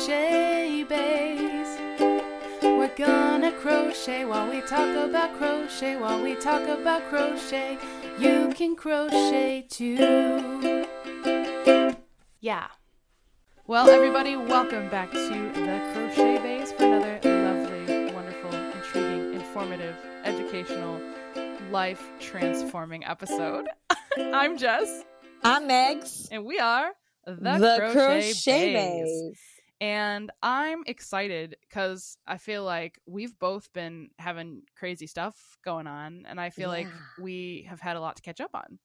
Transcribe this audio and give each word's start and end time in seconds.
crochet 0.00 0.82
baes. 0.84 1.78
We're 2.62 2.94
gonna 2.96 3.52
crochet 3.52 4.24
while 4.24 4.48
we 4.48 4.62
talk 4.62 4.96
about 4.96 5.36
crochet. 5.36 5.96
While 5.96 6.22
we 6.22 6.36
talk 6.36 6.66
about 6.66 7.02
crochet, 7.10 7.76
you 8.18 8.50
can 8.54 8.76
crochet 8.76 9.66
too. 9.68 10.86
Yeah. 12.40 12.68
Well, 13.66 13.90
everybody, 13.90 14.36
welcome 14.36 14.88
back 14.88 15.10
to 15.10 15.18
the 15.18 15.90
Crochet 15.92 16.38
Baes 16.38 16.72
for 16.72 16.84
another 16.84 17.20
lovely, 17.22 18.14
wonderful, 18.14 18.54
intriguing, 18.54 19.34
informative, 19.34 19.96
educational, 20.24 20.98
life 21.70 22.02
transforming 22.18 23.04
episode. 23.04 23.66
I'm 24.16 24.56
Jess, 24.56 25.04
I'm 25.44 25.68
Megs. 25.68 26.26
and 26.32 26.46
we 26.46 26.58
are 26.58 26.92
the, 27.26 27.34
The 27.34 27.76
Crochet, 27.78 27.92
Crochet 27.92 28.72
Baes. 28.72 29.10
Baes. 29.10 29.59
And 29.80 30.30
I'm 30.42 30.82
excited 30.86 31.56
because 31.62 32.18
I 32.26 32.36
feel 32.36 32.64
like 32.64 33.00
we've 33.06 33.38
both 33.38 33.72
been 33.72 34.10
having 34.18 34.62
crazy 34.76 35.06
stuff 35.06 35.34
going 35.64 35.86
on, 35.86 36.26
and 36.28 36.38
I 36.38 36.50
feel 36.50 36.68
like 36.68 36.86
we 37.20 37.66
have 37.68 37.80
had 37.80 37.96
a 37.96 38.00
lot 38.00 38.16
to 38.16 38.22
catch 38.22 38.40
up 38.42 38.50
on. 38.54 38.78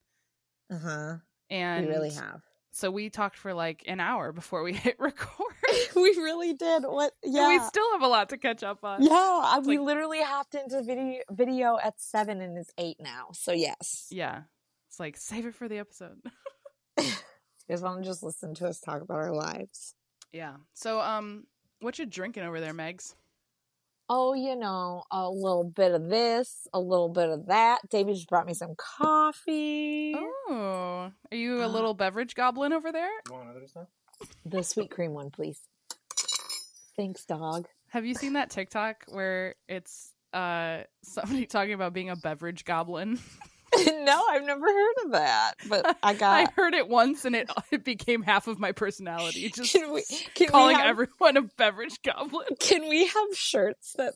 Uh 0.71 0.77
huh. 0.80 1.16
And 1.49 1.85
We 1.88 1.91
really 1.91 2.12
have. 2.12 2.41
So 2.71 2.91
we 2.91 3.09
talked 3.09 3.38
for 3.38 3.54
like 3.54 3.84
an 3.88 3.99
hour 3.99 4.31
before 4.31 4.63
we 4.63 4.73
hit 4.85 4.95
record. 4.99 5.54
we 5.95 6.02
really 6.18 6.54
did. 6.54 6.84
What? 6.84 7.12
And 7.23 7.34
Yeah. 7.34 7.48
we 7.49 7.59
still 7.59 7.91
have 7.93 8.02
a 8.02 8.07
lot 8.07 8.30
to 8.30 8.38
catch 8.38 8.63
up 8.63 8.84
on. 8.84 9.04
yeah. 9.04 9.12
I- 9.12 9.59
we 9.66 9.77
like- 9.77 9.85
literally 9.85 10.21
hopped 10.21 10.55
into 10.55 10.82
video 10.84 11.21
video 11.30 11.77
at 11.84 11.99
seven 11.99 12.40
and 12.41 12.57
it's 12.57 12.71
eight 12.77 12.98
now. 13.02 13.27
So 13.34 13.52
yes. 13.52 14.07
Yeah. 14.12 14.43
It's 14.90 14.99
like 14.99 15.18
save 15.18 15.46
it 15.46 15.55
for 15.55 15.68
the 15.68 15.80
episode. 15.80 16.21
You 16.99 17.12
guys 17.70 17.82
want 17.82 18.04
to 18.04 18.07
just 18.09 18.21
listen 18.23 18.54
to 18.55 18.68
us 18.68 18.80
talk 18.80 19.02
about 19.02 19.18
our 19.18 19.34
lives? 19.34 19.95
Yeah. 20.35 20.55
So 20.73 20.99
um 20.99 21.48
what 21.80 21.98
you 21.98 22.05
drinking 22.05 22.43
over 22.43 22.59
there, 22.59 22.73
Megs? 22.73 23.16
Oh, 24.07 24.34
you 24.35 24.55
know, 24.55 25.01
a 25.10 25.27
little 25.29 25.63
bit 25.63 25.91
of 25.93 26.10
this, 26.10 26.68
a 26.73 26.79
little 26.79 27.10
bit 27.10 27.27
of 27.29 27.48
that. 27.48 27.79
David 27.90 28.13
just 28.15 28.29
brought 28.29 28.45
me 28.45 28.54
some 28.54 28.76
coffee. 28.77 30.13
Oh. 30.15 31.12
Are 31.32 31.35
you 31.35 31.62
a 31.62 31.65
Uh, 31.65 31.70
little 31.70 31.95
beverage 31.95 32.35
goblin 32.35 32.71
over 32.71 32.91
there? 32.91 33.10
Want 33.32 33.49
other? 33.49 33.87
The 34.45 34.62
sweet 34.63 34.91
cream 34.91 35.13
one, 35.13 35.32
please. 35.32 35.60
Thanks, 36.95 37.26
dog. 37.26 37.67
Have 37.90 38.05
you 38.05 38.13
seen 38.13 38.34
that 38.34 38.51
TikTok 38.51 39.05
where 39.10 39.55
it's 39.67 40.12
uh 40.34 40.84
somebody 41.01 41.45
talking 41.48 41.73
about 41.73 41.93
being 41.93 42.10
a 42.12 42.15
beverage 42.15 42.63
goblin? 42.65 43.20
no, 44.04 44.23
I've 44.29 44.43
never 44.45 44.65
heard 44.65 44.93
of 45.05 45.12
that, 45.12 45.54
but 45.70 45.98
I 46.04 46.13
got 46.13 46.48
I 46.48 46.51
heard 46.55 46.73
it 46.73 46.87
once 46.87 47.26
and 47.26 47.35
it 47.35 47.49
it 47.71 47.84
became 47.84 48.21
half 48.23 48.48
of 48.48 48.59
my 48.59 48.71
personality. 48.71 49.49
Just 49.49 49.73
Can 49.73 49.91
we? 49.93 50.04
Can 50.34 50.48
calling 50.49 50.76
have, 50.77 50.85
everyone 50.87 51.37
a 51.37 51.41
beverage 51.43 52.01
goblin. 52.04 52.48
Can 52.59 52.87
we 52.90 53.07
have 53.07 53.35
shirts 53.35 53.93
that 53.98 54.13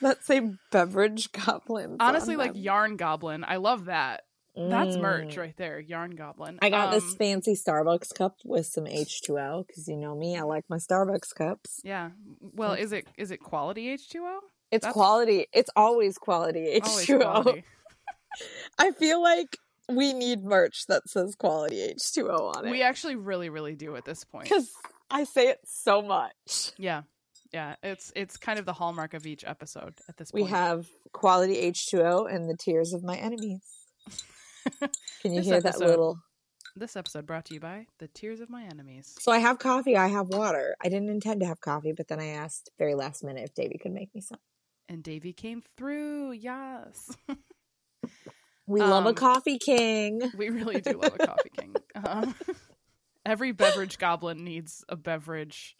that 0.00 0.24
say 0.24 0.40
beverage 0.70 1.30
goblin? 1.32 1.96
Honestly, 2.00 2.36
like 2.36 2.54
them? 2.54 2.62
yarn 2.62 2.96
goblin. 2.96 3.44
I 3.44 3.56
love 3.56 3.86
that. 3.86 4.22
That's 4.54 4.96
merch 4.98 5.36
Mm. 5.36 5.38
right 5.38 5.56
there. 5.56 5.80
Yarn 5.80 6.10
goblin. 6.10 6.58
I 6.60 6.68
got 6.68 6.90
this 6.92 7.04
Um, 7.04 7.16
fancy 7.16 7.54
Starbucks 7.54 8.14
cup 8.14 8.36
with 8.44 8.66
some 8.66 8.84
H2O 8.84 9.66
because 9.66 9.88
you 9.88 9.96
know 9.96 10.14
me, 10.14 10.36
I 10.36 10.42
like 10.42 10.64
my 10.68 10.76
Starbucks 10.76 11.34
cups. 11.34 11.80
Yeah. 11.84 12.10
Well, 12.40 12.74
is 12.74 12.92
it 12.92 13.06
is 13.16 13.30
it 13.30 13.38
quality 13.40 13.88
H 13.88 14.10
two 14.10 14.24
O? 14.26 14.40
It's 14.70 14.82
That's- 14.82 14.92
quality. 14.92 15.46
It's 15.54 15.70
always 15.74 16.18
quality 16.18 16.66
Always 16.82 17.06
H2O. 17.06 17.20
quality. 17.22 17.64
I 18.78 18.90
feel 18.92 19.22
like 19.22 19.56
we 19.88 20.12
need 20.12 20.42
merch 20.44 20.86
that 20.88 21.08
says 21.08 21.34
quality 21.34 21.76
H2O 21.94 22.56
on 22.56 22.66
it. 22.66 22.70
We 22.70 22.82
actually 22.82 23.16
really, 23.16 23.48
really 23.50 23.74
do 23.74 23.96
at 23.96 24.04
this 24.04 24.24
point. 24.24 24.44
because 24.48 24.70
I 25.10 25.24
say 25.24 25.48
it 25.48 25.58
so 25.64 26.00
much. 26.02 26.72
Yeah. 26.78 27.02
Yeah. 27.52 27.74
It's 27.82 28.12
it's 28.16 28.36
kind 28.36 28.58
of 28.58 28.64
the 28.64 28.72
hallmark 28.72 29.14
of 29.14 29.26
each 29.26 29.44
episode 29.44 29.94
at 30.08 30.16
this 30.16 30.30
point. 30.30 30.44
We 30.44 30.50
have 30.50 30.86
quality 31.12 31.70
H2O 31.70 32.32
and 32.34 32.48
the 32.48 32.56
tears 32.56 32.92
of 32.92 33.02
my 33.02 33.16
enemies. 33.16 33.60
Can 35.22 35.32
you 35.34 35.42
hear 35.42 35.60
that 35.60 35.68
episode- 35.74 35.86
little? 35.86 36.18
This 36.74 36.96
episode 36.96 37.26
brought 37.26 37.44
to 37.46 37.54
you 37.54 37.60
by 37.60 37.84
The 37.98 38.08
Tears 38.08 38.40
of 38.40 38.48
My 38.48 38.62
Enemies. 38.64 39.14
So 39.20 39.30
I 39.30 39.40
have 39.40 39.58
coffee. 39.58 39.94
I 39.94 40.06
have 40.08 40.28
water. 40.28 40.74
I 40.82 40.88
didn't 40.88 41.10
intend 41.10 41.40
to 41.40 41.46
have 41.46 41.60
coffee, 41.60 41.92
but 41.94 42.08
then 42.08 42.18
I 42.18 42.28
asked 42.28 42.70
very 42.78 42.94
last 42.94 43.22
minute 43.22 43.44
if 43.44 43.52
Davey 43.54 43.76
could 43.76 43.92
make 43.92 44.08
me 44.14 44.22
some. 44.22 44.38
And 44.88 45.02
Davy 45.02 45.34
came 45.34 45.62
through. 45.76 46.32
Yes. 46.32 47.10
We 48.66 48.80
love 48.80 49.06
a 49.06 49.10
Um, 49.10 49.14
coffee 49.14 49.58
king. 49.58 50.22
we 50.36 50.50
really 50.50 50.80
do 50.80 50.92
love 50.92 51.14
a 51.18 51.26
coffee 51.26 51.50
king. 51.50 51.74
Um, 51.94 52.34
every 53.26 53.52
beverage 53.52 53.98
goblin 53.98 54.44
needs 54.44 54.84
a 54.88 54.96
beverage 54.96 55.76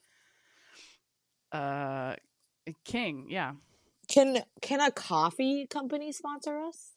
uh 1.53 2.17
king. 2.85 3.27
Yeah. 3.29 3.53
Can 4.09 4.43
can 4.61 4.81
a 4.81 4.91
coffee 4.91 5.67
company 5.67 6.13
sponsor 6.13 6.59
us? 6.61 6.93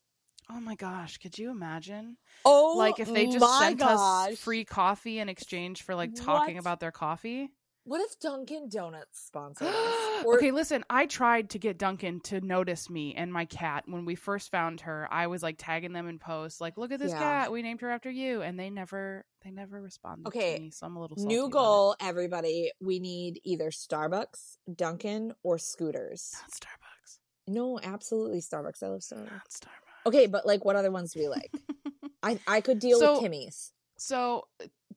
Oh 0.49 0.59
my 0.59 0.75
gosh, 0.75 1.17
could 1.17 1.37
you 1.37 1.49
imagine? 1.49 2.17
Oh, 2.43 2.75
like 2.77 2.99
if 2.99 3.11
they 3.11 3.25
just 3.25 3.57
sent 3.57 3.79
gosh. 3.79 4.31
us 4.31 4.39
free 4.39 4.63
coffee 4.63 5.19
in 5.19 5.29
exchange 5.29 5.83
for 5.83 5.95
like 5.95 6.13
talking 6.15 6.55
What? 6.55 6.61
about 6.61 6.79
their 6.79 6.91
coffee. 6.91 7.49
What 7.85 8.01
if 8.01 8.19
Dunkin' 8.19 8.69
Donuts 8.69 9.25
sponsored 9.27 9.67
us? 9.67 9.75
Or- 10.25 10.37
okay, 10.37 10.49
listen, 10.51 10.83
I 10.89 11.05
tried 11.05 11.51
to 11.51 11.59
get 11.59 11.77
Duncan 11.77 12.19
to 12.21 12.41
notice 12.41 12.89
me 12.89 13.13
and 13.13 13.31
my 13.31 13.45
cat 13.45 13.83
when 13.85 14.05
we 14.05 14.15
first 14.15 14.49
found 14.49 14.81
her. 14.81 15.07
I 15.11 15.27
was 15.27 15.43
like 15.43 15.57
tagging 15.59 15.93
them 15.93 16.07
in 16.07 16.17
posts, 16.17 16.59
like, 16.59 16.77
"Look 16.77 16.91
at 16.91 16.99
this 16.99 17.11
Yeah. 17.11 17.19
cat. 17.19 17.51
We 17.51 17.61
named 17.61 17.81
her 17.81 17.91
after 17.91 18.09
you," 18.09 18.41
and 18.41 18.59
they 18.59 18.71
never, 18.71 19.23
they 19.43 19.51
never 19.51 19.79
responded 19.81 20.27
Okay, 20.27 20.55
to 20.55 20.61
me. 20.63 20.71
So 20.71 20.87
I'm 20.87 20.95
a 20.95 21.01
little 21.01 21.17
salty 21.17 21.35
New 21.35 21.49
goal, 21.49 21.95
everybody. 21.99 22.71
We 22.81 22.99
need 22.99 23.39
either 23.43 23.69
Starbucks, 23.69 24.57
Dunkin', 24.73 25.33
or 25.43 25.59
scooters. 25.59 26.33
Not 26.41 26.49
Starbucks. 26.51 27.19
No, 27.47 27.79
absolutely 27.83 28.39
Starbucks. 28.41 28.81
I 28.81 28.87
love 28.87 29.01
Starbucks. 29.01 29.31
Not 29.31 29.49
Starbucks. 29.49 30.07
Okay, 30.07 30.25
but 30.25 30.47
like, 30.47 30.65
what 30.65 30.75
other 30.75 30.91
ones 30.91 31.13
do 31.13 31.19
we 31.19 31.27
like? 31.27 31.51
I 32.23 32.39
I 32.47 32.61
could 32.61 32.79
deal 32.79 32.97
So- 32.99 33.13
with 33.13 33.21
Timmy's. 33.21 33.71
So 33.97 34.47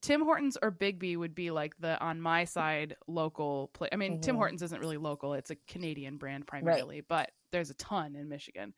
Tim 0.01 0.21
Hortons 0.21 0.57
or 0.61 0.71
Biggby 0.71 1.17
would 1.17 1.35
be 1.35 1.51
like 1.51 1.75
the 1.79 1.99
on 1.99 2.21
my 2.21 2.45
side 2.45 2.95
local 3.07 3.69
place. 3.73 3.89
I 3.91 3.95
mean, 3.95 4.21
Tim 4.21 4.35
Mhm. 4.35 4.39
Hortons 4.39 4.61
isn't 4.63 4.79
really 4.79 4.97
local; 4.97 5.33
it's 5.33 5.51
a 5.51 5.55
Canadian 5.67 6.17
brand 6.17 6.47
primarily, 6.47 7.01
but 7.01 7.31
there's 7.51 7.69
a 7.69 7.75
ton 7.75 8.15
in 8.15 8.29
Michigan. 8.29 8.73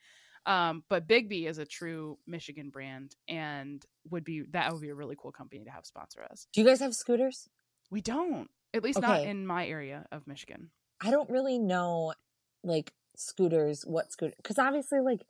Um, 0.46 0.84
but 0.90 1.08
Biggby 1.08 1.48
is 1.48 1.60
a 1.60 1.66
true 1.66 2.18
Michigan 2.26 2.70
brand, 2.72 3.16
and 3.28 3.86
would 4.10 4.24
be 4.24 4.42
that 4.52 4.72
would 4.72 4.82
be 4.82 4.90
a 4.90 4.96
really 4.96 5.16
cool 5.18 5.32
company 5.32 5.64
to 5.64 5.70
have 5.72 5.86
sponsor 5.86 6.24
us. 6.24 6.48
Do 6.54 6.62
you 6.62 6.68
guys 6.68 6.80
have 6.80 6.96
scooters? 6.96 7.48
We 7.92 8.02
don't, 8.02 8.50
at 8.74 8.84
least 8.84 9.02
not 9.02 9.24
in 9.24 9.46
my 9.46 9.68
area 9.68 10.08
of 10.12 10.26
Michigan. 10.26 10.72
I 11.00 11.12
don't 11.12 11.30
really 11.30 11.60
know, 11.60 12.14
like 12.64 12.94
scooters. 13.16 13.84
What 13.86 14.12
scooter? 14.12 14.34
Because 14.38 14.58
obviously, 14.58 15.00
like, 15.02 15.22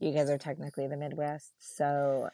you 0.00 0.12
guys 0.12 0.30
are 0.30 0.38
technically 0.38 0.88
the 0.88 0.96
Midwest, 0.96 1.52
so 1.58 2.30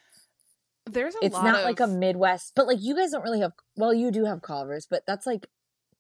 There's 0.87 1.15
a 1.15 1.21
it's 1.21 1.33
lot 1.33 1.45
not 1.45 1.63
of 1.63 1.63
like 1.65 1.81
a 1.81 1.87
Midwest. 1.87 2.53
But 2.57 2.67
like, 2.67 2.79
you 2.81 2.95
guys 2.97 3.11
don't 3.13 3.23
really 3.23 3.41
have. 3.41 3.53
Well, 3.77 3.95
you 3.95 4.11
do 4.11 4.25
have 4.25 4.43
Culvers, 4.43 4.87
but 4.91 5.05
that's 5.07 5.27
like, 5.27 5.47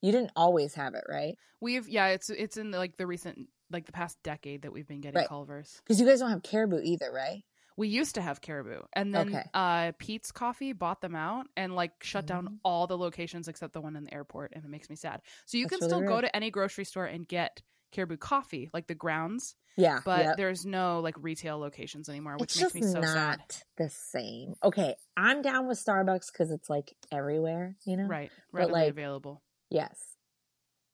you 0.00 0.12
didn't 0.12 0.32
always 0.36 0.74
have 0.74 0.94
it, 0.94 1.04
right? 1.08 1.36
we've 1.60 1.88
yeah, 1.88 2.08
it's 2.08 2.30
it's 2.30 2.56
in 2.56 2.70
like 2.70 2.96
the 2.96 3.06
recent 3.06 3.48
like 3.70 3.86
the 3.86 3.92
past 3.92 4.18
decade 4.22 4.62
that 4.62 4.72
we've 4.72 4.86
been 4.88 5.00
getting 5.00 5.20
Right. 5.20 5.28
Culvers. 5.28 5.80
Because 5.84 6.00
you 6.00 6.06
guys 6.06 6.20
don't 6.20 6.30
have 6.30 6.42
Caribou 6.42 6.80
either, 6.82 7.10
right? 7.12 7.44
We 7.76 7.88
used 7.88 8.14
to 8.16 8.22
have 8.22 8.42
Caribou, 8.42 8.82
and 8.92 9.14
then 9.14 9.38
Okay. 9.38 9.44
uh, 9.54 9.92
Peet's 9.98 10.30
Coffee 10.30 10.72
bought 10.74 11.00
them 11.00 11.14
out 11.14 11.46
and 11.56 11.74
like 11.74 11.92
shut 12.02 12.26
down 12.26 12.48
Mhm. 12.48 12.58
all 12.64 12.86
the 12.86 12.98
locations 12.98 13.48
except 13.48 13.72
the 13.72 13.80
one 13.80 13.96
in 13.96 14.04
the 14.04 14.12
airport, 14.14 14.52
and 14.54 14.62
it 14.64 14.68
makes 14.68 14.90
me 14.90 14.96
sad. 14.96 15.22
So 15.46 15.56
you 15.56 15.66
That's 15.66 15.76
can 15.76 15.80
really 15.80 15.88
still 15.88 16.02
go 16.02 16.20
to 16.20 16.34
any 16.36 16.50
grocery 16.50 16.84
store 16.84 17.06
and 17.06 17.26
get 17.26 17.62
Caribou 17.90 18.18
coffee, 18.18 18.68
like 18.74 18.88
the 18.88 18.94
grounds, 18.94 19.56
Yeah, 19.76 20.00
but 20.04 20.24
yep. 20.24 20.36
there's 20.36 20.66
no 20.66 21.00
like 21.00 21.14
retail 21.20 21.58
locations 21.58 22.08
anymore, 22.08 22.36
which 22.38 22.52
it's 22.60 22.74
makes 22.74 22.74
me 22.74 22.82
so 22.82 23.00
not 23.00 23.08
sad. 23.08 23.40
the 23.78 23.88
same. 23.88 24.54
Okay, 24.62 24.94
I'm 25.16 25.42
down 25.42 25.66
with 25.66 25.82
Starbucks 25.82 26.32
because 26.32 26.50
it's 26.50 26.68
like 26.68 26.94
everywhere, 27.10 27.76
you 27.86 27.96
know. 27.96 28.04
Right, 28.06 28.30
But, 28.52 28.58
readily 28.58 28.80
like, 28.82 28.90
available. 28.90 29.42
Yes. 29.70 29.98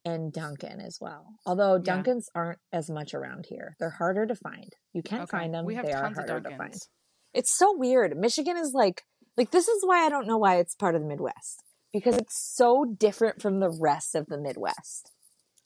And 0.04 0.32
Dunkin' 0.32 0.80
as 0.80 0.98
well. 1.00 1.26
Although 1.44 1.74
Yeah. 1.74 1.80
Dunkins 2.02 2.26
aren't 2.34 2.60
as 2.72 2.88
much 2.88 3.14
around 3.14 3.46
here. 3.48 3.74
They're 3.80 3.90
harder 3.90 4.26
to 4.26 4.34
find. 4.36 4.72
You 4.92 5.02
can 5.02 5.22
Okay, 5.22 5.30
find 5.38 5.52
them. 5.52 5.64
We 5.64 5.74
have 5.74 5.84
they 5.84 5.92
are 5.92 6.02
tons 6.02 6.18
of 6.18 6.28
harder 6.28 6.48
to 6.48 6.56
find. 6.56 6.74
It's 7.34 7.56
so 7.56 7.76
weird. 7.76 8.16
Michigan 8.16 8.56
is 8.56 8.72
like 8.72 9.02
like 9.36 9.50
this 9.50 9.68
is 9.68 9.84
why 9.84 10.06
I 10.06 10.08
don't 10.08 10.26
know 10.26 10.38
why 10.38 10.56
it's 10.58 10.74
part 10.74 10.94
of 10.94 11.02
the 11.02 11.08
Midwest. 11.08 11.62
Because 11.92 12.16
it's 12.16 12.36
so 12.56 12.84
different 12.84 13.42
from 13.42 13.60
the 13.60 13.70
rest 13.80 14.14
of 14.14 14.26
the 14.26 14.38
Midwest. 14.38 15.10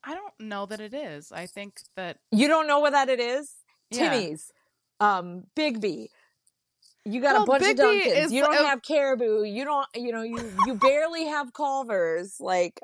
I 0.05 0.15
don't 0.15 0.35
know 0.41 0.67
that 0.67 0.81
it 0.81 0.95
is. 0.95 1.31
I 1.33 1.47
think 1.47 1.81
that 1.97 2.19
You 2.31 2.49
don't 2.49 2.67
know 2.67 2.81
what 2.81 2.93
that 2.93 3.09
it 3.09 3.21
is? 3.21 3.53
Yeah. 3.91 4.11
Timmy's, 4.11 4.51
um, 5.01 5.45
Biggby. 5.57 6.09
You 7.05 7.21
got 7.21 7.35
Well, 7.35 7.43
a 7.43 7.47
bunch 7.47 7.65
of 7.65 7.77
Dunkins. 7.77 8.31
You 8.31 8.43
don't 8.43 8.55
a- 8.55 8.67
have 8.69 8.83
Caribou. 8.83 9.43
You 9.45 9.65
don't. 9.65 9.87
You 9.95 10.13
know. 10.13 10.23
You 10.23 10.53
you 10.67 10.75
barely 10.75 11.25
have 11.27 11.53
Culvers. 11.53 12.37
Like 12.41 12.81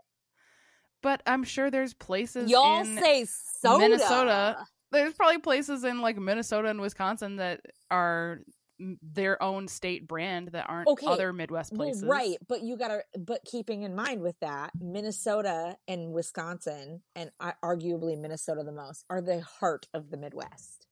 but 1.02 1.22
I'm 1.26 1.44
sure 1.44 1.70
there's 1.70 1.94
places 1.94 2.50
y'all 2.50 2.84
say 2.84 3.24
soda. 3.60 3.78
Minnesota. 3.78 4.66
there's 4.90 5.14
probably 5.14 5.38
places 5.38 5.84
in 5.84 6.00
like 6.00 6.16
Minnesota 6.16 6.68
and 6.68 6.80
Wisconsin 6.80 7.36
that 7.36 7.60
are 7.90 8.40
their 9.02 9.42
own 9.42 9.68
state 9.68 10.06
brand 10.06 10.48
that 10.48 10.66
aren't 10.68 10.88
Okay, 10.88 11.06
other 11.06 11.32
Midwest 11.32 11.72
Well, 11.72 11.88
places. 11.88 12.04
right, 12.04 12.36
but 12.48 12.62
you 12.62 12.76
gotta. 12.76 13.02
But 13.18 13.44
keeping 13.44 13.82
in 13.82 13.94
mind 13.94 14.22
with 14.22 14.38
that, 14.40 14.72
Minnesota 14.80 15.76
and 15.88 16.12
Wisconsin, 16.12 17.02
and 17.16 17.30
uh, 17.40 17.52
arguably 17.62 18.18
Minnesota 18.18 18.62
the 18.62 18.72
most, 18.72 19.04
are 19.10 19.20
the 19.20 19.40
heart 19.40 19.86
of 19.92 20.10
the 20.10 20.16
Midwest. 20.16 20.86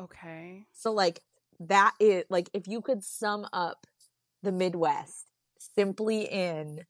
Okay. 0.00 0.66
So 0.72 0.92
like 0.92 1.20
that 1.60 1.92
is 2.00 2.24
like 2.30 2.50
if 2.52 2.66
you 2.66 2.80
could 2.80 3.04
sum 3.04 3.46
up 3.52 3.86
the 4.42 4.52
Midwest 4.52 5.26
simply 5.76 6.22
in 6.22 6.80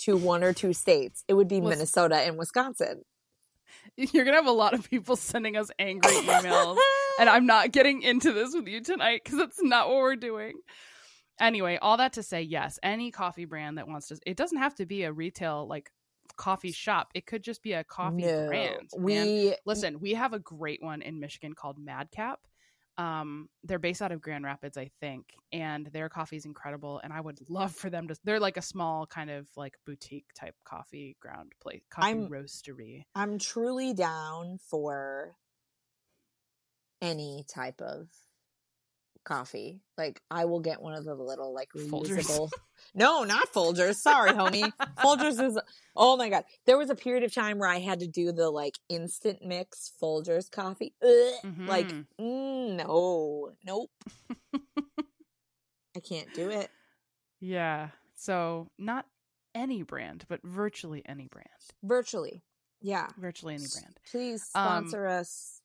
to 0.00 0.16
one 0.16 0.44
or 0.44 0.52
two 0.52 0.72
states, 0.72 1.24
it 1.26 1.34
would 1.34 1.48
be 1.48 1.60
Wis- 1.60 1.76
Minnesota 1.76 2.16
and 2.16 2.38
Wisconsin. 2.38 3.02
You're 3.96 4.24
gonna 4.24 4.36
have 4.36 4.46
a 4.46 4.52
lot 4.52 4.74
of 4.74 4.88
people 4.88 5.16
sending 5.16 5.56
us 5.56 5.70
angry 5.78 6.12
emails, 6.12 6.78
and 7.18 7.28
I'm 7.28 7.46
not 7.46 7.72
getting 7.72 8.02
into 8.02 8.32
this 8.32 8.54
with 8.54 8.66
you 8.66 8.80
tonight 8.80 9.22
because 9.24 9.38
that's 9.38 9.62
not 9.62 9.88
what 9.88 9.98
we're 9.98 10.16
doing. 10.16 10.54
Anyway, 11.38 11.78
all 11.80 11.98
that 11.98 12.14
to 12.14 12.22
say, 12.22 12.42
yes, 12.42 12.78
any 12.82 13.10
coffee 13.10 13.44
brand 13.44 13.78
that 13.78 13.88
wants 13.88 14.08
to, 14.08 14.18
it 14.26 14.36
doesn't 14.36 14.58
have 14.58 14.74
to 14.76 14.86
be 14.86 15.02
a 15.02 15.12
retail 15.12 15.66
like 15.68 15.90
coffee 16.36 16.72
shop. 16.72 17.10
It 17.14 17.26
could 17.26 17.42
just 17.42 17.62
be 17.62 17.72
a 17.72 17.84
coffee 17.84 18.22
no, 18.22 18.46
brand. 18.46 18.90
we 18.96 19.54
Listen, 19.64 20.00
we 20.00 20.14
have 20.14 20.32
a 20.32 20.38
great 20.38 20.82
one 20.82 21.02
in 21.02 21.20
Michigan 21.20 21.54
called 21.54 21.78
Madcap. 21.78 22.40
Um, 22.98 23.50
they're 23.62 23.78
based 23.78 24.00
out 24.00 24.10
of 24.10 24.22
Grand 24.22 24.44
Rapids, 24.44 24.78
I 24.78 24.90
think, 25.00 25.26
and 25.52 25.86
their 25.92 26.08
coffee 26.08 26.36
is 26.36 26.46
incredible. 26.46 26.98
And 27.04 27.12
I 27.12 27.20
would 27.20 27.38
love 27.50 27.72
for 27.72 27.90
them 27.90 28.08
to. 28.08 28.16
They're 28.24 28.40
like 28.40 28.56
a 28.56 28.62
small 28.62 29.06
kind 29.06 29.28
of 29.28 29.46
like 29.54 29.74
boutique 29.84 30.32
type 30.34 30.54
coffee 30.64 31.16
ground 31.20 31.52
place, 31.60 31.82
coffee 31.90 32.06
I'm- 32.06 32.28
roastery. 32.30 33.02
I'm 33.14 33.38
truly 33.38 33.92
down 33.92 34.58
for 34.70 35.36
any 37.06 37.44
type 37.52 37.80
of 37.80 38.08
coffee. 39.24 39.80
Like 39.98 40.20
I 40.30 40.44
will 40.44 40.60
get 40.60 40.80
one 40.80 40.94
of 40.94 41.04
the 41.04 41.14
little 41.14 41.52
like 41.52 41.68
Folgers. 41.76 42.18
reusable. 42.20 42.50
no, 42.94 43.24
not 43.24 43.52
Folgers. 43.52 43.96
Sorry, 43.96 44.30
homie. 44.30 44.72
Folgers 44.98 45.44
is 45.44 45.58
oh 45.96 46.16
my 46.16 46.28
god. 46.28 46.44
There 46.64 46.78
was 46.78 46.90
a 46.90 46.94
period 46.94 47.24
of 47.24 47.34
time 47.34 47.58
where 47.58 47.68
I 47.68 47.78
had 47.80 48.00
to 48.00 48.06
do 48.06 48.32
the 48.32 48.50
like 48.50 48.74
instant 48.88 49.38
mix 49.44 49.92
Folgers 50.02 50.50
coffee. 50.50 50.94
Ugh, 51.02 51.54
Like 51.66 51.88
mm, 52.20 52.76
no, 52.76 53.50
nope. 53.64 53.90
I 55.96 56.00
can't 56.00 56.32
do 56.34 56.50
it. 56.50 56.70
Yeah. 57.40 57.88
So 58.14 58.68
not 58.78 59.06
any 59.54 59.82
brand, 59.82 60.24
but 60.28 60.40
virtually 60.44 61.02
any 61.06 61.26
brand. 61.26 61.48
Virtually, 61.82 62.42
yeah. 62.80 63.08
Virtually 63.18 63.54
any 63.54 63.66
brand. 63.72 63.96
Please 64.10 64.48
Um, 64.54 64.88
sponsor 64.88 65.06
us 65.06 65.60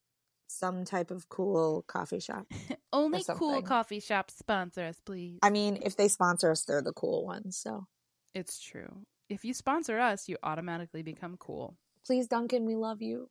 some 0.51 0.85
type 0.85 1.11
of 1.11 1.29
cool 1.29 1.83
coffee 1.87 2.19
shop. 2.19 2.45
Only 2.93 3.23
cool 3.23 3.61
coffee 3.61 3.99
shops 3.99 4.35
sponsor 4.37 4.83
us, 4.85 4.97
please. 5.05 5.39
I 5.41 5.49
mean, 5.49 5.79
if 5.83 5.95
they 5.95 6.07
sponsor 6.07 6.51
us, 6.51 6.63
they're 6.65 6.81
the 6.81 6.93
cool 6.93 7.25
ones. 7.25 7.57
So 7.57 7.87
it's 8.33 8.59
true. 8.59 9.05
If 9.29 9.45
you 9.45 9.53
sponsor 9.53 9.99
us, 9.99 10.27
you 10.27 10.37
automatically 10.43 11.03
become 11.03 11.37
cool. 11.39 11.77
please, 12.05 12.27
Duncan, 12.27 12.65
we 12.65 12.75
love 12.75 13.01
you. 13.01 13.29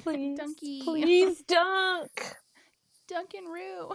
Please, 0.00 0.38
Dunky. 0.40 0.82
please, 0.84 1.42
Dunk. 1.48 2.36
Duncan 3.08 3.46
Rue. 3.46 3.90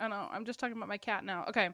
I 0.00 0.08
know. 0.08 0.26
I'm 0.32 0.46
just 0.46 0.58
talking 0.58 0.74
about 0.76 0.88
my 0.88 0.96
cat 0.96 1.22
now. 1.22 1.44
Okay. 1.50 1.68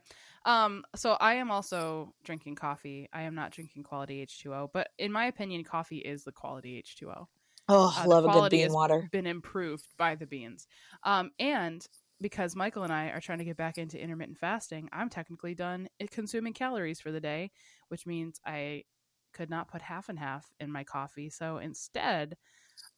Um. 0.44 0.82
So 0.96 1.12
I 1.12 1.34
am 1.34 1.52
also 1.52 2.12
drinking 2.24 2.56
coffee. 2.56 3.08
I 3.12 3.22
am 3.22 3.36
not 3.36 3.52
drinking 3.52 3.84
quality 3.84 4.26
H2O, 4.26 4.70
but 4.72 4.88
in 4.98 5.12
my 5.12 5.26
opinion, 5.26 5.62
coffee 5.62 5.98
is 5.98 6.24
the 6.24 6.32
quality 6.32 6.82
H2O. 6.82 7.26
Oh, 7.70 7.94
Uh, 7.96 8.02
the 8.02 8.08
love 8.08 8.24
a 8.24 8.28
good 8.28 8.50
bean 8.50 8.72
water. 8.72 9.08
Been 9.12 9.26
improved 9.26 9.84
by 9.96 10.14
the 10.14 10.26
beans. 10.26 10.66
Um. 11.04 11.30
And 11.38 11.86
because 12.20 12.54
Michael 12.54 12.82
and 12.82 12.92
I 12.92 13.06
are 13.08 13.20
trying 13.20 13.38
to 13.38 13.44
get 13.44 13.56
back 13.56 13.78
into 13.78 13.98
intermittent 14.00 14.38
fasting, 14.38 14.88
I'm 14.92 15.08
technically 15.08 15.54
done 15.54 15.88
consuming 16.10 16.52
calories 16.52 17.00
for 17.00 17.12
the 17.12 17.20
day, 17.20 17.50
which 17.88 18.06
means 18.06 18.40
I 18.44 18.84
could 19.32 19.48
not 19.48 19.68
put 19.68 19.80
half 19.80 20.08
and 20.08 20.18
half 20.18 20.52
in 20.60 20.70
my 20.70 20.84
coffee. 20.84 21.30
So 21.30 21.58
instead, 21.58 22.36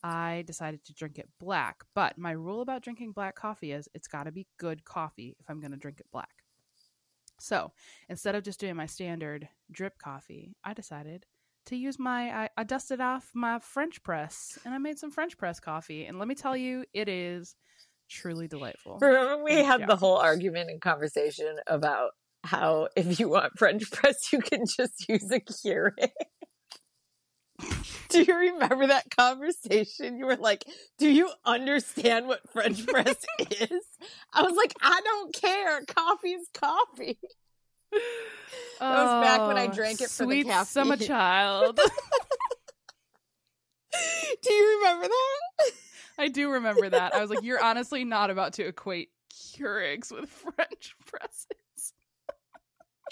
I 0.02 0.42
decided 0.46 0.84
to 0.86 0.94
drink 0.94 1.18
it 1.18 1.28
black. 1.38 1.84
But 1.94 2.18
my 2.18 2.32
rule 2.32 2.62
about 2.62 2.82
drinking 2.82 3.12
black 3.12 3.36
coffee 3.36 3.72
is 3.72 3.88
it's 3.94 4.08
got 4.08 4.24
to 4.24 4.32
be 4.32 4.46
good 4.58 4.84
coffee 4.84 5.36
if 5.38 5.48
I'm 5.48 5.60
going 5.60 5.72
to 5.72 5.76
drink 5.76 6.00
it 6.00 6.06
black. 6.10 6.42
So 7.38 7.72
instead 8.08 8.34
of 8.34 8.44
just 8.44 8.60
doing 8.60 8.76
my 8.76 8.86
standard 8.86 9.48
drip 9.70 9.98
coffee, 9.98 10.54
I 10.64 10.74
decided 10.74 11.26
to 11.66 11.76
use 11.76 11.98
my, 11.98 12.44
I, 12.44 12.48
I 12.56 12.64
dusted 12.64 13.00
off 13.00 13.30
my 13.34 13.58
French 13.60 14.02
press 14.02 14.58
and 14.64 14.74
I 14.74 14.78
made 14.78 14.98
some 14.98 15.10
French 15.10 15.36
press 15.38 15.60
coffee. 15.60 16.06
And 16.06 16.18
let 16.18 16.28
me 16.28 16.34
tell 16.34 16.56
you, 16.56 16.84
it 16.92 17.08
is 17.08 17.54
truly 18.10 18.48
delightful. 18.48 18.98
Remember, 19.00 19.42
we 19.42 19.62
had 19.62 19.80
Yeah. 19.80 19.86
the 19.86 19.96
whole 19.96 20.16
argument 20.16 20.70
and 20.70 20.80
conversation 20.80 21.56
about 21.66 22.10
how 22.44 22.88
if 22.96 23.20
you 23.20 23.28
want 23.28 23.58
French 23.58 23.90
press, 23.92 24.32
you 24.32 24.40
can 24.40 24.64
just 24.66 25.08
use 25.08 25.30
a 25.30 25.40
Keurig. 25.40 26.10
Do 28.08 28.22
you 28.22 28.36
remember 28.36 28.88
that 28.88 29.14
conversation? 29.16 30.18
You 30.18 30.26
were 30.26 30.36
like, 30.36 30.64
"Do 30.98 31.08
you 31.08 31.30
understand 31.44 32.26
what 32.26 32.40
French 32.52 32.86
press 32.86 33.14
is?" 33.38 33.70
I 34.32 34.42
was 34.42 34.54
like, 34.56 34.74
"I 34.82 35.00
don't 35.02 35.32
care. 35.34 35.82
Coffee 35.86 36.32
is 36.32 36.48
coffee." 36.52 37.18
That 38.80 39.04
was 39.04 39.24
back 39.24 39.46
when 39.46 39.56
I 39.58 39.68
drank 39.68 40.00
it 40.00 40.10
for 40.10 40.26
the 40.26 40.42
sweet 40.42 40.48
summer 40.66 40.96
caffeine. 40.96 41.06
child. 41.06 41.78
Do 44.42 44.52
you 44.52 44.78
remember 44.80 45.06
that? 45.08 45.70
I 46.18 46.26
do 46.28 46.50
remember 46.50 46.90
that. 46.90 47.14
I 47.14 47.20
was 47.20 47.30
like, 47.30 47.42
you're 47.44 47.62
honestly 47.62 48.04
not 48.04 48.30
about 48.30 48.54
to 48.54 48.66
equate 48.66 49.10
Keurigs 49.32 50.10
with 50.10 50.28
French 50.30 50.96
presses. 51.06 51.92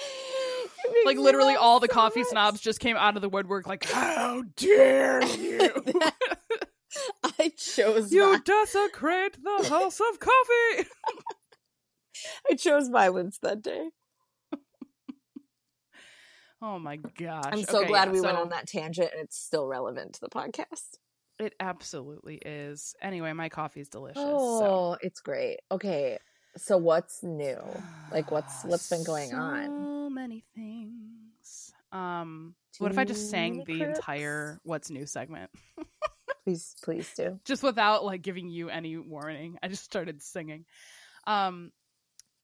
It 0.00 0.93
makes 0.93 1.06
Like 1.06 1.17
me 1.19 1.23
literally 1.23 1.53
laugh 1.55 1.62
all 1.62 1.79
the 1.81 1.87
so 1.88 1.94
coffee 1.94 2.21
much. 2.21 2.29
snobs 2.31 2.61
just 2.61 2.81
came 2.81 2.97
out 2.97 3.15
of 3.17 3.23
the 3.23 3.29
woodwork 3.29 3.67
like, 3.69 3.85
how 3.85 4.43
dare 4.56 5.25
you? 5.25 5.71
I 7.38 7.53
chose 7.56 8.12
you 8.12 8.37
vi- 8.38 8.43
desecrate 8.44 9.38
the 9.43 9.69
house 9.69 10.00
of 10.00 10.19
coffee. 10.19 10.88
I 12.50 12.55
chose 12.56 12.88
violence 12.88 13.38
that 13.43 13.62
day. 13.62 13.91
Oh 16.62 16.78
my 16.78 16.96
gosh. 16.96 17.44
I'm 17.46 17.62
so 17.64 17.78
Okay, 17.80 17.88
glad 17.88 18.08
yeah, 18.08 18.12
we 18.12 18.20
went 18.20 18.36
on 18.36 18.50
that 18.50 18.66
tangent 18.66 19.10
and 19.12 19.22
it's 19.24 19.38
still 19.38 19.66
relevant 19.66 20.14
to 20.14 20.20
the 20.20 20.28
podcast. 20.28 20.98
It 21.38 21.54
absolutely 21.58 22.36
is. 22.36 22.94
Anyway, 23.00 23.32
my 23.32 23.48
coffee's 23.48 23.88
delicious. 23.88 24.20
Oh, 24.22 24.96
it's 25.00 25.20
great. 25.20 25.60
Okay. 25.72 26.18
So 26.56 26.76
what's 26.76 27.22
new? 27.22 27.56
Like, 28.12 28.30
what's- 28.30 28.64
what's 28.64 28.90
been 28.90 29.04
going 29.04 29.32
on? 29.32 29.64
So 29.66 30.10
many 30.10 30.44
things. 30.54 31.72
Um, 31.92 32.54
what 32.78 32.90
if 32.92 32.98
I 32.98 33.04
just 33.04 33.30
sang 33.30 33.64
the 33.66 33.82
entire 33.82 34.60
"What's 34.62 34.90
New" 34.90 35.06
segment, 35.06 35.50
Please, 36.44 36.74
please 36.82 37.10
do. 37.17 37.38
just 37.44 37.62
without 37.64 38.05
like 38.05 38.22
giving 38.22 38.48
you 38.48 38.69
any 38.70 38.96
warning? 38.96 39.58
I 39.62 39.69
just 39.69 39.84
started 39.84 40.22
singing. 40.22 40.67
Um. 41.26 41.72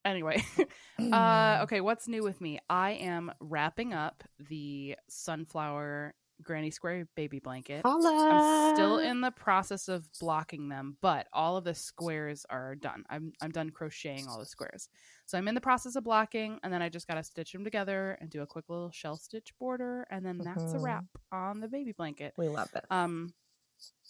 Anyway, 0.07 0.43
uh, 1.11 1.59
okay. 1.63 1.81
What's 1.81 2.07
new 2.07 2.23
with 2.23 2.39
me? 2.39 2.59
I 2.69 2.91
am 2.91 3.31
wrapping 3.41 3.93
up 3.93 4.23
the 4.39 4.95
sunflower 5.09 6.13
granny 6.43 6.71
square 6.71 7.07
baby 7.15 7.39
blanket. 7.39 7.81
Holla. 7.83 8.29
I'm 8.31 8.75
still 8.75 8.99
in 8.99 9.21
the 9.21 9.31
process 9.31 9.87
of 9.87 10.07
blocking 10.19 10.69
them, 10.69 10.97
but 11.01 11.27
all 11.33 11.57
of 11.57 11.63
the 11.63 11.73
squares 11.73 12.45
are 12.49 12.75
done. 12.75 13.03
I'm 13.09 13.33
I'm 13.41 13.51
done 13.51 13.69
crocheting 13.71 14.27
all 14.27 14.39
the 14.39 14.45
squares. 14.45 14.87
So 15.25 15.37
I'm 15.37 15.47
in 15.49 15.55
the 15.55 15.61
process 15.61 15.95
of 15.95 16.05
blocking, 16.05 16.59
and 16.63 16.71
then 16.71 16.81
I 16.81 16.87
just 16.87 17.07
gotta 17.07 17.23
stitch 17.23 17.51
them 17.51 17.65
together 17.65 18.17
and 18.21 18.29
do 18.29 18.41
a 18.41 18.47
quick 18.47 18.65
little 18.69 18.91
shell 18.91 19.17
stitch 19.17 19.53
border, 19.59 20.07
and 20.09 20.25
then 20.25 20.37
that's 20.37 20.73
a 20.73 20.79
wrap 20.79 21.05
on 21.31 21.59
the 21.59 21.67
baby 21.67 21.91
blanket. 21.91 22.33
We 22.37 22.47
love 22.47 22.69
it. 22.75 22.85
Um, 22.89 23.33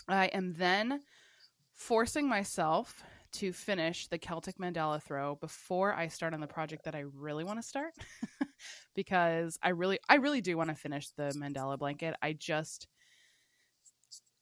I 0.07 0.27
am 0.27 0.53
then 0.53 1.01
forcing 1.73 2.27
myself 2.27 3.03
to 3.33 3.53
finish 3.53 4.07
the 4.07 4.17
Celtic 4.17 4.57
Mandala 4.57 5.01
throw 5.01 5.35
before 5.35 5.93
I 5.93 6.07
start 6.07 6.33
on 6.33 6.39
the 6.41 6.47
project 6.47 6.83
that 6.85 6.95
I 6.95 7.01
really 7.13 7.43
want 7.43 7.59
to 7.59 7.67
start 7.67 7.93
because 8.95 9.57
I 9.61 9.69
really 9.69 9.99
I 10.09 10.15
really 10.15 10.41
do 10.41 10.57
want 10.57 10.69
to 10.69 10.75
finish 10.75 11.09
the 11.11 11.33
Mandala 11.35 11.77
blanket. 11.77 12.15
I 12.21 12.33
just 12.33 12.87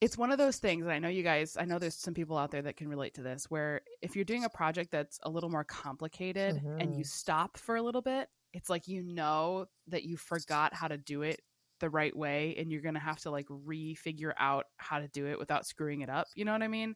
it's 0.01 0.17
one 0.17 0.31
of 0.31 0.37
those 0.37 0.57
things 0.57 0.83
and 0.83 0.91
I 0.91 0.99
know 0.99 1.07
you 1.07 1.23
guys 1.23 1.57
I 1.57 1.65
know 1.65 1.79
there's 1.79 1.95
some 1.95 2.13
people 2.13 2.37
out 2.37 2.51
there 2.51 2.61
that 2.63 2.75
can 2.77 2.89
relate 2.89 3.13
to 3.15 3.21
this 3.23 3.45
where 3.49 3.81
if 4.01 4.15
you're 4.15 4.25
doing 4.25 4.43
a 4.43 4.49
project 4.49 4.91
that's 4.91 5.19
a 5.23 5.29
little 5.29 5.49
more 5.49 5.63
complicated 5.63 6.61
and 6.79 6.93
you 6.93 7.03
Mhm. 7.03 7.05
stop 7.05 7.57
for 7.57 7.75
a 7.75 7.81
little 7.81 8.01
bit, 8.01 8.29
it's 8.53 8.69
like 8.69 8.87
you 8.87 9.03
know 9.03 9.65
that 9.87 10.03
you 10.03 10.17
forgot 10.17 10.73
how 10.73 10.87
to 10.87 10.97
do 10.97 11.21
it 11.21 11.41
the 11.79 11.89
right 11.89 12.15
way 12.15 12.55
and 12.57 12.71
you're 12.71 12.81
going 12.81 12.93
to 12.93 12.99
have 12.99 13.19
to 13.19 13.29
like 13.31 13.47
refigure 13.47 14.33
out 14.37 14.65
how 14.77 14.99
to 14.99 15.07
do 15.09 15.27
it 15.27 15.39
without 15.39 15.65
screwing 15.65 16.01
it 16.01 16.09
up. 16.09 16.27
You 16.35 16.45
know 16.45 16.53
what 16.53 16.63
I 16.63 16.67
mean? 16.67 16.95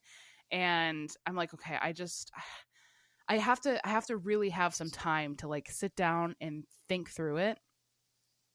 And 0.51 1.09
I'm 1.25 1.35
like, 1.35 1.53
okay, 1.53 1.77
I 1.81 1.93
just 1.93 2.31
I 3.27 3.37
have 3.37 3.61
to 3.61 3.85
I 3.85 3.91
have 3.91 4.07
to 4.07 4.17
really 4.17 4.49
have 4.49 4.73
some 4.73 4.89
time 4.89 5.35
to 5.37 5.47
like 5.47 5.69
sit 5.69 5.95
down 5.95 6.35
and 6.41 6.63
think 6.87 7.11
through 7.11 7.37
it 7.37 7.59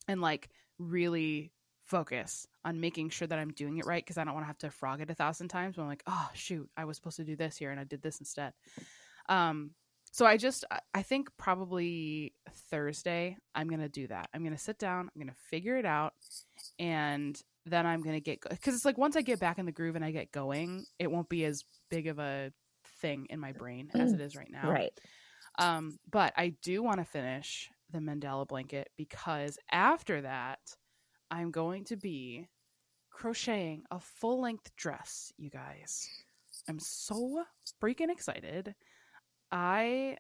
and 0.09 0.21
like 0.21 0.49
really 0.79 1.53
focus 1.85 2.47
on 2.65 2.81
making 2.81 3.11
sure 3.11 3.29
that 3.29 3.39
I'm 3.39 3.53
doing 3.53 3.79
it 3.79 3.87
right 3.87 4.03
because 4.05 4.19
I 4.19 4.25
don't 4.25 4.35
want 4.35 4.45
to 4.45 4.49
have 4.49 4.59
to 4.59 4.71
frog 4.71 5.01
it 5.01 5.11
a 5.11 5.15
thousand 5.15 5.49
times. 5.49 5.77
But 5.77 5.83
I'm 5.83 5.89
like, 5.89 6.03
oh 6.07 6.29
shoot, 6.35 6.69
I 6.77 6.87
was 6.87 6.97
supposed 6.97 7.17
to 7.17 7.25
do 7.25 7.37
this 7.37 7.57
here 7.57 7.71
and 7.71 7.79
I 7.79 7.85
did 7.85 8.03
this 8.03 8.19
instead. 8.19 8.53
Um, 9.29 9.71
So 10.15 10.27
I 10.27 10.37
just 10.37 10.65
I 10.95 11.03
think 11.03 11.29
probably 11.39 12.35
Thursday 12.71 13.37
I'm 13.53 13.67
going 13.67 13.81
to 13.81 13.89
do 13.89 14.07
that. 14.07 14.29
I'm 14.33 14.43
going 14.43 14.55
to 14.55 14.63
sit 14.63 14.79
down, 14.79 15.11
I'm 15.13 15.21
going 15.21 15.27
to 15.27 15.41
figure 15.51 15.77
it 15.77 15.85
out 15.85 16.13
and 16.79 17.37
then 17.67 17.85
I'm 17.85 18.01
going 18.01 18.15
to 18.15 18.21
get 18.21 18.41
cuz 18.41 18.77
it's 18.77 18.85
like 18.85 18.97
once 18.97 19.17
I 19.17 19.23
get 19.23 19.41
back 19.41 19.59
in 19.59 19.67
the 19.67 19.73
groove 19.73 19.97
and 19.97 20.05
I 20.05 20.13
get 20.13 20.31
going, 20.31 20.87
it 21.01 21.11
won't 21.11 21.29
be 21.29 21.45
as 21.45 21.65
big 21.91 22.07
of 22.07 22.21
a 22.21 22.53
thing 23.01 23.27
in 23.29 23.41
my 23.41 23.51
brain 23.51 23.91
as 23.93 24.13
it 24.13 24.21
is 24.21 24.37
right 24.37 24.53
now. 24.53 24.71
Right. 24.71 24.93
Um 25.59 25.99
but 26.09 26.33
I 26.37 26.51
do 26.63 26.81
want 26.81 26.99
to 26.99 27.05
finish 27.05 27.69
the 27.91 27.99
Mandala 27.99 28.47
blanket 28.47 28.91
because 28.97 29.59
after 29.73 30.21
that 30.21 30.61
I'm 31.29 31.51
going 31.51 31.87
to 31.87 31.97
be 31.97 32.47
crocheting 33.11 33.83
a 33.91 33.99
full-length 33.99 34.77
dress, 34.77 35.33
you 35.39 35.51
guys. 35.51 36.09
I'm 36.69 36.79
so 36.79 37.43
freaking 37.83 38.13
excited. 38.13 38.77
I 39.51 40.19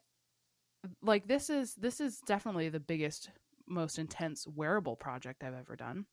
like 1.02 1.26
this 1.26 1.50
is 1.50 1.74
this 1.74 2.00
is 2.00 2.20
definitely 2.20 2.68
the 2.68 2.80
biggest 2.80 3.30
most 3.66 3.98
intense 3.98 4.46
wearable 4.46 4.96
project 4.96 5.42
I've 5.42 5.54
ever 5.54 5.76
done. 5.76 6.06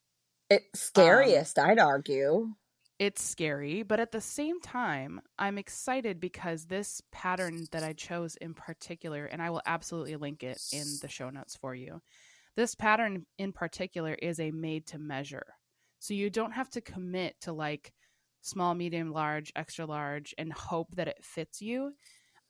It's 0.52 0.80
scariest, 0.80 1.58
um, 1.58 1.66
I'd 1.66 1.80
argue. 1.80 2.54
It's 3.00 3.24
scary, 3.24 3.82
but 3.82 4.00
at 4.00 4.12
the 4.12 4.22
same 4.22 4.62
time, 4.62 5.22
I'm 5.40 5.58
excited 5.58 6.20
because 6.20 6.68
this 6.68 7.02
pattern 7.12 7.68
that 7.72 7.84
I 7.84 7.94
chose 7.94 8.36
in 8.36 8.54
particular, 8.54 9.26
and 9.26 9.42
I 9.42 9.50
will 9.50 9.64
absolutely 9.66 10.16
link 10.18 10.44
it 10.44 10.62
in 10.72 11.00
the 11.02 11.08
show 11.08 11.32
notes 11.32 11.56
for 11.56 11.74
you. 11.74 12.02
This 12.56 12.76
pattern 12.76 13.26
in 13.40 13.54
particular 13.54 14.14
is 14.16 14.40
a 14.40 14.52
made 14.52 14.88
to 14.88 15.00
measure. 15.00 15.56
So 16.00 16.14
you 16.14 16.30
don't 16.30 16.52
have 16.54 16.70
to 16.72 16.82
commit 16.82 17.40
to 17.42 17.54
like 17.54 17.94
small, 18.42 18.76
medium, 18.76 19.12
large, 19.12 19.52
extra 19.56 19.86
large, 19.88 20.36
and 20.38 20.54
hope 20.54 20.96
that 20.96 21.08
it 21.08 21.24
fits 21.24 21.62
you. 21.62 21.96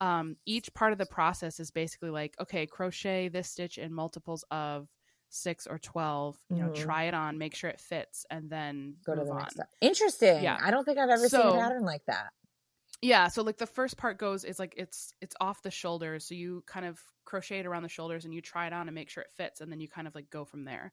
Um, 0.02 0.36
each 0.46 0.74
part 0.74 0.92
of 0.92 0.98
the 0.98 1.06
process 1.06 1.60
is 1.60 1.72
basically 1.72 2.10
like, 2.10 2.36
okay, 2.42 2.66
crochet 2.66 3.30
this 3.30 3.50
stitch 3.50 3.78
in 3.78 3.94
multiples 3.94 4.44
of 4.52 4.90
six 5.34 5.66
or 5.66 5.80
12 5.80 6.36
you 6.50 6.58
know 6.58 6.66
mm-hmm. 6.66 6.84
try 6.84 7.06
it 7.06 7.14
on 7.14 7.38
make 7.38 7.56
sure 7.56 7.70
it 7.70 7.80
fits 7.80 8.26
and 8.30 8.50
then 8.50 8.96
go 9.06 9.16
to 9.16 9.24
the 9.24 9.34
next 9.34 9.54
step 9.54 9.70
interesting 9.80 10.44
yeah 10.44 10.58
i 10.62 10.70
don't 10.70 10.84
think 10.84 10.98
i've 10.98 11.10
ever 11.10 11.30
so, 11.30 11.38
seen 11.38 11.48
a 11.48 11.62
pattern 11.62 11.86
like 11.86 12.02
that 12.06 12.34
yeah 13.02 13.30
so 13.30 13.42
like 13.42 13.58
the 13.58 13.66
first 13.66 13.96
part 13.96 14.18
goes 14.18 14.44
is 14.44 14.60
like 14.60 14.74
it's 14.76 15.14
it's 15.22 15.34
off 15.40 15.62
the 15.62 15.72
shoulders 15.72 16.28
so 16.28 16.36
you 16.36 16.62
kind 16.68 16.86
of 16.86 17.00
crochet 17.24 17.60
it 17.60 17.66
around 17.66 17.84
the 17.84 17.88
shoulders 17.88 18.26
and 18.26 18.34
you 18.34 18.42
try 18.42 18.68
it 18.68 18.74
on 18.74 18.90
and 18.90 18.94
make 18.94 19.10
sure 19.10 19.24
it 19.24 19.32
fits 19.38 19.62
and 19.62 19.72
then 19.72 19.80
you 19.80 19.88
kind 19.88 20.06
of 20.06 20.14
like 20.14 20.30
go 20.30 20.44
from 20.44 20.66
there 20.66 20.92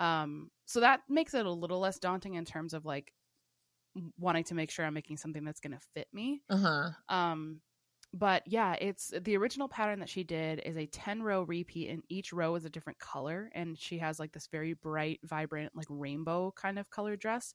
um 0.00 0.50
so 0.66 0.80
that 0.80 1.02
makes 1.08 1.32
it 1.32 1.46
a 1.46 1.52
little 1.52 1.78
less 1.78 2.00
daunting 2.00 2.34
in 2.34 2.44
terms 2.44 2.74
of 2.74 2.84
like 2.84 3.12
wanting 4.18 4.44
to 4.44 4.54
make 4.54 4.70
sure 4.70 4.84
I'm 4.84 4.94
making 4.94 5.16
something 5.16 5.44
that's 5.44 5.60
going 5.60 5.72
to 5.72 5.80
fit 5.94 6.08
me. 6.12 6.42
Uh-huh. 6.48 6.90
Um, 7.08 7.60
but 8.12 8.42
yeah, 8.46 8.74
it's 8.80 9.12
the 9.20 9.36
original 9.36 9.68
pattern 9.68 10.00
that 10.00 10.08
she 10.08 10.24
did 10.24 10.60
is 10.64 10.76
a 10.76 10.86
10 10.86 11.22
row 11.22 11.42
repeat, 11.42 11.90
and 11.90 12.02
each 12.08 12.32
row 12.32 12.54
is 12.56 12.64
a 12.64 12.70
different 12.70 12.98
color. 12.98 13.50
And 13.54 13.78
she 13.78 13.98
has 13.98 14.18
like 14.18 14.32
this 14.32 14.48
very 14.50 14.72
bright, 14.72 15.20
vibrant, 15.24 15.72
like 15.74 15.86
rainbow 15.88 16.52
kind 16.56 16.78
of 16.78 16.90
color 16.90 17.16
dress. 17.16 17.54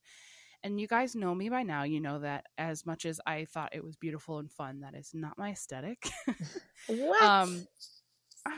And 0.64 0.80
you 0.80 0.88
guys 0.88 1.16
know 1.16 1.36
me 1.36 1.50
by 1.50 1.64
now. 1.64 1.84
You 1.84 2.00
know 2.00 2.20
that 2.20 2.46
as 2.58 2.86
much 2.86 3.06
as 3.06 3.20
I 3.28 3.46
thought 3.46 3.76
it 3.76 3.84
was 3.84 3.98
beautiful 3.98 4.40
and 4.40 4.52
fun, 4.52 4.80
that 4.80 4.96
is 4.96 5.12
not 5.14 5.38
my 5.38 5.52
aesthetic. 5.52 6.10
what? 6.88 7.22
Um, 7.22 7.68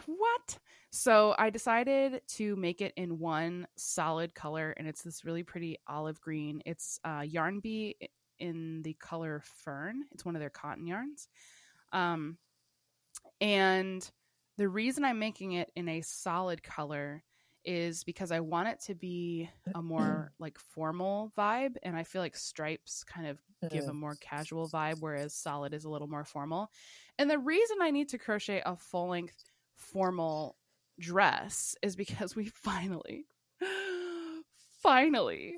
what? 0.05 0.57
So 0.91 1.35
I 1.37 1.49
decided 1.49 2.21
to 2.35 2.55
make 2.55 2.81
it 2.81 2.93
in 2.95 3.19
one 3.19 3.67
solid 3.75 4.33
color, 4.33 4.73
and 4.77 4.87
it's 4.87 5.01
this 5.01 5.25
really 5.25 5.43
pretty 5.43 5.77
olive 5.87 6.21
green. 6.21 6.61
It's 6.65 6.99
uh, 7.03 7.23
Yarn 7.25 7.59
Bee 7.59 7.97
in 8.39 8.83
the 8.83 8.93
color 8.93 9.41
Fern. 9.43 10.03
It's 10.11 10.23
one 10.23 10.35
of 10.35 10.39
their 10.39 10.49
cotton 10.49 10.87
yarns. 10.87 11.27
Um, 11.91 12.37
and 13.41 14.09
the 14.57 14.67
reason 14.67 15.05
I'm 15.05 15.19
making 15.19 15.53
it 15.53 15.71
in 15.75 15.87
a 15.87 16.01
solid 16.01 16.63
color 16.63 17.23
is 17.63 18.03
because 18.05 18.31
I 18.31 18.39
want 18.39 18.69
it 18.69 18.79
to 18.85 18.95
be 18.95 19.49
a 19.75 19.81
more 19.81 20.31
like 20.39 20.57
formal 20.57 21.33
vibe, 21.37 21.75
and 21.83 21.95
I 21.95 22.03
feel 22.03 22.21
like 22.21 22.35
stripes 22.37 23.03
kind 23.03 23.27
of 23.27 23.39
give 23.69 23.87
a 23.87 23.93
more 23.93 24.15
casual 24.21 24.69
vibe, 24.69 25.01
whereas 25.01 25.33
solid 25.33 25.73
is 25.73 25.83
a 25.83 25.89
little 25.89 26.07
more 26.07 26.23
formal. 26.23 26.71
And 27.19 27.29
the 27.29 27.39
reason 27.39 27.77
I 27.81 27.91
need 27.91 28.09
to 28.09 28.17
crochet 28.17 28.61
a 28.65 28.75
full 28.77 29.09
length 29.09 29.43
formal 29.75 30.55
dress 30.99 31.75
is 31.81 31.95
because 31.95 32.35
we 32.35 32.45
finally, 32.55 33.27
finally 34.81 35.55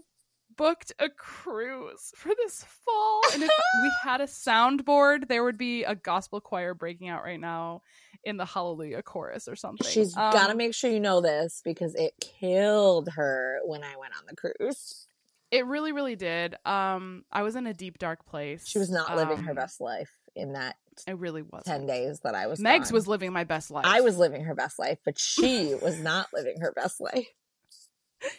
booked 0.59 0.91
a 0.99 1.07
cruise 1.07 2.11
for 2.17 2.33
this 2.35 2.65
fall. 2.85 3.21
And 3.33 3.43
if 3.43 3.49
we 3.81 3.91
had 4.03 4.19
a 4.19 4.25
soundboard, 4.25 5.29
there 5.29 5.41
would 5.41 5.57
be 5.57 5.85
a 5.85 5.95
gospel 5.95 6.41
choir 6.41 6.73
breaking 6.73 7.07
out 7.07 7.23
right 7.23 7.39
now 7.39 7.81
in 8.25 8.35
the 8.35 8.43
Hallelujah 8.43 9.01
chorus 9.01 9.47
or 9.47 9.55
something. 9.55 9.89
She's 9.89 10.15
um, 10.17 10.33
got 10.33 10.47
to 10.47 10.55
make 10.55 10.75
sure 10.75 10.91
you 10.91 10.99
know 10.99 11.21
this 11.21 11.61
because 11.63 11.95
it 11.95 12.13
killed 12.19 13.07
her 13.15 13.59
when 13.63 13.85
I 13.85 13.95
went 13.97 14.11
on 14.19 14.23
the 14.27 14.35
cruise. 14.35 15.07
It 15.49 15.65
really, 15.65 15.93
really 15.93 16.17
did. 16.17 16.57
Um, 16.65 17.23
I 17.31 17.43
was 17.43 17.55
in 17.55 17.65
a 17.65 17.73
deep, 17.73 17.97
dark 17.97 18.25
place. 18.25 18.67
She 18.67 18.79
was 18.79 18.91
not 18.91 19.15
living 19.15 19.39
um, 19.39 19.45
her 19.45 19.53
best 19.53 19.79
life 19.79 20.11
in 20.35 20.53
that 20.53 20.75
it 21.07 21.17
really 21.17 21.41
was 21.41 21.63
10 21.63 21.85
days 21.85 22.19
that 22.21 22.35
I 22.35 22.47
was 22.47 22.59
Megs 22.59 22.85
gone. 22.85 22.93
was 22.93 23.07
living 23.07 23.31
my 23.31 23.45
best 23.45 23.71
life. 23.71 23.85
I 23.87 24.01
was 24.01 24.17
living 24.17 24.43
her 24.43 24.55
best 24.55 24.77
life, 24.77 24.97
but 25.05 25.17
she 25.17 25.73
was 25.81 25.97
not 25.99 26.27
living 26.33 26.59
her 26.59 26.73
best 26.73 26.99
life. 26.99 27.27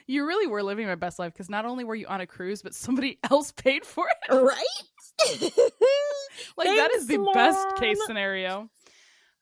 You 0.06 0.26
really 0.26 0.46
were 0.46 0.62
living 0.62 0.86
my 0.86 0.94
best 0.94 1.18
life 1.18 1.32
because 1.32 1.48
not 1.48 1.64
only 1.64 1.84
were 1.84 1.94
you 1.94 2.06
on 2.06 2.20
a 2.20 2.26
cruise, 2.26 2.62
but 2.62 2.74
somebody 2.74 3.18
else 3.30 3.52
paid 3.52 3.84
for 3.84 4.06
it. 4.08 4.32
Right? 4.32 4.56
like 6.56 6.66
Thanks, 6.66 6.80
that 6.82 6.90
is 6.94 7.06
the 7.06 7.18
Mom. 7.18 7.34
best 7.34 7.76
case 7.76 7.98
scenario. 8.06 8.70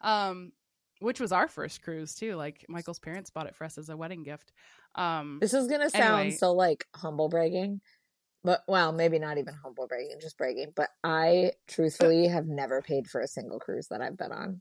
Um 0.01 0.53
which 1.01 1.21
was 1.21 1.31
our 1.31 1.47
first 1.47 1.83
cruise 1.83 2.15
too. 2.15 2.35
Like 2.35 2.65
Michael's 2.69 2.99
parents 2.99 3.31
bought 3.31 3.47
it 3.47 3.55
for 3.55 3.65
us 3.65 3.79
as 3.79 3.89
a 3.89 3.97
wedding 3.97 4.23
gift. 4.25 4.53
Um 4.95 5.39
This 5.41 5.55
is 5.55 5.69
gonna 5.69 5.91
sound 5.91 6.21
anyway. 6.21 6.37
so 6.37 6.53
like 6.53 6.87
humble 6.95 7.29
bragging, 7.29 7.81
but 8.45 8.63
well, 8.67 8.93
maybe 8.93 9.19
not 9.19 9.39
even 9.39 9.55
humble 9.55 9.87
bragging, 9.87 10.19
just 10.21 10.37
bragging. 10.39 10.73
But 10.75 10.91
I 11.05 11.53
truthfully 11.69 12.29
have 12.29 12.47
never 12.47 12.83
paid 12.83 13.07
for 13.09 13.21
a 13.21 13.29
single 13.29 13.61
cruise 13.61 13.89
that 13.89 14.01
I've 14.01 14.17
been 14.17 14.33
on. 14.33 14.61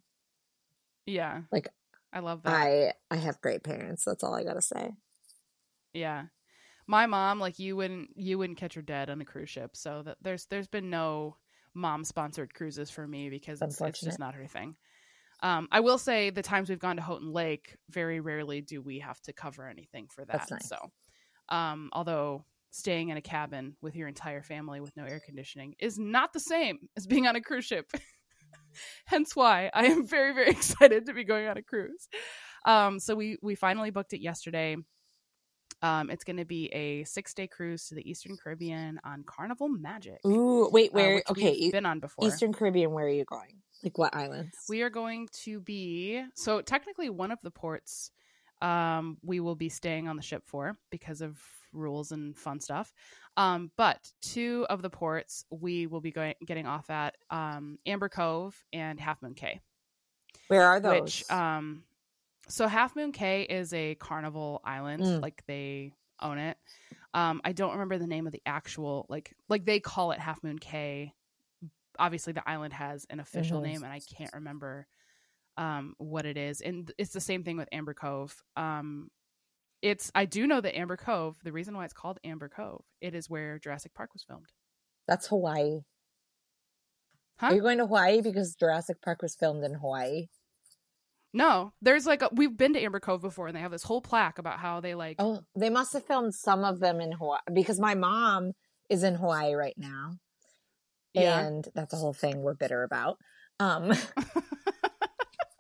Yeah. 1.05 1.41
Like 1.51 1.69
I 2.13 2.19
love 2.19 2.43
that. 2.43 2.53
I 2.53 2.93
I 3.09 3.15
have 3.15 3.41
great 3.41 3.63
parents. 3.63 4.05
That's 4.05 4.23
all 4.23 4.35
I 4.35 4.43
gotta 4.43 4.61
say. 4.61 4.91
Yeah. 5.93 6.25
My 6.87 7.05
mom, 7.05 7.39
like 7.39 7.59
you 7.59 7.75
wouldn't 7.75 8.09
you 8.15 8.37
wouldn't 8.37 8.57
catch 8.57 8.75
her 8.75 8.81
dead 8.81 9.09
on 9.09 9.19
a 9.21 9.25
cruise 9.25 9.49
ship. 9.49 9.75
So 9.75 10.03
that 10.05 10.17
there's 10.21 10.45
there's 10.45 10.67
been 10.67 10.89
no 10.89 11.35
mom 11.73 12.03
sponsored 12.03 12.53
cruises 12.53 12.89
for 12.89 13.07
me 13.07 13.29
because 13.29 13.61
it's, 13.61 13.79
it's 13.81 14.01
just 14.01 14.19
not 14.19 14.35
her 14.35 14.47
thing. 14.47 14.75
Um, 15.43 15.67
I 15.71 15.81
will 15.81 15.99
say 15.99 16.31
the 16.31 16.41
times 16.41 16.69
we've 16.69 16.79
gone 16.79 16.95
to 16.95 17.01
Houghton 17.01 17.31
Lake, 17.31 17.75
very 17.89 18.19
rarely 18.19 18.61
do 18.61 18.81
we 18.81 18.99
have 18.99 19.21
to 19.21 19.33
cover 19.33 19.67
anything 19.67 20.07
for 20.07 20.25
that. 20.25 20.49
Nice. 20.49 20.67
So, 20.67 20.77
um, 21.49 21.89
although 21.93 22.43
staying 22.71 23.09
in 23.09 23.17
a 23.17 23.21
cabin 23.21 23.75
with 23.81 23.95
your 23.95 24.07
entire 24.07 24.41
family 24.41 24.79
with 24.79 24.95
no 24.97 25.03
air 25.03 25.21
conditioning 25.23 25.75
is 25.79 25.97
not 25.97 26.33
the 26.33 26.39
same 26.39 26.77
as 26.97 27.07
being 27.07 27.27
on 27.27 27.35
a 27.35 27.41
cruise 27.41 27.65
ship. 27.65 27.91
Hence 29.05 29.35
why 29.35 29.69
I 29.73 29.85
am 29.85 30.05
very, 30.05 30.33
very 30.33 30.49
excited 30.51 31.05
to 31.05 31.13
be 31.13 31.23
going 31.23 31.47
on 31.47 31.57
a 31.57 31.63
cruise. 31.63 32.07
Um, 32.65 32.99
so 32.99 33.15
we 33.15 33.37
we 33.41 33.55
finally 33.55 33.91
booked 33.91 34.13
it 34.13 34.21
yesterday. 34.21 34.75
Um, 35.81 36.09
it's 36.09 36.23
going 36.23 36.37
to 36.37 36.45
be 36.45 36.67
a 36.67 37.03
six 37.03 37.33
day 37.33 37.47
cruise 37.47 37.87
to 37.87 37.95
the 37.95 38.09
Eastern 38.09 38.35
Caribbean 38.35 38.99
on 39.03 39.23
Carnival 39.23 39.69
Magic. 39.69 40.19
Ooh, 40.25 40.69
wait, 40.71 40.89
uh, 40.89 40.93
where? 40.93 41.15
Uh, 41.17 41.31
okay, 41.31 41.69
been 41.69 41.85
on 41.85 41.99
before. 41.99 42.27
Eastern 42.27 42.53
Caribbean. 42.53 42.91
Where 42.91 43.05
are 43.05 43.09
you 43.09 43.25
going? 43.25 43.61
Like 43.83 43.97
what 43.97 44.15
islands? 44.15 44.55
We 44.67 44.81
are 44.81 44.89
going 44.89 45.29
to 45.43 45.59
be 45.59 46.23
so 46.33 46.61
technically 46.61 47.09
one 47.09 47.31
of 47.31 47.39
the 47.41 47.51
ports 47.51 48.11
um, 48.61 49.17
we 49.23 49.39
will 49.39 49.55
be 49.55 49.69
staying 49.69 50.07
on 50.07 50.15
the 50.15 50.21
ship 50.21 50.43
for 50.45 50.77
because 50.89 51.21
of 51.21 51.39
rules 51.73 52.11
and 52.11 52.35
fun 52.35 52.59
stuff. 52.59 52.93
Um, 53.35 53.71
but 53.77 54.11
two 54.21 54.65
of 54.69 54.81
the 54.81 54.89
ports 54.89 55.45
we 55.51 55.85
will 55.85 56.01
be 56.01 56.11
going 56.11 56.33
getting 56.45 56.65
off 56.65 56.89
at 56.89 57.15
um, 57.29 57.77
Amber 57.85 58.09
Cove 58.09 58.55
and 58.73 58.99
Half 58.99 59.21
Moon 59.21 59.35
Cay. 59.35 59.61
Where 60.47 60.65
are 60.65 60.79
those? 60.79 61.01
Which 61.01 61.31
um, 61.31 61.83
so 62.47 62.67
Half 62.67 62.95
Moon 62.95 63.11
Cay 63.11 63.43
is 63.43 63.73
a 63.73 63.95
carnival 63.95 64.61
island, 64.63 65.03
mm. 65.03 65.21
like 65.21 65.43
they 65.47 65.93
own 66.21 66.37
it. 66.37 66.57
Um, 67.13 67.41
I 67.43 67.51
don't 67.51 67.71
remember 67.71 67.97
the 67.97 68.07
name 68.07 68.27
of 68.27 68.33
the 68.33 68.41
actual 68.45 69.05
like 69.09 69.35
like 69.49 69.65
they 69.65 69.79
call 69.79 70.11
it 70.11 70.19
Half 70.19 70.43
Moon 70.43 70.59
Cay. 70.59 71.13
Obviously, 71.99 72.33
the 72.33 72.47
island 72.47 72.73
has 72.73 73.05
an 73.09 73.19
official 73.19 73.59
mm-hmm. 73.59 73.71
name, 73.71 73.83
and 73.83 73.91
I 73.91 73.99
can't 74.17 74.33
remember 74.33 74.87
um, 75.57 75.95
what 75.97 76.25
it 76.25 76.37
is. 76.37 76.61
And 76.61 76.91
it's 76.97 77.13
the 77.13 77.19
same 77.19 77.43
thing 77.43 77.57
with 77.57 77.69
Amber 77.71 77.93
Cove. 77.93 78.35
Um, 78.55 79.09
it's 79.81 80.11
I 80.13 80.25
do 80.25 80.47
know 80.47 80.61
that 80.61 80.77
Amber 80.77 80.97
Cove. 80.97 81.37
The 81.43 81.51
reason 81.51 81.75
why 81.75 81.85
it's 81.85 81.93
called 81.93 82.19
Amber 82.23 82.49
Cove, 82.49 82.83
it 83.01 83.15
is 83.15 83.29
where 83.29 83.59
Jurassic 83.59 83.93
Park 83.93 84.13
was 84.13 84.23
filmed. 84.23 84.51
That's 85.07 85.27
Hawaii. 85.27 85.81
Huh? 87.39 87.47
Are 87.47 87.55
you 87.55 87.61
going 87.61 87.77
to 87.77 87.85
Hawaii 87.85 88.21
because 88.21 88.55
Jurassic 88.55 89.01
Park 89.01 89.21
was 89.21 89.35
filmed 89.35 89.63
in 89.63 89.75
Hawaii? 89.75 90.27
No, 91.37 91.71
there's 91.81 92.05
like 92.05 92.21
a, 92.21 92.29
we've 92.31 92.55
been 92.55 92.73
to 92.73 92.81
Amber 92.81 92.99
Cove 92.99 93.21
before, 93.21 93.47
and 93.47 93.55
they 93.55 93.61
have 93.61 93.71
this 93.71 93.83
whole 93.83 94.01
plaque 94.01 94.39
about 94.39 94.59
how 94.59 94.81
they 94.81 94.95
like. 94.95 95.17
Oh, 95.19 95.41
they 95.55 95.69
must 95.69 95.93
have 95.93 96.05
filmed 96.05 96.33
some 96.33 96.63
of 96.63 96.79
them 96.79 96.99
in 96.99 97.11
Hawaii 97.11 97.39
because 97.53 97.79
my 97.79 97.95
mom 97.95 98.51
is 98.89 99.03
in 99.03 99.15
Hawaii 99.15 99.53
right 99.53 99.75
now, 99.77 100.17
yeah. 101.13 101.39
and 101.39 101.67
that's 101.75 101.93
a 101.93 101.97
whole 101.97 102.13
thing 102.13 102.41
we're 102.41 102.55
bitter 102.55 102.83
about. 102.83 103.17
Um, 103.59 103.93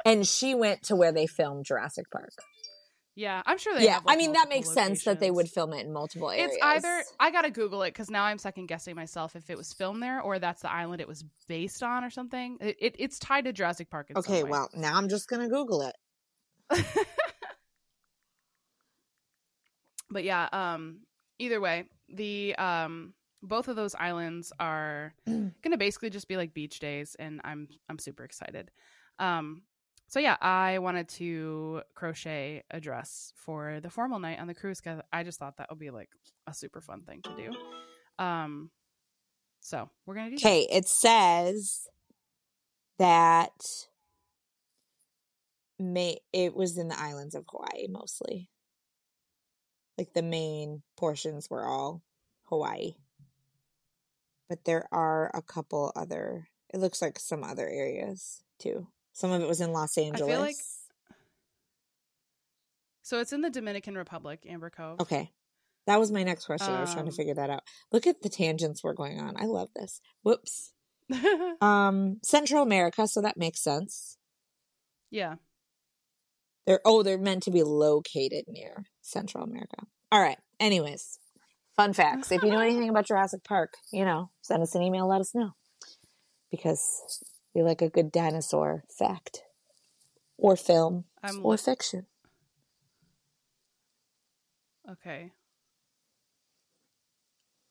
And 0.07 0.25
she 0.25 0.55
went 0.55 0.83
to 0.83 0.95
where 0.95 1.11
they 1.11 1.27
filmed 1.27 1.65
Jurassic 1.65 2.09
Park. 2.09 2.31
Yeah, 3.17 3.41
I'm 3.47 3.57
sure 3.57 3.73
they. 3.73 3.83
yeah, 3.83 3.95
have, 3.95 4.05
like, 4.05 4.15
I 4.15 4.17
mean 4.17 4.33
that 4.33 4.47
makes 4.47 4.71
sense 4.71 5.03
that 5.05 5.19
they 5.19 5.31
would 5.31 5.49
film 5.49 5.73
it 5.73 5.83
in 5.83 5.91
multiple 5.91 6.29
areas. 6.29 6.51
It's 6.53 6.63
either 6.63 7.03
I 7.19 7.31
gotta 7.31 7.49
Google 7.49 7.81
it 7.81 7.89
because 7.89 8.11
now 8.11 8.23
I'm 8.23 8.37
second 8.37 8.67
guessing 8.67 8.95
myself 8.95 9.35
if 9.35 9.49
it 9.49 9.57
was 9.57 9.73
filmed 9.73 10.03
there 10.03 10.21
or 10.21 10.37
that's 10.37 10.61
the 10.61 10.71
island 10.71 11.01
it 11.01 11.07
was 11.07 11.25
based 11.47 11.81
on 11.81 12.03
or 12.03 12.11
something. 12.11 12.59
It, 12.61 12.77
it 12.79 12.95
it's 12.99 13.17
tied 13.17 13.45
to 13.45 13.53
Jurassic 13.53 13.89
Park. 13.89 14.11
In 14.11 14.21
some 14.21 14.31
Okay, 14.31 14.43
well 14.43 14.69
now 14.75 14.95
I'm 14.95 15.09
just 15.09 15.27
gonna 15.27 15.49
Google 15.49 15.81
it. 15.81 15.95
but 20.11 20.23
yeah, 20.23 20.47
um, 20.51 20.99
either 21.39 21.59
way, 21.59 21.85
the 22.09 22.53
um, 22.57 23.15
both 23.41 23.67
of 23.67 23.75
those 23.75 23.95
islands 23.95 24.53
are 24.59 25.15
gonna 25.25 25.77
basically 25.79 26.11
just 26.11 26.27
be 26.27 26.37
like 26.37 26.53
beach 26.53 26.79
days, 26.79 27.15
and 27.17 27.41
I'm 27.43 27.67
I'm 27.89 27.97
super 27.97 28.23
excited. 28.23 28.69
Um, 29.17 29.63
so 30.07 30.19
yeah, 30.19 30.37
I 30.39 30.79
wanted 30.79 31.09
to 31.09 31.81
crochet 31.93 32.63
a 32.71 32.79
dress 32.79 33.33
for 33.35 33.79
the 33.81 33.89
formal 33.89 34.19
night 34.19 34.39
on 34.39 34.47
the 34.47 34.53
cruise 34.53 34.79
because 34.79 35.01
I 35.11 35.23
just 35.23 35.37
thought 35.37 35.57
that 35.57 35.69
would 35.69 35.79
be 35.79 35.89
like 35.89 36.09
a 36.47 36.53
super 36.53 36.79
fun 36.79 37.01
thing 37.01 37.21
to 37.23 37.35
do. 37.35 38.23
Um, 38.23 38.71
so 39.59 39.89
we're 40.05 40.15
gonna 40.15 40.29
do. 40.29 40.35
Okay, 40.35 40.67
it 40.71 40.87
says 40.87 41.87
that 42.99 43.51
may 45.77 46.19
it 46.31 46.55
was 46.55 46.77
in 46.77 46.87
the 46.87 46.99
islands 46.99 47.35
of 47.35 47.45
Hawaii 47.49 47.87
mostly. 47.89 48.49
Like 49.97 50.13
the 50.13 50.23
main 50.23 50.83
portions 50.95 51.49
were 51.49 51.65
all 51.65 52.01
Hawaii. 52.45 52.93
But 54.47 54.63
there 54.63 54.87
are 54.91 55.29
a 55.33 55.41
couple 55.41 55.91
other 55.95 56.47
it 56.73 56.79
looks 56.79 57.01
like 57.01 57.19
some 57.19 57.43
other 57.43 57.67
areas 57.67 58.43
too. 58.59 58.87
Some 59.17 59.31
of 59.31 59.41
it 59.41 59.47
was 59.47 59.61
in 59.61 59.71
Los 59.73 59.95
feel 59.95 60.05
Angeles. 60.05 60.39
like- 60.39 60.55
So 63.01 63.19
it's 63.19 63.33
in 63.33 63.41
the 63.41 63.49
Dominican 63.49 63.95
Republic, 63.95 64.45
Amber 64.47 64.69
Cove. 64.69 64.99
Okay. 65.01 65.31
That 65.87 65.99
was 65.99 66.11
my 66.11 66.21
next 66.23 66.45
question. 66.45 66.71
I 66.73 66.81
was 66.81 66.91
trying 66.93 67.05
to 67.05 67.11
Um, 67.11 67.15
figure 67.15 67.33
that 67.33 67.49
out. 67.49 67.63
Look 67.91 68.05
at 68.05 68.21
the 68.21 68.29
tangents 68.29 68.83
we're 68.83 68.93
going 68.93 69.19
on. 69.19 69.35
I 69.41 69.45
love 69.45 69.69
this. 69.75 70.01
Whoops. 70.23 70.71
Um 71.61 72.19
Central 72.21 72.61
America, 72.61 73.07
so 73.07 73.21
that 73.21 73.37
makes 73.37 73.59
sense. 73.63 74.17
yeah. 75.09 75.35
They're 76.67 76.81
oh, 76.85 77.01
they're 77.01 77.17
meant 77.17 77.43
to 77.43 77.51
be 77.51 77.63
located 77.63 78.43
near 78.49 78.85
Central 79.01 79.43
America. 79.45 79.77
All 80.11 80.21
right. 80.21 80.37
Anyways, 80.59 81.17
fun 81.77 81.93
facts. 81.93 82.29
If 82.31 82.43
you 82.43 82.51
know 82.51 82.59
anything 82.59 82.89
about 82.93 83.07
Jurassic 83.07 83.43
Park, 83.45 83.73
you 83.91 84.03
know, 84.05 84.29
send 84.41 84.61
us 84.61 84.75
an 84.75 84.83
email, 84.83 85.07
let 85.07 85.21
us 85.21 85.33
know. 85.33 85.51
Because 86.51 87.23
we 87.57 87.63
like 87.63 87.81
a 87.81 87.89
good 87.89 88.11
dinosaur 88.11 88.83
fact. 88.87 89.41
Or 90.37 90.55
film. 90.55 91.05
I'm 91.23 91.43
or 91.43 91.53
li- 91.53 91.57
fiction. 91.57 92.05
okay. 94.91 95.31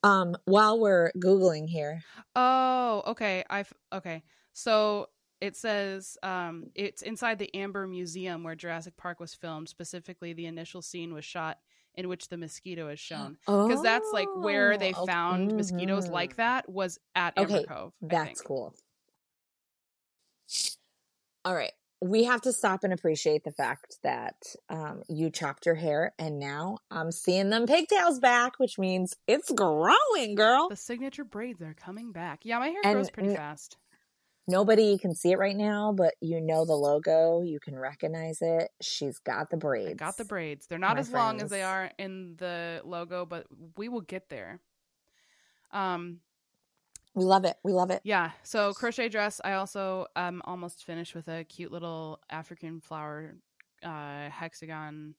Um, 0.02 0.36
while 0.44 0.78
we're 0.78 1.12
Googling 1.16 1.68
here. 1.68 2.02
Oh, 2.34 3.02
okay. 3.08 3.44
I've 3.48 3.72
okay. 3.92 4.22
So 4.52 5.08
it 5.40 5.56
says 5.56 6.18
um, 6.22 6.70
it's 6.74 7.02
inside 7.02 7.38
the 7.38 7.54
Amber 7.54 7.86
Museum 7.86 8.42
where 8.42 8.54
Jurassic 8.56 8.96
Park 8.96 9.20
was 9.20 9.34
filmed. 9.34 9.68
Specifically, 9.68 10.32
the 10.32 10.46
initial 10.46 10.82
scene 10.82 11.14
was 11.14 11.24
shot 11.24 11.58
in 11.94 12.08
which 12.08 12.28
the 12.28 12.36
mosquito 12.36 12.88
is 12.88 13.00
shown 13.00 13.36
because 13.46 13.82
that's 13.82 14.10
like 14.12 14.28
where 14.34 14.76
they 14.76 14.92
Oh, 14.92 15.02
okay. 15.04 15.12
found 15.12 15.56
mosquitoes 15.56 16.08
like 16.08 16.36
that 16.36 16.68
was 16.68 16.98
at 17.14 17.34
Amber 17.38 17.54
Okay, 17.54 17.64
Cove. 17.66 17.92
I 18.02 18.06
That's 18.08 18.40
think. 18.40 18.48
cool. 18.48 18.74
All 21.44 21.54
right. 21.54 21.72
We 22.02 22.24
have 22.24 22.42
to 22.42 22.52
stop 22.52 22.84
and 22.84 22.92
appreciate 22.92 23.44
the 23.44 23.52
fact 23.52 23.96
that 24.02 24.34
um, 24.68 25.02
you 25.08 25.30
chopped 25.30 25.64
your 25.64 25.76
hair 25.76 26.12
and 26.18 26.38
now 26.38 26.78
I'm 26.90 27.10
seeing 27.10 27.48
them 27.48 27.66
pigtails 27.66 28.18
back, 28.20 28.58
which 28.58 28.78
means 28.78 29.14
it's 29.26 29.50
growing, 29.50 30.34
girl. 30.34 30.68
The 30.68 30.76
signature 30.76 31.24
braids 31.24 31.62
are 31.62 31.72
coming 31.72 32.12
back. 32.12 32.40
Yeah, 32.44 32.58
my 32.58 32.68
hair 32.68 32.80
And 32.84 32.96
grows 32.96 33.10
pretty 33.10 33.30
n- 33.30 33.36
fast. 33.36 33.76
Nobody 34.48 34.96
can 34.98 35.14
see 35.14 35.32
it 35.32 35.38
right 35.38 35.56
now, 35.56 35.92
but 35.92 36.14
you 36.20 36.40
know 36.40 36.64
the 36.64 36.74
logo. 36.74 37.42
You 37.42 37.58
can 37.58 37.76
recognize 37.76 38.38
it. 38.40 38.70
She's 38.80 39.18
got 39.18 39.50
the 39.50 39.56
braids. 39.56 39.90
I 39.90 39.94
got 39.94 40.16
the 40.16 40.24
braids. 40.24 40.66
They're 40.66 40.78
not 40.78 40.98
as 40.98 41.12
long 41.12 41.40
as 41.40 41.50
they 41.50 41.62
are 41.62 41.90
in 41.98 42.36
the 42.36 42.80
logo, 42.84 43.26
but 43.26 43.46
we 43.76 43.88
will 43.88 44.02
get 44.02 44.28
there. 44.28 44.60
Um, 45.72 46.20
We 47.16 47.24
love 47.24 47.46
it. 47.46 47.56
We 47.64 47.72
love 47.72 47.90
it. 47.90 48.02
Yeah. 48.04 48.32
So 48.42 48.74
crochet 48.74 49.08
dress. 49.08 49.40
I 49.42 49.54
also 49.54 50.06
um 50.16 50.42
almost 50.44 50.84
finished 50.84 51.14
with 51.14 51.28
a 51.28 51.44
cute 51.44 51.72
little 51.72 52.20
African 52.30 52.80
flower 52.80 53.36
uh 53.82 54.28
hexagon. 54.28 55.14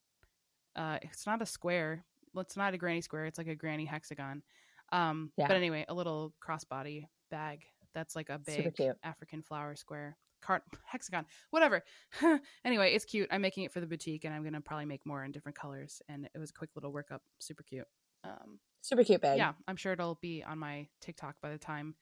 Uh 0.75 0.99
it's 1.01 1.25
not 1.25 1.41
a 1.41 1.45
square. 1.45 2.05
Well, 2.33 2.43
it's 2.43 2.55
not 2.55 2.75
a 2.75 2.77
granny 2.77 3.01
square. 3.01 3.25
It's 3.25 3.39
like 3.39 3.47
a 3.47 3.55
granny 3.55 3.85
hexagon. 3.85 4.43
Um 4.91 5.31
Yeah. 5.37 5.47
but 5.47 5.57
anyway, 5.57 5.85
a 5.89 5.93
little 5.95 6.33
crossbody 6.39 7.07
bag 7.31 7.65
that's 7.95 8.15
like 8.15 8.29
a 8.29 8.37
big. 8.37 8.75
African 9.03 9.41
flower 9.41 9.75
square. 9.75 10.17
Cart 10.39 10.61
hexagon. 10.85 11.25
Whatever. 11.49 11.83
anyway, 12.63 12.93
it's 12.93 13.05
cute. 13.05 13.27
I'm 13.31 13.41
making 13.41 13.63
it 13.63 13.71
for 13.71 13.79
the 13.79 13.87
boutique 13.87 14.23
and 14.23 14.35
I'm 14.35 14.43
going 14.43 14.53
to 14.53 14.61
probably 14.61 14.85
make 14.85 15.03
more 15.03 15.23
in 15.23 15.31
different 15.31 15.57
colors 15.57 15.99
and 16.07 16.29
it 16.31 16.37
was 16.37 16.51
a 16.51 16.53
quick 16.53 16.69
little 16.75 16.93
workup. 16.93 17.21
Super 17.39 17.63
cute. 17.63 17.87
Um 18.23 18.59
Super 18.81 19.03
cute 19.03 19.21
bag. 19.21 19.37
yeah, 19.37 19.53
I'm 19.67 19.75
sure 19.75 19.93
it'll 19.93 20.17
be 20.21 20.43
on 20.47 20.59
my 20.59 20.87
TikTok 21.01 21.35
by 21.41 21.51
the 21.51 21.57
time 21.57 21.95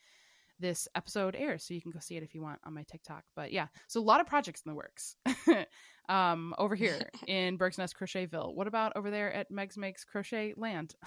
this 0.60 0.88
episode 0.96 1.36
airs, 1.36 1.66
so 1.66 1.74
you 1.74 1.82
can 1.82 1.92
go 1.92 2.00
see 2.00 2.16
it 2.16 2.24
if 2.24 2.34
you 2.34 2.42
want 2.42 2.60
on 2.64 2.74
my 2.74 2.84
TikTok. 2.84 3.24
But 3.36 3.52
yeah, 3.52 3.68
so 3.88 4.00
a 4.00 4.04
lot 4.04 4.22
of 4.22 4.28
projects 4.28 4.62
in 4.66 4.70
the 4.72 4.76
works. 4.76 5.16
um, 6.10 6.54
over 6.58 6.76
here 6.76 7.10
in 7.28 7.58
Berg's 7.58 7.78
Nest 7.78 7.96
Crochetville. 8.00 8.54
What 8.56 8.68
about 8.68 8.94
over 8.96 9.10
there 9.12 9.34
at 9.34 9.50
Meg's 9.52 9.78
Makes 9.78 10.04
Crochet 10.06 10.54
Land? 10.58 10.96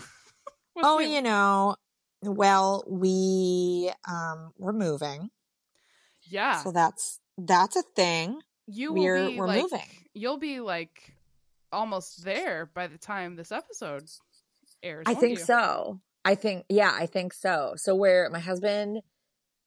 Oh, 0.80 0.98
new? 0.98 1.08
you 1.08 1.22
know, 1.22 1.74
well, 2.22 2.84
we 2.86 3.90
um 4.08 4.52
we're 4.58 4.72
moving. 4.72 5.28
yeah, 6.28 6.62
So 6.62 6.70
that's 6.70 7.18
that's 7.36 7.74
a 7.74 7.82
thing. 7.96 8.40
you 8.68 8.92
will 8.92 9.02
we're- 9.02 9.26
be 9.32 9.38
we're 9.40 9.46
like, 9.48 9.62
moving. 9.62 9.88
You'll 10.14 10.38
be 10.38 10.60
like 10.60 11.16
almost 11.72 12.22
there 12.24 12.66
by 12.74 12.86
the 12.86 12.96
time 12.98 13.34
this 13.34 13.50
episode 13.50 14.04
airs. 14.82 15.04
I 15.06 15.14
think 15.14 15.38
you? 15.38 15.44
so. 15.44 16.00
I 16.24 16.34
think 16.34 16.64
yeah, 16.68 16.92
I 16.92 17.06
think 17.06 17.32
so. 17.32 17.74
So 17.76 17.94
where 17.94 18.28
my 18.30 18.40
husband 18.40 19.00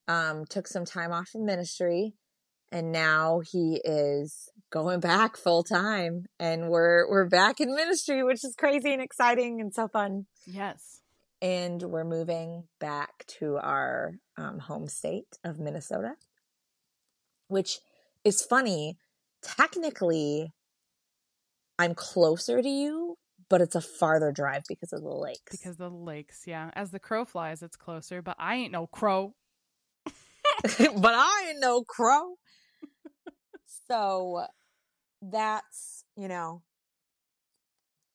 um 0.07 0.45
took 0.45 0.67
some 0.67 0.85
time 0.85 1.11
off 1.11 1.29
from 1.29 1.45
ministry 1.45 2.13
and 2.71 2.91
now 2.91 3.41
he 3.41 3.81
is 3.83 4.49
going 4.71 4.99
back 4.99 5.37
full 5.37 5.63
time 5.63 6.25
and 6.39 6.69
we're 6.69 7.07
we're 7.09 7.27
back 7.27 7.59
in 7.59 7.75
ministry 7.75 8.23
which 8.23 8.43
is 8.43 8.55
crazy 8.57 8.93
and 8.93 9.01
exciting 9.01 9.61
and 9.61 9.73
so 9.73 9.87
fun 9.87 10.25
Yes. 10.47 11.01
and 11.41 11.83
we're 11.83 12.03
moving 12.03 12.63
back 12.79 13.25
to 13.39 13.57
our 13.57 14.13
um, 14.37 14.59
home 14.59 14.87
state 14.87 15.37
of 15.43 15.59
Minnesota 15.59 16.13
which 17.47 17.79
is 18.23 18.41
funny 18.41 18.97
technically 19.43 20.51
I'm 21.77 21.93
closer 21.95 22.61
to 22.61 22.69
you 22.69 23.17
but 23.51 23.59
it's 23.61 23.75
a 23.75 23.81
farther 23.81 24.31
drive 24.31 24.63
because 24.69 24.93
of 24.93 25.01
the 25.03 25.09
lakes 25.09 25.51
Because 25.51 25.75
the 25.75 25.89
lakes, 25.89 26.43
yeah. 26.47 26.71
As 26.73 26.89
the 26.91 26.99
crow 26.99 27.25
flies, 27.25 27.61
it's 27.61 27.75
closer, 27.75 28.21
but 28.21 28.37
I 28.39 28.55
ain't 28.55 28.71
no 28.71 28.87
crow. 28.87 29.35
but 30.05 31.13
I 31.13 31.47
ain't 31.49 31.59
no 31.59 31.83
crow. 31.83 32.35
so 33.89 34.45
that's, 35.21 36.05
you 36.15 36.29
know, 36.29 36.63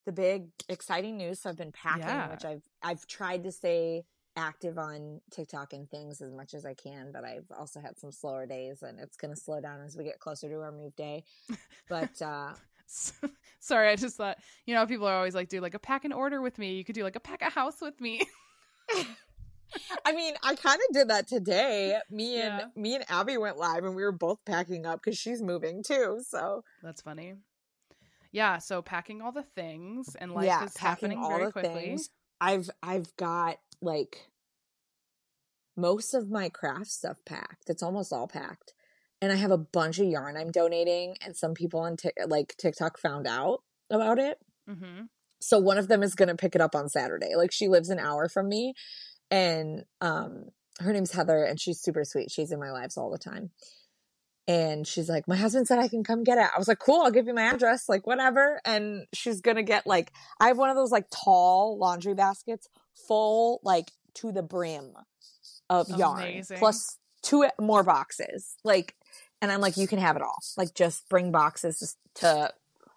the 0.07 0.12
big 0.12 0.46
exciting 0.70 1.18
news. 1.18 1.40
So 1.40 1.51
I've 1.51 1.57
been 1.59 1.70
packing, 1.72 2.05
Yeah. 2.05 2.31
which 2.31 2.44
I've 2.46 2.62
I've 2.83 3.07
tried 3.07 3.44
to 3.44 3.53
stay 3.53 4.05
active 4.37 4.79
on 4.79 5.20
TikTok 5.31 5.72
and 5.75 5.90
things 5.90 6.22
as 6.22 6.33
much 6.33 6.55
as 6.55 6.64
I 6.64 6.75
can, 6.75 7.11
but 7.12 7.25
I've 7.25 7.51
also 7.57 7.81
had 7.81 7.99
some 7.99 8.12
slower 8.12 8.46
days 8.46 8.83
and 8.83 8.99
it's 9.01 9.16
gonna 9.16 9.37
slow 9.37 9.61
down 9.61 9.81
as 9.83 9.96
we 9.96 10.05
get 10.05 10.18
closer 10.18 10.49
to 10.49 10.61
our 10.61 10.72
move 10.72 10.96
day. 10.96 11.25
But 11.90 12.22
uh 12.22 12.53
Sorry, 13.61 13.88
I 13.88 13.96
just 13.96 14.16
thought, 14.16 14.38
you 14.64 14.75
know, 14.75 14.87
people 14.87 15.07
are 15.07 15.16
always 15.16 15.35
like, 15.35 15.49
do 15.49 15.61
like 15.61 15.75
a 15.75 15.79
pack 15.79 16.05
and 16.05 16.14
order 16.14 16.40
with 16.40 16.59
me. 16.59 16.75
You 16.77 16.85
could 16.85 16.94
do 16.94 17.03
like 17.03 17.16
a 17.16 17.20
pack 17.20 17.42
a 17.42 17.51
house 17.51 17.81
with 17.81 18.01
me. 18.01 18.22
I 20.05 20.12
mean, 20.12 20.35
I 20.42 20.55
kind 20.55 20.81
of 20.88 20.94
did 20.94 21.09
that 21.09 21.27
today. 21.27 21.99
Me 22.11 22.40
and 22.40 22.59
Yeah. 22.61 22.66
me 22.77 22.94
and 22.94 23.05
Abby 23.09 23.37
went 23.37 23.59
live 23.59 23.85
and 23.85 23.96
we 23.96 24.03
were 24.05 24.12
both 24.12 24.38
packing 24.44 24.87
up 24.87 25.03
because 25.03 25.18
she's 25.18 25.42
moving 25.42 25.83
too. 25.83 26.22
So 26.27 26.62
That's 26.83 27.03
funny. 27.03 27.35
Yeah, 28.33 28.59
so 28.59 28.83
packing 28.83 29.22
all 29.22 29.33
the 29.33 29.42
things 29.42 30.14
and 30.20 30.33
life 30.33 30.46
yeah, 30.46 30.64
is 30.64 30.77
happening 30.77 31.18
very 31.29 31.51
quickly. 31.51 31.72
things. 31.72 32.11
I've 32.40 32.70
I've 32.83 33.14
got 33.16 33.59
like 33.81 34.29
most 35.77 36.14
of 36.14 36.31
my 36.31 36.49
craft 36.49 36.87
stuff 36.88 37.18
packed. 37.25 37.68
It's 37.68 37.83
almost 37.83 38.12
all 38.12 38.29
packed, 38.29 38.72
and 39.23 39.33
I 39.33 39.37
have 39.37 39.51
a 39.51 39.59
bunch 39.59 39.99
of 39.99 40.07
yarn 40.07 40.37
I'm 40.37 40.51
donating. 40.51 41.17
And 41.25 41.37
some 41.37 41.55
people 41.55 41.81
on 41.81 41.97
Tik 41.97 42.15
like 42.27 42.55
TikTok 42.59 42.99
found 42.99 43.27
out 43.27 43.63
about 43.91 44.19
it, 44.19 44.39
Mm-hmm. 44.69 45.05
so 45.41 45.59
one 45.61 45.79
of 45.79 45.87
them 45.89 46.03
is 46.03 46.15
gonna 46.17 46.35
pick 46.37 46.55
it 46.55 46.61
up 46.61 46.75
on 46.75 46.89
Saturday. 46.89 47.35
Like 47.37 47.53
she 47.53 47.69
lives 47.69 47.89
an 47.91 47.99
hour 48.01 48.29
from 48.29 48.49
me, 48.49 48.75
and 49.31 49.85
um, 50.01 50.47
her 50.81 50.93
name's 50.93 51.13
Heather, 51.13 51.45
and 51.45 51.61
she's 51.61 51.81
super 51.81 52.05
sweet. 52.05 52.31
She's 52.31 52.51
in 52.53 52.59
my 52.61 52.71
lives 52.73 52.97
all 52.97 53.11
the 53.11 53.19
time. 53.19 53.51
And 54.49 54.87
she's 54.87 55.09
like, 55.09 55.27
my 55.27 55.35
husband 55.37 55.67
said 55.67 55.81
I 55.81 55.89
can 55.89 56.05
come 56.05 56.23
get 56.23 56.39
it. 56.39 56.47
I 56.55 56.57
was 56.59 56.69
like, 56.69 56.79
cool, 56.79 57.01
I'll 57.03 57.11
give 57.11 57.27
you 57.27 57.35
my 57.35 57.43
address, 57.53 57.89
like 57.89 58.07
whatever. 58.07 58.61
And 58.65 59.07
she's 59.13 59.41
gonna 59.41 59.65
get 59.65 59.87
like, 59.89 60.13
I 60.41 60.49
have 60.49 60.59
one 60.59 60.71
of 60.71 60.77
those 60.77 60.93
like 60.93 61.07
tall 61.11 61.77
laundry 61.79 62.15
baskets 62.15 62.69
full, 63.09 63.61
like 63.65 63.91
to 64.15 64.31
the 64.31 64.43
brim 64.45 64.93
of 65.69 65.89
yarn, 65.91 66.23
Amazing. 66.23 66.59
plus 66.59 66.97
two 67.23 67.45
more 67.61 67.83
boxes. 67.83 68.55
Like, 68.63 68.95
and 69.42 69.53
I'm 69.53 69.61
like, 69.61 69.77
you 69.77 69.87
can 69.87 69.99
have 69.99 70.16
it 70.16 70.22
all. 70.22 70.38
Like, 70.57 70.75
just 70.75 71.09
bring 71.09 71.31
boxes 71.31 71.96
to 72.16 72.53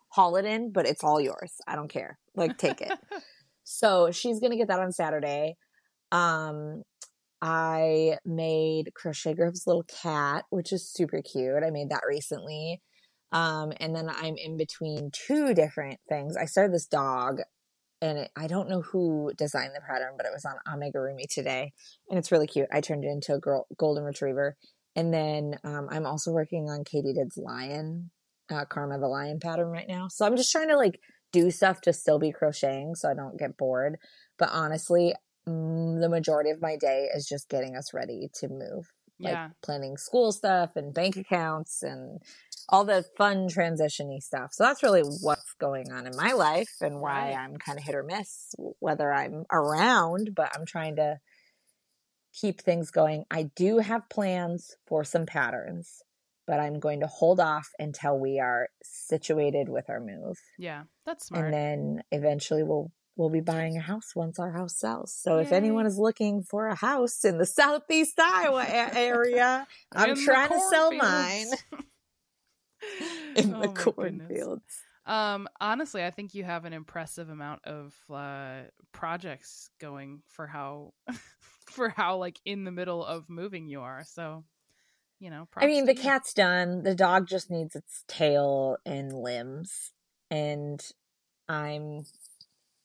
haul 0.09 0.35
it 0.37 0.45
in, 0.45 0.71
but 0.71 0.87
it's 0.87 1.03
all 1.03 1.19
yours. 1.21 1.53
I 1.67 1.75
don't 1.75 1.89
care. 1.89 2.17
Like, 2.35 2.57
take 2.57 2.81
it. 2.81 2.91
so 3.63 4.11
she's 4.11 4.39
gonna 4.39 4.57
get 4.57 4.67
that 4.69 4.79
on 4.79 4.91
Saturday. 4.91 5.57
Um, 6.11 6.83
I 7.41 8.17
made 8.25 8.93
Crochet 8.93 9.33
Grove's 9.33 9.65
little 9.65 9.83
cat, 9.83 10.45
which 10.49 10.73
is 10.73 10.89
super 10.89 11.21
cute. 11.21 11.63
I 11.63 11.69
made 11.69 11.89
that 11.89 12.03
recently. 12.07 12.81
Um, 13.31 13.71
and 13.79 13.95
then 13.95 14.09
I'm 14.09 14.35
in 14.37 14.57
between 14.57 15.11
two 15.11 15.53
different 15.53 15.99
things. 16.09 16.35
I 16.35 16.45
started 16.45 16.73
this 16.73 16.87
dog, 16.87 17.41
and 18.01 18.19
it, 18.19 18.31
I 18.35 18.47
don't 18.47 18.69
know 18.69 18.81
who 18.81 19.31
designed 19.37 19.71
the 19.75 19.81
pattern, 19.81 20.13
but 20.17 20.25
it 20.25 20.31
was 20.33 20.45
on 20.45 20.55
Amigurumi 20.67 21.27
today, 21.29 21.73
and 22.09 22.17
it's 22.17 22.31
really 22.31 22.47
cute. 22.47 22.67
I 22.71 22.81
turned 22.81 23.05
it 23.05 23.09
into 23.09 23.35
a 23.35 23.39
girl, 23.39 23.67
golden 23.77 24.03
retriever. 24.03 24.57
And 24.99 25.13
then 25.13 25.55
um, 25.63 25.87
I'm 25.89 26.05
also 26.05 26.31
working 26.31 26.69
on 26.69 26.83
Katie 26.83 27.13
Did's 27.13 27.37
lion, 27.37 28.11
uh, 28.51 28.65
Karma 28.65 28.99
the 28.99 29.07
lion 29.07 29.39
pattern 29.39 29.69
right 29.69 29.87
now. 29.87 30.09
So 30.09 30.25
I'm 30.25 30.35
just 30.35 30.51
trying 30.51 30.67
to 30.67 30.75
like 30.75 30.99
do 31.31 31.51
stuff 31.51 31.79
to 31.81 31.93
still 31.93 32.19
be 32.19 32.33
crocheting 32.33 32.95
so 32.95 33.09
I 33.09 33.13
don't 33.13 33.39
get 33.39 33.55
bored. 33.55 33.97
But 34.37 34.49
honestly, 34.51 35.13
mm, 35.47 36.01
the 36.01 36.09
majority 36.09 36.49
of 36.49 36.61
my 36.61 36.75
day 36.75 37.07
is 37.15 37.29
just 37.29 37.47
getting 37.47 37.77
us 37.77 37.93
ready 37.93 38.29
to 38.41 38.49
move. 38.49 38.91
Like 39.21 39.33
yeah. 39.33 39.49
planning 39.63 39.95
school 39.95 40.33
stuff 40.33 40.71
and 40.75 40.93
bank 40.93 41.15
accounts 41.15 41.81
and 41.81 42.19
all 42.67 42.83
the 42.83 43.05
fun 43.17 43.47
transitiony 43.47 44.21
stuff. 44.21 44.49
So 44.53 44.65
that's 44.65 44.83
really 44.83 45.03
what's 45.21 45.53
going 45.61 45.93
on 45.93 46.07
in 46.07 46.15
my 46.17 46.33
life 46.33 46.75
and 46.81 46.99
why 46.99 47.31
I'm 47.31 47.55
kind 47.55 47.77
of 47.77 47.85
hit 47.85 47.95
or 47.95 48.03
miss 48.03 48.53
whether 48.79 49.13
I'm 49.13 49.45
around, 49.49 50.31
but 50.35 50.51
I'm 50.53 50.65
trying 50.65 50.97
to 50.97 51.19
keep 52.33 52.61
things 52.61 52.91
going. 52.91 53.25
I 53.31 53.43
do 53.55 53.77
have 53.79 54.09
plans 54.09 54.75
for 54.87 55.03
some 55.03 55.25
patterns, 55.25 56.01
but 56.47 56.59
I'm 56.59 56.79
going 56.79 56.99
to 57.01 57.07
hold 57.07 57.39
off 57.39 57.69
until 57.79 58.17
we 58.19 58.39
are 58.39 58.69
situated 58.83 59.69
with 59.69 59.89
our 59.89 59.99
move. 59.99 60.37
Yeah. 60.57 60.83
That's 61.05 61.27
smart. 61.27 61.45
And 61.45 61.53
then 61.53 62.03
eventually 62.11 62.63
we'll 62.63 62.91
we'll 63.15 63.29
be 63.29 63.41
buying 63.41 63.75
a 63.75 63.81
house 63.81 64.15
once 64.15 64.39
our 64.39 64.51
house 64.51 64.77
sells. 64.77 65.13
So 65.13 65.39
if 65.39 65.51
anyone 65.51 65.85
is 65.85 65.97
looking 65.97 66.41
for 66.41 66.67
a 66.67 66.75
house 66.75 67.25
in 67.25 67.37
the 67.37 67.45
southeast 67.45 68.17
Iowa 68.17 68.61
a- 68.63 68.97
area, 68.97 69.67
I'm 69.91 70.11
In 70.11 70.23
trying 70.23 70.49
to 70.49 70.59
sell 70.69 70.91
mine 70.93 71.47
in 73.35 73.53
Oh 73.55 73.61
the 73.61 73.67
cornfields. 73.69 74.63
Um, 75.09 75.49
honestly, 75.59 76.05
I 76.05 76.11
think 76.11 76.35
you 76.35 76.43
have 76.43 76.65
an 76.65 76.73
impressive 76.73 77.31
amount 77.31 77.65
of 77.65 77.95
uh, 78.13 78.61
projects 78.91 79.71
going 79.81 80.21
for 80.27 80.45
how 80.45 80.93
for 81.71 81.89
how 81.89 82.17
like 82.17 82.39
in 82.45 82.63
the 82.63 82.71
middle 82.71 83.03
of 83.03 83.27
moving 83.27 83.67
you 83.67 83.81
are. 83.81 84.03
So, 84.05 84.43
you 85.19 85.31
know, 85.31 85.47
I 85.57 85.65
mean, 85.65 85.85
the 85.85 85.95
you. 85.95 86.01
cat's 86.01 86.31
done. 86.31 86.83
The 86.83 86.93
dog 86.93 87.27
just 87.27 87.49
needs 87.49 87.75
its 87.75 88.03
tail 88.07 88.77
and 88.85 89.11
limbs. 89.11 89.91
And 90.29 90.79
I'm, 91.47 92.05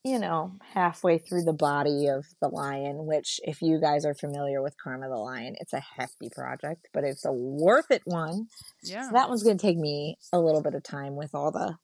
you 0.03 0.19
know, 0.19 0.53
halfway 0.73 1.19
through 1.19 1.43
the 1.43 1.53
body 1.53 2.07
of 2.09 2.25
the 2.41 2.49
lion, 2.49 3.05
which, 3.05 3.39
if 3.45 3.61
you 3.61 3.79
guys 3.79 4.07
are 4.07 4.15
familiar 4.15 4.63
with 4.63 4.77
Karma 4.83 5.11
the 5.11 5.17
Lion, 5.17 5.57
it's 5.61 5.75
a 5.75 5.81
hefty 5.81 6.31
project, 6.35 6.89
but 6.95 7.05
it's 7.05 7.27
a 7.27 7.33
worth 7.33 7.91
it 7.91 8.03
one. 8.07 8.47
Yeah. 8.83 9.09
So 9.09 9.13
that 9.13 9.29
one's 9.29 9.43
going 9.43 9.59
to 9.59 9.63
take 9.67 9.77
me 9.77 10.17
a 10.33 10.41
little 10.41 10.63
bit 10.63 10.75
of 10.75 10.83
time 10.83 11.17
with 11.17 11.35
all 11.35 11.51
the, 11.51 11.77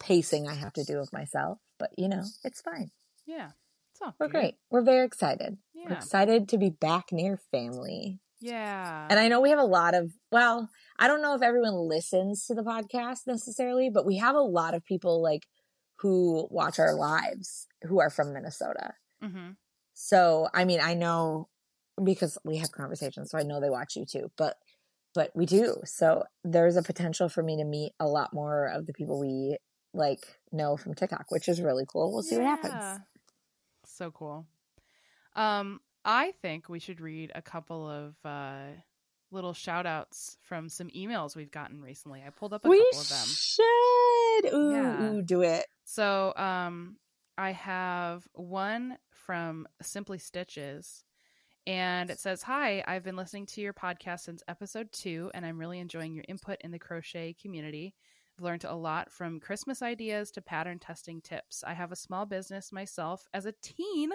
pacing 0.00 0.48
I 0.48 0.54
have 0.54 0.72
to 0.74 0.84
do 0.84 0.98
of 0.98 1.12
myself. 1.12 1.58
But, 1.78 1.90
you 1.96 2.08
know, 2.08 2.24
it's 2.44 2.60
fine. 2.60 2.90
yeah. 3.26 3.50
It's 3.92 4.02
all 4.02 4.14
We're 4.20 4.26
good. 4.28 4.32
great. 4.32 4.54
We're 4.70 4.82
very 4.84 5.04
excited. 5.06 5.58
We're 5.74 5.90
Yeah. 5.92 5.96
excited 5.96 6.48
to 6.50 6.58
be 6.58 6.70
back 6.70 7.10
near 7.12 7.36
family. 7.50 8.20
Yeah. 8.40 9.08
And 9.10 9.18
I 9.18 9.26
know 9.28 9.40
we 9.40 9.50
have 9.50 9.58
a 9.58 9.64
lot 9.64 9.94
of, 9.94 10.12
well, 10.30 10.70
I 10.98 11.08
don't 11.08 11.22
know 11.22 11.34
if 11.34 11.42
everyone 11.42 11.74
listens 11.74 12.46
to 12.46 12.54
the 12.54 12.62
podcast 12.62 13.26
necessarily, 13.26 13.90
but 13.90 14.06
we 14.06 14.16
have 14.18 14.36
a 14.36 14.40
lot 14.40 14.74
of 14.74 14.84
people 14.84 15.20
like 15.22 15.46
who 15.98 16.46
watch 16.50 16.78
our 16.78 16.94
lives 16.94 17.66
who 17.82 17.98
are 18.00 18.10
from 18.10 18.32
Minnesota. 18.32 18.92
hmm 19.20 19.50
So, 19.94 20.48
I 20.54 20.64
mean, 20.64 20.80
I 20.80 20.94
know 20.94 21.48
because 22.02 22.38
we 22.44 22.58
have 22.58 22.70
conversations, 22.70 23.30
so 23.30 23.38
I 23.38 23.42
know 23.42 23.60
they 23.60 23.70
watch 23.70 23.96
you 23.96 24.04
too, 24.04 24.30
but 24.36 24.56
but 25.14 25.32
we 25.34 25.46
do. 25.46 25.80
So, 25.84 26.24
there's 26.44 26.76
a 26.76 26.82
potential 26.82 27.28
for 27.28 27.42
me 27.42 27.56
to 27.56 27.64
meet 27.64 27.92
a 27.98 28.06
lot 28.06 28.32
more 28.32 28.66
of 28.68 28.86
the 28.86 28.92
people 28.92 29.18
we 29.18 29.58
like 29.98 30.24
know 30.52 30.76
from 30.76 30.94
TikTok, 30.94 31.26
which 31.30 31.48
is 31.48 31.60
really 31.60 31.84
cool. 31.86 32.12
We'll 32.12 32.22
see 32.22 32.36
what 32.36 32.46
happens. 32.46 33.00
So 33.84 34.10
cool. 34.10 34.46
Um, 35.36 35.80
I 36.04 36.32
think 36.42 36.68
we 36.68 36.78
should 36.78 37.00
read 37.00 37.32
a 37.34 37.42
couple 37.42 37.88
of 37.88 38.14
uh, 38.24 38.68
little 39.30 39.52
shout 39.52 39.86
outs 39.86 40.36
from 40.40 40.68
some 40.68 40.88
emails 40.88 41.36
we've 41.36 41.50
gotten 41.50 41.80
recently. 41.82 42.22
I 42.26 42.30
pulled 42.30 42.52
up 42.54 42.64
a 42.64 42.68
We 42.68 42.78
couple 42.78 43.00
of 43.00 43.08
them. 43.08 43.26
should. 43.26 44.54
Ooh, 44.54 44.70
Yeah. 44.72 45.02
ooh, 45.02 45.22
do 45.22 45.42
it. 45.42 45.66
So, 45.84 46.32
um, 46.36 46.96
I 47.36 47.52
have 47.52 48.26
one 48.32 48.98
from 49.12 49.66
Simply 49.82 50.18
Stitches, 50.18 51.04
and 51.66 52.10
it 52.10 52.18
says, 52.18 52.42
"Hi, 52.42 52.82
I've 52.86 53.04
been 53.04 53.16
listening 53.16 53.46
to 53.46 53.60
your 53.60 53.72
podcast 53.74 54.20
since 54.20 54.42
episode 54.48 54.90
two, 54.92 55.30
and 55.34 55.44
I'm 55.46 55.58
really 55.58 55.78
enjoying 55.78 56.14
your 56.14 56.24
input 56.28 56.60
in 56.62 56.70
the 56.72 56.78
crochet 56.78 57.34
community. 57.40 57.94
Learned 58.40 58.64
a 58.64 58.74
lot 58.74 59.10
from 59.12 59.40
Christmas 59.40 59.82
ideas 59.82 60.30
to 60.32 60.42
pattern 60.42 60.78
testing 60.78 61.20
tips. 61.20 61.64
I 61.64 61.74
have 61.74 61.92
a 61.92 61.96
small 61.96 62.26
business 62.26 62.72
myself 62.72 63.26
as 63.34 63.46
a 63.46 63.52
teen. 63.62 64.10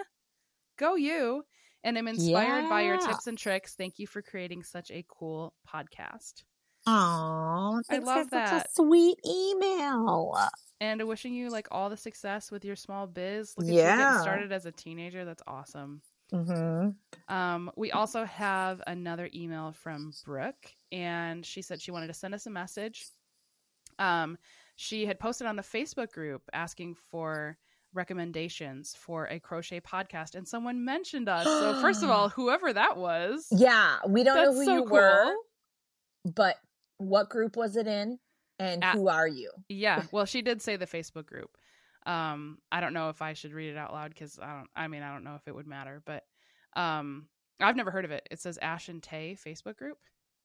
Go 0.76 0.94
you!" 0.96 1.44
And 1.84 1.98
I'm 1.98 2.08
inspired 2.08 2.68
by 2.70 2.82
your 2.82 2.96
tips 2.98 3.26
and 3.26 3.36
tricks. 3.36 3.74
Thank 3.74 3.98
you 3.98 4.06
for 4.06 4.22
creating 4.22 4.62
such 4.62 4.90
a 4.90 5.04
cool 5.08 5.54
podcast. 5.68 6.44
Oh, 6.86 7.80
I 7.90 7.98
love 7.98 8.24
Such 8.24 8.30
that. 8.30 8.66
a 8.66 8.70
sweet 8.72 9.18
email. 9.26 10.36
And 10.80 11.06
wishing 11.08 11.34
you 11.34 11.50
like 11.50 11.68
all 11.70 11.88
the 11.88 11.96
success 11.96 12.50
with 12.50 12.64
your 12.64 12.76
small 12.76 13.06
biz. 13.06 13.54
Look 13.56 13.68
at 13.68 13.72
you 13.72 13.78
Yeah. 13.78 13.96
getting 13.96 14.22
started 14.22 14.52
as 14.52 14.66
a 14.66 14.72
teenager. 14.72 15.24
That's 15.24 15.42
awesome. 15.46 16.02
hmm 16.30 16.90
Um, 17.28 17.70
we 17.76 17.92
also 17.92 18.24
have 18.24 18.82
another 18.86 19.30
email 19.34 19.72
from 19.72 20.12
Brooke, 20.24 20.74
and 20.92 21.44
she 21.44 21.62
said 21.62 21.80
she 21.80 21.90
wanted 21.90 22.08
to 22.08 22.14
send 22.14 22.34
us 22.34 22.46
a 22.46 22.50
message. 22.50 23.06
Um, 23.98 24.38
she 24.76 25.06
had 25.06 25.18
posted 25.20 25.46
on 25.46 25.56
the 25.56 25.62
Facebook 25.62 26.12
group 26.12 26.42
asking 26.52 26.94
for 27.10 27.58
recommendations 27.92 28.94
for 28.98 29.26
a 29.26 29.38
crochet 29.38 29.80
podcast, 29.80 30.34
and 30.34 30.46
someone 30.46 30.84
mentioned 30.84 31.28
us. 31.28 31.44
So, 31.44 31.80
first 31.80 32.02
of 32.02 32.10
all, 32.10 32.28
whoever 32.30 32.72
that 32.72 32.96
was, 32.96 33.46
Yeah, 33.50 33.96
we 34.08 34.24
don't 34.24 34.36
know 34.36 34.52
who 34.52 34.64
so 34.64 34.74
you 34.74 34.82
cool. 34.84 34.92
were, 34.92 35.32
but 36.24 36.56
what 36.98 37.28
group 37.30 37.56
was 37.56 37.76
it 37.76 37.86
in, 37.86 38.18
and 38.58 38.82
At- 38.84 38.94
who 38.96 39.08
are 39.08 39.28
you? 39.28 39.50
Yeah, 39.68 40.02
well, 40.12 40.24
she 40.26 40.42
did 40.42 40.60
say 40.62 40.76
the 40.76 40.86
Facebook 40.86 41.26
group. 41.26 41.50
Um, 42.06 42.58
I 42.70 42.80
don't 42.80 42.92
know 42.92 43.08
if 43.08 43.22
I 43.22 43.32
should 43.32 43.54
read 43.54 43.70
it 43.70 43.78
out 43.78 43.92
loud 43.92 44.10
because 44.10 44.38
I 44.38 44.54
don't. 44.56 44.68
I 44.76 44.88
mean, 44.88 45.02
I 45.02 45.12
don't 45.12 45.24
know 45.24 45.36
if 45.36 45.46
it 45.48 45.54
would 45.54 45.66
matter, 45.66 46.02
but 46.04 46.24
um, 46.76 47.28
I've 47.60 47.76
never 47.76 47.90
heard 47.90 48.04
of 48.04 48.10
it. 48.10 48.26
It 48.30 48.40
says 48.40 48.58
Ash 48.60 48.88
and 48.88 49.02
Tay 49.02 49.36
Facebook 49.42 49.76
group. 49.76 49.98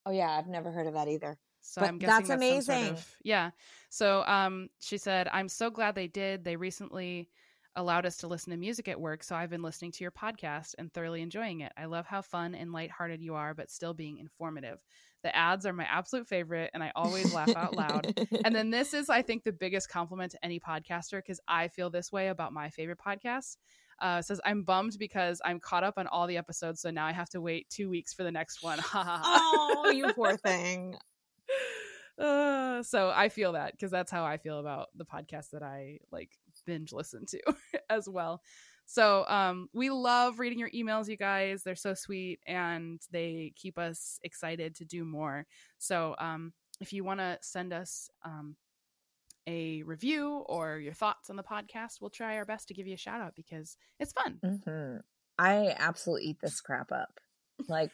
Oh 0.06 0.10
yeah, 0.12 0.30
I've 0.30 0.46
never 0.46 0.70
heard 0.70 0.86
of 0.86 0.94
that 0.94 1.08
either. 1.08 1.36
So 1.60 1.80
But 1.80 1.88
I'm 1.88 1.98
guessing 1.98 2.26
that's 2.26 2.28
that's, 2.28 2.40
some 2.42 2.62
sort 2.62 2.78
amazing. 2.78 2.92
of 2.94 3.16
yeah. 3.22 3.50
So 3.90 4.24
um, 4.24 4.68
she 4.80 4.98
said, 4.98 5.28
"I'm 5.32 5.48
so 5.48 5.70
glad 5.70 5.94
they 5.94 6.06
did. 6.08 6.44
They 6.44 6.56
recently 6.56 7.28
allowed 7.76 8.04
us 8.04 8.16
to 8.18 8.26
listen 8.26 8.50
to 8.50 8.56
music 8.56 8.88
at 8.88 9.00
work, 9.00 9.22
so 9.22 9.36
I've 9.36 9.50
been 9.50 9.62
listening 9.62 9.92
to 9.92 10.04
your 10.04 10.10
podcast 10.10 10.74
and 10.78 10.92
thoroughly 10.92 11.22
enjoying 11.22 11.60
it. 11.60 11.72
I 11.76 11.84
love 11.84 12.04
how 12.06 12.20
fun 12.22 12.54
and 12.54 12.72
lighthearted 12.72 13.20
you 13.22 13.34
are, 13.34 13.54
but 13.54 13.70
still 13.70 13.94
being 13.94 14.18
informative. 14.18 14.80
The 15.22 15.34
ads 15.36 15.66
are 15.66 15.72
my 15.72 15.84
absolute 15.84 16.26
favorite, 16.26 16.70
and 16.74 16.82
I 16.82 16.90
always 16.96 17.32
laugh 17.32 17.54
out 17.54 17.76
loud. 17.76 18.18
And 18.44 18.54
then 18.54 18.70
this 18.72 18.92
is, 18.94 19.08
I 19.08 19.22
think, 19.22 19.44
the 19.44 19.52
biggest 19.52 19.88
compliment 19.88 20.32
to 20.32 20.44
any 20.44 20.58
podcaster 20.58 21.18
because 21.18 21.40
I 21.46 21.68
feel 21.68 21.90
this 21.90 22.10
way 22.10 22.28
about 22.28 22.52
my 22.52 22.70
favorite 22.70 22.98
podcast. 22.98 23.56
Uh, 24.00 24.22
says 24.22 24.40
I'm 24.46 24.62
bummed 24.62 24.96
because 24.98 25.42
I'm 25.44 25.60
caught 25.60 25.84
up 25.84 25.94
on 25.98 26.06
all 26.06 26.26
the 26.26 26.38
episodes, 26.38 26.80
so 26.80 26.90
now 26.90 27.06
I 27.06 27.12
have 27.12 27.28
to 27.30 27.40
wait 27.40 27.68
two 27.68 27.90
weeks 27.90 28.14
for 28.14 28.24
the 28.24 28.32
next 28.32 28.62
one. 28.62 28.80
Oh, 28.94 29.90
you 29.94 30.12
poor 30.14 30.36
thing. 30.38 30.96
Uh, 32.20 32.82
so 32.82 33.10
I 33.14 33.30
feel 33.30 33.52
that 33.52 33.72
because 33.72 33.90
that's 33.90 34.10
how 34.10 34.24
I 34.24 34.36
feel 34.36 34.58
about 34.58 34.88
the 34.94 35.06
podcast 35.06 35.50
that 35.50 35.62
I 35.62 36.00
like 36.12 36.30
binge 36.66 36.92
listen 36.92 37.24
to 37.26 37.40
as 37.90 38.08
well. 38.08 38.42
So 38.84 39.24
um, 39.28 39.68
we 39.72 39.88
love 39.88 40.38
reading 40.38 40.58
your 40.58 40.70
emails, 40.70 41.08
you 41.08 41.16
guys. 41.16 41.62
They're 41.62 41.76
so 41.76 41.94
sweet 41.94 42.40
and 42.46 43.00
they 43.10 43.52
keep 43.56 43.78
us 43.78 44.18
excited 44.24 44.74
to 44.76 44.84
do 44.84 45.04
more. 45.04 45.46
So 45.78 46.14
um, 46.18 46.52
if 46.80 46.92
you 46.92 47.04
want 47.04 47.20
to 47.20 47.38
send 47.40 47.72
us 47.72 48.10
um, 48.24 48.56
a 49.46 49.82
review 49.84 50.44
or 50.46 50.78
your 50.78 50.92
thoughts 50.92 51.30
on 51.30 51.36
the 51.36 51.42
podcast, 51.42 52.00
we'll 52.00 52.10
try 52.10 52.36
our 52.36 52.44
best 52.44 52.68
to 52.68 52.74
give 52.74 52.86
you 52.86 52.94
a 52.94 52.98
shout 52.98 53.20
out 53.20 53.34
because 53.36 53.76
it's 53.98 54.12
fun. 54.12 54.40
hmm 54.42 54.96
I 55.38 55.74
absolutely 55.78 56.26
eat 56.26 56.40
this 56.42 56.60
crap 56.60 56.92
up. 56.92 57.18
Like 57.68 57.90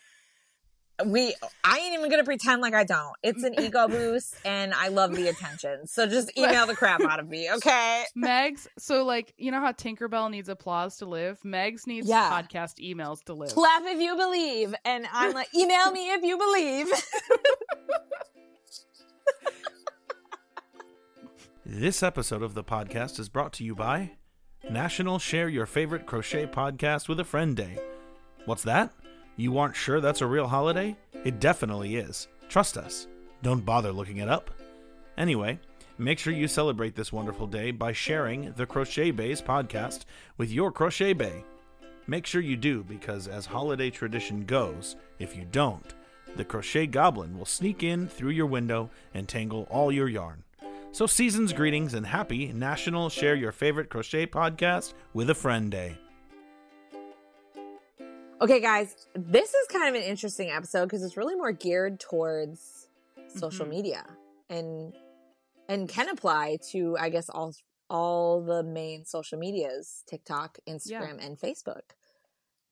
we 1.04 1.34
I 1.62 1.78
ain't 1.78 1.94
even 1.94 2.08
gonna 2.10 2.24
pretend 2.24 2.62
like 2.62 2.72
I 2.74 2.84
don't. 2.84 3.14
It's 3.22 3.42
an 3.42 3.60
ego 3.60 3.86
boost 3.88 4.34
and 4.44 4.72
I 4.72 4.88
love 4.88 5.14
the 5.14 5.28
attention. 5.28 5.86
So 5.86 6.06
just 6.06 6.36
email 6.38 6.66
the 6.66 6.74
crap 6.74 7.02
out 7.02 7.20
of 7.20 7.28
me, 7.28 7.50
okay? 7.56 8.04
Megs, 8.16 8.66
so 8.78 9.04
like 9.04 9.34
you 9.36 9.50
know 9.50 9.60
how 9.60 9.72
Tinkerbell 9.72 10.30
needs 10.30 10.48
applause 10.48 10.96
to 10.98 11.06
live? 11.06 11.38
Megs 11.44 11.86
needs 11.86 12.08
Yeah. 12.08 12.30
podcast 12.30 12.78
emails 12.80 13.22
to 13.24 13.34
live. 13.34 13.56
Laugh 13.56 13.82
if 13.84 14.00
you 14.00 14.16
believe. 14.16 14.74
And 14.84 15.06
I'm 15.12 15.32
like, 15.32 15.54
email 15.54 15.90
me 15.90 16.12
if 16.12 16.22
you 16.22 16.38
believe. 16.38 16.88
This 21.68 22.02
episode 22.02 22.42
of 22.42 22.54
the 22.54 22.62
podcast 22.62 23.18
is 23.18 23.28
brought 23.28 23.52
to 23.54 23.64
you 23.64 23.74
by 23.74 24.12
National 24.70 25.18
Share 25.18 25.48
Your 25.48 25.66
Favorite 25.66 26.06
Crochet 26.06 26.46
Podcast 26.46 27.08
with 27.08 27.18
a 27.18 27.24
Friend 27.24 27.56
Day. 27.56 27.76
What's 28.44 28.62
that? 28.62 28.92
You 29.38 29.58
aren't 29.58 29.76
sure 29.76 30.00
that's 30.00 30.22
a 30.22 30.26
real 30.26 30.46
holiday? 30.46 30.96
It 31.24 31.40
definitely 31.40 31.96
is. 31.96 32.26
Trust 32.48 32.78
us. 32.78 33.06
Don't 33.42 33.66
bother 33.66 33.92
looking 33.92 34.16
it 34.16 34.30
up. 34.30 34.50
Anyway, 35.18 35.58
make 35.98 36.18
sure 36.18 36.32
you 36.32 36.48
celebrate 36.48 36.94
this 36.94 37.12
wonderful 37.12 37.46
day 37.46 37.70
by 37.70 37.92
sharing 37.92 38.52
the 38.52 38.64
Crochet 38.64 39.10
Baes 39.10 39.42
podcast 39.42 40.06
with 40.38 40.50
your 40.50 40.72
Crochet 40.72 41.12
Bay. 41.12 41.44
Make 42.06 42.24
sure 42.24 42.40
you 42.40 42.56
do 42.56 42.82
because, 42.82 43.28
as 43.28 43.44
holiday 43.44 43.90
tradition 43.90 44.46
goes, 44.46 44.96
if 45.18 45.36
you 45.36 45.44
don't, 45.44 45.94
the 46.36 46.44
Crochet 46.44 46.86
Goblin 46.86 47.36
will 47.36 47.44
sneak 47.44 47.82
in 47.82 48.08
through 48.08 48.30
your 48.30 48.46
window 48.46 48.88
and 49.12 49.28
tangle 49.28 49.66
all 49.70 49.92
your 49.92 50.08
yarn. 50.08 50.44
So, 50.92 51.06
season's 51.06 51.52
greetings 51.52 51.92
and 51.92 52.06
happy 52.06 52.54
National 52.54 53.10
Share 53.10 53.34
Your 53.34 53.52
Favorite 53.52 53.90
Crochet 53.90 54.28
Podcast 54.28 54.94
with 55.12 55.28
a 55.28 55.34
Friend 55.34 55.70
Day. 55.70 55.98
Okay, 58.40 58.60
guys, 58.60 58.94
this 59.14 59.48
is 59.54 59.66
kind 59.68 59.88
of 59.88 60.00
an 60.00 60.06
interesting 60.06 60.50
episode 60.50 60.86
because 60.86 61.02
it's 61.02 61.16
really 61.16 61.34
more 61.34 61.52
geared 61.52 61.98
towards 62.00 62.88
social 63.28 63.64
Mhm. 63.66 63.70
media 63.70 64.16
and 64.48 64.94
and 65.68 65.88
can 65.88 66.08
apply 66.08 66.58
to 66.70 66.96
I 66.98 67.08
guess 67.08 67.28
all 67.28 67.52
all 67.88 68.42
the 68.42 68.62
main 68.62 69.04
social 69.04 69.38
medias, 69.38 70.02
TikTok, 70.06 70.58
Instagram, 70.68 71.18
and 71.24 71.38
Facebook. 71.38 71.94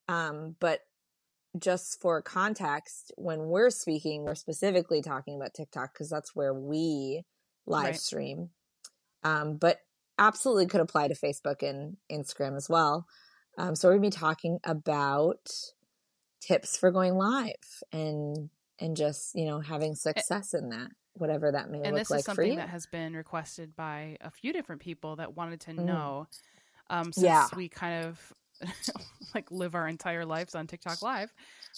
Um, 0.07 0.55
but 0.59 0.81
just 1.57 1.99
for 2.01 2.21
context, 2.21 3.11
when 3.17 3.47
we're 3.47 3.69
speaking, 3.69 4.23
we're 4.23 4.35
specifically 4.35 5.01
talking 5.01 5.35
about 5.35 5.53
TikTok 5.53 5.93
because 5.93 6.09
that's 6.09 6.35
where 6.35 6.53
we 6.53 7.25
live 7.65 7.83
Right. 7.85 7.99
stream. 7.99 8.51
Um, 9.23 9.57
but 9.57 9.79
absolutely 10.19 10.67
could 10.67 10.81
apply 10.81 11.07
to 11.07 11.15
Facebook 11.15 11.63
and 11.63 11.97
Instagram 12.11 12.55
as 12.55 12.69
well. 12.69 13.07
Um, 13.57 13.75
so 13.75 13.87
we're 13.87 13.93
gonna 13.95 14.01
be 14.01 14.09
talking 14.09 14.59
about 14.63 15.49
tips 16.41 16.77
for 16.77 16.91
going 16.91 17.15
live 17.15 17.53
and 17.91 18.49
and 18.79 18.95
just 18.97 19.33
you 19.35 19.45
know 19.45 19.59
having 19.59 19.95
success 19.95 20.53
in 20.53 20.69
that, 20.69 20.89
whatever 21.13 21.51
that 21.51 21.69
may 21.69 21.81
and 21.81 21.93
look 21.93 22.01
this 22.01 22.11
like 22.11 22.19
is 22.19 22.25
for 22.25 22.43
something 22.43 22.51
you. 22.51 22.57
that 22.57 22.69
has 22.69 22.85
been 22.87 23.15
requested 23.15 23.75
by 23.75 24.17
a 24.21 24.29
few 24.29 24.51
different 24.53 24.81
people 24.81 25.15
that 25.15 25.35
wanted 25.35 25.61
to 25.61 25.71
Mm. 25.71 25.85
know 25.85 26.27
um 26.89 27.11
since 27.11 27.25
Yeah. 27.25 27.47
we 27.55 27.69
kind 27.69 28.05
of 28.05 28.33
like 29.33 29.49
live 29.51 29.75
our 29.75 29.87
entire 29.87 30.25
lives 30.25 30.55
on 30.55 30.67
tiktok 30.67 31.01
live 31.01 31.33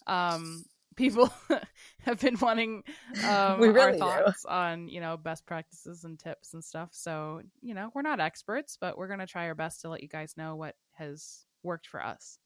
um 0.08 0.66
people 0.96 1.32
have 2.00 2.20
been 2.20 2.38
wanting 2.40 2.84
um 3.24 3.60
We 3.60 3.68
our 3.68 3.74
really 3.74 3.92
do. 3.94 4.00
thoughts 4.00 4.46
on 4.46 4.88
you 4.90 5.00
know 5.00 5.18
best 5.18 5.46
practices 5.46 6.04
and 6.04 6.20
tips 6.20 6.54
and 6.54 6.63
stuff 6.63 6.90
so 6.92 7.42
you 7.62 7.74
know 7.74 7.92
we're 7.94 8.02
not 8.02 8.20
experts 8.20 8.78
but 8.80 8.98
we're 8.98 9.08
gonna 9.08 9.28
try 9.28 9.48
our 9.48 9.56
best 9.56 9.82
to 9.82 9.90
let 9.90 10.02
you 10.02 10.10
guys 10.10 10.36
know 10.36 10.56
what 10.56 10.76
has 10.94 11.46
worked 11.63 11.88
for 11.88 12.04
us 12.04 12.38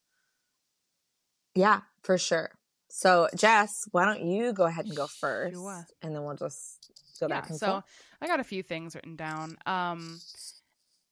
Yeah, 1.56 1.82
for 2.04 2.18
sure. 2.18 2.50
So 2.90 3.28
Jess, 3.36 3.72
why 3.92 4.06
don't 4.06 4.26
you 4.26 4.54
go 4.54 4.66
ahead 4.66 4.86
and 4.86 4.96
go 4.96 5.08
first, 5.08 5.54
Sure. 5.54 5.86
and 6.02 6.16
then 6.16 6.24
we'll 6.24 6.36
just 6.36 6.92
go 7.20 7.28
back 7.28 7.50
and 7.50 7.60
so 7.60 7.68
forth. 7.68 7.84
I 8.22 8.28
got 8.28 8.40
a 8.40 8.44
few 8.46 8.64
things 8.64 8.96
written 8.96 9.16
down. 9.16 9.58
Um, 9.66 10.20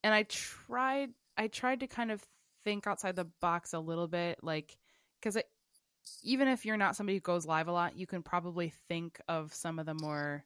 and 0.04 0.14
I 0.14 0.24
tried, 0.24 1.12
I 1.38 1.48
tried 1.48 1.82
to 1.82 1.88
kind 1.88 2.12
of 2.12 2.24
think 2.64 2.88
outside 2.88 3.16
the 3.16 3.26
box 3.42 3.74
a 3.74 3.80
little 3.80 4.08
bit, 4.08 4.40
like, 4.44 4.78
because 5.20 5.38
even 6.24 6.48
if 6.48 6.66
you're 6.66 6.78
not 6.78 6.96
somebody 6.96 7.18
who 7.18 7.22
goes 7.22 7.46
live 7.46 7.68
a 7.68 7.72
lot, 7.72 7.98
you 7.98 8.08
can 8.08 8.24
probably 8.24 8.74
think 8.88 9.20
of 9.28 9.54
some 9.54 9.80
of 9.80 9.86
the 9.86 9.94
more 9.94 10.44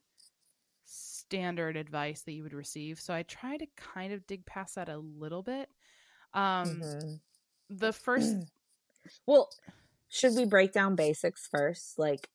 standard 0.84 1.76
advice 1.76 2.22
that 2.22 2.32
you 2.32 2.42
would 2.42 2.54
receive. 2.54 3.00
So 3.00 3.14
I 3.14 3.22
try 3.22 3.56
to 3.56 3.66
kind 3.76 4.12
of 4.12 4.26
dig 4.26 4.44
past 4.46 4.74
that 4.76 4.88
a 4.88 4.98
little 4.98 5.42
bit. 5.42 5.68
Um, 6.32 6.80
Mhm. 6.80 7.20
The 7.78 7.92
first, 7.92 8.34
Well, 9.26 9.50
should 10.08 10.34
we 10.34 10.44
break 10.44 10.72
down 10.72 10.96
basics 10.96 11.48
first, 11.50 11.98
like, 11.98 12.28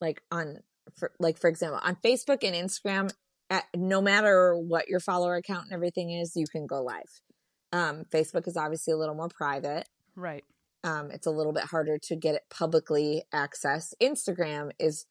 like 0.00 0.22
on, 0.30 0.58
for, 0.96 1.12
like 1.18 1.38
for 1.38 1.48
example, 1.48 1.80
on 1.82 1.96
Facebook 1.96 2.42
and 2.42 2.54
Instagram, 2.54 3.12
at, 3.50 3.64
no 3.74 4.00
matter 4.00 4.56
what 4.56 4.88
your 4.88 5.00
follower 5.00 5.36
account 5.36 5.64
and 5.64 5.72
everything 5.72 6.10
is, 6.10 6.36
you 6.36 6.46
can 6.50 6.66
go 6.66 6.82
live. 6.82 7.20
Um, 7.72 8.04
Facebook 8.12 8.46
is 8.48 8.56
obviously 8.56 8.92
a 8.92 8.96
little 8.96 9.14
more 9.14 9.28
private. 9.28 9.88
right, 10.16 10.44
um, 10.82 11.10
it's 11.10 11.26
a 11.26 11.30
little 11.30 11.52
bit 11.52 11.64
harder 11.64 11.98
to 12.04 12.16
get 12.16 12.34
it 12.34 12.42
publicly 12.50 13.24
accessed. 13.34 13.92
Instagram 14.00 14.70
is 14.78 15.06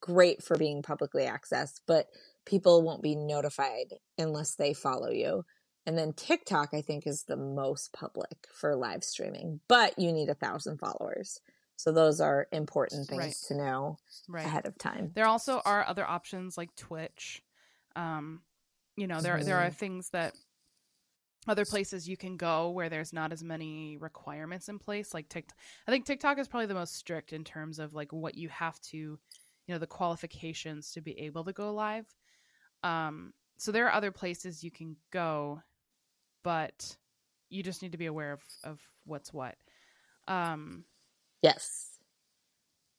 great 0.00 0.42
for 0.42 0.56
being 0.56 0.82
publicly 0.82 1.24
accessed, 1.24 1.80
but 1.86 2.06
people 2.46 2.82
won't 2.82 3.02
be 3.02 3.16
notified 3.16 3.94
unless 4.18 4.54
they 4.54 4.72
follow 4.72 5.10
you. 5.10 5.44
And 5.86 5.96
then 5.96 6.12
TikTok, 6.12 6.70
I 6.72 6.82
think, 6.82 7.06
is 7.06 7.24
the 7.24 7.36
most 7.36 7.92
public 7.92 8.46
for 8.52 8.76
live 8.76 9.02
streaming, 9.02 9.60
but 9.66 9.98
you 9.98 10.12
need 10.12 10.28
a 10.28 10.34
thousand 10.34 10.78
followers. 10.78 11.40
So 11.76 11.92
those 11.92 12.20
are 12.20 12.46
important 12.52 13.08
things 13.08 13.18
Right. 13.18 13.34
to 13.48 13.54
know 13.54 13.98
right. 14.28 14.44
ahead 14.44 14.66
of 14.66 14.76
time. 14.76 15.12
There 15.14 15.26
also 15.26 15.60
are 15.64 15.86
other 15.86 16.06
options 16.06 16.58
like 16.58 16.76
Twitch. 16.76 17.42
Um, 17.96 18.42
you 18.96 19.06
know, 19.06 19.22
there 19.22 19.42
there 19.42 19.58
are 19.58 19.70
things 19.70 20.10
that 20.10 20.34
other 21.48 21.64
places 21.64 22.06
you 22.06 22.18
can 22.18 22.36
go 22.36 22.68
where 22.70 22.90
there's 22.90 23.14
not 23.14 23.32
as 23.32 23.42
many 23.42 23.96
requirements 23.96 24.68
in 24.68 24.78
place. 24.78 25.14
Like 25.14 25.30
TikTok, 25.30 25.56
I 25.88 25.90
think 25.90 26.04
TikTok 26.04 26.38
is 26.38 26.48
probably 26.48 26.66
the 26.66 26.74
most 26.74 26.94
strict 26.94 27.32
in 27.32 27.44
terms 27.44 27.78
of 27.78 27.94
like 27.94 28.12
what 28.12 28.34
you 28.36 28.50
have 28.50 28.78
to, 28.82 28.96
you 28.98 29.18
know, 29.68 29.78
the 29.78 29.86
qualifications 29.86 30.92
to 30.92 31.00
be 31.00 31.18
able 31.20 31.44
to 31.44 31.52
go 31.54 31.72
live. 31.72 32.04
Um, 32.82 33.32
so 33.56 33.72
there 33.72 33.86
are 33.86 33.92
other 33.92 34.10
places 34.10 34.62
you 34.62 34.70
can 34.70 34.96
go, 35.10 35.62
but 36.42 36.96
you 37.48 37.62
just 37.62 37.82
need 37.82 37.92
to 37.92 37.98
be 37.98 38.06
aware 38.06 38.32
of 38.32 38.42
of 38.64 38.80
what's 39.04 39.32
what. 39.32 39.56
Um, 40.28 40.84
Yes. 41.42 41.98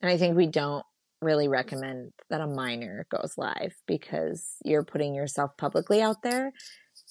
And 0.01 0.09
I 0.09 0.17
think 0.17 0.35
we 0.35 0.47
don't 0.47 0.83
really 1.21 1.47
recommend 1.47 2.11
that 2.29 2.41
a 2.41 2.47
minor 2.47 3.05
goes 3.11 3.35
live 3.37 3.75
because 3.85 4.55
you're 4.65 4.83
putting 4.83 5.13
yourself 5.13 5.51
publicly 5.57 6.01
out 6.01 6.23
there. 6.23 6.51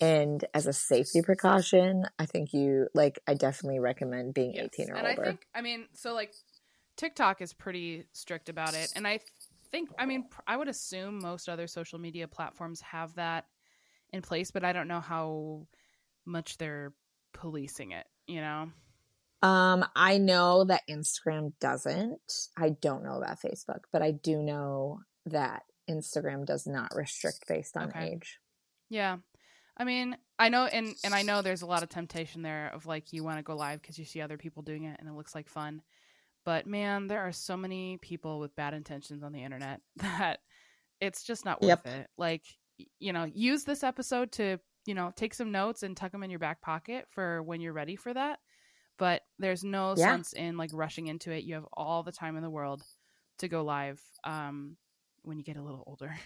And 0.00 0.44
as 0.54 0.66
a 0.66 0.72
safety 0.72 1.22
precaution, 1.22 2.04
I 2.18 2.26
think 2.26 2.52
you 2.52 2.88
like, 2.94 3.20
I 3.28 3.34
definitely 3.34 3.78
recommend 3.78 4.34
being 4.34 4.54
Yes. 4.54 4.70
18 4.74 4.90
or 4.90 4.96
and 4.96 5.06
older. 5.06 5.22
I 5.22 5.24
think, 5.24 5.46
I 5.54 5.60
mean, 5.60 5.86
so 5.94 6.14
like 6.14 6.34
TikTok 6.96 7.40
is 7.40 7.52
pretty 7.52 8.06
strict 8.12 8.48
about 8.48 8.74
it, 8.74 8.92
and 8.96 9.06
I 9.06 9.20
think, 9.70 9.90
I 9.98 10.06
mean, 10.06 10.24
pr- 10.28 10.40
I 10.46 10.56
would 10.56 10.68
assume 10.68 11.20
most 11.20 11.48
other 11.48 11.66
social 11.66 11.98
media 11.98 12.26
platforms 12.26 12.80
have 12.80 13.14
that 13.14 13.46
in 14.12 14.22
place, 14.22 14.50
but 14.50 14.64
I 14.64 14.72
don't 14.72 14.88
know 14.88 15.00
how 15.00 15.66
much 16.30 16.56
they're 16.58 16.92
policing 17.34 17.92
it. 17.92 18.06
You 18.26 18.40
know? 18.40 18.70
um, 19.42 19.84
I 19.96 20.18
know 20.18 20.64
that 20.64 20.82
Instagram 20.88 21.52
doesn't. 21.60 22.20
I 22.56 22.70
don't 22.70 23.02
know 23.04 23.16
about 23.18 23.40
Facebook, 23.40 23.80
but 23.92 24.02
I 24.02 24.10
do 24.12 24.42
know 24.42 25.00
that 25.26 25.62
Instagram 25.88 26.44
does 26.46 26.66
not 26.66 26.94
restrict 26.94 27.46
based 27.48 27.76
on 27.76 27.88
Okay. 27.88 28.12
age. 28.14 28.38
Yeah. 28.88 29.16
I 29.76 29.84
mean, 29.84 30.16
I 30.38 30.50
know, 30.50 30.66
and 30.66 30.94
and 31.04 31.14
I 31.14 31.22
know 31.22 31.40
there's 31.42 31.62
a 31.62 31.66
lot 31.66 31.82
of 31.82 31.88
temptation 31.88 32.42
there 32.42 32.70
of 32.74 32.84
like 32.86 33.12
you 33.12 33.24
want 33.24 33.38
to 33.38 33.42
go 33.42 33.56
live 33.56 33.80
because 33.80 33.98
you 33.98 34.04
see 34.04 34.20
other 34.20 34.36
people 34.36 34.62
doing 34.62 34.84
it 34.84 34.96
and 35.00 35.08
it 35.08 35.14
looks 35.14 35.34
like 35.34 35.48
fun. 35.48 35.80
But 36.44 36.66
man, 36.66 37.06
there 37.06 37.20
are 37.20 37.32
so 37.32 37.56
many 37.56 37.96
people 37.98 38.40
with 38.40 38.54
bad 38.56 38.74
intentions 38.74 39.22
on 39.22 39.32
the 39.32 39.42
internet 39.42 39.80
that 39.96 40.40
it's 41.00 41.22
just 41.22 41.44
not 41.46 41.62
worth 41.62 41.68
Yep. 41.68 41.86
it. 41.86 42.10
Like, 42.18 42.42
you 42.98 43.12
know, 43.14 43.24
use 43.24 43.64
this 43.64 43.82
episode 43.82 44.32
to, 44.32 44.58
you 44.86 44.94
know, 44.94 45.12
take 45.14 45.34
some 45.34 45.52
notes 45.52 45.82
and 45.82 45.96
tuck 45.96 46.12
them 46.12 46.22
in 46.22 46.30
your 46.30 46.38
back 46.38 46.60
pocket 46.60 47.06
for 47.10 47.42
when 47.42 47.60
you're 47.60 47.72
ready 47.72 47.96
for 47.96 48.12
that. 48.14 48.38
But 48.98 49.22
there's 49.38 49.64
no 49.64 49.94
Yeah. 49.96 50.14
sense 50.14 50.32
in 50.32 50.56
like 50.56 50.70
rushing 50.72 51.06
into 51.06 51.30
it. 51.32 51.44
You 51.44 51.54
have 51.54 51.66
all 51.72 52.02
the 52.02 52.12
time 52.12 52.36
in 52.36 52.42
the 52.42 52.50
world 52.50 52.82
to 53.38 53.48
go 53.48 53.62
live 53.62 54.00
um, 54.24 54.76
when 55.22 55.38
you 55.38 55.44
get 55.44 55.56
a 55.56 55.62
little 55.62 55.84
older. 55.86 56.14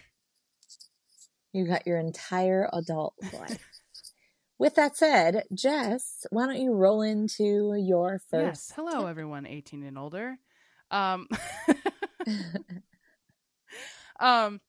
You 1.53 1.67
got 1.69 1.87
your 1.87 1.99
entire 1.99 2.69
adult 2.73 3.15
life. 3.33 3.65
With 4.59 4.75
that 4.75 4.97
said, 4.97 5.45
Jess, 5.55 6.27
why 6.31 6.47
don't 6.47 6.61
you 6.61 6.73
roll 6.73 7.01
into 7.03 7.75
your 7.77 8.21
Yes. 8.33 8.69
first? 8.69 8.73
Hello, 8.75 9.07
everyone 9.07 9.47
18 9.47 9.85
and 9.85 9.97
older. 9.97 10.37
Um, 10.91 11.29
um, 14.21 14.61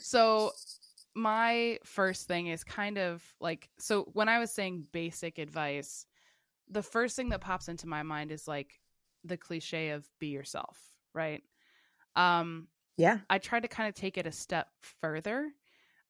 so 0.00 0.52
my 1.14 1.78
first 1.84 2.26
thing 2.28 2.48
is 2.48 2.64
kind 2.64 2.98
of 2.98 3.24
like 3.40 3.70
so 3.78 4.04
when 4.12 4.28
I 4.28 4.38
was 4.38 4.50
saying 4.50 4.88
basic 4.92 5.38
advice, 5.38 6.06
the 6.68 6.82
first 6.82 7.16
thing 7.16 7.30
that 7.30 7.40
pops 7.42 7.68
into 7.68 7.88
my 7.88 8.02
mind 8.02 8.32
is 8.32 8.48
like 8.48 8.80
the 9.24 9.36
cliche 9.38 9.90
of 9.90 10.08
be 10.20 10.28
yourself, 10.28 10.80
right? 11.14 11.42
Um, 12.16 12.68
Yeah. 12.96 13.20
I 13.30 13.38
tried 13.38 13.62
to 13.62 13.68
kind 13.68 13.88
of 13.88 13.94
take 13.94 14.18
it 14.18 14.26
a 14.26 14.32
step 14.32 14.68
further. 14.82 15.52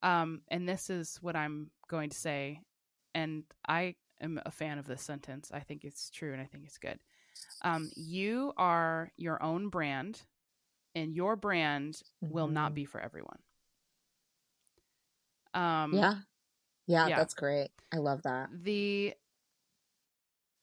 Um, 0.03 0.43
and 0.49 0.69
this 0.69 0.91
is 0.91 1.19
what 1.23 1.37
I'm 1.37 1.71
going 1.89 2.11
to 2.11 2.17
say. 2.19 2.61
And 3.15 3.45
I 3.69 3.97
am 4.21 4.41
a 4.47 4.51
fan 4.51 4.79
of 4.79 4.87
this 4.87 5.03
sentence. 5.03 5.51
I 5.53 5.61
think 5.61 5.85
it's 5.85 6.11
true 6.11 6.33
and 6.33 6.43
I 6.43 6.47
think 6.47 6.67
it's 6.67 6.79
good. 6.79 7.01
Um, 7.63 7.91
you 7.97 8.53
are 8.57 9.13
your 9.17 9.43
own 9.43 9.69
brand, 9.71 10.23
and 10.95 11.15
your 11.15 11.37
brand 11.37 12.03
will 12.31 12.49
not 12.49 12.75
Mhm. 12.75 12.75
be 12.75 12.85
for 12.85 13.01
everyone. 13.01 13.41
Um, 15.55 15.93
yeah. 15.93 16.15
yeah. 16.87 17.09
yeah. 17.09 17.17
That's 17.17 17.35
great. 17.35 17.71
I 17.93 17.99
love 17.99 18.23
that. 18.23 18.51
the 18.51 19.15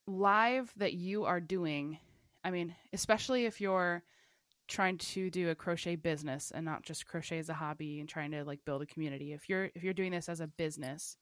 live 0.07 0.71
that 0.77 0.93
you 0.93 1.25
are 1.25 1.39
doing 1.39 1.97
i 2.43 2.51
mean 2.51 2.75
especially 2.93 3.45
if 3.45 3.61
you're 3.61 4.03
trying 4.67 4.97
to 4.97 5.29
do 5.29 5.49
a 5.49 5.55
crochet 5.55 5.95
business 5.95 6.51
and 6.53 6.65
not 6.65 6.83
just 6.83 7.05
crochet 7.07 7.39
as 7.39 7.49
a 7.49 7.53
hobby 7.53 7.99
and 7.99 8.09
trying 8.09 8.31
to 8.31 8.43
like 8.43 8.59
build 8.65 8.81
a 8.81 8.85
community 8.85 9.33
if 9.33 9.49
you're 9.49 9.69
if 9.75 9.83
you're 9.83 9.93
doing 9.93 10.11
this 10.11 10.29
as 10.29 10.41
a 10.41 10.47
business 10.47 11.17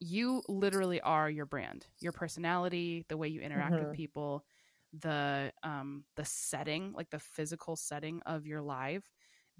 you 0.00 0.42
literally 0.48 1.00
are 1.00 1.30
your 1.30 1.46
brand 1.46 1.86
your 2.00 2.12
personality 2.12 3.04
the 3.08 3.16
way 3.16 3.28
you 3.28 3.40
interact 3.40 3.78
with 3.78 3.90
Mhm. 3.90 3.92
people 3.92 4.44
the 5.00 5.52
um 5.62 6.04
the 6.16 6.24
setting 6.24 6.92
like 6.92 7.10
the 7.10 7.18
physical 7.18 7.76
setting 7.76 8.20
of 8.26 8.46
your 8.46 8.62
live 8.62 9.04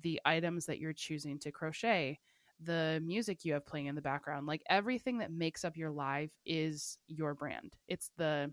the 0.02 0.20
items 0.24 0.66
that 0.66 0.78
you're 0.78 0.92
choosing 0.92 1.38
to 1.38 1.52
crochet 1.52 2.18
the 2.62 3.00
music 3.04 3.44
you 3.44 3.54
have 3.54 3.66
playing 3.66 3.86
in 3.86 3.94
the 3.94 4.02
background 4.02 4.46
like 4.46 4.62
everything 4.68 5.18
that 5.18 5.32
makes 5.32 5.64
up 5.64 5.76
your 5.76 5.90
life 5.90 6.32
is 6.44 6.98
your 7.08 7.34
brand. 7.34 7.74
It's 7.88 8.10
the 8.16 8.52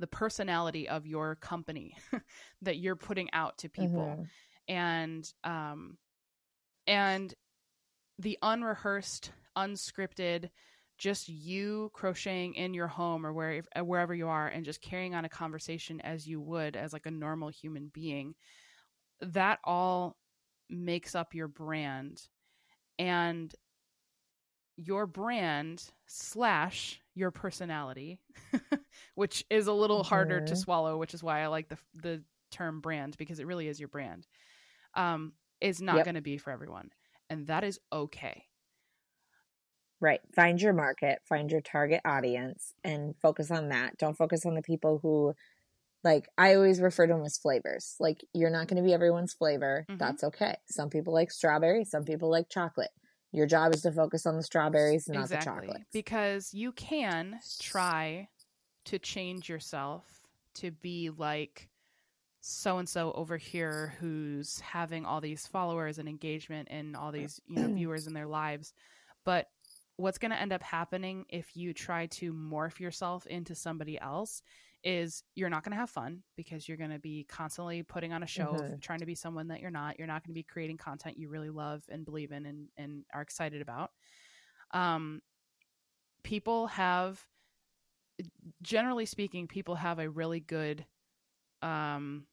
the 0.00 0.06
personality 0.06 0.88
of 0.88 1.06
your 1.06 1.36
company 1.36 1.96
that 2.62 2.78
you're 2.78 2.96
putting 2.96 3.28
out 3.32 3.58
to 3.58 3.68
people. 3.68 4.20
Mhm. 4.20 4.28
and 4.68 5.32
um 5.44 5.96
and 6.86 7.34
the 8.18 8.38
unrehearsed 8.42 9.32
unscripted 9.56 10.50
just 10.98 11.28
you 11.28 11.90
crocheting 11.94 12.54
in 12.54 12.74
your 12.74 12.88
home 12.88 13.24
or 13.24 13.32
where, 13.32 13.62
wherever 13.82 14.14
you 14.14 14.28
are 14.28 14.48
and 14.48 14.64
just 14.64 14.80
carrying 14.80 15.14
on 15.14 15.24
a 15.24 15.28
conversation 15.28 16.00
as 16.00 16.26
you 16.26 16.40
would 16.40 16.76
as 16.76 16.92
like 16.92 17.06
a 17.06 17.10
normal 17.10 17.48
human 17.48 17.90
being 17.92 18.34
that 19.20 19.58
all 19.64 20.16
makes 20.68 21.14
up 21.14 21.34
your 21.34 21.48
brand 21.48 22.20
and 22.98 23.54
your 24.76 25.06
brand 25.06 25.84
slash 26.06 27.00
your 27.14 27.30
personality 27.30 28.18
which 29.14 29.44
is 29.50 29.66
a 29.66 29.72
little 29.72 30.02
harder 30.04 30.40
to 30.40 30.54
swallow 30.56 30.96
which 30.96 31.14
is 31.14 31.22
why 31.22 31.40
i 31.42 31.46
like 31.46 31.68
the 31.68 31.78
the 31.94 32.22
term 32.50 32.80
brand 32.80 33.16
because 33.18 33.38
it 33.40 33.46
really 33.46 33.68
is 33.68 33.78
your 33.80 33.88
brand 33.88 34.26
um 34.94 35.32
is 35.60 35.80
not 35.80 35.96
Yep. 35.96 36.04
going 36.04 36.14
to 36.14 36.20
be 36.22 36.38
for 36.38 36.50
everyone 36.50 36.90
and 37.30 37.46
that 37.48 37.64
is 37.64 37.78
okay 37.92 38.44
Right. 40.00 40.20
Find 40.34 40.60
your 40.60 40.72
market, 40.72 41.20
find 41.24 41.50
your 41.50 41.60
target 41.60 42.00
audience, 42.04 42.74
and 42.84 43.14
focus 43.20 43.50
on 43.50 43.68
that. 43.70 43.96
Don't 43.98 44.16
focus 44.16 44.46
on 44.46 44.54
the 44.54 44.62
people 44.62 44.98
who, 45.02 45.34
like, 46.04 46.28
I 46.38 46.54
always 46.54 46.80
refer 46.80 47.06
to 47.06 47.12
them 47.14 47.24
as 47.24 47.38
flavors. 47.38 47.96
Like, 47.98 48.24
you're 48.32 48.50
not 48.50 48.68
going 48.68 48.82
to 48.82 48.86
be 48.86 48.94
everyone's 48.94 49.32
flavor. 49.34 49.84
Mhm. 49.88 49.98
That's 49.98 50.22
okay. 50.24 50.56
Some 50.70 50.90
people 50.90 51.12
like 51.12 51.30
strawberry, 51.30 51.84
some 51.84 52.04
people 52.04 52.30
like 52.30 52.48
chocolate. 52.48 52.90
Your 53.32 53.46
job 53.46 53.74
is 53.74 53.82
to 53.82 53.92
focus 53.92 54.24
on 54.24 54.36
the 54.36 54.42
strawberries, 54.42 55.06
and 55.08 55.18
not 55.18 55.28
the 55.28 55.36
chocolate. 55.38 55.82
because 55.92 56.54
you 56.54 56.72
can 56.72 57.38
try 57.60 58.28
to 58.86 58.98
change 58.98 59.48
yourself 59.48 60.04
to 60.54 60.70
be 60.70 61.10
like 61.10 61.68
so 62.40 62.78
and 62.78 62.88
so 62.88 63.12
over 63.12 63.36
here 63.36 63.94
who's 64.00 64.60
having 64.60 65.04
all 65.04 65.20
these 65.20 65.46
followers 65.46 65.98
and 65.98 66.08
engagement 66.08 66.68
and 66.70 66.96
all 66.96 67.12
these 67.12 67.38
you 67.46 67.56
know 67.56 67.68
viewers 67.74 68.06
in 68.06 68.14
their 68.14 68.26
lives 68.26 68.72
but 69.24 69.46
what's 69.96 70.16
going 70.18 70.30
to 70.30 70.40
end 70.40 70.52
up 70.52 70.62
happening 70.62 71.26
if 71.28 71.54
you 71.56 71.74
try 71.74 72.06
to 72.06 72.32
morph 72.32 72.80
yourself 72.80 73.26
into 73.26 73.54
somebody 73.54 74.00
else 74.00 74.40
is 74.84 75.22
you're 75.34 75.50
not 75.50 75.64
going 75.64 75.72
to 75.72 75.78
have 75.78 75.90
fun 75.90 76.22
because 76.36 76.68
you're 76.68 76.76
going 76.76 76.90
to 76.90 76.98
be 76.98 77.24
constantly 77.28 77.82
putting 77.82 78.12
on 78.12 78.22
a 78.22 78.26
show 78.26 78.56
of 78.56 78.66
Mhm. 78.66 78.80
trying 78.80 79.00
to 79.00 79.06
be 79.06 79.14
someone 79.14 79.48
that 79.48 79.60
you're 79.60 79.70
not 79.70 79.98
you're 79.98 80.06
not 80.08 80.22
going 80.24 80.32
to 80.32 80.38
be 80.38 80.42
creating 80.42 80.76
content 80.76 81.18
you 81.18 81.28
really 81.28 81.50
love 81.50 81.82
and 81.90 82.04
believe 82.04 82.32
in 82.32 82.46
and, 82.46 82.68
and 82.76 83.04
are 83.12 83.22
excited 83.22 83.60
about 83.60 83.90
um 84.72 85.20
people 86.22 86.66
have 86.68 87.26
generally 88.62 89.06
speaking 89.06 89.46
people 89.46 89.74
have 89.76 89.98
a 89.98 90.08
really 90.08 90.40
good 90.40 90.84
um 91.62 92.24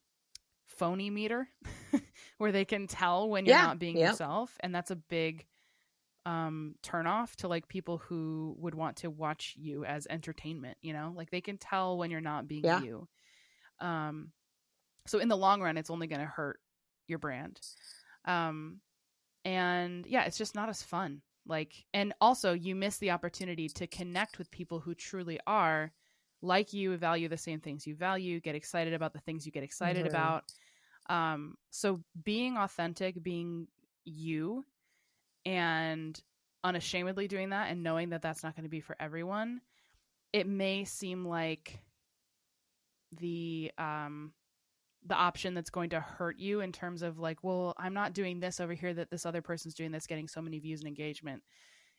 phony 0.67 1.09
meter 1.09 1.47
where 2.37 2.51
they 2.51 2.65
can 2.65 2.87
tell 2.87 3.29
when 3.29 3.45
you're 3.45 3.55
Yeah, 3.55 3.57
not 3.57 3.79
being 3.79 3.99
yourself 3.99 4.57
and 4.61 4.73
that's 4.73 4.91
a 4.91 4.95
big 4.95 5.45
um 6.25 6.75
turn 6.81 7.07
off 7.07 7.35
to 7.37 7.47
like 7.47 7.67
people 7.67 7.97
who 7.99 8.55
would 8.59 8.75
want 8.75 8.97
to 8.97 9.09
watch 9.11 9.55
you 9.57 9.85
as 9.85 10.07
entertainment 10.09 10.77
you 10.81 10.93
know? 10.93 11.13
Like 11.15 11.31
they 11.31 11.41
can 11.41 11.57
tell 11.57 11.97
when 11.97 12.11
you're 12.11 12.21
not 12.21 12.47
being 12.47 12.71
Yeah. 12.71 12.81
you. 12.81 13.07
Um 13.79 14.33
so 15.07 15.19
in 15.19 15.29
the 15.29 15.37
long 15.37 15.61
run 15.61 15.77
it's 15.77 15.89
only 15.89 16.07
going 16.07 16.21
to 16.21 16.27
hurt 16.27 16.59
your 17.07 17.19
brand. 17.19 17.61
Um 18.25 18.81
and 19.45 20.05
yeah 20.07 20.25
it's 20.25 20.37
just 20.37 20.55
not 20.55 20.69
as 20.69 20.83
fun. 20.83 21.21
Like 21.45 21.85
and 21.93 22.13
also 22.21 22.53
you 22.53 22.75
miss 22.75 22.97
the 22.99 23.11
opportunity 23.11 23.69
to 23.69 23.87
connect 23.87 24.37
with 24.39 24.51
people 24.51 24.79
who 24.79 24.95
truly 24.95 25.39
are 25.47 25.93
like 26.41 26.73
you 26.73 26.95
value 26.97 27.29
the 27.29 27.37
same 27.37 27.61
things 27.61 27.87
you 27.87 27.95
value 27.95 28.39
get 28.41 28.55
excited 28.55 28.93
about 28.93 29.13
the 29.13 29.19
things 29.21 29.45
you 29.45 29.51
get 29.51 29.63
excited 29.63 30.05
Mhm. 30.05 30.07
about. 30.07 30.45
Um 31.09 31.55
so 31.71 32.03
being 32.23 32.57
authentic 32.57 33.21
being 33.23 33.67
you 34.05 34.65
and 35.45 36.19
unashamedly 36.63 37.27
doing 37.27 37.49
that 37.49 37.69
and 37.69 37.83
knowing 37.83 38.09
that 38.09 38.21
that's 38.21 38.43
not 38.43 38.55
going 38.55 38.63
to 38.63 38.69
be 38.69 38.79
for 38.79 38.95
everyone 38.99 39.61
it 40.33 40.47
may 40.47 40.83
seem 40.83 41.25
like 41.25 41.79
the 43.19 43.71
um 43.77 44.33
the 45.07 45.15
option 45.15 45.53
that's 45.53 45.69
going 45.69 45.91
to 45.91 45.99
hurt 45.99 46.39
you 46.39 46.61
in 46.61 46.71
terms 46.71 47.03
of 47.03 47.19
like 47.19 47.43
well 47.43 47.73
i'm 47.77 47.93
not 47.93 48.13
doing 48.13 48.39
this 48.39 48.59
over 48.59 48.73
here 48.73 48.93
that 48.93 49.09
this 49.09 49.25
other 49.25 49.41
person's 49.41 49.75
doing 49.75 49.91
that's 49.91 50.07
getting 50.07 50.27
so 50.27 50.41
many 50.41 50.59
views 50.59 50.81
and 50.81 50.87
engagement. 50.87 51.43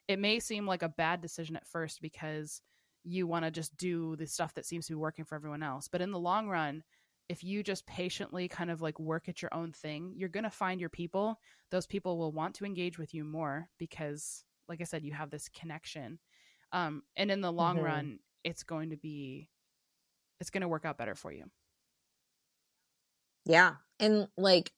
It 0.08 0.18
may 0.20 0.38
seem 0.38 0.66
like 0.66 0.82
a 0.82 0.88
bad 0.88 1.20
decision 1.20 1.56
at 1.56 1.66
first 1.66 2.00
because 2.00 2.60
you 3.02 3.26
want 3.26 3.44
to 3.44 3.50
just 3.50 3.76
do 3.76 4.14
the 4.16 4.26
stuff 4.26 4.54
that 4.54 4.66
seems 4.66 4.86
to 4.86 4.92
be 4.92 4.96
working 4.96 5.24
for 5.24 5.34
everyone 5.34 5.62
else 5.62 5.88
but 5.88 6.00
in 6.00 6.10
the 6.10 6.18
long 6.18 6.48
run 6.48 6.82
if 7.28 7.42
you 7.42 7.62
just 7.62 7.86
patiently 7.86 8.46
kind 8.48 8.70
of 8.70 8.80
like 8.80 8.98
work 9.00 9.28
at 9.28 9.42
your 9.42 9.52
own 9.52 9.72
thing 9.72 10.12
you're 10.16 10.28
going 10.28 10.44
to 10.44 10.50
find 10.50 10.80
your 10.80 10.90
people 10.90 11.38
those 11.70 11.86
people 11.86 12.16
will 12.18 12.32
want 12.32 12.54
to 12.54 12.64
engage 12.64 12.98
with 12.98 13.12
you 13.14 13.24
more 13.24 13.68
because 13.78 14.44
like 14.68 14.80
i 14.80 14.84
said 14.84 15.02
you 15.04 15.12
have 15.12 15.30
this 15.30 15.48
connection 15.48 16.18
um 16.72 17.02
and 17.16 17.30
in 17.30 17.40
the 17.40 17.52
long 17.52 17.76
Mhm. 17.76 17.84
run 17.84 18.18
it's 18.44 18.62
going 18.62 18.90
to 18.90 18.96
be 18.96 19.48
it's 20.40 20.50
going 20.50 20.62
to 20.62 20.68
work 20.68 20.84
out 20.84 20.98
better 20.98 21.14
for 21.14 21.32
you 21.32 21.50
Yeah. 23.44 23.74
And 24.00 24.28
like 24.36 24.72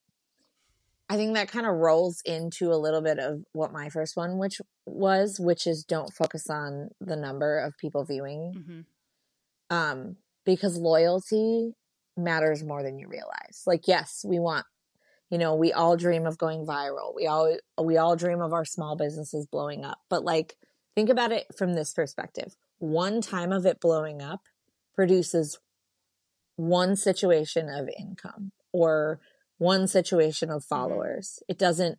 I 1.11 1.17
think 1.17 1.35
that 1.35 1.49
kind 1.49 1.67
of 1.67 1.75
rolls 1.75 2.21
into 2.27 2.71
a 2.71 2.77
little 2.77 3.01
bit 3.01 3.19
of 3.19 3.43
what 3.53 3.73
my 3.73 3.89
first 3.89 4.15
one 4.17 4.37
which 4.39 4.61
was, 4.87 5.41
which 5.41 5.67
is 5.67 5.85
don't 5.85 6.13
focus 6.13 6.51
on 6.51 6.91
the 7.01 7.17
number 7.17 7.59
of 7.59 7.77
people 7.79 8.05
viewing. 8.05 8.85
hmm 9.71 9.75
Um 9.75 10.17
because 10.45 10.77
loyalty 10.79 11.75
matters 12.19 12.63
more 12.63 12.83
than 12.83 12.99
you 12.99 13.09
realize. 13.09 13.63
Like 13.67 13.89
yes, 13.89 14.25
we 14.27 14.39
want 14.39 14.67
you 15.31 15.37
know, 15.37 15.55
we 15.55 15.73
all 15.73 15.97
dream 15.97 16.27
of 16.27 16.39
going 16.39 16.65
viral. 16.65 17.15
We 17.15 17.27
all 17.27 17.57
we 17.83 17.97
all 17.97 18.17
dream 18.17 18.41
of 18.41 18.53
our 18.53 18.65
small 18.65 18.97
businesses 18.97 19.47
blowing 19.47 19.85
up. 19.85 19.99
But 20.09 20.25
like 20.25 20.57
think 20.95 21.11
about 21.11 21.33
it 21.33 21.47
from 21.57 21.75
this 21.75 21.93
perspective. 21.93 22.57
One 22.79 23.21
time 23.21 23.53
of 23.53 23.67
it 23.67 23.81
blowing 23.81 24.23
up 24.23 24.43
produces 24.95 25.59
one 26.57 26.97
situation 26.97 27.69
of 27.69 27.89
income 27.99 28.53
or 28.73 29.21
one 29.59 29.87
situation 29.87 30.51
of 30.51 30.63
mm-hmm. 30.63 30.75
followers. 30.75 31.43
It 31.49 31.59
doesn't 31.59 31.99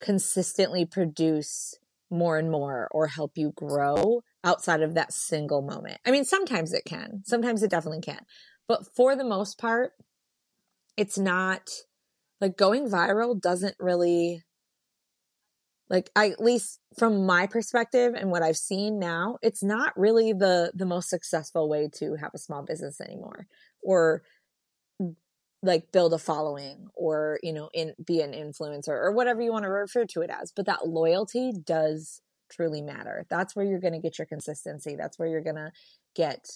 consistently 0.00 0.84
produce 0.84 1.76
more 2.10 2.38
and 2.38 2.50
more 2.50 2.88
or 2.90 3.08
help 3.08 3.32
you 3.36 3.52
grow 3.56 4.22
outside 4.42 4.82
of 4.82 4.94
that 4.94 5.12
single 5.12 5.62
moment. 5.62 5.98
I 6.04 6.10
mean, 6.10 6.24
sometimes 6.24 6.72
it 6.72 6.84
can. 6.84 7.22
Sometimes 7.24 7.62
it 7.62 7.70
definitely 7.70 8.02
can. 8.02 8.20
But 8.68 8.86
for 8.94 9.16
the 9.16 9.24
most 9.24 9.58
part, 9.58 9.92
it's 10.96 11.18
not 11.18 11.70
like 12.40 12.56
going 12.56 12.88
viral 12.88 13.40
doesn't 13.40 13.76
really 13.78 14.42
like 15.90 16.10
I 16.16 16.30
at 16.30 16.40
least 16.40 16.80
from 16.98 17.26
my 17.26 17.46
perspective 17.46 18.14
and 18.14 18.30
what 18.30 18.42
I've 18.42 18.56
seen 18.56 18.98
now, 18.98 19.38
it's 19.42 19.62
not 19.62 19.96
really 19.98 20.32
the 20.32 20.72
the 20.74 20.86
most 20.86 21.10
successful 21.10 21.68
way 21.68 21.88
to 21.98 22.16
have 22.16 22.30
a 22.34 22.38
small 22.38 22.62
business 22.62 23.00
anymore 23.00 23.46
or 23.82 24.22
like 25.62 25.92
build 25.92 26.12
a 26.12 26.18
following 26.18 26.88
or 26.94 27.38
you 27.42 27.52
know 27.52 27.70
in 27.72 27.94
be 28.04 28.20
an 28.20 28.32
influencer 28.32 28.88
or 28.88 29.12
whatever 29.12 29.40
you 29.40 29.52
want 29.52 29.64
to 29.64 29.70
refer 29.70 30.04
to 30.06 30.22
it 30.22 30.30
as. 30.30 30.52
But 30.54 30.66
that 30.66 30.86
loyalty 30.88 31.52
does 31.52 32.20
truly 32.50 32.82
matter. 32.82 33.26
That's 33.28 33.56
where 33.56 33.64
you're 33.64 33.80
going 33.80 33.94
to 33.94 34.00
get 34.00 34.18
your 34.18 34.26
consistency. 34.26 34.96
That's 34.96 35.18
where 35.18 35.28
you're 35.28 35.42
going 35.42 35.56
to 35.56 35.72
get 36.14 36.46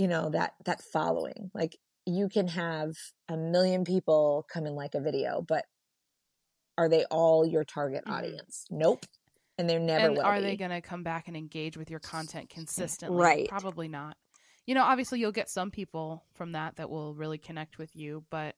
you 0.00 0.08
know 0.08 0.30
that 0.30 0.54
that 0.66 0.82
following 0.82 1.52
like 1.54 1.78
you 2.06 2.28
can 2.30 2.48
have 2.48 2.96
a 3.28 3.38
million 3.38 3.84
people 3.84 4.46
come 4.52 4.66
and 4.66 4.76
like 4.76 4.96
a 4.96 5.00
video, 5.00 5.42
but 5.42 5.66
are 6.78 6.88
they 6.88 7.04
all 7.06 7.44
your 7.46 7.64
target 7.64 8.04
Mhm. 8.04 8.16
audience? 8.18 8.66
Nope. 8.70 9.06
And 9.58 9.68
they're 9.68 9.78
never 9.78 10.12
and 10.12 10.14
will 10.14 10.32
are 10.32 10.40
be. 10.40 10.40
they 10.40 10.56
going 10.56 10.70
to 10.70 10.80
come 10.80 11.02
back 11.02 11.28
and 11.28 11.36
engage 11.36 11.76
with 11.76 11.90
your 11.90 12.00
content 12.00 12.48
consistently? 12.48 13.36
Right. 13.36 13.48
Probably 13.48 13.88
not. 13.88 14.16
You 14.66 14.74
know, 14.74 14.84
obviously 14.84 15.18
you'll 15.20 15.32
get 15.32 15.48
some 15.50 15.70
people 15.70 16.24
from 16.32 16.52
that 16.52 16.76
that 16.76 16.90
will 16.90 17.14
really 17.14 17.38
connect 17.38 17.78
with 17.78 17.94
you, 17.96 18.24
but 18.30 18.56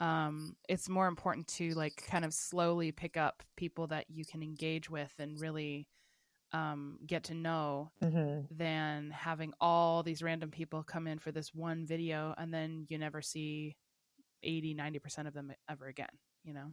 um 0.00 0.56
it's 0.68 0.88
more 0.88 1.06
important 1.08 1.46
to 1.48 1.74
like 1.74 2.04
kind 2.08 2.24
of 2.24 2.34
slowly 2.34 2.92
pick 2.92 3.16
up 3.16 3.44
people 3.56 3.86
that 3.86 4.06
you 4.10 4.24
can 4.26 4.42
engage 4.42 4.90
with 4.90 5.14
and 5.20 5.40
really 5.40 5.88
um 6.54 6.98
get 7.06 7.24
to 7.24 7.34
know 7.34 7.90
Mhm. 8.02 8.46
than 8.50 9.10
having 9.10 9.52
all 9.60 10.02
these 10.02 10.22
random 10.22 10.50
people 10.50 10.82
come 10.82 11.06
in 11.06 11.18
for 11.18 11.32
this 11.32 11.52
one 11.54 11.84
video 11.84 12.34
and 12.38 12.54
then 12.54 12.86
you 12.88 12.96
never 12.98 13.20
see 13.20 13.76
80 14.42 14.74
90% 14.74 15.26
of 15.26 15.34
them 15.34 15.52
ever 15.68 15.86
again 15.86 16.08
you 16.44 16.54
know 16.54 16.72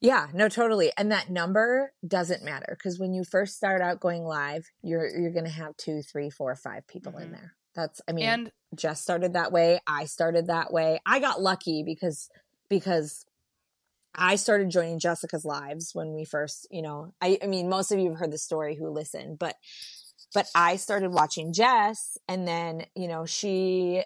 Yeah, 0.00 0.26
no, 0.34 0.48
totally. 0.48 0.90
And 0.98 1.12
that 1.12 1.30
number 1.30 1.92
doesn't 2.06 2.42
matter 2.42 2.76
because 2.76 2.98
when 2.98 3.14
you 3.14 3.22
first 3.22 3.54
start 3.56 3.80
out 3.80 4.00
going 4.00 4.24
live, 4.24 4.64
you're 4.82 5.08
you're 5.16 5.30
gonna 5.30 5.48
have 5.62 5.76
two, 5.76 6.02
three, 6.02 6.28
four, 6.28 6.56
five 6.56 6.84
people 6.88 7.16
in 7.18 7.28
Mhm. 7.28 7.32
there. 7.36 7.56
That's 7.76 8.00
I 8.08 8.12
mean, 8.12 8.24
and 8.24 8.52
Jess 8.74 9.00
started 9.00 9.34
that 9.34 9.52
way. 9.52 9.78
I 9.86 10.06
started 10.06 10.48
that 10.48 10.72
way. 10.72 10.98
I 11.06 11.20
got 11.20 11.40
lucky 11.40 11.84
because 11.84 12.28
because 12.68 13.24
I 14.14 14.36
started 14.36 14.70
joining 14.70 14.98
Jessica's 14.98 15.44
lives 15.44 15.90
when 15.94 16.12
we 16.14 16.24
first, 16.24 16.66
you 16.70 16.82
know, 16.82 17.14
I, 17.20 17.38
I 17.42 17.46
mean, 17.46 17.68
most 17.68 17.92
of 17.92 17.98
you 17.98 18.10
have 18.10 18.18
heard 18.18 18.32
the 18.32 18.38
story 18.38 18.76
who 18.76 18.88
listen, 18.88 19.36
but 19.38 19.56
but 20.34 20.46
I 20.54 20.76
started 20.76 21.12
watching 21.12 21.52
Jess 21.52 22.16
and 22.26 22.48
then, 22.48 22.86
you 22.94 23.06
know, 23.06 23.26
she 23.26 24.04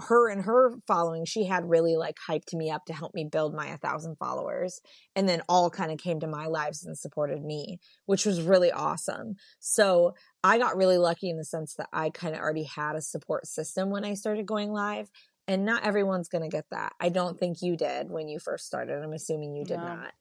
her 0.00 0.30
and 0.30 0.42
her 0.44 0.72
following, 0.86 1.26
she 1.26 1.44
had 1.44 1.68
really 1.68 1.96
like 1.96 2.16
hyped 2.26 2.54
me 2.54 2.70
up 2.70 2.86
to 2.86 2.94
help 2.94 3.14
me 3.14 3.28
build 3.30 3.54
my 3.54 3.66
a 3.66 3.76
thousand 3.76 4.16
followers. 4.16 4.80
And 5.14 5.28
then 5.28 5.42
all 5.48 5.68
kind 5.68 5.92
of 5.92 5.98
came 5.98 6.20
to 6.20 6.26
my 6.26 6.46
lives 6.46 6.84
and 6.84 6.96
supported 6.96 7.44
me, 7.44 7.78
which 8.06 8.24
was 8.24 8.40
really 8.40 8.72
awesome. 8.72 9.34
So 9.58 10.14
I 10.42 10.58
got 10.58 10.76
really 10.76 10.96
lucky 10.96 11.28
in 11.28 11.36
the 11.36 11.44
sense 11.44 11.74
that 11.74 11.88
I 11.92 12.08
kind 12.10 12.34
of 12.34 12.40
already 12.40 12.64
had 12.64 12.96
a 12.96 13.02
support 13.02 13.46
system 13.46 13.90
when 13.90 14.04
I 14.04 14.14
started 14.14 14.46
going 14.46 14.72
live. 14.72 15.10
And 15.48 15.64
not 15.64 15.82
everyone's 15.84 16.28
going 16.28 16.42
to 16.48 16.54
get 16.54 16.66
that. 16.70 16.92
I 17.00 17.08
don't 17.08 17.38
think 17.38 17.62
you 17.62 17.76
did 17.76 18.10
when 18.10 18.28
you 18.28 18.38
first 18.38 18.66
started. 18.66 19.02
I'm 19.02 19.14
assuming 19.14 19.56
you 19.56 19.64
did 19.64 19.80
No. 19.80 19.86
not. 19.86 20.12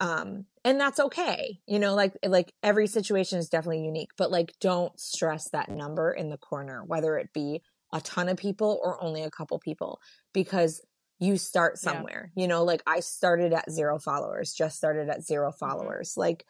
Um, 0.00 0.44
and 0.64 0.80
that's 0.80 1.00
okay. 1.00 1.60
You 1.66 1.78
know, 1.78 1.94
like 1.94 2.16
like 2.24 2.52
every 2.62 2.86
situation 2.86 3.38
is 3.38 3.48
definitely 3.48 3.84
unique, 3.84 4.10
but 4.16 4.30
like 4.30 4.54
don't 4.60 4.98
stress 4.98 5.48
that 5.50 5.70
number 5.70 6.12
in 6.12 6.28
the 6.28 6.36
corner, 6.38 6.84
whether 6.84 7.16
it 7.16 7.32
be 7.32 7.62
a 7.92 8.00
ton 8.00 8.28
of 8.28 8.36
people 8.36 8.80
or 8.82 9.02
only 9.02 9.22
a 9.22 9.30
couple 9.30 9.58
people, 9.58 10.00
because 10.32 10.80
you 11.18 11.36
start 11.36 11.74
Yeah. 11.74 11.92
somewhere. 11.92 12.30
You 12.36 12.46
know, 12.46 12.62
like 12.64 12.82
I 12.86 13.00
started 13.00 13.52
at 13.52 13.70
zero 13.70 13.98
followers, 13.98 14.52
Jess 14.52 14.76
started 14.76 15.08
at 15.08 15.24
zero 15.24 15.50
Mm-hmm. 15.50 15.58
followers. 15.58 16.14
Like 16.16 16.44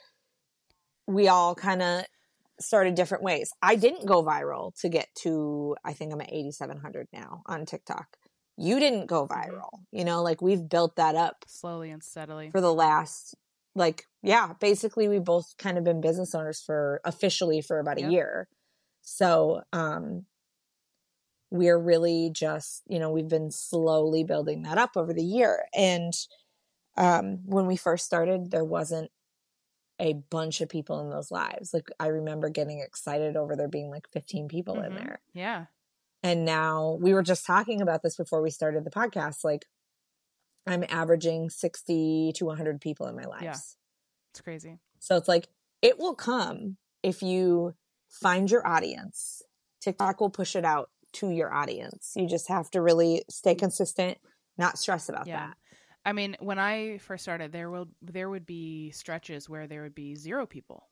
we 1.06 1.28
all 1.28 1.54
kind 1.54 1.80
of 1.82 2.04
started 2.60 2.94
different 2.94 3.24
ways. 3.24 3.50
I 3.62 3.76
didn't 3.76 4.06
go 4.06 4.22
viral 4.24 4.74
to 4.80 4.88
get 4.88 5.08
to 5.22 5.76
I 5.84 5.92
think 5.92 6.12
I'm 6.12 6.20
at 6.20 6.32
8700 6.32 7.08
now 7.12 7.42
on 7.46 7.66
TikTok. 7.66 8.16
You 8.56 8.80
didn't 8.80 9.06
go 9.06 9.26
Mhm. 9.26 9.28
viral. 9.28 9.84
You 9.92 10.04
know, 10.04 10.22
like 10.22 10.42
we've 10.42 10.68
built 10.68 10.96
that 10.96 11.14
up 11.16 11.44
slowly 11.46 11.90
and 11.90 12.02
steadily 12.02 12.50
for 12.50 12.60
the 12.60 12.72
last 12.74 13.34
like 13.74 14.04
yeah, 14.22 14.54
basically 14.60 15.08
we 15.08 15.18
both 15.20 15.56
kind 15.58 15.78
of 15.78 15.84
been 15.84 16.00
business 16.00 16.34
owners 16.34 16.60
for 16.60 17.00
officially 17.04 17.60
for 17.60 17.78
about 17.78 17.98
a 17.98 18.02
year. 18.02 18.48
So, 19.02 19.62
um 19.72 20.26
we're 21.50 21.78
really 21.78 22.30
just, 22.32 22.82
you 22.86 22.98
know, 22.98 23.10
we've 23.10 23.28
been 23.28 23.50
slowly 23.50 24.22
building 24.22 24.62
that 24.62 24.76
up 24.78 24.96
over 24.96 25.12
the 25.14 25.24
year 25.24 25.66
and 25.74 26.12
um 26.96 27.38
when 27.46 27.66
we 27.66 27.76
first 27.76 28.04
started 28.06 28.50
there 28.50 28.64
wasn't 28.64 29.10
a 30.00 30.14
bunch 30.14 30.60
of 30.60 30.68
people 30.68 31.00
in 31.00 31.10
those 31.10 31.30
lives. 31.30 31.74
Like 31.74 31.88
I 31.98 32.06
remember 32.08 32.48
getting 32.50 32.80
excited 32.80 33.36
over 33.36 33.56
there 33.56 33.68
being 33.68 33.90
like 33.90 34.08
15 34.08 34.48
people 34.48 34.80
in 34.80 34.92
Mhm. 34.92 34.96
there. 34.96 35.20
yeah 35.32 35.66
And 36.22 36.44
now 36.44 36.98
we 37.00 37.14
were 37.14 37.22
just 37.22 37.44
talking 37.46 37.80
about 37.80 38.02
this 38.02 38.16
before 38.16 38.40
we 38.42 38.50
started 38.50 38.84
the 38.84 38.90
podcast. 38.90 39.44
Like 39.44 39.66
I'm 40.66 40.84
averaging 40.88 41.50
60 41.50 42.32
to 42.36 42.44
100 42.44 42.80
people 42.80 43.06
in 43.06 43.16
my 43.16 43.24
lives. 43.24 43.42
Yeah. 43.44 43.56
it's 44.32 44.40
crazy 44.40 44.78
So 45.00 45.16
it's 45.16 45.28
like 45.28 45.48
it 45.82 45.98
will 45.98 46.14
come 46.14 46.76
if 47.02 47.22
you 47.22 47.74
find 48.08 48.50
your 48.50 48.66
audience. 48.66 49.42
TikTok 49.80 50.20
will 50.20 50.30
push 50.30 50.56
it 50.56 50.64
out 50.64 50.90
to 51.14 51.30
your 51.30 51.52
audience. 51.52 52.12
You 52.16 52.26
just 52.26 52.48
have 52.48 52.70
to 52.72 52.82
really 52.82 53.22
stay 53.30 53.54
consistent, 53.54 54.18
not 54.56 54.76
stress 54.78 55.08
about 55.08 55.26
Yeah. 55.26 55.48
that. 55.48 55.56
I 56.08 56.12
mean, 56.12 56.36
when 56.40 56.58
I 56.58 56.98
first 56.98 57.24
started, 57.24 57.52
there 57.52 57.70
will 57.70 57.88
there 58.02 58.30
would 58.30 58.46
be 58.46 58.90
stretches 58.92 59.48
where 59.48 59.68
there 59.68 59.82
would 59.82 59.94
be 59.94 60.16
zero 60.16 60.46
people, 60.46 60.88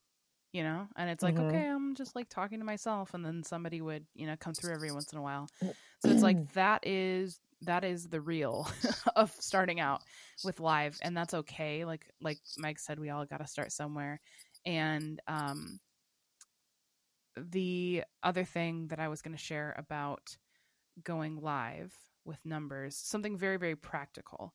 you 0.52 0.62
know, 0.62 0.88
and 0.96 1.10
it's 1.10 1.22
like, 1.22 1.38
Mhm. 1.38 1.40
okay, 1.40 1.68
I'm 1.68 1.94
just 1.94 2.16
like 2.16 2.28
talking 2.28 2.60
to 2.60 2.64
myself, 2.66 3.14
and 3.14 3.24
then 3.24 3.42
somebody 3.44 3.80
would, 3.80 4.06
you 4.14 4.26
know, 4.26 4.36
come 4.38 4.54
through 4.54 4.74
every 4.74 4.92
once 4.92 5.12
in 5.12 5.18
a 5.18 5.22
while. 5.22 5.50
So 6.00 6.12
it's 6.12 6.22
like 6.22 6.38
that 6.54 6.86
is 6.86 7.40
that 7.62 7.84
is 7.84 8.08
the 8.08 8.20
real 8.20 8.68
of 9.16 9.32
starting 9.40 9.80
out 9.80 10.02
with 10.42 10.60
live, 10.60 10.98
and 11.02 11.16
that's 11.16 11.34
okay. 11.34 11.84
Like 11.84 12.06
like 12.20 12.40
Mike 12.56 12.78
said, 12.78 12.98
we 13.00 13.10
all 13.10 13.26
got 13.26 13.38
to 13.38 13.46
start 13.48 13.72
somewhere, 13.72 14.20
and 14.66 15.20
um, 15.28 15.80
the 17.36 18.04
other 18.22 18.44
thing 18.44 18.88
that 18.88 19.00
I 19.00 19.08
was 19.08 19.22
going 19.22 19.36
to 19.36 19.42
share 19.42 19.74
about 19.78 20.36
going 21.02 21.36
live 21.40 21.94
with 22.24 22.44
numbers, 22.46 22.96
something 22.96 23.36
very 23.36 23.56
very 23.58 23.76
practical 23.76 24.54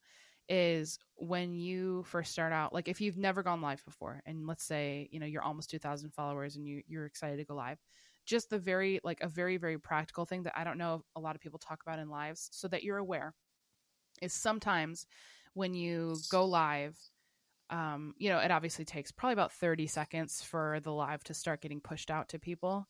is 0.50 1.00
when 1.16 1.54
you 1.56 2.04
first 2.04 2.32
start 2.32 2.52
out 2.52 2.74
like 2.74 2.88
if 2.88 3.00
you've 3.00 3.18
never 3.18 3.44
gone 3.44 3.62
live 3.62 3.84
before 3.86 4.22
and 4.26 4.48
let's 4.48 4.64
say 4.64 5.08
you 5.12 5.20
know 5.20 5.26
you're 5.26 5.44
almost 5.44 5.70
2000 5.70 6.12
followers 6.12 6.56
and 6.56 6.68
you 6.68 6.82
you're 6.88 7.06
excited 7.06 7.38
to 7.38 7.46
go 7.46 7.56
live 7.56 7.80
just 8.26 8.50
the 8.50 8.60
very 8.60 9.00
like 9.04 9.22
a 9.22 9.28
very 9.28 9.58
very 9.58 9.78
practical 9.80 10.26
thing 10.26 10.44
that 10.44 10.58
i 10.58 10.64
don't 10.64 10.78
know 10.78 11.04
a 11.16 11.20
lot 11.20 11.36
of 11.36 11.42
people 11.42 11.60
talk 11.60 11.82
about 11.84 12.00
in 12.00 12.10
lives 12.10 12.50
so 12.52 12.68
that 12.68 12.84
you're 12.84 12.98
aware 12.98 13.34
is 14.22 14.34
sometimes 14.34 15.06
when 15.54 15.74
you 15.74 16.24
go 16.30 16.46
live 16.46 16.98
um, 17.70 18.14
you 18.18 18.30
know 18.30 18.40
it 18.40 18.52
obviously 18.52 18.86
takes 18.86 19.12
probably 19.12 19.34
about 19.34 19.52
30 19.54 19.88
seconds 19.88 20.42
for 20.44 20.80
the 20.82 20.92
live 20.92 21.24
to 21.26 21.34
start 21.34 21.62
getting 21.62 21.82
pushed 21.82 22.12
out 22.12 22.30
to 22.30 22.40
people 22.40 22.88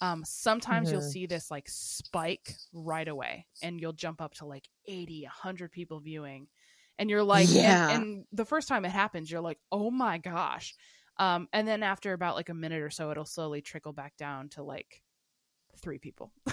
um, 0.00 0.24
sometimes 0.24 0.90
you'll 0.92 1.00
Mhm. 1.00 1.02
see 1.02 1.26
this 1.26 1.50
like 1.50 1.68
spike 1.68 2.60
right 2.72 3.08
away 3.08 3.46
and 3.62 3.80
you'll 3.80 3.92
jump 3.92 4.20
up 4.20 4.34
to 4.34 4.46
like 4.46 4.68
80 4.86 5.22
100 5.24 5.72
people 5.72 6.00
viewing 6.00 6.48
and 7.00 7.10
you're 7.10 7.24
like 7.24 7.48
Yeah. 7.50 7.90
and, 7.90 8.24
the 8.32 8.44
first 8.44 8.68
time 8.68 8.84
it 8.84 8.90
happens 8.92 9.28
you're 9.30 9.40
like 9.40 9.58
oh 9.72 9.90
my 9.90 10.18
gosh. 10.18 10.74
Um, 11.16 11.48
and 11.52 11.66
then 11.66 11.82
after 11.82 12.12
about 12.12 12.36
like 12.36 12.48
a 12.50 12.54
minute 12.54 12.80
or 12.82 12.90
so 12.90 13.10
it'll 13.10 13.24
slowly 13.26 13.60
trickle 13.60 13.92
back 13.92 14.16
down 14.16 14.48
to 14.50 14.62
like 14.62 15.02
three 15.82 15.98
people. 15.98 16.32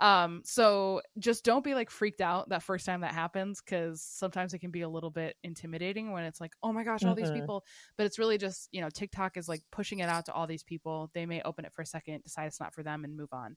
Um 0.00 0.42
so 0.44 1.02
just 1.18 1.44
don't 1.44 1.64
be 1.64 1.74
like 1.74 1.90
freaked 1.90 2.20
out 2.20 2.48
that 2.50 2.62
first 2.62 2.86
time 2.86 3.00
that 3.02 3.12
happens 3.12 3.60
because 3.60 4.00
sometimes 4.00 4.54
it 4.54 4.60
can 4.60 4.70
be 4.70 4.82
a 4.82 4.88
little 4.88 5.10
bit 5.10 5.36
intimidating 5.42 6.12
when 6.12 6.24
it's 6.24 6.40
like 6.40 6.52
oh 6.62 6.72
my 6.72 6.84
gosh 6.84 7.04
all 7.04 7.14
these 7.16 7.30
Mhm. 7.30 7.40
people. 7.40 7.64
But 7.96 8.06
it's 8.06 8.18
really 8.18 8.38
just 8.38 8.68
you 8.72 8.80
know 8.80 8.88
tiktok 8.90 9.36
is 9.36 9.48
like 9.48 9.62
pushing 9.72 9.98
it 9.98 10.08
out 10.08 10.26
to 10.26 10.32
all 10.32 10.46
these 10.46 10.62
people. 10.62 11.10
They 11.14 11.26
may 11.26 11.42
open 11.42 11.64
it 11.64 11.72
for 11.74 11.82
a 11.82 11.86
second 11.86 12.22
decide 12.22 12.46
it's 12.46 12.60
not 12.60 12.72
for 12.74 12.82
them 12.82 13.04
and 13.04 13.16
move 13.16 13.32
on. 13.32 13.56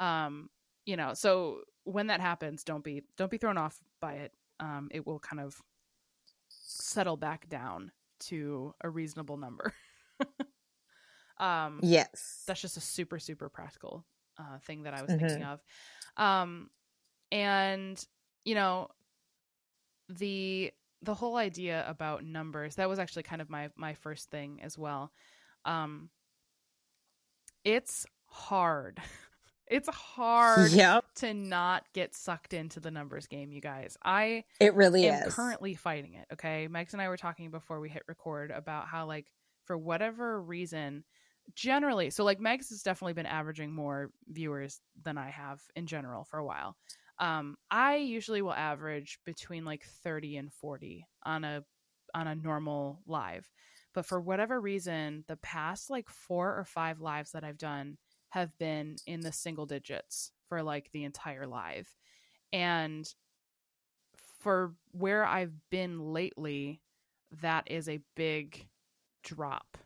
Um 0.00 0.50
you 0.84 0.96
know 0.96 1.14
so 1.14 1.60
when 1.84 2.08
that 2.08 2.20
happens 2.20 2.64
don't 2.64 2.84
be 2.84 3.04
don't 3.16 3.30
be 3.30 3.38
thrown 3.38 3.56
off 3.58 3.78
by 4.00 4.14
it 4.14 4.32
um 4.60 4.88
it 4.92 5.06
will 5.06 5.18
kind 5.20 5.40
of 5.40 5.60
settle 6.48 7.16
back 7.16 7.48
down 7.48 7.92
to 8.20 8.74
a 8.82 8.90
reasonable 8.90 9.36
number 9.36 9.72
um 11.38 11.88
Yes. 11.90 12.46
that's 12.46 12.60
just 12.60 12.76
a 12.76 12.80
super 12.80 13.18
super 13.18 13.48
practical 13.48 14.06
uh, 14.38 14.58
thing 14.60 14.84
that 14.84 14.94
I 14.94 15.02
was 15.02 15.14
thinking 15.14 15.42
Mhm. 15.42 15.44
of. 15.44 15.60
Um, 16.16 16.70
and 17.32 18.02
you 18.44 18.54
know, 18.54 18.88
the 20.08 20.72
the 21.02 21.14
whole 21.14 21.36
idea 21.36 21.84
about 21.88 22.24
numbers 22.24 22.76
that 22.76 22.88
was 22.88 22.98
actually 22.98 23.22
kind 23.22 23.40
of 23.40 23.50
my 23.50 23.70
my 23.76 23.94
first 23.94 24.30
thing 24.30 24.60
as 24.62 24.76
well. 24.78 25.12
Um, 25.64 26.10
it's 27.64 28.06
hard. 28.26 29.00
it's 29.70 29.88
hard 29.94 30.72
Yep. 30.72 31.04
to 31.16 31.34
not 31.34 31.84
get 31.94 32.14
sucked 32.14 32.52
into 32.54 32.80
the 32.80 32.90
numbers 32.90 33.26
game, 33.26 33.52
you 33.52 33.60
guys. 33.60 33.96
I 34.04 34.44
It 34.60 34.74
really 34.74 35.08
am 35.08 35.28
is. 35.28 35.34
currently 35.34 35.74
fighting 35.74 36.14
it. 36.14 36.26
Okay, 36.34 36.68
Megs 36.70 36.92
and 36.92 37.02
I 37.02 37.08
were 37.08 37.16
talking 37.16 37.50
before 37.50 37.80
we 37.80 37.88
hit 37.88 38.02
record 38.08 38.50
about 38.50 38.86
how 38.86 39.06
like 39.06 39.26
for 39.64 39.76
whatever 39.76 40.40
reason, 40.40 41.04
generally, 41.54 42.10
so 42.10 42.24
like 42.24 42.40
Megs 42.40 42.68
has 42.70 42.82
definitely 42.82 43.12
been 43.14 43.26
averaging 43.26 43.72
more 43.72 44.10
viewers 44.28 44.80
than 45.04 45.18
I 45.18 45.30
have 45.30 45.60
in 45.76 45.86
general 45.86 46.24
for 46.24 46.38
a 46.38 46.44
while. 46.44 46.76
Um, 47.18 47.56
I 47.70 47.96
usually 47.96 48.42
will 48.42 48.52
average 48.54 49.18
between 49.24 49.64
like 49.64 49.84
thirty 50.04 50.36
and 50.36 50.52
forty 50.52 51.06
on 51.24 51.44
a 51.44 51.64
on 52.14 52.26
a 52.26 52.34
normal 52.34 53.00
live, 53.06 53.50
but 53.92 54.06
for 54.06 54.20
whatever 54.20 54.60
reason, 54.60 55.24
the 55.28 55.36
past 55.38 55.90
like 55.90 56.08
four 56.08 56.56
or 56.56 56.64
five 56.64 57.00
lives 57.00 57.32
that 57.32 57.44
I've 57.44 57.58
done 57.58 57.98
have 58.30 58.56
been 58.58 59.00
in 59.06 59.22
the 59.22 59.32
single 59.32 59.66
digits 59.66 60.32
for 60.48 60.62
like 60.62 60.90
the 60.92 61.04
entire 61.04 61.46
live 61.46 61.94
And 62.52 63.12
for 64.40 64.74
where 64.92 65.24
I've 65.24 65.52
been 65.70 66.00
lately, 66.12 66.82
that 67.40 67.70
is 67.70 67.88
a 67.88 68.02
big 68.16 68.68
drop. 69.22 69.78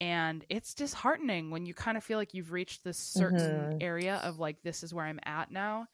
And 0.00 0.44
it's 0.50 0.74
disheartening 0.74 1.50
when 1.50 1.66
you 1.66 1.74
kind 1.74 1.96
of 1.96 2.04
feel 2.04 2.18
like 2.18 2.34
you've 2.34 2.52
reached 2.52 2.84
this 2.84 2.98
certain 2.98 3.70
Mhm. 3.70 3.80
area 3.80 4.16
of 4.18 4.38
like, 4.40 4.62
this 4.62 4.82
is 4.82 4.94
where 4.94 5.06
I'm 5.06 5.20
at 5.24 5.50
now. 5.50 5.86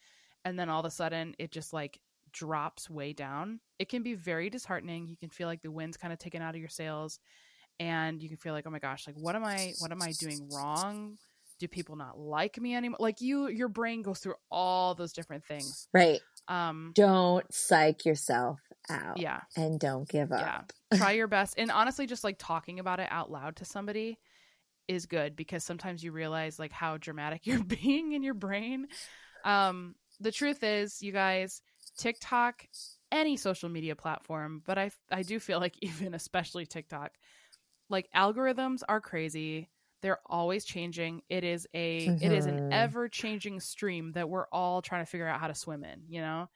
And 0.45 0.59
then 0.59 0.69
all 0.71 0.81
of 0.81 0.87
a 0.87 0.91
sudden 0.91 1.35
it 1.39 1.53
just 1.53 1.73
like 1.73 2.01
drops 2.33 2.91
way 2.91 3.13
down. 3.13 3.61
It 3.79 3.89
can 3.89 4.03
be 4.03 4.15
very 4.15 4.51
disheartening. 4.51 5.09
You 5.09 5.17
can 5.19 5.31
feel 5.31 5.49
like 5.49 5.63
the 5.63 5.73
wind's 5.73 5.97
kind 5.99 6.13
of 6.13 6.19
taken 6.19 6.43
out 6.43 6.55
of 6.55 6.61
your 6.61 6.69
sails 6.71 7.21
and 7.81 8.23
you 8.23 8.29
can 8.29 8.39
feel 8.39 8.55
like, 8.55 8.67
oh 8.67 8.71
my 8.71 8.79
gosh, 8.81 9.07
like 9.07 9.17
what 9.17 9.37
am 9.37 9.45
I 9.45 9.75
what 9.79 9.93
am 9.93 10.03
I 10.03 10.13
doing 10.13 10.49
wrong? 10.51 11.19
Do 11.63 11.69
people 11.69 11.95
not 11.95 12.19
like 12.19 12.61
me 12.61 12.75
anymore? 12.75 12.97
Like 12.99 13.21
you 13.21 13.47
your 13.47 13.69
brain 13.69 14.03
goes 14.03 14.19
through 14.19 14.35
all 14.51 14.97
those 14.97 15.13
different 15.13 15.45
things. 15.45 15.87
Right. 15.95 16.21
Um 16.49 16.91
Don't 16.93 17.47
psych 17.55 18.05
yourself 18.05 18.59
out. 18.91 19.17
yeah. 19.17 19.43
And 19.57 19.79
don't 19.79 20.09
give 20.09 20.33
up. 20.33 20.67
Yeah. 20.91 20.99
Try 20.99 21.13
your 21.13 21.29
best. 21.29 21.55
And 21.59 21.71
honestly, 21.71 22.09
just 22.09 22.25
like 22.25 22.35
talking 22.37 22.81
about 22.81 22.99
it 22.99 23.07
out 23.13 23.31
loud 23.31 23.55
to 23.59 23.65
somebody 23.65 24.19
is 24.89 25.07
good 25.07 25.37
because 25.37 25.63
sometimes 25.63 26.03
you 26.03 26.11
realize 26.11 26.59
like 26.59 26.73
how 26.73 26.97
dramatic 26.97 27.43
you're 27.47 27.63
being 27.63 28.11
in 28.11 28.25
your 28.25 28.35
brain. 28.35 28.89
Um, 29.45 29.95
the 30.19 30.33
truth 30.33 30.65
is, 30.65 31.01
you 31.01 31.13
guys, 31.13 31.63
TikTok, 31.97 32.67
any 33.13 33.37
social 33.37 33.69
media 33.69 33.95
platform, 33.95 34.65
but 34.67 34.79
I 34.79 34.91
I 35.13 35.23
do 35.23 35.39
feel 35.39 35.61
like 35.61 35.77
even 35.81 36.13
especially 36.13 36.67
TikTok, 36.67 37.13
like 37.89 38.09
algorithms 38.17 38.81
are 38.89 39.01
crazy. 39.01 39.69
They're 40.03 40.21
always 40.27 40.65
changing. 40.65 41.23
It 41.29 41.45
is 41.45 41.67
a 41.75 42.15
it 42.21 42.33
is 42.33 42.47
an 42.47 42.61
Mhm. 42.61 42.73
ever 42.73 43.09
changing 43.09 43.61
stream 43.61 44.13
that 44.13 44.29
we're 44.29 44.47
all 44.53 44.83
trying 44.83 45.03
to 45.03 45.11
figure 45.11 45.27
out 45.29 45.41
how 45.41 45.49
to 45.49 45.55
swim 45.55 45.85
in, 45.85 46.05
you 46.09 46.21
know? 46.21 46.49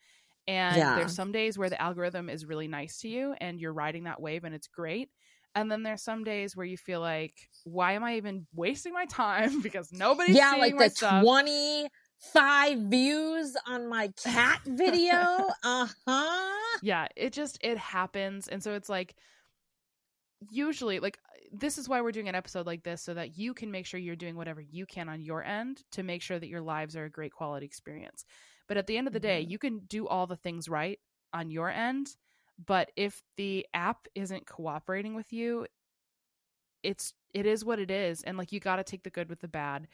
And 0.48 0.94
Yeah. 0.94 0.94
there's 0.94 1.14
some 1.14 1.32
days 1.32 1.58
where 1.58 1.70
the 1.70 1.80
algorithm 1.82 2.30
is 2.30 2.46
really 2.46 2.68
nice 2.68 3.00
to 3.00 3.08
you 3.08 3.34
and 3.40 3.60
you're 3.60 3.72
riding 3.74 4.04
that 4.04 4.20
wave 4.20 4.44
and 4.44 4.54
it's 4.54 4.68
great. 4.68 5.10
And 5.54 5.70
then 5.70 5.82
there's 5.82 6.02
some 6.02 6.24
days 6.24 6.56
where 6.56 6.66
you 6.66 6.76
feel 6.76 7.00
like, 7.00 7.50
why 7.64 7.92
am 7.92 8.04
I 8.04 8.16
even 8.16 8.46
wasting 8.54 8.92
my 8.94 9.06
time? 9.06 9.60
because 9.62 9.92
nobody's 9.92 10.40
yeah, 10.40 10.54
like 10.56 10.78
the 10.78 10.88
stuff. 10.88 11.28
25 11.30 12.78
views 12.78 13.56
on 13.66 13.88
my 13.88 14.08
cat 14.08 14.60
video. 14.66 15.16
uh-huh. 15.62 16.78
yeah 16.80 17.08
it 17.16 17.32
just 17.32 17.58
it 17.62 17.78
happens 17.78 18.48
and 18.48 18.62
so 18.62 18.74
it's 18.74 18.88
like 18.88 19.16
usually 20.50 20.98
like 21.00 21.18
this 21.52 21.78
is 21.78 21.88
why 21.88 22.00
we're 22.00 22.12
doing 22.12 22.28
an 22.28 22.34
episode 22.34 22.66
like 22.66 22.82
this 22.82 23.02
so 23.02 23.14
that 23.14 23.38
you 23.38 23.54
can 23.54 23.70
make 23.70 23.86
sure 23.86 24.00
you're 24.00 24.16
doing 24.16 24.36
whatever 24.36 24.60
you 24.60 24.84
can 24.86 25.08
on 25.08 25.20
your 25.22 25.44
end 25.44 25.82
to 25.92 26.02
make 26.02 26.22
sure 26.22 26.38
that 26.38 26.48
your 26.48 26.60
lives 26.60 26.96
are 26.96 27.04
a 27.04 27.10
great 27.10 27.32
quality 27.32 27.64
experience 27.66 28.24
but 28.68 28.76
at 28.76 28.86
the 28.86 28.96
end 28.96 29.06
of 29.06 29.12
the 29.12 29.20
day 29.20 29.44
Mhm. 29.44 29.50
you 29.50 29.58
can 29.58 29.78
do 29.86 30.06
all 30.08 30.26
the 30.26 30.36
things 30.36 30.68
right 30.68 30.98
on 31.32 31.50
your 31.50 31.70
end 31.70 32.16
but 32.64 32.90
if 32.96 33.22
the 33.36 33.66
app 33.74 34.06
isn't 34.14 34.46
cooperating 34.46 35.14
with 35.14 35.32
you 35.32 35.66
it's 36.82 37.14
it 37.34 37.46
is 37.46 37.64
what 37.64 37.78
it 37.78 37.90
is 37.90 38.22
and 38.22 38.38
like 38.38 38.52
you 38.52 38.60
got 38.60 38.76
to 38.76 38.84
take 38.84 39.02
the 39.02 39.10
good 39.10 39.28
with 39.28 39.40
the 39.40 39.48
bad 39.48 39.88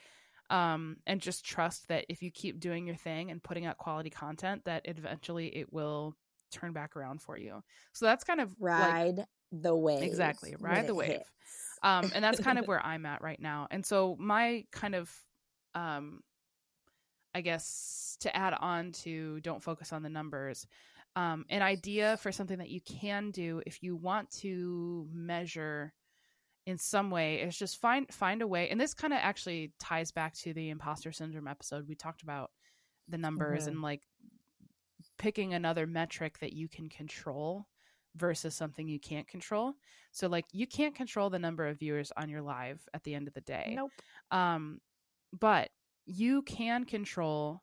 um 0.50 0.96
and 1.06 1.20
just 1.20 1.44
trust 1.44 1.88
that 1.88 2.04
if 2.08 2.22
you 2.22 2.30
keep 2.30 2.60
doing 2.60 2.86
your 2.86 2.96
thing 2.96 3.30
and 3.30 3.42
putting 3.42 3.66
out 3.66 3.78
quality 3.78 4.10
content 4.10 4.64
that 4.64 4.82
eventually 4.84 5.48
it 5.56 5.72
will 5.72 6.14
turn 6.50 6.72
back 6.72 6.96
around 6.96 7.22
for 7.22 7.38
you 7.38 7.62
so 7.92 8.04
that's 8.04 8.24
kind 8.24 8.40
of 8.40 8.48
like 8.50 8.58
Ride 8.60 9.26
the 9.52 9.74
wave. 9.76 10.02
Exactly, 10.02 10.56
ride 10.58 10.86
the 10.86 10.94
wave. 10.94 11.10
hits. 11.10 11.30
um 11.82 12.10
and 12.14 12.24
that's 12.24 12.40
kind 12.40 12.58
of 12.58 12.66
where 12.68 12.84
i'm 12.84 13.04
at 13.06 13.20
right 13.22 13.40
now 13.40 13.68
and 13.70 13.84
so 13.84 14.16
my 14.18 14.64
kind 14.72 14.94
of 14.94 15.14
um 15.74 16.20
i 17.34 17.40
guess 17.40 18.16
to 18.20 18.34
add 18.36 18.54
on 18.58 18.92
to 18.92 19.40
don't 19.40 19.62
focus 19.62 19.92
on 19.92 20.02
the 20.02 20.08
numbers 20.08 20.66
um 21.16 21.44
an 21.50 21.60
idea 21.62 22.16
for 22.18 22.32
something 22.32 22.58
that 22.58 22.70
you 22.70 22.80
can 22.80 23.30
do 23.30 23.60
if 23.66 23.82
you 23.82 23.94
want 23.96 24.30
to 24.30 25.06
measure 25.12 25.92
in 26.66 26.78
some 26.78 27.10
way 27.10 27.40
is 27.42 27.56
just 27.58 27.80
find 27.80 28.12
find 28.14 28.40
a 28.42 28.46
way 28.46 28.68
and 28.70 28.80
this 28.80 28.94
kind 28.94 29.12
of 29.12 29.18
actually 29.20 29.72
ties 29.80 30.10
back 30.12 30.32
to 30.34 30.52
the 30.54 30.70
imposter 30.70 31.10
syndrome 31.12 31.48
episode 31.48 31.88
we 31.88 31.94
talked 31.94 32.22
about 32.22 32.50
the 33.08 33.18
numbers 33.18 33.64
Mhm. 33.64 33.68
and 33.68 33.82
like 33.82 34.02
picking 35.18 35.52
another 35.54 35.86
metric 35.86 36.38
that 36.38 36.52
you 36.52 36.68
can 36.68 36.88
control 36.88 37.66
versus 38.16 38.54
something 38.54 38.88
you 38.88 39.00
can't 39.00 39.26
control. 39.28 39.74
So 40.10 40.28
like 40.28 40.46
you 40.52 40.66
can't 40.66 40.94
control 40.94 41.30
the 41.30 41.38
number 41.38 41.66
of 41.66 41.78
viewers 41.78 42.12
on 42.16 42.28
your 42.28 42.42
live 42.42 42.80
at 42.94 43.02
the 43.04 43.14
end 43.14 43.28
of 43.28 43.34
the 43.34 43.40
day. 43.40 43.74
Nope. 43.76 43.90
um 44.30 44.80
but 45.38 45.70
you 46.04 46.42
can 46.42 46.84
control 46.84 47.62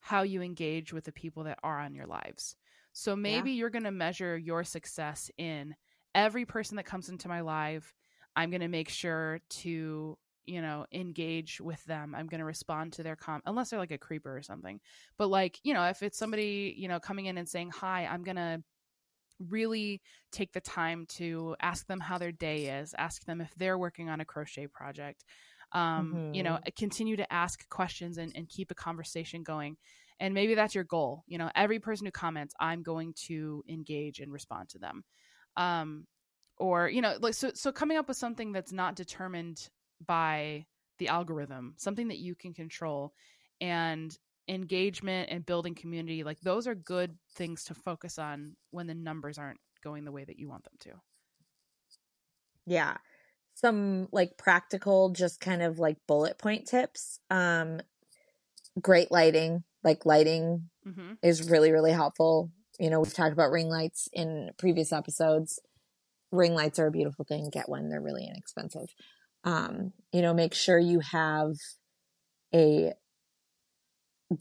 how 0.00 0.22
you 0.22 0.40
engage 0.40 0.92
with 0.92 1.04
the 1.04 1.12
people 1.12 1.44
that 1.44 1.58
are 1.62 1.78
on 1.78 1.94
your 1.94 2.06
lives. 2.06 2.56
So 2.94 3.14
maybe 3.14 3.52
you're 3.52 3.70
going 3.70 3.84
to 3.84 3.90
measure 3.90 4.36
your 4.36 4.64
success 4.64 5.30
in 5.38 5.74
every 6.14 6.44
person 6.44 6.76
that 6.76 6.84
comes 6.84 7.08
into 7.08 7.26
my 7.26 7.40
live 7.40 7.94
i'm 8.36 8.50
going 8.50 8.60
to 8.60 8.68
make 8.68 8.90
sure 8.90 9.40
to 9.48 10.18
you 10.44 10.60
know 10.60 10.86
engage 10.92 11.60
with 11.60 11.84
them. 11.84 12.14
I'm 12.14 12.26
going 12.26 12.40
to 12.40 12.44
respond 12.44 12.92
to 12.94 13.02
their 13.02 13.16
com 13.16 13.42
unless 13.46 13.70
they're 13.70 13.78
like 13.78 13.92
a 13.92 13.98
creeper 13.98 14.36
or 14.36 14.42
something. 14.42 14.80
But 15.18 15.28
like 15.28 15.60
you 15.62 15.74
know 15.74 15.84
if 15.84 16.02
it's 16.02 16.18
somebody 16.18 16.74
you 16.76 16.88
know 16.88 17.00
coming 17.00 17.26
in 17.26 17.38
and 17.38 17.48
saying 17.48 17.70
hi 17.70 18.06
i'm 18.10 18.22
going 18.22 18.36
to 18.36 18.62
really 19.48 20.00
take 20.30 20.52
the 20.52 20.60
time 20.60 21.06
to 21.06 21.56
ask 21.60 21.86
them 21.86 22.00
how 22.00 22.18
their 22.18 22.32
day 22.32 22.66
is 22.80 22.94
ask 22.96 23.24
them 23.24 23.40
if 23.40 23.54
they're 23.56 23.78
working 23.78 24.08
on 24.08 24.20
a 24.20 24.24
crochet 24.24 24.66
project 24.66 25.24
um, 25.72 26.30
you 26.34 26.42
know 26.42 26.58
continue 26.76 27.16
to 27.16 27.32
ask 27.32 27.68
questions 27.68 28.18
and, 28.18 28.32
and 28.34 28.48
keep 28.48 28.70
a 28.70 28.74
conversation 28.74 29.42
going. 29.42 29.76
And 30.20 30.34
maybe 30.34 30.54
that's 30.54 30.74
your 30.74 30.84
goal 30.84 31.24
you 31.26 31.38
know 31.38 31.50
every 31.54 31.80
person 31.80 32.06
who 32.06 32.12
comments 32.12 32.54
i'm 32.60 32.82
going 32.82 33.14
to 33.26 33.64
engage 33.68 34.20
and 34.20 34.32
respond 34.32 34.68
to 34.70 34.78
them. 34.78 35.04
Um, 35.56 36.06
or 36.58 36.88
you 36.88 37.00
know 37.00 37.16
like 37.20 37.34
so 37.34 37.50
so 37.54 37.72
coming 37.72 37.96
up 37.96 38.08
with 38.08 38.16
something 38.16 38.52
that's 38.52 38.72
not 38.72 38.94
determined 38.94 39.68
by 40.06 40.64
the 40.98 41.08
algorithm 41.08 41.74
something 41.76 42.08
that 42.08 42.18
you 42.18 42.34
can 42.34 42.52
control 42.54 43.12
and 43.60 44.16
engagement 44.48 45.28
and 45.30 45.46
building 45.46 45.74
community 45.74 46.24
like 46.24 46.40
those 46.40 46.66
are 46.66 46.74
good 46.74 47.16
things 47.36 47.64
to 47.64 47.74
focus 47.74 48.18
on 48.18 48.56
when 48.70 48.86
the 48.86 48.94
numbers 48.94 49.38
aren't 49.38 49.60
going 49.82 50.04
the 50.04 50.12
way 50.12 50.24
that 50.24 50.38
you 50.38 50.48
want 50.48 50.64
them 50.64 50.74
to 50.80 50.90
Yeah. 52.66 52.96
Some 53.54 54.08
like 54.12 54.36
practical, 54.38 55.10
just 55.10 55.40
kind 55.40 55.62
of 55.62 55.78
like 55.78 55.98
bullet 56.06 56.38
point 56.38 56.66
tips. 56.66 57.18
Um, 57.30 57.80
great 58.80 59.10
lighting, 59.10 59.64
like 59.84 60.06
lighting 60.06 60.70
mm-hmm. 60.86 61.14
is 61.22 61.50
really, 61.50 61.70
really 61.70 61.92
helpful. 61.92 62.50
You 62.78 62.90
know, 62.90 63.00
we've 63.00 63.12
talked 63.12 63.32
about 63.32 63.50
ring 63.50 63.68
lights 63.68 64.08
in 64.12 64.50
previous 64.58 64.92
episodes. 64.92 65.60
Ring 66.30 66.54
lights 66.54 66.78
are 66.78 66.86
a 66.86 66.92
beautiful 66.92 67.24
thing. 67.24 67.50
Get 67.50 67.68
one, 67.68 67.88
they're 67.90 68.00
really 68.00 68.26
inexpensive. 68.26 68.88
Um, 69.44 69.92
you 70.12 70.22
know, 70.22 70.32
make 70.32 70.54
sure 70.54 70.78
you 70.78 71.00
have 71.00 71.52
a 72.54 72.92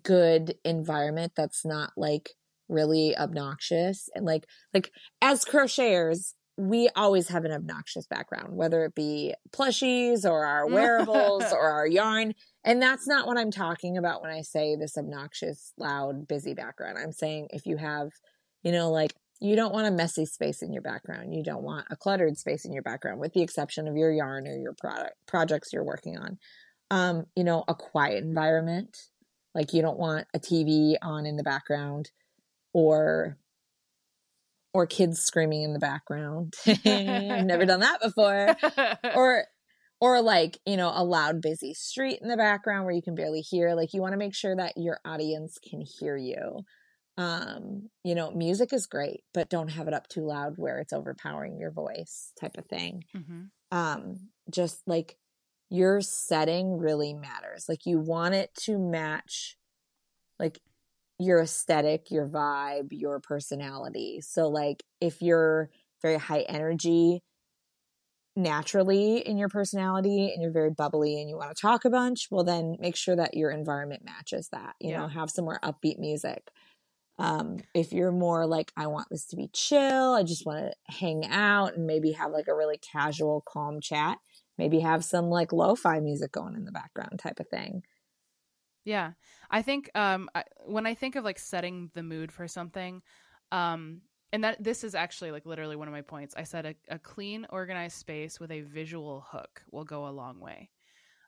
good 0.03 0.55
environment 0.63 1.33
that's 1.35 1.65
not 1.65 1.91
like 1.97 2.31
really 2.69 3.17
obnoxious 3.17 4.09
and 4.15 4.25
like 4.25 4.45
like 4.73 4.91
as 5.21 5.43
crocheters 5.43 6.33
we 6.57 6.89
always 6.95 7.29
have 7.29 7.43
an 7.43 7.51
obnoxious 7.51 8.07
background 8.07 8.55
whether 8.55 8.85
it 8.85 8.95
be 8.95 9.33
plushies 9.51 10.25
or 10.25 10.45
our 10.45 10.67
wearables 10.67 11.43
or 11.51 11.69
our 11.69 11.87
yarn 11.87 12.33
and 12.63 12.81
that's 12.81 13.07
not 13.07 13.27
what 13.27 13.37
i'm 13.37 13.51
talking 13.51 13.97
about 13.97 14.21
when 14.21 14.31
i 14.31 14.41
say 14.41 14.75
this 14.75 14.97
obnoxious 14.97 15.73
loud 15.77 16.27
busy 16.27 16.53
background. 16.53 16.97
I'm 16.97 17.11
saying 17.11 17.47
if 17.51 17.65
you 17.65 17.77
have 17.77 18.09
you 18.63 18.71
know 18.71 18.89
like 18.91 19.13
you 19.39 19.55
don't 19.55 19.73
want 19.73 19.87
a 19.87 19.91
messy 19.91 20.25
space 20.25 20.61
in 20.61 20.71
your 20.71 20.83
background. 20.83 21.33
You 21.33 21.43
don't 21.43 21.63
want 21.63 21.87
a 21.89 21.95
cluttered 21.95 22.37
space 22.37 22.63
in 22.63 22.71
your 22.71 22.83
background 22.83 23.19
with 23.19 23.33
the 23.33 23.41
exception 23.41 23.87
of 23.87 23.97
your 23.97 24.11
yarn 24.11 24.47
or 24.47 24.55
your 24.55 24.73
product 24.73 25.15
projects 25.27 25.73
you're 25.73 25.83
working 25.83 26.17
on. 26.17 26.37
Um 26.89 27.25
you 27.35 27.43
know 27.43 27.63
a 27.67 27.75
quiet 27.75 28.23
environment 28.23 28.97
like 29.53 29.73
you 29.73 29.81
don't 29.81 29.99
want 29.99 30.27
a 30.33 30.39
tv 30.39 30.95
on 31.01 31.25
in 31.25 31.35
the 31.35 31.43
background 31.43 32.11
or 32.73 33.37
or 34.73 34.85
kids 34.87 35.21
screaming 35.21 35.63
in 35.63 35.73
the 35.73 35.79
background. 35.79 36.53
I've 36.65 36.85
never 37.45 37.65
done 37.65 37.81
that 37.81 38.01
before. 38.01 38.55
Or 39.15 39.45
or 39.99 40.21
like 40.21 40.57
you 40.65 40.77
know 40.77 40.91
a 40.93 41.03
loud 41.03 41.41
busy 41.41 41.73
street 41.73 42.19
in 42.21 42.29
the 42.29 42.37
background 42.37 42.85
where 42.85 42.93
you 42.93 43.01
can 43.01 43.15
barely 43.15 43.41
hear. 43.41 43.75
Like 43.75 43.93
you 43.93 44.01
want 44.01 44.13
to 44.13 44.17
make 44.17 44.35
sure 44.35 44.55
that 44.55 44.73
your 44.77 44.99
audience 45.05 45.57
can 45.67 45.81
hear 45.81 46.15
you. 46.15 46.61
Um 47.17 47.89
you 48.03 48.15
know 48.15 48.31
music 48.31 48.71
is 48.71 48.87
great 48.87 49.21
but 49.33 49.49
don't 49.49 49.67
have 49.67 49.87
it 49.87 49.93
up 49.93 50.07
too 50.07 50.25
loud 50.25 50.53
where 50.55 50.79
it's 50.79 50.93
overpowering 50.93 51.57
your 51.59 51.71
voice 51.71 52.31
type 52.39 52.57
of 52.57 52.65
thing. 52.65 53.03
Mm-hmm. 53.15 53.77
um 53.77 54.29
just 54.49 54.81
like 54.87 55.17
your 55.72 56.01
setting 56.01 56.78
really 56.80 57.15
matters. 57.15 57.67
Like 57.69 57.88
you 57.88 57.99
want 57.99 58.36
it 58.36 58.53
to 58.65 58.80
match 58.80 59.57
like 60.39 60.59
your 61.19 61.41
aesthetic 61.41 62.11
your 62.11 62.28
vibe 62.28 62.89
your 62.91 63.19
personality. 63.19 64.22
So 64.22 64.49
like 64.49 64.84
if 65.01 65.22
you're 65.22 65.69
very 66.01 66.17
high 66.17 66.41
energy 66.41 67.24
naturally 68.36 69.17
in 69.17 69.38
your 69.38 69.49
personality 69.49 70.32
and 70.32 70.41
you're 70.41 70.51
very 70.53 70.69
bubbly 70.69 71.19
and 71.19 71.30
you 71.30 71.36
want 71.36 71.53
to 71.55 71.61
talk 71.61 71.84
a 71.84 71.89
bunch 71.89 72.30
well 72.32 72.45
then 72.45 72.78
make 72.80 72.95
sure 72.95 73.13
that 73.15 73.34
your 73.34 73.51
environment 73.51 74.05
matches 74.05 74.47
that 74.53 74.74
you 74.80 74.89
Yeah. 74.89 75.01
know 75.01 75.07
have 75.07 75.30
some 75.30 75.43
more 75.45 75.59
upbeat 75.63 75.99
music. 75.99 76.49
Um, 77.19 77.59
if 77.76 77.93
you're 77.93 78.11
more 78.11 78.47
like, 78.47 78.72
I 78.78 78.88
want 78.88 79.09
this 79.11 79.28
to 79.28 79.36
be 79.38 79.49
chill, 79.53 80.13
I 80.15 80.24
just 80.24 80.45
want 80.45 80.59
to 80.59 80.93
hang 80.93 81.26
out 81.28 81.76
and 81.76 81.86
maybe 81.88 82.13
have 82.13 82.32
like 82.32 82.47
a 82.47 82.55
really 82.55 82.78
casual, 82.80 83.43
calm 83.47 83.82
chat, 83.82 84.19
maybe 84.57 84.79
have 84.79 85.03
some 85.05 85.29
like 85.29 85.51
lo 85.53 85.75
fi 85.75 85.99
music 85.99 86.31
going 86.31 86.55
in 86.55 86.65
the 86.65 86.71
background 86.71 87.19
type 87.19 87.39
of 87.39 87.47
thing. 87.49 87.83
Yeah. 88.83 89.13
I 89.49 89.61
think 89.61 89.89
um 89.95 90.29
I, 90.33 90.43
when 90.65 90.87
I 90.87 90.93
think 90.95 91.15
of 91.15 91.23
like 91.23 91.39
setting 91.39 91.91
the 91.93 92.03
mood 92.03 92.31
for 92.31 92.47
something, 92.47 93.01
um 93.51 94.01
and 94.33 94.43
that 94.45 94.63
this 94.63 94.83
is 94.85 94.95
actually 94.95 95.31
like 95.31 95.45
literally 95.45 95.75
one 95.75 95.87
of 95.87 95.91
my 95.91 96.01
points. 96.01 96.33
I 96.37 96.43
said 96.43 96.65
a, 96.65 96.75
a 96.89 96.99
clean, 96.99 97.45
organized 97.49 97.97
space 97.97 98.39
with 98.39 98.49
a 98.51 98.61
visual 98.61 99.21
hook 99.21 99.63
will 99.71 99.83
go 99.85 100.07
a 100.07 100.09
long 100.11 100.39
way. 100.39 100.71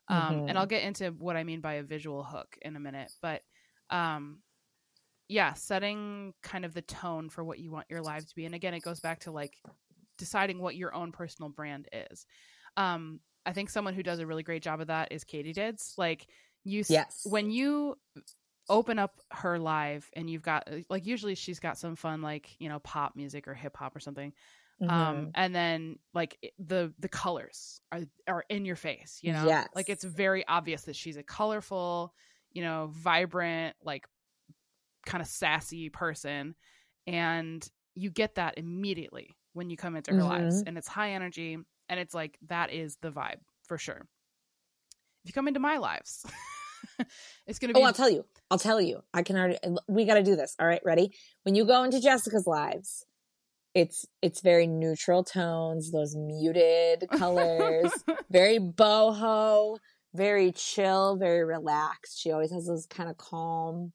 Um 0.08 0.42
Mhm. 0.42 0.48
and 0.48 0.58
I'll 0.58 0.66
get 0.66 0.84
into 0.84 1.10
what 1.12 1.36
I 1.36 1.44
mean 1.44 1.60
by 1.62 1.74
a 1.74 1.84
visual 1.84 2.24
hook 2.24 2.58
in 2.62 2.76
a 2.76 2.80
minute, 2.80 3.12
but 3.22 3.42
um 3.90 4.42
yeah, 5.28 5.54
setting 5.54 6.34
kind 6.42 6.64
of 6.64 6.74
the 6.74 6.82
tone 6.82 7.30
for 7.30 7.42
what 7.44 7.58
you 7.58 7.70
want 7.70 7.86
your 7.90 8.02
live 8.02 8.26
to 8.26 8.34
be. 8.34 8.44
And 8.44 8.54
again, 8.54 8.74
it 8.74 8.80
goes 8.80 9.00
back 9.00 9.20
to 9.20 9.32
like 9.32 9.58
deciding 10.18 10.58
what 10.60 10.76
your 10.76 10.94
own 10.94 11.12
personal 11.12 11.48
brand 11.50 11.88
is. 11.92 12.26
Um 12.76 13.20
I 13.46 13.52
think 13.52 13.70
someone 13.70 13.94
who 13.94 14.02
does 14.02 14.20
a 14.20 14.26
really 14.26 14.42
great 14.42 14.62
job 14.62 14.80
of 14.80 14.86
that 14.88 15.12
is 15.12 15.24
Katie 15.24 15.52
Dids. 15.52 15.94
Like 15.98 16.28
you 16.64 16.84
Yes. 16.88 17.24
when 17.24 17.50
you 17.50 17.96
open 18.68 18.98
up 18.98 19.16
her 19.30 19.58
live 19.58 20.08
and 20.14 20.30
you've 20.30 20.42
got 20.42 20.68
like 20.88 21.06
usually 21.06 21.34
she's 21.34 21.60
got 21.60 21.76
some 21.78 21.96
fun 21.96 22.22
like 22.22 22.56
you 22.60 22.68
know 22.68 22.78
pop 22.80 23.14
music 23.16 23.46
or 23.46 23.54
hip 23.54 23.76
hop 23.76 23.94
or 23.94 24.00
something 24.00 24.32
um 24.88 25.28
Mhm. 25.28 25.34
and 25.34 25.54
then 25.54 25.98
like 26.14 26.38
the 26.58 26.94
the 26.98 27.08
colors 27.08 27.80
are 27.92 28.02
are 28.28 28.44
in 28.50 28.64
your 28.64 28.76
face 28.76 29.20
you 29.22 29.32
know 29.32 29.48
Yes. 29.48 29.68
like 29.74 29.88
it's 29.90 30.04
very 30.04 30.46
obvious 30.48 30.82
that 30.84 30.96
she's 30.96 31.16
a 31.16 31.22
colorful 31.24 32.14
you 32.52 32.62
know 32.62 32.88
vibrant 32.92 33.76
like 33.82 34.06
kind 35.06 35.20
of 35.20 35.28
sassy 35.28 35.90
person 35.90 36.54
and 37.06 37.68
you 37.94 38.10
get 38.10 38.36
that 38.36 38.56
immediately 38.58 39.36
when 39.52 39.70
you 39.70 39.76
come 39.76 39.96
into 39.96 40.12
her 40.12 40.24
lives 40.24 40.62
Mhm. 40.62 40.66
and 40.66 40.78
it's 40.78 40.88
high 40.88 41.12
energy 41.12 41.58
and 41.88 42.00
it's 42.00 42.14
like 42.14 42.38
that 42.48 42.72
is 42.72 42.96
the 43.02 43.10
vibe 43.10 43.40
for 43.66 43.78
sure 43.78 44.06
if 45.24 45.28
you 45.28 45.32
come 45.32 45.48
into 45.48 45.60
my 45.60 45.78
lives 45.78 46.24
it's 47.46 47.58
gonna 47.58 47.72
oh, 47.72 47.80
be 47.80 47.82
Oh, 47.82 47.86
I'll 47.86 47.92
tell 47.92 48.10
you. 48.10 48.24
I'll 48.50 48.58
tell 48.58 48.80
you. 48.80 49.02
I 49.12 49.22
can 49.22 49.36
already. 49.36 49.58
We 49.88 50.04
got 50.04 50.14
to 50.14 50.22
do 50.22 50.36
this. 50.36 50.54
All 50.58 50.66
right, 50.66 50.82
ready? 50.84 51.12
When 51.42 51.54
you 51.54 51.64
go 51.64 51.82
into 51.82 52.00
Jessica's 52.00 52.46
lives, 52.46 53.04
it's 53.74 54.06
it's 54.22 54.40
very 54.40 54.66
neutral 54.66 55.24
tones, 55.24 55.90
those 55.90 56.14
muted 56.16 57.04
colors, 57.16 57.92
very 58.30 58.58
boho, 58.58 59.78
very 60.14 60.52
chill, 60.52 61.16
very 61.16 61.44
relaxed. 61.44 62.20
She 62.20 62.30
always 62.30 62.52
has 62.52 62.66
those 62.66 62.86
kind 62.86 63.10
of 63.10 63.16
calm 63.16 63.92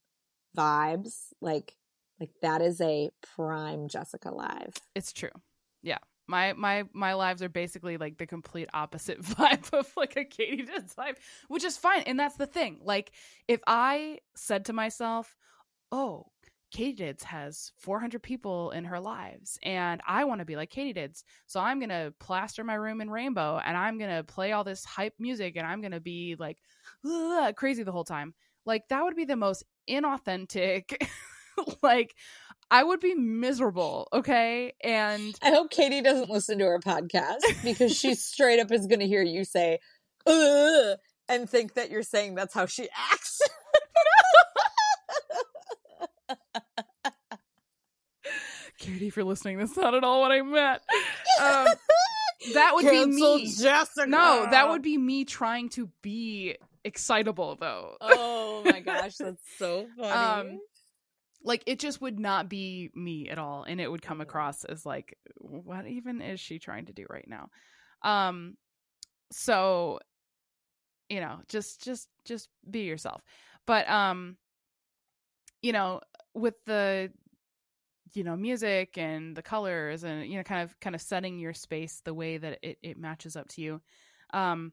vibes. 0.58 1.28
Like 1.42 1.76
like 2.20 2.32
that 2.42 2.62
is 2.62 2.82
a 2.82 3.12
prime 3.36 3.88
Jessica 3.88 4.32
live. 4.32 4.74
It's 4.96 5.14
true. 5.14 5.30
Yeah. 5.82 6.00
My 6.30 6.54
my 6.54 6.84
my 6.94 7.14
lives 7.14 7.42
are 7.42 7.50
basically 7.50 7.98
like 7.98 8.18
the 8.20 8.28
complete 8.28 8.70
opposite 8.74 9.22
vibe 9.24 9.74
of 9.74 9.92
like 9.98 10.16
a 10.16 10.24
Katie 10.24 10.64
Dids 10.64 10.96
live, 10.98 11.18
which 11.48 11.64
is 11.64 11.76
fine. 11.76 12.04
And 12.04 12.20
that's 12.20 12.36
the 12.36 12.46
thing. 12.46 12.80
Like 12.84 13.12
if 13.48 13.62
I 13.66 14.20
said 14.36 14.66
to 14.66 14.74
myself, 14.74 15.36
"Oh, 15.92 16.28
Katie 16.72 16.94
Dids 16.94 17.24
has 17.24 17.72
400 17.78 18.22
people 18.22 18.72
in 18.72 18.86
her 18.86 19.00
lives 19.00 19.58
and 19.64 20.02
I 20.08 20.26
want 20.26 20.40
to 20.40 20.46
be 20.46 20.56
like 20.56 20.70
Katie 20.70 20.94
Dids. 20.94 21.24
So 21.48 21.60
I'm 21.60 21.80
to 21.90 22.14
plaster 22.20 22.64
my 22.64 22.76
room 22.76 23.02
in 23.02 23.10
rainbow 23.10 23.60
and 23.66 23.76
I'm 23.76 23.98
to 24.12 24.24
play 24.24 24.52
all 24.52 24.64
this 24.64 24.86
hype 24.86 25.16
music 25.20 25.56
and 25.58 25.66
I'm 25.66 25.82
to 25.94 26.00
be 26.00 26.36
like 26.38 26.60
crazy 27.56 27.84
the 27.84 27.92
whole 27.92 28.04
time." 28.04 28.36
Like 28.66 28.88
that 28.90 29.04
would 29.04 29.16
be 29.16 29.26
the 29.26 29.36
most 29.36 29.64
inauthentic 29.90 30.96
like 31.82 32.16
I 32.72 32.84
would 32.84 33.00
be 33.00 33.16
miserable, 33.16 34.08
okay? 34.14 34.74
And 34.84 35.36
I 35.42 35.50
hope 35.50 35.72
Katie 35.72 36.02
doesn't 36.02 36.30
listen 36.30 36.60
to 36.60 36.66
our 36.66 36.80
podcast 36.80 37.40
because 37.64 37.96
she 37.96 38.14
straight 38.16 38.60
up 38.60 38.72
is 38.72 38.86
going 38.86 39.00
to 39.00 39.08
hear 39.08 39.24
you 39.24 39.44
say, 39.44 39.80
Ugh, 40.28 40.98
and 41.28 41.50
think 41.50 41.74
that 41.76 41.90
you're 41.90 42.04
saying 42.04 42.36
that's 42.36 42.54
how 42.54 42.66
she 42.66 42.88
acts. 43.12 43.42
Katie, 48.80 49.08
if 49.08 49.18
you're 49.18 49.26
listening, 49.26 49.58
that's 49.58 49.76
not 49.76 49.94
at 49.94 50.04
all 50.04 50.22
what 50.22 50.32
I 50.32 50.42
meant. 50.42 50.82
Um, 51.42 51.68
that 52.54 52.72
would 52.74 52.86
be 52.86 53.06
me. 53.06 53.52
Jessica. 53.52 54.08
No, 54.08 54.48
that 54.50 54.70
would 54.70 54.82
be 54.82 54.98
me 54.98 55.26
trying 55.26 55.70
to 55.70 55.90
be 56.02 56.56
excitable, 56.86 57.58
though. 57.60 57.98
Oh 58.00 58.62
my 58.64 58.80
gosh, 58.86 59.18
that's 59.18 59.44
so 59.58 59.86
funny. 59.98 60.50
Um, 60.52 60.60
like 61.44 61.64
it 61.66 61.80
just 61.80 62.02
would 62.02 62.20
not 62.20 62.50
be 62.50 62.92
me 62.96 63.30
at 63.30 63.38
all, 63.38 63.64
and 63.64 63.80
it 63.80 63.90
would 63.90 64.02
come 64.02 64.22
across 64.22 64.66
as 64.66 64.86
like, 64.86 65.18
what 65.38 65.88
even 65.88 66.22
is 66.22 66.40
she 66.40 66.60
trying 66.60 66.86
to 66.88 66.94
do 66.94 67.06
right 67.10 67.28
now? 67.28 67.50
Um, 68.04 68.58
so 69.32 70.00
you 71.10 71.20
know, 71.22 71.40
just 71.48 71.84
just 71.84 72.08
just 72.26 72.50
be 72.70 72.82
yourself. 72.82 73.24
But 73.66 73.90
um, 73.90 74.38
you 75.62 75.74
know, 75.74 76.02
with 76.34 76.56
the 76.66 77.12
you 78.14 78.24
know 78.24 78.36
music 78.36 78.98
and 78.98 79.36
the 79.36 79.42
colors 79.42 80.04
and 80.04 80.26
you 80.26 80.38
know 80.38 80.44
kind 80.44 80.64
of 80.64 80.80
kind 80.80 80.96
of 80.96 81.02
setting 81.02 81.40
your 81.40 81.54
space 81.54 82.02
the 82.04 82.14
way 82.14 82.38
that 82.38 82.60
it, 82.62 82.78
it 82.82 82.98
matches 82.98 83.36
up 83.36 83.48
to 83.48 83.62
you 83.62 83.82
um 84.34 84.72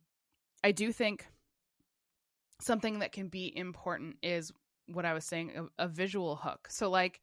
i 0.65 0.73
do 0.73 0.93
think 0.93 1.27
something 2.61 3.01
that 3.01 3.13
can 3.13 3.29
be 3.29 3.55
important 3.57 4.17
is 4.23 4.53
what 4.87 5.05
i 5.05 5.13
was 5.13 5.25
saying 5.25 5.53
a, 5.79 5.85
a 5.85 5.89
visual 5.89 6.37
hook 6.37 6.69
so 6.71 6.91
like 6.91 7.21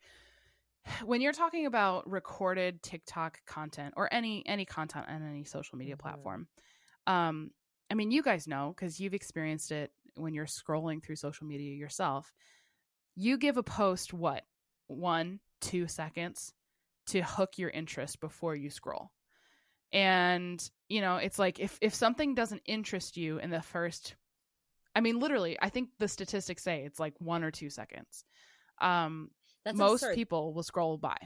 when 1.05 1.21
you're 1.21 1.33
talking 1.33 1.65
about 1.65 2.09
recorded 2.09 2.81
tiktok 2.83 3.39
content 3.45 3.93
or 3.97 4.13
any 4.13 4.43
any 4.45 4.65
content 4.65 5.05
on 5.07 5.21
any 5.27 5.43
social 5.43 5.77
media 5.77 5.95
Mhm. 5.95 5.99
platform 5.99 6.47
um 7.07 7.51
i 7.89 7.93
mean 7.93 8.11
you 8.11 8.21
guys 8.23 8.47
know 8.47 8.73
because 8.75 8.99
you've 8.99 9.13
experienced 9.13 9.71
it 9.71 9.91
when 10.15 10.33
you're 10.33 10.45
scrolling 10.45 11.03
through 11.03 11.15
social 11.15 11.47
media 11.47 11.73
yourself 11.75 12.33
you 13.15 13.37
give 13.37 13.57
a 13.57 13.63
post 13.63 14.13
what 14.13 14.43
one 14.87 15.39
two 15.61 15.87
seconds 15.87 16.53
to 17.07 17.21
hook 17.21 17.57
your 17.57 17.69
interest 17.69 18.19
before 18.19 18.55
you 18.55 18.69
scroll 18.69 19.11
and 19.91 20.69
you 20.89 21.01
know 21.01 21.17
it's 21.17 21.37
like 21.39 21.59
if 21.59 21.77
if 21.81 21.93
something 21.93 22.35
doesn't 22.35 22.61
interest 22.65 23.17
you 23.17 23.37
in 23.37 23.49
the 23.49 23.61
first 23.61 24.15
i 24.95 25.01
mean 25.01 25.19
literally 25.19 25.57
i 25.61 25.69
think 25.69 25.89
the 25.99 26.07
statistics 26.07 26.63
say 26.63 26.83
it's 26.85 26.99
like 26.99 27.13
one 27.19 27.43
or 27.43 27.51
two 27.51 27.69
seconds 27.69 28.23
um 28.81 29.29
That's 29.65 29.77
most 29.77 30.03
absurd. 30.03 30.15
people 30.15 30.53
will 30.53 30.63
scroll 30.63 30.97
by 30.97 31.17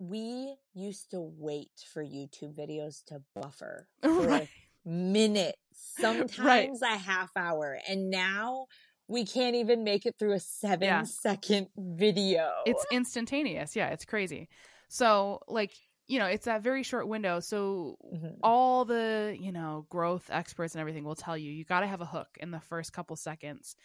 we 0.00 0.56
used 0.74 1.12
to 1.12 1.20
wait 1.38 1.70
for 1.92 2.04
YouTube 2.04 2.54
videos 2.58 3.04
to 3.06 3.22
buffer 3.34 3.86
for 4.02 4.26
right 4.26 4.48
minutes, 4.84 5.56
sometimes 5.72 6.82
a 6.82 6.86
half 6.98 7.30
hour, 7.36 7.78
and 7.88 8.10
now 8.10 8.66
we 9.08 9.24
can't 9.24 9.54
even 9.56 9.82
make 9.84 10.04
it 10.04 10.14
through 10.18 10.32
a 10.32 10.40
seven 10.40 11.06
second 11.06 11.68
Yeah. 11.76 11.82
video. 11.96 12.50
it's 12.66 12.84
instantaneous 12.90 13.76
yeah 13.76 13.88
it's 13.88 14.04
crazy 14.04 14.48
so 14.88 15.40
like 15.48 15.72
you 16.06 16.18
know 16.18 16.26
it's 16.26 16.44
that 16.46 16.62
very 16.62 16.82
short 16.82 17.08
window 17.08 17.40
so 17.40 17.96
Mhm. 18.12 18.36
all 18.42 18.84
the 18.84 19.36
you 19.38 19.52
know 19.52 19.86
growth 19.88 20.28
experts 20.30 20.74
and 20.74 20.80
everything 20.80 21.04
will 21.04 21.14
tell 21.14 21.36
you 21.36 21.50
you 21.50 21.64
got 21.64 21.80
to 21.80 21.86
have 21.86 22.00
a 22.00 22.06
hook 22.06 22.28
in 22.40 22.50
the 22.50 22.60
first 22.60 22.92
couple 22.92 23.16
seconds 23.16 23.76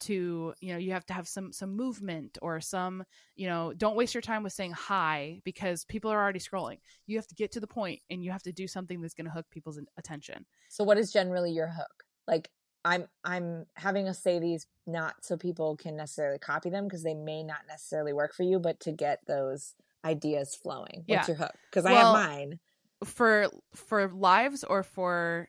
to 0.00 0.52
you 0.60 0.72
know 0.72 0.78
you 0.78 0.92
have 0.92 1.06
to 1.06 1.12
have 1.12 1.28
some 1.28 1.52
some 1.52 1.76
movement 1.76 2.36
or 2.42 2.60
some 2.60 3.04
you 3.36 3.46
know 3.46 3.72
don't 3.74 3.94
waste 3.96 4.14
your 4.14 4.20
time 4.22 4.42
with 4.42 4.52
saying 4.52 4.72
hi 4.72 5.40
because 5.44 5.84
people 5.84 6.10
are 6.10 6.20
already 6.20 6.40
scrolling 6.40 6.78
you 7.06 7.16
have 7.16 7.26
to 7.26 7.34
get 7.36 7.52
to 7.52 7.60
the 7.60 7.66
point 7.66 8.00
and 8.10 8.24
you 8.24 8.30
have 8.32 8.42
to 8.42 8.52
do 8.52 8.66
something 8.66 9.00
that's 9.00 9.14
going 9.14 9.26
to 9.26 9.30
hook 9.30 9.46
people's 9.50 9.78
attention 9.96 10.44
So 10.68 10.82
what 10.84 10.98
is 10.98 11.12
generally 11.12 11.52
your 11.52 11.68
hook? 11.68 12.04
Like 12.26 12.50
I'm 12.84 13.06
I'm 13.22 13.66
having 13.76 14.08
us 14.08 14.20
say 14.20 14.40
these 14.40 14.66
not 14.86 15.14
so 15.24 15.36
people 15.36 15.76
can 15.76 15.96
necessarily 15.96 16.38
copy 16.38 16.68
them 16.70 16.84
because 16.84 17.04
they 17.04 17.14
may 17.14 17.44
not 17.44 17.60
necessarily 17.68 18.12
work 18.12 18.34
for 18.34 18.42
you, 18.42 18.58
but 18.58 18.80
to 18.80 18.92
get 18.92 19.20
those 19.26 19.74
ideas 20.04 20.54
flowing. 20.54 21.04
What's 21.06 21.08
Yeah. 21.08 21.26
your 21.28 21.36
hook? 21.36 21.54
Because 21.70 21.84
I 21.86 21.92
Well- 21.92 22.14
have 22.16 22.28
mine 22.30 22.60
for 23.04 23.48
for 23.74 24.08
lives 24.08 24.62
or 24.64 24.82
for 24.82 25.48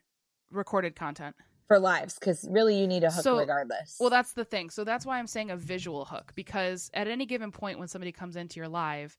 recorded 0.52 0.96
content 0.96 1.36
for 1.68 1.80
lives 1.80 2.16
because 2.20 2.48
really 2.50 2.80
you 2.80 2.88
need 2.88 3.04
a 3.04 3.12
hook 3.12 3.24
So- 3.24 3.38
regardless. 3.40 3.98
Well, 4.00 4.10
that's 4.10 4.34
the 4.34 4.46
thing. 4.46 4.70
So 4.70 4.84
that's 4.84 5.06
why 5.06 5.18
I'm 5.20 5.28
saying 5.28 5.50
a 5.52 5.58
visual 5.58 6.06
hook 6.06 6.34
because 6.36 6.90
at 6.94 7.08
any 7.08 7.26
given 7.26 7.52
point 7.52 7.80
when 7.80 7.88
somebody 7.88 8.12
comes 8.12 8.36
into 8.36 8.60
your 8.60 8.68
live, 8.70 9.18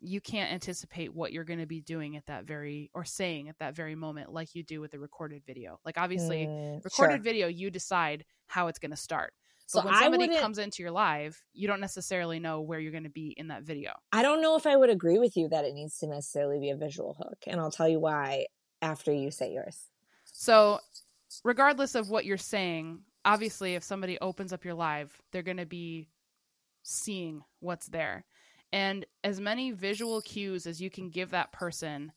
you 0.00 0.20
can't 0.20 0.52
anticipate 0.52 1.14
what 1.14 1.32
you're 1.32 1.44
going 1.44 1.60
to 1.60 1.66
be 1.66 1.80
doing 1.80 2.16
at 2.16 2.26
that 2.26 2.44
very 2.44 2.90
or 2.94 3.04
saying 3.04 3.48
at 3.48 3.58
that 3.58 3.74
very 3.74 3.94
moment 3.94 4.32
like 4.32 4.54
you 4.54 4.62
do 4.64 4.80
with 4.80 4.94
a 4.94 4.98
recorded 4.98 5.44
video. 5.44 5.78
Like 5.84 5.96
obviously, 5.98 6.46
Mm, 6.46 6.84
recorded 6.84 7.16
sure. 7.16 7.22
video 7.22 7.46
you 7.46 7.70
decide 7.70 8.24
how 8.46 8.66
it's 8.66 8.78
going 8.78 8.90
to 8.90 8.96
start. 8.96 9.32
So 9.72 9.78
But 9.80 9.86
when 9.86 9.94
I 9.94 10.00
somebody 10.00 10.36
comes 10.38 10.58
into 10.58 10.82
your 10.82 10.92
live, 10.92 11.42
you 11.54 11.66
don't 11.66 11.80
necessarily 11.80 12.38
know 12.38 12.60
where 12.60 12.78
you're 12.78 12.92
going 12.92 13.04
to 13.04 13.08
be 13.08 13.28
in 13.38 13.48
that 13.48 13.62
video. 13.62 13.92
I 14.12 14.20
don't 14.20 14.42
know 14.42 14.54
if 14.54 14.66
I 14.66 14.76
would 14.76 14.90
agree 14.90 15.18
with 15.18 15.34
you 15.34 15.48
that 15.48 15.64
it 15.64 15.72
needs 15.72 15.96
to 16.00 16.06
necessarily 16.06 16.60
be 16.60 16.68
a 16.68 16.76
visual 16.76 17.14
hook, 17.14 17.38
and 17.46 17.58
I'll 17.58 17.70
tell 17.70 17.88
you 17.88 17.98
why 17.98 18.48
after 18.82 19.14
you 19.14 19.30
say 19.30 19.50
yours. 19.50 19.88
So, 20.24 20.78
regardless 21.42 21.94
of 21.94 22.10
what 22.10 22.26
you're 22.26 22.36
saying, 22.36 23.00
obviously, 23.24 23.74
if 23.74 23.82
somebody 23.82 24.18
opens 24.20 24.52
up 24.52 24.62
your 24.62 24.74
live, 24.74 25.18
they're 25.32 25.42
going 25.42 25.56
to 25.56 25.64
be 25.64 26.10
seeing 26.82 27.40
what's 27.60 27.86
there. 27.86 28.26
And 28.74 29.06
as 29.24 29.40
many 29.40 29.70
visual 29.70 30.20
cues 30.20 30.66
as 30.66 30.82
you 30.82 30.90
can 30.90 31.08
give 31.08 31.30
that 31.30 31.50
person, 31.50 32.12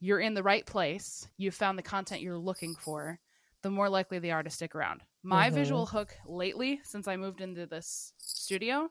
you're 0.00 0.20
in 0.20 0.32
the 0.32 0.42
right 0.42 0.64
place, 0.64 1.28
you've 1.36 1.54
found 1.54 1.78
the 1.78 1.82
content 1.82 2.22
you're 2.22 2.38
looking 2.38 2.74
for, 2.74 3.20
the 3.62 3.70
more 3.70 3.88
likely 3.88 4.18
they 4.18 4.30
are 4.30 4.42
to 4.42 4.50
stick 4.50 4.74
around. 4.74 5.02
My 5.22 5.50
Mhm. 5.50 5.54
visual 5.54 5.86
hook 5.86 6.16
lately, 6.26 6.80
since 6.84 7.08
I 7.08 7.16
moved 7.16 7.40
into 7.40 7.66
this 7.66 8.12
studio, 8.18 8.90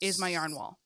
is 0.00 0.18
my 0.18 0.30
yarn 0.30 0.54
wall. 0.54 0.80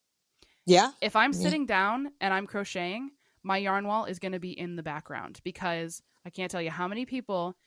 Yeah. 0.65 0.91
If 1.01 1.15
I'm 1.15 1.33
Yeah. 1.33 1.39
sitting 1.41 1.65
down 1.65 2.11
and 2.21 2.33
I'm 2.33 2.47
crocheting, 2.47 3.11
my 3.43 3.57
yarn 3.57 3.87
wall 3.87 4.05
is 4.05 4.19
going 4.19 4.33
to 4.33 4.39
be 4.39 4.57
in 4.57 4.75
the 4.75 4.83
background 4.83 5.39
because 5.43 6.01
I 6.25 6.29
can't 6.29 6.51
tell 6.51 6.61
you 6.61 6.69
how 6.69 6.87
many 6.87 7.05
people 7.05 7.57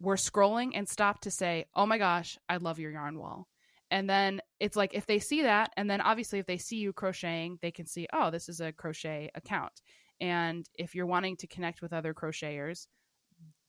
were 0.00 0.16
scrolling 0.16 0.72
and 0.74 0.88
stopped 0.88 1.22
to 1.24 1.30
say, 1.30 1.66
"Oh 1.74 1.86
my 1.86 1.98
gosh, 1.98 2.38
I 2.48 2.58
love 2.58 2.78
your 2.78 2.92
yarn 2.92 3.18
wall." 3.18 3.48
And 3.90 4.08
then 4.10 4.40
it's 4.60 4.76
like 4.76 4.94
if 4.94 5.06
they 5.06 5.18
see 5.18 5.42
that 5.42 5.72
and 5.76 5.90
then 5.90 6.00
obviously 6.00 6.38
if 6.40 6.46
they 6.46 6.58
see 6.58 6.78
you 6.78 6.92
crocheting, 6.92 7.58
they 7.62 7.72
can 7.72 7.86
see, 7.86 8.06
"Oh, 8.12 8.30
this 8.30 8.48
is 8.48 8.60
a 8.60 8.72
crochet 8.72 9.30
account." 9.34 9.82
And 10.20 10.68
if 10.74 10.94
you're 10.94 11.06
wanting 11.06 11.36
to 11.38 11.46
connect 11.46 11.82
with 11.82 11.92
other 11.92 12.14
crocheters, 12.14 12.86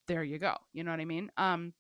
there 0.10 0.24
you 0.24 0.40
go. 0.40 0.56
You 0.74 0.84
know 0.84 0.92
what 0.92 1.00
I 1.00 1.06
mean? 1.06 1.32
Um 1.38 1.74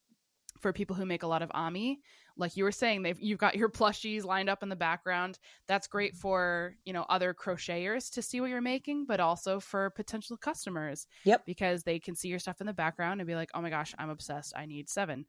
for 0.60 0.74
people 0.74 0.96
who 0.96 1.06
make 1.06 1.24
a 1.24 1.28
lot 1.28 1.42
of 1.42 1.50
ami, 1.54 2.02
like 2.36 2.58
you 2.58 2.64
were 2.64 2.72
saying, 2.72 3.02
they've 3.02 3.20
you've 3.20 3.40
got 3.40 3.56
your 3.56 3.70
plushies 3.80 4.24
lined 4.24 4.50
up 4.50 4.64
in 4.64 4.70
the 4.70 4.76
background. 4.76 5.40
That's 5.68 5.88
great 5.88 6.16
for 6.16 6.76
you 6.86 6.94
know 6.94 7.06
other 7.10 7.34
crocheters 7.34 8.12
to 8.14 8.22
see 8.22 8.40
what 8.40 8.50
you're 8.50 8.62
making, 8.62 9.06
but 9.08 9.20
also 9.20 9.60
for 9.60 9.90
potential 9.90 10.38
customers. 10.38 11.08
Yep. 11.26 11.46
because 11.46 11.84
they 11.84 12.00
can 12.00 12.16
see 12.16 12.30
your 12.30 12.40
stuff 12.40 12.62
in 12.62 12.68
the 12.68 12.74
background 12.74 13.20
and 13.20 13.28
be 13.28 13.36
like, 13.36 13.50
"Oh 13.54 13.62
my 13.62 13.70
gosh, 13.70 13.94
I'm 13.98 14.10
obsessed. 14.10 14.54
I 14.56 14.66
need 14.66 14.90
seven. 14.90 15.26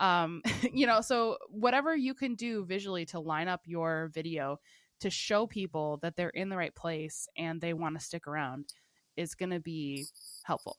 Um, 0.00 0.42
you 0.72 0.86
know, 0.86 1.00
so 1.00 1.38
whatever 1.48 1.94
you 1.94 2.14
can 2.14 2.34
do 2.34 2.64
visually 2.64 3.06
to 3.06 3.20
line 3.20 3.48
up 3.48 3.60
your 3.64 4.10
video 4.12 4.58
to 5.00 5.10
show 5.10 5.46
people 5.46 5.98
that 6.02 6.16
they're 6.16 6.30
in 6.30 6.48
the 6.48 6.56
right 6.56 6.74
place 6.74 7.26
and 7.36 7.60
they 7.60 7.72
want 7.72 7.98
to 7.98 8.04
stick 8.04 8.26
around 8.26 8.74
is 9.16 9.34
going 9.34 9.50
to 9.50 9.60
be 9.60 10.06
helpful. 10.44 10.78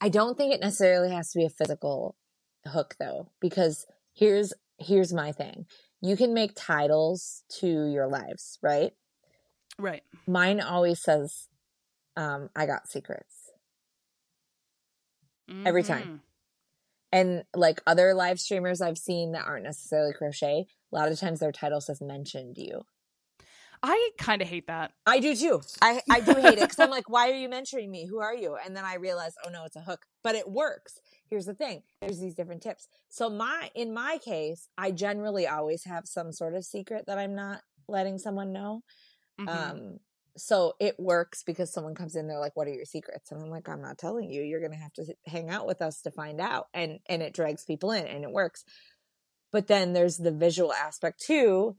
I 0.00 0.08
don't 0.08 0.36
think 0.36 0.52
it 0.54 0.60
necessarily 0.60 1.10
has 1.12 1.30
to 1.32 1.38
be 1.38 1.44
a 1.44 1.50
physical 1.50 2.16
hook 2.66 2.94
though, 2.98 3.30
because 3.40 3.86
here's 4.14 4.52
here's 4.78 5.12
my 5.12 5.32
thing. 5.32 5.66
You 6.00 6.16
can 6.16 6.32
make 6.32 6.52
titles 6.54 7.44
to 7.60 7.86
your 7.86 8.06
lives, 8.06 8.58
right? 8.62 8.92
Right. 9.78 10.02
Mine 10.26 10.60
always 10.60 11.00
says, 11.02 11.48
um, 12.16 12.48
I 12.56 12.66
got 12.66 12.88
secrets. 12.88 13.50
Every 15.66 15.82
time. 15.82 16.02
Mhm. 16.02 16.20
And 17.12 17.44
like 17.54 17.82
other 17.86 18.14
live 18.14 18.38
streamers 18.38 18.80
I've 18.80 18.96
seen 18.98 19.32
that 19.32 19.44
aren't 19.44 19.64
necessarily 19.64 20.12
crochet, 20.12 20.66
a 20.92 20.94
lot 20.94 21.10
of 21.10 21.18
times 21.18 21.40
their 21.40 21.50
title 21.50 21.80
says 21.80 22.00
mentioned 22.00 22.56
you. 22.56 22.86
I 23.82 24.10
kind 24.18 24.42
of 24.42 24.48
hate 24.48 24.66
that. 24.66 24.92
I 25.06 25.20
do 25.20 25.34
too. 25.34 25.62
I, 25.80 26.02
I 26.10 26.20
do 26.20 26.34
hate 26.34 26.58
it 26.58 26.60
because 26.60 26.78
I'm 26.78 26.90
like, 26.90 27.08
why 27.08 27.30
are 27.30 27.34
you 27.34 27.48
mentioning 27.48 27.90
me? 27.90 28.06
Who 28.06 28.20
are 28.20 28.34
you? 28.34 28.56
And 28.62 28.76
then 28.76 28.84
I 28.84 28.96
realize, 28.96 29.32
oh 29.44 29.50
no, 29.50 29.64
it's 29.64 29.76
a 29.76 29.80
hook, 29.80 30.04
but 30.22 30.34
it 30.34 30.50
works. 30.50 30.98
Here's 31.30 31.46
the 31.46 31.54
thing. 31.54 31.82
There's 32.02 32.20
these 32.20 32.34
different 32.34 32.62
tips. 32.62 32.88
So 33.08 33.30
my, 33.30 33.70
in 33.74 33.94
my 33.94 34.18
case, 34.22 34.68
I 34.76 34.90
generally 34.90 35.46
always 35.46 35.84
have 35.84 36.06
some 36.06 36.32
sort 36.32 36.54
of 36.54 36.64
secret 36.64 37.04
that 37.06 37.18
I'm 37.18 37.34
not 37.34 37.62
letting 37.88 38.18
someone 38.18 38.52
know. 38.52 38.82
Mhm. 39.40 39.48
Um, 39.48 39.98
so 40.36 40.74
it 40.78 40.96
works 40.98 41.42
because 41.42 41.72
someone 41.72 41.94
comes 41.94 42.16
in, 42.16 42.28
they're 42.28 42.38
like, 42.38 42.56
what 42.56 42.68
are 42.68 42.72
your 42.72 42.84
secrets? 42.84 43.32
And 43.32 43.42
I'm 43.42 43.50
like, 43.50 43.68
I'm 43.68 43.82
not 43.82 43.98
telling 43.98 44.30
you, 44.30 44.42
you're 44.42 44.60
going 44.60 44.72
to 44.72 44.78
have 44.78 44.92
to 44.94 45.14
hang 45.26 45.48
out 45.48 45.66
with 45.66 45.80
us 45.82 46.02
to 46.02 46.10
find 46.10 46.40
out. 46.40 46.66
And, 46.74 47.00
and 47.08 47.22
it 47.22 47.34
drags 47.34 47.64
people 47.64 47.92
in 47.92 48.06
and 48.06 48.24
it 48.24 48.30
works. 48.30 48.64
But 49.52 49.66
then 49.66 49.92
there's 49.92 50.18
the 50.18 50.30
visual 50.30 50.72
aspect 50.72 51.20
too 51.26 51.76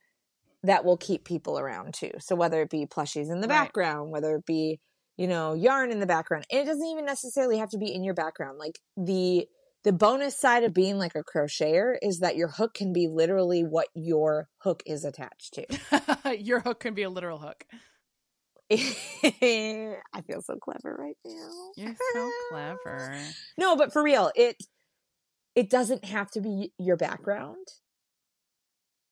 that 0.64 0.86
will 0.86 0.97
keep 0.97 1.24
people 1.26 1.57
around 1.59 1.93
too. 1.93 2.12
So 2.20 2.36
whether 2.36 2.62
it 2.62 2.70
be 2.70 2.86
plushies 2.86 3.32
in 3.32 3.41
the 3.41 3.47
Right. 3.47 3.66
background, 3.66 4.12
whether 4.12 4.36
it 4.36 4.45
be, 4.45 4.80
you 5.18 5.28
know, 5.28 5.53
yarn 5.53 5.91
in 5.91 5.99
the 5.99 6.05
background, 6.05 6.45
and 6.51 6.62
it 6.62 6.66
doesn't 6.66 6.86
even 6.86 7.05
necessarily 7.05 7.57
have 7.57 7.70
to 7.70 7.78
be 7.78 7.93
in 7.93 8.03
your 8.03 8.14
background. 8.14 8.57
Like 8.59 8.80
the, 8.95 9.47
the 9.84 9.91
bonus 9.91 10.39
side 10.39 10.64
of 10.64 10.74
being 10.74 10.97
like 10.99 11.16
a 11.16 11.24
crocheter 11.24 11.95
is 12.01 12.20
that 12.20 12.36
your 12.36 12.49
hook 12.49 12.76
can 12.76 12.93
be 12.93 13.07
literally 13.07 13.62
what 13.64 13.88
your 13.95 14.47
hook 14.59 14.84
is 14.86 15.03
attached 15.03 15.55
to. 15.55 16.38
Your 16.39 16.59
hook 16.59 16.80
can 16.82 16.93
be 16.93 17.01
a 17.03 17.09
literal 17.09 17.39
hook. 17.39 17.66
I 18.72 20.22
feel 20.28 20.41
so 20.41 20.55
clever 20.62 20.95
right 20.97 21.18
now. 21.26 21.49
You're 21.76 21.95
so 22.14 22.32
clever. 22.49 23.16
No, 23.57 23.76
but 23.76 23.91
for 23.91 24.03
real, 24.03 24.32
it 24.36 24.55
it 25.55 25.70
doesn't 25.70 26.05
have 26.05 26.32
to 26.32 26.41
be 26.41 26.72
your 26.78 26.95
background. 26.95 27.68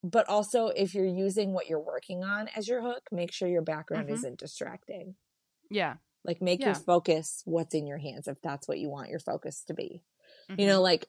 But 0.03 0.29
also 0.29 0.67
if 0.67 0.93
you're 0.95 1.05
using 1.05 1.53
what 1.53 1.67
you're 1.67 1.79
working 1.79 2.23
on 2.23 2.47
as 2.55 2.67
your 2.67 2.81
hook, 2.81 3.03
make 3.11 3.31
sure 3.33 3.47
your 3.49 3.61
background 3.61 4.07
Mhm. 4.09 4.13
isn't 4.13 4.39
distracting. 4.39 5.15
Yeah. 5.69 5.97
Like 6.23 6.41
make 6.41 6.61
Yeah. 6.61 6.67
your 6.67 6.75
focus 6.75 7.41
what's 7.45 7.73
in 7.75 7.85
your 7.87 7.97
hands 7.97 8.27
if 8.27 8.41
that's 8.41 8.67
what 8.67 8.79
you 8.79 8.89
want 8.89 9.09
your 9.09 9.19
focus 9.19 9.63
to 9.65 9.73
be. 9.73 10.03
Mhm. 10.49 10.59
You 10.59 10.67
know, 10.67 10.81
like 10.81 11.07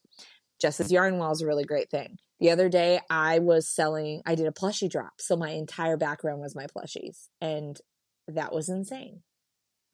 Jess's 0.60 0.90
yarn 0.92 1.18
wall 1.18 1.32
is 1.32 1.40
a 1.40 1.46
really 1.46 1.64
great 1.64 1.90
thing. 1.90 2.18
The 2.40 2.50
other 2.50 2.68
day 2.68 3.00
I 3.10 3.38
was 3.38 3.68
selling 3.68 4.22
I 4.26 4.34
did 4.34 4.46
a 4.46 4.52
plushie 4.52 4.90
drop. 4.90 5.20
So 5.20 5.36
my 5.36 5.50
entire 5.50 5.96
background 5.96 6.40
was 6.40 6.54
my 6.56 6.66
plushies. 6.66 7.28
And 7.40 7.80
that 8.28 8.52
was 8.52 8.68
insane. 8.68 9.22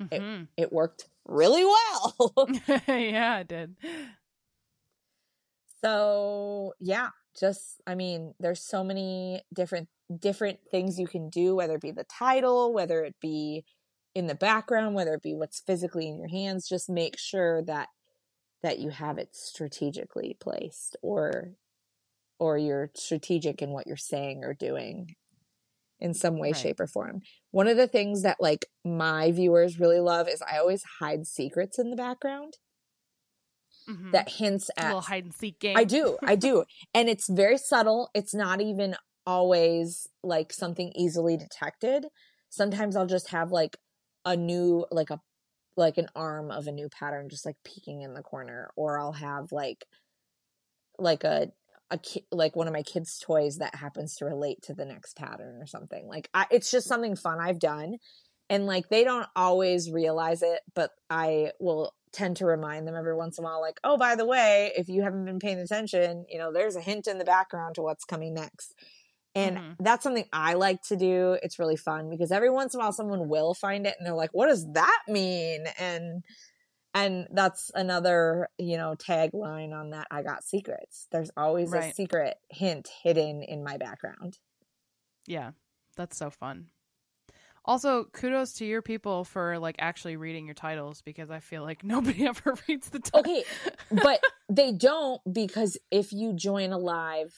Mhm. 0.01 0.49
It 0.57 0.73
worked 0.73 1.09
really 1.25 1.65
well. 1.65 2.17
yeah, 2.89 3.41
it 3.41 3.49
did. 3.49 3.77
so 5.83 6.73
yeah 6.81 7.11
just 7.39 7.81
i 7.87 7.95
mean 7.95 8.35
there's 8.41 8.61
so 8.63 8.83
many 8.85 9.41
different 9.55 9.89
different 10.21 10.59
things 10.71 10.99
you 10.99 11.07
can 11.07 11.29
do 11.29 11.55
whether 11.57 11.75
it 11.75 11.81
be 11.81 11.91
the 11.91 12.05
title 12.05 12.73
whether 12.73 13.05
it 13.05 13.15
be 13.21 13.65
in 14.15 14.27
the 14.27 14.35
background 14.35 14.95
whether 14.95 15.15
it 15.15 15.23
be 15.23 15.35
what's 15.35 15.61
physically 15.61 16.09
in 16.09 16.19
your 16.19 16.29
hands 16.29 16.69
just 16.69 16.89
make 16.89 17.19
sure 17.19 17.63
that 17.63 17.89
that 18.63 18.79
you 18.79 18.91
have 18.91 19.19
it 19.19 19.29
strategically 19.35 20.37
placed 20.41 20.97
or 21.03 21.53
or 22.39 22.59
you're 22.59 22.91
strategic 22.95 23.63
in 23.63 23.71
what 23.71 23.87
you're 23.87 23.97
saying 23.97 24.43
or 24.45 24.55
doing 24.55 25.15
in 25.99 26.13
some 26.13 26.39
way 26.39 26.49
Right. 26.49 26.57
shape 26.57 26.81
or 26.81 26.87
form 26.87 27.21
one 27.51 27.69
of 27.69 27.77
the 27.77 27.87
things 27.89 28.23
that 28.23 28.37
like 28.41 28.67
my 28.85 29.31
viewers 29.33 29.81
really 29.81 30.01
love 30.01 30.29
is 30.29 30.43
i 30.51 30.59
always 30.59 30.83
hide 31.01 31.27
secrets 31.27 31.79
in 31.79 31.91
the 31.91 31.97
background 31.97 32.55
Mhm. 33.89 34.13
that 34.13 34.29
hints 34.29 34.71
a 34.77 34.81
at 34.81 34.87
little 34.87 35.01
hide 35.01 35.25
and 35.25 35.35
seek 35.35 35.59
game. 35.61 35.77
I 35.77 35.85
do. 35.85 36.19
I 36.23 36.37
do. 36.37 36.65
And 36.95 37.09
it's 37.09 37.29
very 37.29 37.59
subtle. 37.59 38.11
It's 38.15 38.35
not 38.35 38.61
even 38.61 38.97
always 39.27 40.09
like 40.23 40.53
something 40.53 40.93
easily 40.95 41.37
detected. 41.37 42.07
Sometimes 42.49 42.97
I'll 42.97 43.07
just 43.07 43.29
have 43.31 43.51
like 43.53 43.77
a 44.25 44.37
new 44.37 44.87
like 44.91 45.11
a 45.11 45.21
like 45.77 45.99
an 45.99 46.09
arm 46.17 46.51
of 46.51 46.67
a 46.67 46.73
new 46.73 46.89
pattern 46.89 47.29
just 47.29 47.45
like 47.45 47.57
peeking 47.65 48.03
in 48.03 48.15
the 48.15 48.23
corner 48.23 48.71
or 48.77 48.99
I'll 48.99 49.13
have 49.13 49.53
like 49.53 49.87
like 50.99 51.25
a 51.25 51.49
a 51.91 51.99
ki- 51.99 52.27
like 52.33 52.57
one 52.57 52.67
of 52.67 52.73
my 52.73 52.83
kids 52.83 53.19
toys 53.21 53.59
that 53.59 53.77
happens 53.77 54.17
to 54.17 54.25
relate 54.25 54.61
to 54.63 54.75
the 54.75 54.85
next 54.85 55.17
pattern 55.17 55.61
or 55.63 55.67
something. 55.67 56.09
Like 56.09 56.29
I, 56.35 56.47
it's 56.51 56.71
just 56.71 56.89
something 56.89 57.15
fun 57.15 57.39
I've 57.41 57.61
done 57.61 57.99
and 58.49 58.67
like 58.67 58.89
they 58.89 59.05
don't 59.05 59.29
always 59.35 59.91
realize 59.91 60.43
it, 60.43 60.61
but 60.75 60.91
I 61.11 61.53
will 61.61 61.93
tend 62.13 62.39
to 62.39 62.47
remind 62.47 62.87
them 62.89 62.95
every 62.95 63.15
once 63.15 63.37
in 63.37 63.45
a 63.45 63.47
while 63.47 63.61
like 63.61 63.79
oh 63.85 63.99
by 63.99 64.15
the 64.17 64.25
way 64.25 64.73
if 64.75 64.89
you 64.89 65.03
haven't 65.03 65.27
been 65.27 65.39
paying 65.39 65.59
attention 65.59 66.25
you 66.31 66.39
know 66.39 66.51
there's 66.51 66.75
a 66.75 66.81
hint 66.81 67.07
in 67.07 67.19
the 67.19 67.27
background 67.27 67.75
to 67.75 67.83
what's 67.83 68.05
coming 68.05 68.33
next. 68.33 68.75
And 69.35 69.59
Mhm. 69.59 69.77
that's 69.81 70.03
something 70.03 70.27
i 70.33 70.55
like 70.55 70.81
to 70.85 70.97
do. 70.97 71.37
It's 71.43 71.59
really 71.59 71.77
fun 71.77 72.09
because 72.09 72.33
every 72.33 72.49
once 72.49 72.73
in 72.73 72.81
a 72.81 72.85
while 72.85 72.93
someone 72.93 73.29
will 73.29 73.53
find 73.53 73.87
it 73.87 73.97
and 73.99 74.07
they're 74.07 74.15
like 74.15 74.31
what 74.33 74.47
does 74.47 74.67
that 74.73 75.03
mean? 75.09 75.67
And 75.79 76.25
and 76.95 77.29
that's 77.33 77.71
another 77.75 78.49
you 78.57 78.79
know 78.79 78.95
tagline 78.97 79.75
on 79.79 79.91
that 79.91 80.07
i 80.11 80.23
got 80.23 80.43
secrets. 80.43 81.09
There's 81.13 81.31
always 81.37 81.71
a 81.75 81.93
secret 81.93 82.39
hint 82.51 82.89
hidden 83.03 83.43
in 83.43 83.63
my 83.63 83.77
background. 83.77 84.39
Yeah, 85.27 85.51
that's 85.97 86.17
so 86.17 86.31
fun. 86.31 86.71
Also, 87.67 88.05
kudos 88.13 88.53
to 88.55 88.65
your 88.65 88.81
people 88.83 89.25
for 89.25 89.59
like 89.59 89.77
actually 89.79 90.17
reading 90.17 90.47
your 90.47 90.55
titles 90.55 91.03
because 91.03 91.31
I 91.31 91.41
feel 91.41 91.63
like 91.63 91.83
nobody 91.95 92.27
ever 92.27 92.55
reads 92.69 92.89
the 92.91 93.01
title. 93.01 93.21
okay 93.21 93.45
but 93.91 94.21
they 94.49 94.73
don't 94.73 95.21
because 95.33 95.77
if 95.91 96.13
you 96.13 96.33
join 96.33 96.73
a 96.73 96.79
live 96.79 97.35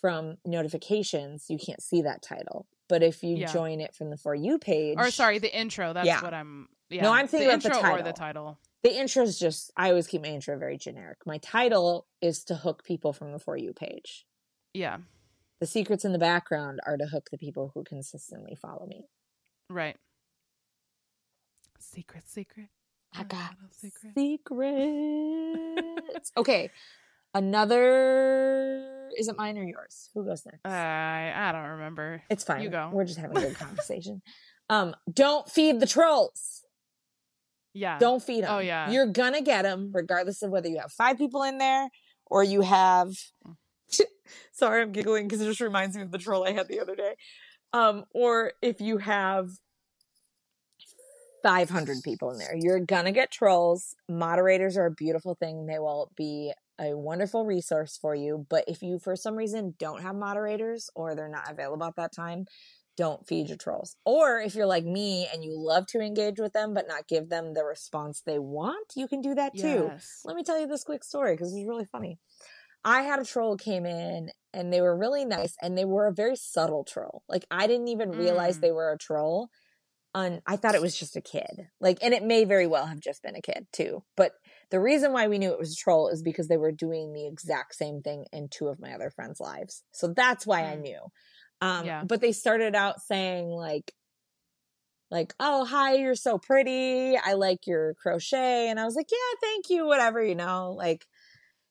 from 0.00 0.36
notifications 0.44 1.46
you 1.48 1.58
can't 1.58 1.82
see 1.82 2.02
that 2.02 2.22
title 2.22 2.66
but 2.88 3.02
if 3.02 3.22
you 3.22 3.36
Yeah. 3.36 3.52
join 3.52 3.80
it 3.80 3.94
from 3.94 4.10
the 4.10 4.16
for 4.16 4.34
you 4.34 4.58
page 4.58 4.96
or 4.98 5.10
sorry, 5.10 5.38
the 5.38 5.54
intro. 5.56 5.92
That's 5.92 6.06
Yeah. 6.06 6.22
what 6.22 6.32
I'm. 6.32 6.68
Yeah. 6.88 7.02
No, 7.02 7.12
I'm 7.12 7.26
thinking 7.26 7.48
the 7.48 7.54
about 7.54 7.62
the 7.64 7.74
intro 7.76 7.90
or 7.90 7.96
the 7.98 8.12
title. 8.12 8.12
title. 8.12 8.58
the 8.84 8.96
intro 8.96 9.22
is 9.24 9.38
just 9.38 9.72
i 9.76 9.88
always 9.90 10.06
keep 10.06 10.22
my 10.22 10.28
intro 10.28 10.56
very 10.56 10.78
generic 10.78 11.18
my 11.26 11.38
title 11.38 12.06
is 12.22 12.44
to 12.44 12.54
hook 12.54 12.84
people 12.84 13.12
from 13.12 13.32
the 13.32 13.38
for 13.40 13.56
you 13.56 13.72
page 13.72 14.24
Yeah. 14.72 14.98
the 15.60 15.66
secrets 15.66 16.04
in 16.04 16.12
the 16.12 16.18
background 16.18 16.78
are 16.86 16.96
to 16.96 17.06
hook 17.06 17.28
the 17.32 17.38
people 17.38 17.72
who 17.74 17.82
consistently 17.82 18.54
follow 18.54 18.86
me 18.86 19.06
Right. 19.68 19.96
Secret, 21.78 22.28
secret. 22.28 22.68
I 23.14 23.24
got 23.24 23.54
little 23.54 23.70
secret. 23.72 24.12
secrets 24.14 24.52
okay 26.36 26.70
another 27.34 29.08
is 29.16 29.28
it 29.28 29.36
mine 29.38 29.56
or 29.56 29.64
yours? 29.64 30.10
Who 30.14 30.24
goes 30.24 30.44
next? 30.44 30.60
I 30.66 31.32
I 31.34 31.52
don't 31.52 31.70
remember. 31.70 32.22
it's 32.28 32.44
fine. 32.44 32.62
you 32.62 32.68
go. 32.68 32.90
We're 32.92 33.06
just 33.06 33.18
having 33.18 33.36
a 33.36 33.40
good 33.40 33.56
conversation. 33.58 34.20
um, 34.68 34.94
don't 35.10 35.48
feed 35.48 35.80
the 35.80 35.86
trolls. 35.86 36.64
Yeah. 37.72 37.98
Don't 37.98 38.22
feed 38.22 38.44
them. 38.44 38.50
Oh, 38.52 38.58
yeah. 38.58 38.90
You're 38.90 39.06
gonna 39.06 39.40
get 39.42 39.62
them 39.62 39.90
regardless 39.94 40.42
of 40.42 40.50
whether 40.50 40.68
you 40.68 40.78
have 40.78 40.92
five 40.92 41.16
people 41.18 41.42
in 41.42 41.56
there 41.58 41.88
or 42.26 42.44
you 42.44 42.60
have. 42.60 43.14
Sorry, 44.52 44.82
I'm 44.82 44.92
giggling 44.92 45.26
because 45.28 45.40
it 45.40 45.46
just 45.46 45.60
reminds 45.60 45.96
me 45.96 46.02
of 46.02 46.10
the 46.10 46.18
troll 46.18 46.46
I 46.46 46.52
had 46.52 46.68
the 46.68 46.80
other 46.80 46.96
day. 46.96 47.14
Um, 47.76 48.04
or 48.14 48.52
if 48.62 48.80
you 48.80 48.98
have 48.98 49.50
500 51.42 51.98
people 52.02 52.30
in 52.30 52.38
there, 52.38 52.56
you're 52.56 52.80
gonna 52.80 53.12
get 53.12 53.30
trolls. 53.30 53.94
Moderators 54.08 54.78
are 54.78 54.86
a 54.86 54.90
beautiful 54.90 55.34
thing. 55.34 55.66
They 55.66 55.78
will 55.78 56.10
be 56.16 56.52
a 56.80 56.96
wonderful 56.96 57.44
resource 57.44 57.98
for 58.00 58.14
you. 58.14 58.46
But 58.48 58.64
if 58.66 58.82
you, 58.82 58.98
for 58.98 59.14
some 59.14 59.36
reason, 59.36 59.74
don't 59.78 60.02
have 60.02 60.14
moderators 60.14 60.88
or 60.94 61.14
they're 61.14 61.28
not 61.28 61.50
available 61.50 61.84
at 61.84 61.96
that 61.96 62.14
time, 62.14 62.46
don't 62.96 63.26
feed 63.26 63.48
your 63.48 63.58
trolls. 63.58 63.96
Or 64.06 64.40
if 64.40 64.54
you're 64.54 64.66
like 64.66 64.84
me 64.84 65.28
and 65.30 65.44
you 65.44 65.52
love 65.54 65.86
to 65.88 66.00
engage 66.00 66.40
with 66.40 66.54
them 66.54 66.72
but 66.72 66.88
not 66.88 67.08
give 67.08 67.28
them 67.28 67.52
the 67.52 67.64
response 67.64 68.22
they 68.24 68.38
want, 68.38 68.92
you 68.96 69.06
can 69.06 69.20
do 69.20 69.34
that 69.34 69.54
too. 69.54 69.90
Yes. 69.92 70.22
Let 70.24 70.34
me 70.34 70.44
tell 70.44 70.58
you 70.58 70.66
this 70.66 70.84
quick 70.84 71.04
story 71.04 71.34
because 71.34 71.54
it's 71.54 71.68
really 71.68 71.84
funny. 71.84 72.18
I 72.86 73.02
had 73.02 73.18
a 73.18 73.24
troll 73.24 73.56
came 73.56 73.84
in 73.84 74.30
and 74.56 74.72
they 74.72 74.80
were 74.80 74.96
really 74.96 75.24
nice 75.24 75.54
and 75.62 75.76
they 75.76 75.84
were 75.84 76.06
a 76.06 76.14
very 76.14 76.34
subtle 76.36 76.84
troll. 76.84 77.22
Like 77.28 77.46
I 77.50 77.66
didn't 77.66 77.88
even 77.88 78.10
realize 78.12 78.56
Mm. 78.56 78.60
they 78.60 78.72
were 78.72 78.92
a 78.92 78.98
troll. 78.98 79.50
On 80.14 80.40
I 80.46 80.56
thought 80.56 80.74
it 80.74 80.80
was 80.80 80.96
just 80.98 81.16
a 81.16 81.20
kid. 81.20 81.68
Like, 81.78 81.98
and 82.02 82.14
it 82.14 82.24
may 82.24 82.44
very 82.44 82.66
well 82.66 82.86
have 82.86 83.00
just 83.00 83.22
been 83.22 83.36
a 83.36 83.42
kid 83.42 83.66
too. 83.70 84.02
But 84.16 84.32
the 84.70 84.80
reason 84.80 85.12
why 85.12 85.28
we 85.28 85.38
knew 85.38 85.52
it 85.52 85.58
was 85.58 85.74
a 85.74 85.76
troll 85.76 86.08
is 86.08 86.22
because 86.22 86.48
they 86.48 86.56
were 86.56 86.72
doing 86.72 87.12
the 87.12 87.26
exact 87.26 87.74
same 87.74 88.00
thing 88.00 88.24
in 88.32 88.48
two 88.48 88.68
of 88.68 88.80
my 88.80 88.94
other 88.94 89.10
friends' 89.10 89.40
lives. 89.40 89.84
So 89.92 90.08
that's 90.16 90.46
why 90.46 90.62
I 90.64 90.76
Mm. 90.76 90.82
knew. 90.82 91.00
Um, 91.60 91.86
Yeah. 91.86 92.04
but 92.04 92.22
they 92.22 92.32
started 92.32 92.74
out 92.74 93.02
saying 93.02 93.48
like, 93.48 93.92
like, 95.10 95.34
oh, 95.38 95.64
hi, 95.64 95.94
you're 95.94 96.14
so 96.16 96.38
pretty. 96.38 97.16
I 97.16 97.34
like 97.34 97.66
your 97.66 97.94
crochet. 97.94 98.68
And 98.68 98.80
I 98.80 98.84
was 98.84 98.96
like, 98.96 99.06
yeah, 99.10 99.38
thank 99.40 99.70
you, 99.70 99.86
whatever, 99.86 100.22
you 100.22 100.34
know, 100.34 100.72
like, 100.72 101.06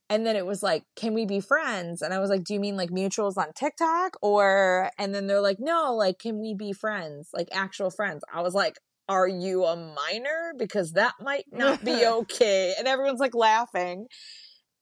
and 0.09 0.25
then 0.25 0.35
it 0.35 0.45
was 0.45 0.61
like, 0.61 0.83
can 0.95 1.13
we 1.13 1.25
be 1.25 1.39
friends? 1.39 2.01
And 2.01 2.13
I 2.13 2.19
was 2.19 2.29
like, 2.29 2.43
do 2.43 2.53
you 2.53 2.59
mean 2.59 2.77
like 2.77 2.91
mutuals 2.91 3.37
on 3.37 3.53
TikTok? 3.53 4.17
Or, 4.21 4.91
and 4.99 5.15
then 5.15 5.25
they're 5.25 5.41
like, 5.41 5.57
no, 5.59 5.95
like, 5.95 6.19
can 6.19 6.39
we 6.39 6.53
be 6.53 6.73
friends? 6.73 7.29
Like 7.33 7.49
actual 7.51 7.89
friends. 7.89 8.23
I 8.31 8.41
was 8.41 8.53
like, 8.53 8.77
are 9.09 9.27
you 9.27 9.65
a 9.65 9.75
minor? 9.75 10.53
Because 10.57 10.93
that 10.93 11.13
might 11.19 11.45
not 11.51 11.83
be 11.83 12.05
okay. 12.05 12.75
And 12.77 12.87
everyone's 12.87 13.19
like 13.19 13.33
laughing. 13.33 14.07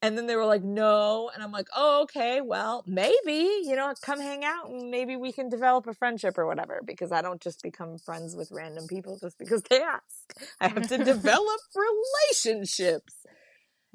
And 0.01 0.17
then 0.17 0.27
they 0.27 0.35
were 0.35 0.45
like, 0.45 0.63
no. 0.63 1.31
And 1.33 1.41
I'm 1.41 1.53
like, 1.53 1.67
oh, 1.73 2.01
okay, 2.03 2.41
well, 2.41 2.83
maybe, 2.85 3.61
you 3.63 3.77
know, 3.77 3.93
come 4.01 4.19
hang 4.19 4.43
out 4.43 4.69
and 4.69 4.91
maybe 4.91 5.15
we 5.15 5.31
can 5.31 5.47
develop 5.47 5.87
a 5.87 5.93
friendship 5.93 6.37
or 6.37 6.45
whatever. 6.45 6.81
Because 6.85 7.13
I 7.13 7.21
don't 7.21 7.39
just 7.39 7.63
become 7.63 7.97
friends 7.97 8.35
with 8.35 8.51
random 8.51 8.87
people 8.87 9.17
just 9.21 9.39
because 9.39 9.63
they 9.69 9.81
ask. 9.81 10.51
I 10.59 10.67
have 10.67 10.89
to 10.89 10.97
develop 11.05 11.61
relationships 11.73 13.13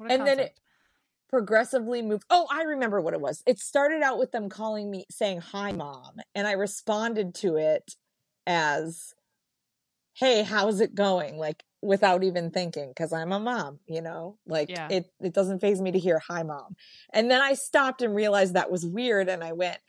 and 0.07 0.25
then 0.25 0.39
it 0.39 0.59
progressively 1.29 2.01
moved. 2.01 2.23
Oh, 2.29 2.47
I 2.51 2.63
remember 2.63 2.99
what 2.99 3.13
it 3.13 3.21
was. 3.21 3.43
It 3.45 3.59
started 3.59 4.01
out 4.01 4.17
with 4.19 4.31
them 4.31 4.49
calling 4.49 4.89
me 4.89 5.05
saying 5.09 5.41
hi 5.41 5.71
mom 5.71 6.19
and 6.35 6.47
I 6.47 6.53
responded 6.53 7.35
to 7.35 7.55
it 7.57 7.95
as 8.47 9.13
hey, 10.15 10.43
how's 10.43 10.81
it 10.81 10.95
going? 10.95 11.37
Like 11.37 11.63
without 11.81 12.23
even 12.23 12.51
thinking 12.51 12.93
cuz 12.93 13.13
I'm 13.13 13.31
a 13.31 13.39
mom, 13.39 13.79
you 13.87 14.01
know? 14.01 14.37
Like 14.45 14.69
Yeah. 14.69 14.87
it 14.89 15.11
it 15.21 15.33
doesn't 15.33 15.59
phase 15.59 15.81
me 15.81 15.91
to 15.91 15.99
hear 15.99 16.19
hi 16.19 16.43
mom. 16.43 16.75
And 17.13 17.29
then 17.31 17.41
I 17.41 17.53
stopped 17.53 18.01
and 18.01 18.13
realized 18.15 18.55
that 18.55 18.71
was 18.71 18.85
weird 18.85 19.29
and 19.29 19.43
I 19.43 19.53
went 19.53 19.79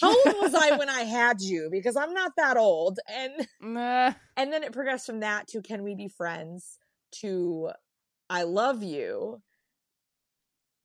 how 0.00 0.10
old 0.10 0.36
was 0.42 0.54
I 0.54 0.76
when 0.76 0.90
I 0.90 1.02
had 1.04 1.40
you? 1.40 1.68
Because 1.70 1.96
I'm 1.96 2.12
not 2.12 2.32
that 2.36 2.56
old. 2.56 2.98
And 3.08 3.46
Nah. 3.60 4.14
and 4.36 4.52
then 4.52 4.62
it 4.62 4.72
progressed 4.72 5.06
from 5.06 5.20
that 5.20 5.46
to 5.48 5.62
can 5.62 5.82
we 5.82 5.94
be 5.94 6.08
friends 6.08 6.78
to 7.20 7.70
I 8.28 8.42
love 8.42 8.82
you. 8.82 9.40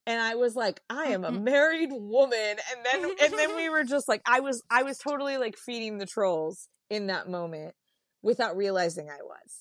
And 0.08 0.20
I 0.20 0.36
was 0.36 0.56
like, 0.56 0.82
I 0.90 1.06
am 1.10 1.24
a 1.24 1.32
married 1.32 1.92
woman. 1.92 2.36
And 2.72 2.86
then 2.86 3.12
and 3.22 3.34
then 3.34 3.56
we 3.56 3.70
were 3.70 3.84
just 3.96 4.08
like 4.08 4.22
I 4.26 4.40
was 4.40 4.62
I 4.70 4.84
was 4.84 4.98
totally 4.98 5.38
like 5.38 5.58
feeding 5.58 5.98
the 6.00 6.06
trolls 6.06 6.68
in 6.90 7.08
that 7.08 7.30
moment 7.30 7.76
without 8.24 8.58
realizing 8.58 9.10
I 9.10 9.22
was. 9.24 9.60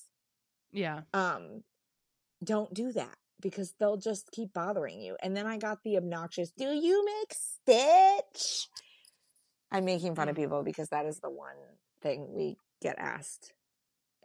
Yeah. 0.71 1.01
Um 1.13 1.63
don't 2.43 2.73
do 2.73 2.91
that 2.93 3.15
because 3.39 3.73
they'll 3.79 3.97
just 3.97 4.29
keep 4.31 4.53
bothering 4.53 4.99
you. 5.01 5.15
And 5.21 5.35
then 5.37 5.45
I 5.45 5.57
got 5.57 5.79
the 5.83 5.97
obnoxious, 5.97 6.51
do 6.57 6.65
you 6.71 7.05
make 7.05 7.33
stitch? 7.33 8.67
I'm 9.71 9.85
making 9.85 10.15
fun 10.15 10.27
of 10.29 10.35
Mm. 10.35 10.39
people 10.39 10.63
because 10.63 10.89
that 10.89 11.05
is 11.05 11.19
the 11.19 11.29
one 11.29 11.55
thing 12.01 12.33
we 12.33 12.57
get 12.81 12.97
asked 12.99 13.53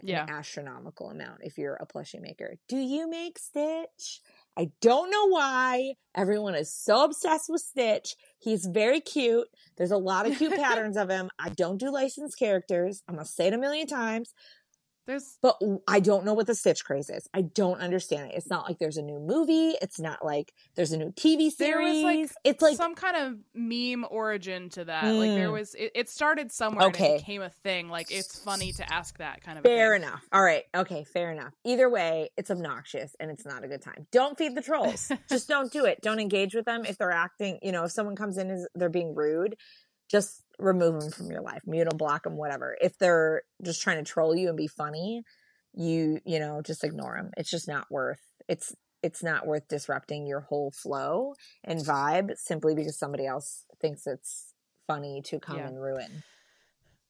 Yeah. 0.02 0.24
an 0.24 0.30
astronomical 0.30 1.10
amount 1.10 1.40
if 1.42 1.56
you're 1.58 1.76
a 1.76 1.86
plushie 1.86 2.20
maker. 2.20 2.56
Do 2.68 2.76
you 2.78 3.08
make 3.08 3.38
Stitch? 3.38 4.20
I 4.59 4.70
don't 4.80 5.11
know 5.11 5.28
why. 5.28 5.94
Everyone 6.14 6.54
is 6.54 6.72
so 6.72 7.04
obsessed 7.04 7.50
with 7.50 7.61
Stitch. 7.61 8.14
He's 8.38 8.64
very 8.64 9.00
cute. 9.00 9.48
There's 9.76 9.90
a 9.90 9.98
lot 9.98 10.26
of 10.26 10.38
cute 10.38 10.54
patterns 10.57 10.96
of 10.96 11.11
him. 11.11 11.28
I 11.38 11.50
don't 11.50 11.78
do 11.78 11.90
licensed 11.90 12.38
characters. 12.38 13.02
I'm 13.07 13.16
going 13.16 13.26
to 13.26 13.30
say 13.30 13.48
it 13.48 13.52
a 13.52 13.59
million 13.59 13.86
times, 13.86 14.32
There's 15.07 15.38
but 15.40 15.61
I 15.86 16.00
don't 16.00 16.24
know 16.24 16.34
what 16.34 16.46
the 16.46 16.54
Stitch 16.54 16.84
craze 16.84 17.09
is. 17.11 17.28
I 17.32 17.42
don't 17.42 17.80
understand 17.80 18.30
it. 18.32 18.36
It's 18.36 18.50
not 18.50 18.66
like 18.68 18.78
there's 18.78 18.96
a 18.96 19.02
new 19.02 19.20
movie. 19.20 19.76
It's 19.80 20.00
not 20.00 20.24
like 20.24 20.52
there's 20.74 20.92
a 20.92 20.96
new 20.96 21.12
TV 21.12 21.50
series. 21.50 21.57
There 21.59 21.80
was, 21.80 22.02
like, 22.02 22.30
it's 22.44 22.62
like 22.62 22.76
some 22.76 22.94
kind 22.94 23.16
of 23.16 23.38
meme 23.54 24.04
origin 24.11 24.68
to 24.70 24.84
that. 24.86 25.14
Like 25.14 25.30
there 25.34 25.48
Mm. 25.50 25.52
was 25.52 25.74
it, 25.74 25.92
it 25.94 26.09
started 26.09 26.50
somewhere 26.50 26.86
and 26.86 26.94
Okay. 26.94 27.14
it 27.14 27.18
became 27.18 27.42
a 27.42 27.50
thing. 27.50 27.88
Like 27.88 28.11
it's 28.11 28.38
funny 28.40 28.72
to 28.72 28.92
ask 28.92 29.16
that 29.18 29.42
kind 29.42 29.59
of 29.59 29.64
Fair 29.64 29.94
enough. 29.94 30.22
All 30.32 30.42
right. 30.42 30.64
Okay. 30.74 31.04
Fair 31.04 31.30
enough. 31.32 31.52
Either 31.64 31.88
way, 31.88 32.30
it's 32.36 32.50
obnoxious 32.50 33.14
and 33.20 33.30
it's 33.30 33.44
not 33.46 33.62
a 33.64 33.68
good 33.68 33.82
time. 33.82 34.07
Don't 34.11 34.36
feed 34.36 34.54
the 34.57 34.62
trolls. 34.62 35.11
just 35.28 35.46
don't 35.48 35.70
do 35.72 35.84
it. 35.84 36.00
Don't 36.02 36.18
engage 36.18 36.54
with 36.54 36.64
them 36.64 36.84
if 36.84 36.98
they're 36.98 37.12
acting. 37.12 37.59
You 37.62 37.72
know, 37.72 37.84
if 37.84 37.92
someone 37.92 38.16
comes 38.16 38.38
in 38.38 38.50
as 38.50 38.66
they're 38.74 38.88
being 38.88 39.14
rude, 39.14 39.57
just 40.11 40.42
remove 40.59 41.00
them 41.00 41.11
from 41.11 41.30
your 41.30 41.42
life. 41.42 41.62
Mute 41.66 41.88
them, 41.88 41.96
block 41.98 42.24
them, 42.24 42.36
whatever. 42.36 42.76
If 42.80 42.98
they're 42.98 43.42
just 43.62 43.82
trying 43.82 43.98
to 44.02 44.11
troll 44.11 44.34
you 44.36 44.48
and 44.48 44.57
be 44.57 44.66
funny, 44.68 45.22
you 45.74 46.20
you 46.24 46.38
know 46.38 46.62
just 46.62 46.84
ignore 46.84 47.16
them. 47.16 47.30
It's 47.36 47.50
just 47.50 47.68
not 47.68 47.90
worth. 47.90 48.22
It's 48.48 48.74
it's 49.02 49.22
not 49.22 49.46
worth 49.46 49.68
disrupting 49.68 50.26
your 50.26 50.40
whole 50.40 50.70
flow 50.70 51.34
and 51.64 51.78
vibe 51.80 52.36
simply 52.38 52.74
because 52.74 52.98
somebody 52.98 53.26
else 53.26 53.64
thinks 53.80 54.07
it's 54.07 54.52
funny 54.86 55.20
to 55.26 55.38
come 55.38 55.59
Yeah. 55.59 55.68
and 55.68 55.80
ruin. 55.80 56.22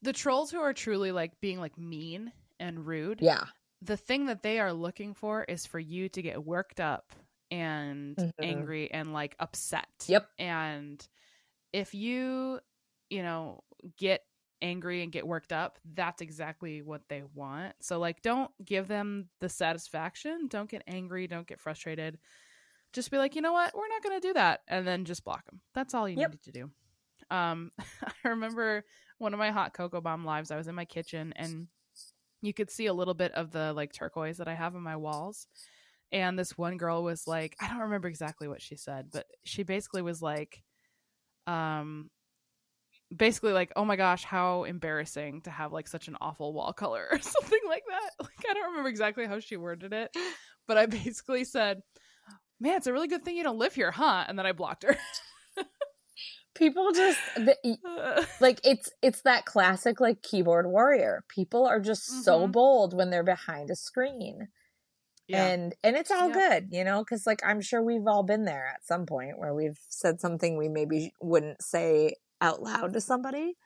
The 0.03 0.13
trolls 0.13 0.51
who 0.51 0.59
are 0.61 0.75
truly 0.75 1.13
like 1.13 1.41
being 1.41 1.59
like 1.61 1.79
mean 1.79 2.33
and 2.59 2.87
rude. 2.87 3.21
Yeah. 3.23 3.45
the 3.83 3.97
thing 3.97 4.27
that 4.27 4.43
they 4.43 4.59
are 4.59 4.73
looking 4.73 5.13
for 5.13 5.45
is 5.45 5.67
for 5.67 5.79
you 5.79 6.09
to 6.09 6.23
get 6.23 6.43
worked 6.43 6.81
up 6.81 7.13
and 7.51 8.17
Mhm. 8.17 8.33
angry 8.43 8.91
and 8.91 9.13
like 9.13 9.37
upset. 9.39 9.87
Yep. 10.07 10.29
And 10.39 11.07
if 11.75 11.95
you, 11.95 12.61
you 13.11 13.23
know, 13.23 13.63
get 13.97 14.23
angry 14.63 15.03
and 15.03 15.13
get 15.13 15.27
worked 15.27 15.53
up, 15.53 15.79
that's 15.95 16.23
exactly 16.23 16.83
what 16.83 17.03
they 17.09 17.23
want. 17.35 17.75
So 17.81 17.99
like 17.99 18.23
don't 18.23 18.51
give 18.65 18.89
them 18.89 19.29
the 19.41 19.49
satisfaction. 19.49 20.49
Don't 20.49 20.71
get 20.71 20.83
angry, 20.87 21.27
don't 21.27 21.47
get 21.47 21.61
frustrated. 21.61 22.19
Just 22.93 23.11
be 23.11 23.19
like, 23.19 23.35
"You 23.35 23.43
know 23.43 23.53
what? 23.53 23.75
We're 23.77 23.89
not 23.89 24.03
going 24.03 24.21
to 24.21 24.27
do 24.29 24.33
that." 24.35 24.61
And 24.69 24.87
then 24.87 25.05
just 25.05 25.25
block 25.25 25.45
them. 25.47 25.61
That's 25.75 25.93
all 25.95 26.09
you 26.09 26.17
Yep. 26.17 26.31
need 26.31 26.43
to 26.43 26.53
do. 26.53 26.71
Um 27.31 27.71
I 28.25 28.29
remember 28.29 28.85
one 29.19 29.33
of 29.33 29.39
my 29.39 29.51
hot 29.51 29.75
cocoa 29.75 30.01
bomb 30.01 30.25
lives. 30.25 30.51
I 30.51 30.57
was 30.57 30.69
in 30.69 30.75
my 30.75 30.85
kitchen 30.85 31.33
and 31.37 31.69
you 32.43 32.53
could 32.55 32.71
see 32.71 32.87
a 32.87 32.95
little 32.95 33.15
bit 33.15 33.33
of 33.33 33.51
the 33.51 33.73
like 33.73 33.93
turquoise 33.93 34.39
that 34.39 34.49
I 34.49 34.55
have 34.55 34.75
on 34.75 34.83
my 34.83 34.97
walls. 34.97 35.47
And 36.13 36.39
this 36.39 36.57
one 36.57 36.77
girl 36.77 37.03
was 37.03 37.27
like, 37.27 37.57
I 37.61 37.69
don't 37.69 37.79
remember 37.81 38.09
exactly 38.09 38.47
what 38.49 38.63
she 38.63 38.77
said, 38.77 39.09
but 39.13 39.27
she 39.45 39.63
basically 39.65 40.03
was 40.03 40.23
like, 40.23 40.63
um, 41.47 42.11
basically 43.15 43.53
like, 43.53 43.73
oh 43.77 43.85
my 43.85 43.97
gosh, 43.97 44.25
how 44.25 44.65
embarrassing 44.65 45.43
to 45.43 45.51
have 45.51 45.73
like 45.73 45.89
such 45.89 46.09
an 46.09 46.17
awful 46.21 46.53
wall 46.53 46.73
color 46.73 47.07
or 47.13 47.21
something 47.21 47.61
like 47.69 47.85
that. 47.89 48.11
Like, 48.21 48.45
I 48.51 48.55
don't 48.55 48.71
remember 48.71 48.89
exactly 48.89 49.27
how 49.27 49.41
she 49.41 49.57
worded 49.57 49.93
it, 49.93 50.15
but 50.67 50.77
I 50.79 50.87
basically 50.87 51.45
said, 51.45 51.83
man, 52.61 52.77
it's 52.77 52.87
a 52.87 52.93
really 52.93 53.09
good 53.09 53.25
thing 53.25 53.37
you 53.37 53.43
don't 53.43 53.59
live 53.59 53.75
here, 53.75 53.91
huh? 53.91 54.25
And 54.29 54.39
then 54.39 54.47
I 54.47 54.53
blocked 54.53 54.83
her. 54.85 54.97
People 56.55 56.91
just 56.93 57.19
the, 57.35 57.55
like 58.41 58.61
it's 58.65 58.91
it's 59.03 59.21
that 59.23 59.45
classic 59.45 60.01
like 60.01 60.23
keyboard 60.23 60.67
warrior. 60.67 61.23
People 61.29 61.67
are 61.67 61.81
just 61.81 62.25
so 62.25 62.47
Mhm. 62.49 62.53
bold 62.53 62.95
when 62.97 63.11
they're 63.11 63.23
behind 63.23 63.71
a 63.71 63.77
screen. 63.77 64.49
yeah. 65.29 65.45
And 65.49 65.75
and 65.85 65.97
it's 65.97 66.11
all 66.11 66.29
Yep. 66.29 66.35
good, 66.35 66.69
you 66.71 66.83
know, 66.83 67.05
cuz 67.05 67.27
like 67.27 67.43
I'm 67.45 67.61
sure 67.61 67.83
we've 67.83 68.07
all 68.07 68.23
been 68.23 68.47
there 68.47 68.67
at 68.67 68.87
some 68.87 69.05
point 69.05 69.39
where 69.39 69.53
we've 69.53 69.79
said 69.91 70.19
something 70.19 70.57
we 70.57 70.69
maybe 70.69 71.13
wouldn't 71.21 71.63
say 71.63 72.15
out 72.41 72.63
loud 72.63 72.93
to 72.95 73.01
somebody. 73.01 73.57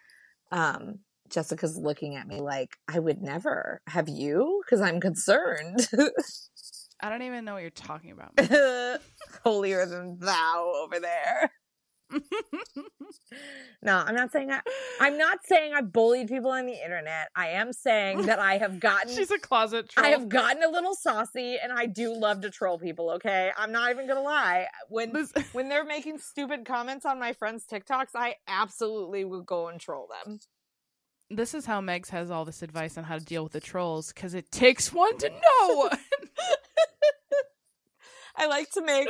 Um 0.52 1.00
Jessica's 1.28 1.76
looking 1.76 2.16
at 2.16 2.26
me 2.26 2.40
like 2.40 2.76
I 2.88 2.98
would 2.98 3.22
never. 3.22 3.80
Have 3.86 4.08
you? 4.08 4.62
Cuz 4.68 4.80
I'm 4.80 5.00
concerned. 5.00 5.88
I 7.02 7.08
don't 7.08 7.22
even 7.22 7.44
know 7.44 7.54
what 7.54 7.62
you're 7.62 7.70
talking 7.70 8.12
about. 8.12 8.38
Holier 9.44 9.86
than 9.86 10.18
thou 10.18 10.72
over 10.84 11.00
there. 11.00 11.50
No, 13.82 13.96
I'm 13.96 14.14
not 14.14 14.32
saying 14.32 14.50
I. 14.50 14.60
I'm 15.00 15.16
not 15.16 15.38
saying 15.46 15.72
I 15.72 15.80
bullied 15.82 16.28
people 16.28 16.50
on 16.50 16.66
the 16.66 16.74
internet. 16.84 17.28
I 17.36 17.48
am 17.50 17.72
saying 17.72 18.22
that 18.26 18.38
I 18.40 18.58
have 18.58 18.78
gotten. 18.80 19.14
She's 19.14 19.30
a 19.30 19.38
closet 19.38 19.88
troll. 19.88 20.04
I 20.04 20.10
have 20.10 20.28
gotten 20.28 20.62
a 20.62 20.68
little 20.68 20.94
saucy, 20.94 21.56
and 21.62 21.72
I 21.72 21.86
do 21.86 22.12
love 22.14 22.40
to 22.42 22.50
troll 22.50 22.78
people. 22.78 23.10
Okay, 23.12 23.50
I'm 23.56 23.72
not 23.72 23.90
even 23.90 24.06
gonna 24.08 24.20
lie. 24.22 24.66
When 24.88 25.12
This- 25.12 25.32
when 25.52 25.68
they're 25.68 25.84
making 25.84 26.18
stupid 26.18 26.64
comments 26.66 27.06
on 27.06 27.18
my 27.18 27.32
friends' 27.32 27.64
TikToks, 27.70 28.10
I 28.14 28.34
absolutely 28.48 29.24
will 29.24 29.42
go 29.42 29.68
and 29.68 29.80
troll 29.80 30.08
them. 30.24 30.40
this 31.30 31.54
is 31.54 31.64
how 31.64 31.80
Megs 31.80 32.08
has 32.10 32.30
all 32.30 32.44
this 32.44 32.62
advice 32.62 32.98
on 32.98 33.04
how 33.04 33.16
to 33.18 33.24
deal 33.24 33.44
with 33.44 33.52
the 33.52 33.60
trolls 33.60 34.12
because 34.12 34.34
it 34.34 34.50
takes 34.50 34.92
one 34.92 35.16
to 35.18 35.28
know. 35.30 35.76
one. 35.76 35.98
I 38.36 38.46
like 38.46 38.70
to 38.72 38.82
make 38.82 39.08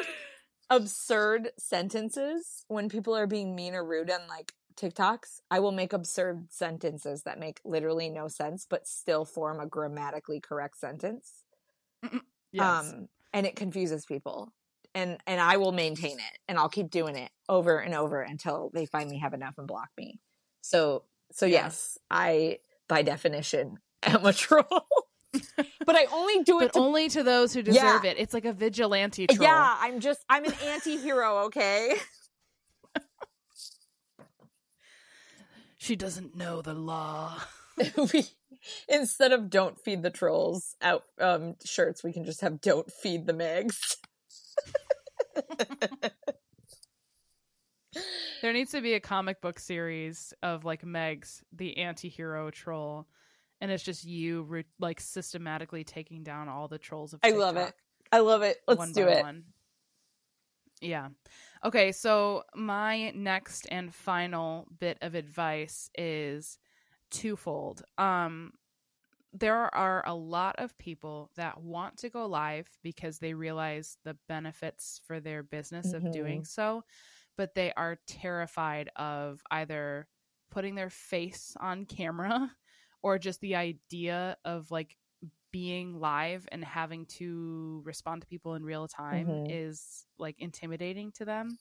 absurd 0.71 1.51
sentences 1.59 2.65
when 2.69 2.89
people 2.89 3.15
are 3.17 3.27
being 3.27 3.55
mean 3.55 3.75
or 3.75 3.85
rude 3.85 4.11
on 4.11 4.21
like 4.29 4.53
TikToks. 4.77 5.41
I 5.51 5.61
will 5.61 5.73
make 5.73 5.93
absurd 5.93 6.47
sentences 6.51 7.25
that 7.25 7.39
make 7.39 7.61
literally 7.65 8.09
no 8.09 8.29
sense 8.29 8.67
but 8.69 8.87
still 8.87 9.25
form 9.25 9.61
a 9.61 9.67
grammatically 9.67 10.41
correct 10.41 10.79
sentence. 10.79 11.45
yes. 12.53 12.93
Um 12.93 13.09
and 13.33 13.47
it 13.47 13.57
confuses 13.57 14.07
people. 14.07 14.53
And 14.95 15.19
and 15.27 15.41
I 15.41 15.57
will 15.59 15.73
maintain 15.73 16.19
it 16.19 16.39
and 16.49 16.59
I'll 16.59 16.69
keep 16.69 16.91
doing 16.91 17.17
it 17.17 17.31
over 17.49 17.79
and 17.79 17.95
over 17.95 18.23
until 18.23 18.71
they 18.75 18.87
finally 18.87 19.19
have 19.19 19.35
enough 19.35 19.55
and 19.59 19.67
block 19.67 19.89
me. 19.97 20.21
So 20.63 21.05
so 21.33 21.47
Yeah. 21.47 21.65
yes, 21.65 21.99
I 22.11 22.59
by 22.89 23.03
definition 23.03 23.79
am 24.03 24.25
a 24.25 24.33
troll. 24.33 24.87
But 25.33 25.97
I 25.97 26.07
only 26.13 26.43
do 26.43 26.61
it 26.61 26.67
but 26.67 26.73
to 26.75 26.79
only 26.81 27.09
to 27.11 27.23
those 27.23 27.53
who 27.53 27.63
deserve 27.63 28.05
it. 28.05 28.19
It's 28.19 28.35
like 28.35 28.45
a 28.45 28.53
vigilante 28.53 29.27
troll. 29.27 29.43
Yeah, 29.43 29.77
I'm 29.81 30.01
just 30.01 30.25
I'm 30.29 30.45
an 30.45 30.55
anti-hero, 30.65 31.45
okay? 31.45 31.95
She 35.79 35.97
doesn't 35.97 36.37
know 36.37 36.61
the 36.61 36.75
law. 36.75 37.41
we 38.13 38.27
instead 38.87 39.33
of 39.33 39.49
don't 39.49 39.79
feed 39.79 40.03
the 40.03 40.11
trolls 40.11 40.77
out 40.83 41.05
um 41.19 41.57
shirts, 41.65 42.05
we 42.05 42.13
can 42.13 42.25
just 42.25 42.43
have 42.43 42.61
don't 42.61 42.93
feed 42.93 43.27
the 43.27 43.33
Megs. 43.33 43.97
There 48.43 48.53
needs 48.53 48.71
to 48.73 48.81
be 48.81 48.95
a 48.95 49.01
comic 49.01 49.41
book 49.41 49.59
series 49.59 50.33
of 50.43 50.65
like 50.65 50.83
Megs, 50.83 51.43
the 51.53 51.77
anti-hero 51.79 52.51
troll, 52.51 53.07
and 53.61 53.71
it's 53.71 53.83
just 53.83 54.05
you 54.05 54.43
re- 54.43 54.65
like 54.79 55.01
systematically 55.01 55.85
taking 55.85 56.23
down 56.23 56.49
all 56.49 56.69
the 56.69 56.79
trolls 56.79 57.13
of 57.13 57.21
TikTok 57.21 57.41
I 57.41 57.45
love 57.45 57.57
it. 57.57 57.75
I 58.13 58.19
love 58.21 58.43
it. 58.43 58.59
Let's 58.67 58.79
one 58.79 58.93
do 58.93 59.07
by 59.07 59.13
it. 59.13 59.23
one. 59.23 59.45
Yeah. 60.81 61.09
Okay, 61.65 61.93
so 61.93 62.45
my 62.55 63.11
next 63.11 63.67
and 63.71 63.95
final 63.95 64.67
bit 64.79 64.99
of 65.03 65.15
advice 65.15 65.91
is 65.97 66.59
twofold. 67.11 67.83
Um 67.99 68.53
there 69.33 69.73
are 69.75 70.05
a 70.07 70.15
lot 70.15 70.57
of 70.59 70.77
people 70.77 71.31
that 71.37 71.63
want 71.63 71.99
to 71.99 72.09
go 72.09 72.27
live 72.27 72.69
because 72.83 73.19
they 73.21 73.33
realize 73.33 73.97
the 74.05 74.17
benefits 74.29 75.01
for 75.07 75.21
their 75.21 75.45
business 75.45 75.93
of 75.93 76.11
doing 76.11 76.45
so, 76.45 76.83
but 77.37 77.55
they 77.55 77.73
are 77.77 78.01
terrified 78.09 78.91
of 78.97 79.41
either 79.53 80.09
putting 80.51 80.75
their 80.75 80.91
face 80.91 81.57
on 81.61 81.85
camera 81.85 82.51
or 83.03 83.19
just 83.19 83.41
the 83.41 83.57
idea 83.57 84.37
of 84.45 84.71
like 84.71 84.97
being 85.53 85.99
live 85.99 86.47
and 86.53 86.65
having 86.65 87.07
to 87.07 87.83
respond 87.85 88.23
to 88.23 88.29
people 88.29 88.55
in 88.55 88.65
real 88.65 88.87
time 88.89 89.27
Mhm. 89.27 89.47
is 89.49 90.07
like 90.19 90.37
intimidating 90.39 91.11
to 91.13 91.25
them 91.25 91.59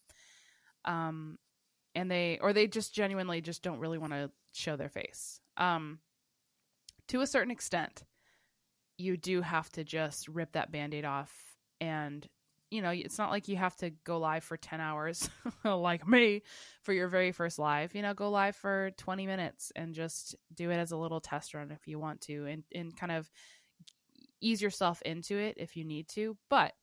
um 0.86 1.38
and 1.96 2.10
they 2.10 2.40
or 2.42 2.54
they 2.54 2.68
just 2.68 2.94
genuinely 2.94 3.42
just 3.42 3.64
don't 3.64 3.80
really 3.80 3.98
want 3.98 4.14
to 4.14 4.32
show 4.54 4.76
their 4.76 4.90
face 4.90 5.42
um 5.58 6.00
to 7.08 7.22
a 7.22 7.28
certain 7.28 7.52
extent 7.52 8.04
you 8.98 9.18
do 9.18 9.42
have 9.42 9.70
to 9.72 9.84
just 9.84 10.28
rip 10.28 10.52
that 10.54 10.72
band-aid 10.72 11.06
off 11.06 11.56
and 11.82 12.28
you 12.72 12.82
know 12.82 12.89
it's 12.89 13.17
not 13.17 13.32
like 13.32 13.47
you 13.47 13.55
have 13.55 13.76
to 13.76 13.89
go 14.03 14.20
live 14.20 14.43
for 14.43 14.57
10 14.57 14.80
hours 14.80 15.30
like 15.63 16.07
me 16.07 16.41
for 16.82 16.93
your 16.93 17.07
very 17.07 17.32
first 17.32 17.59
live 17.59 17.93
you 17.95 18.01
know 18.01 18.13
go 18.13 18.30
live 18.30 18.55
for 18.55 18.91
20 18.97 19.26
minutes 19.26 19.72
and 19.76 19.93
just 19.93 20.36
do 20.53 20.70
it 20.70 20.78
as 20.78 20.91
a 20.91 20.97
little 20.97 21.20
test 21.20 21.53
run 21.53 21.72
if 21.72 21.88
you 21.88 21.99
want 21.99 22.22
to 22.22 22.45
and, 22.45 22.63
and 22.74 22.95
kind 22.95 23.11
of 23.11 23.30
ease 24.41 24.61
yourself 24.61 25.01
into 25.03 25.38
it 25.38 25.55
if 25.57 25.76
you 25.76 25.84
need 25.84 26.07
to 26.07 26.38
but 26.49 26.74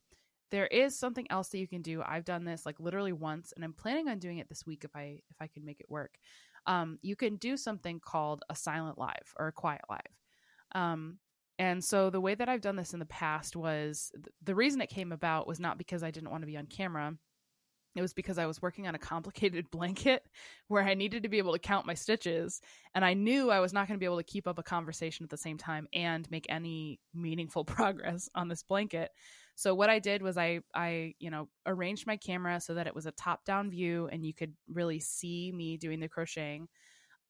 there 0.51 0.67
is 0.67 0.99
something 0.99 1.27
else 1.31 1.49
that 1.49 1.59
you 1.59 1.67
can 1.67 1.83
do. 1.83 2.03
I've 2.07 2.25
done 2.25 2.45
this 2.45 2.65
like 2.65 2.79
literally 2.79 3.13
once 3.13 3.53
and 3.55 3.65
i'm 3.65 3.73
planning 3.73 4.09
on 4.09 4.19
doing 4.19 4.39
it 4.39 4.49
this 4.49 4.65
week 4.65 4.85
if 4.85 4.95
i 4.95 5.21
if 5.29 5.37
i 5.41 5.47
can 5.47 5.65
make 5.65 5.81
it 5.81 5.91
work. 5.91 6.19
Um, 6.67 6.99
you 7.03 7.15
can 7.15 7.37
do 7.37 7.57
something 7.57 8.01
called 8.01 8.43
a 8.49 8.57
silent 8.57 8.99
live 8.99 9.35
or 9.39 9.49
a 9.49 9.53
quiet 9.53 9.83
live. 9.89 10.01
Um, 10.75 11.19
and 11.59 11.83
so 11.83 12.11
the 12.11 12.21
way 12.21 12.35
that 12.35 12.49
i've 12.49 12.61
done 12.61 12.77
this 12.77 12.93
in 12.93 12.99
the 12.99 13.07
past 13.07 13.57
was 13.57 14.11
th- 14.15 14.27
the 14.43 14.55
reason 14.55 14.81
it 14.81 14.89
came 14.89 15.13
about 15.13 15.47
was 15.47 15.61
not 15.61 15.79
because 15.79 16.03
i 16.03 16.11
didn't 16.11 16.31
want 16.31 16.43
to 16.43 16.47
be 16.47 16.57
on 16.57 16.67
camera 16.67 17.17
it 17.97 18.03
was 18.03 18.13
because 18.13 18.37
I 18.37 18.47
was 18.47 18.61
working 18.61 18.87
on 18.87 18.95
a 18.95 18.99
complicated 18.99 19.71
blanket 19.71 20.23
where 20.69 20.85
I 20.85 20.95
needed 20.95 21.23
to 21.23 21.29
be 21.29 21.39
able 21.39 21.55
to 21.55 21.59
count 21.59 21.87
my 21.87 21.95
stitches. 21.95 22.61
And 22.95 23.05
I 23.05 23.15
knew 23.15 23.51
I 23.51 23.61
was 23.61 23.73
not 23.73 23.89
going 23.89 23.99
to 23.99 24.01
be 24.01 24.07
able 24.07 24.19
to 24.19 24.25
keep 24.25 24.47
up 24.47 24.59
a 24.59 24.63
conversation 24.63 25.25
at 25.25 25.31
the 25.31 25.37
same 25.37 25.57
time 25.57 25.89
and 25.93 26.31
make 26.31 26.47
any 26.49 27.01
meaningful 27.15 27.65
progress 27.65 28.29
on 28.35 28.49
this 28.49 28.63
blanket. 28.63 29.11
So 29.55 29.75
what 29.75 29.89
I 29.89 29.99
did 29.99 30.23
was 30.23 30.37
I 30.37 30.61
I, 30.75 31.15
you 31.19 31.31
know, 31.31 31.49
arranged 31.65 32.07
my 32.07 32.19
camera 32.19 32.61
so 32.61 32.75
that 32.75 32.87
it 32.87 32.95
was 32.95 33.07
a 33.07 33.13
top-down 33.13 33.71
view 33.71 34.09
and 34.13 34.25
you 34.25 34.35
could 34.35 34.55
really 34.69 35.01
see 35.01 35.51
me 35.53 35.79
doing 35.79 35.99
the 35.99 36.09
crocheting. 36.09 36.69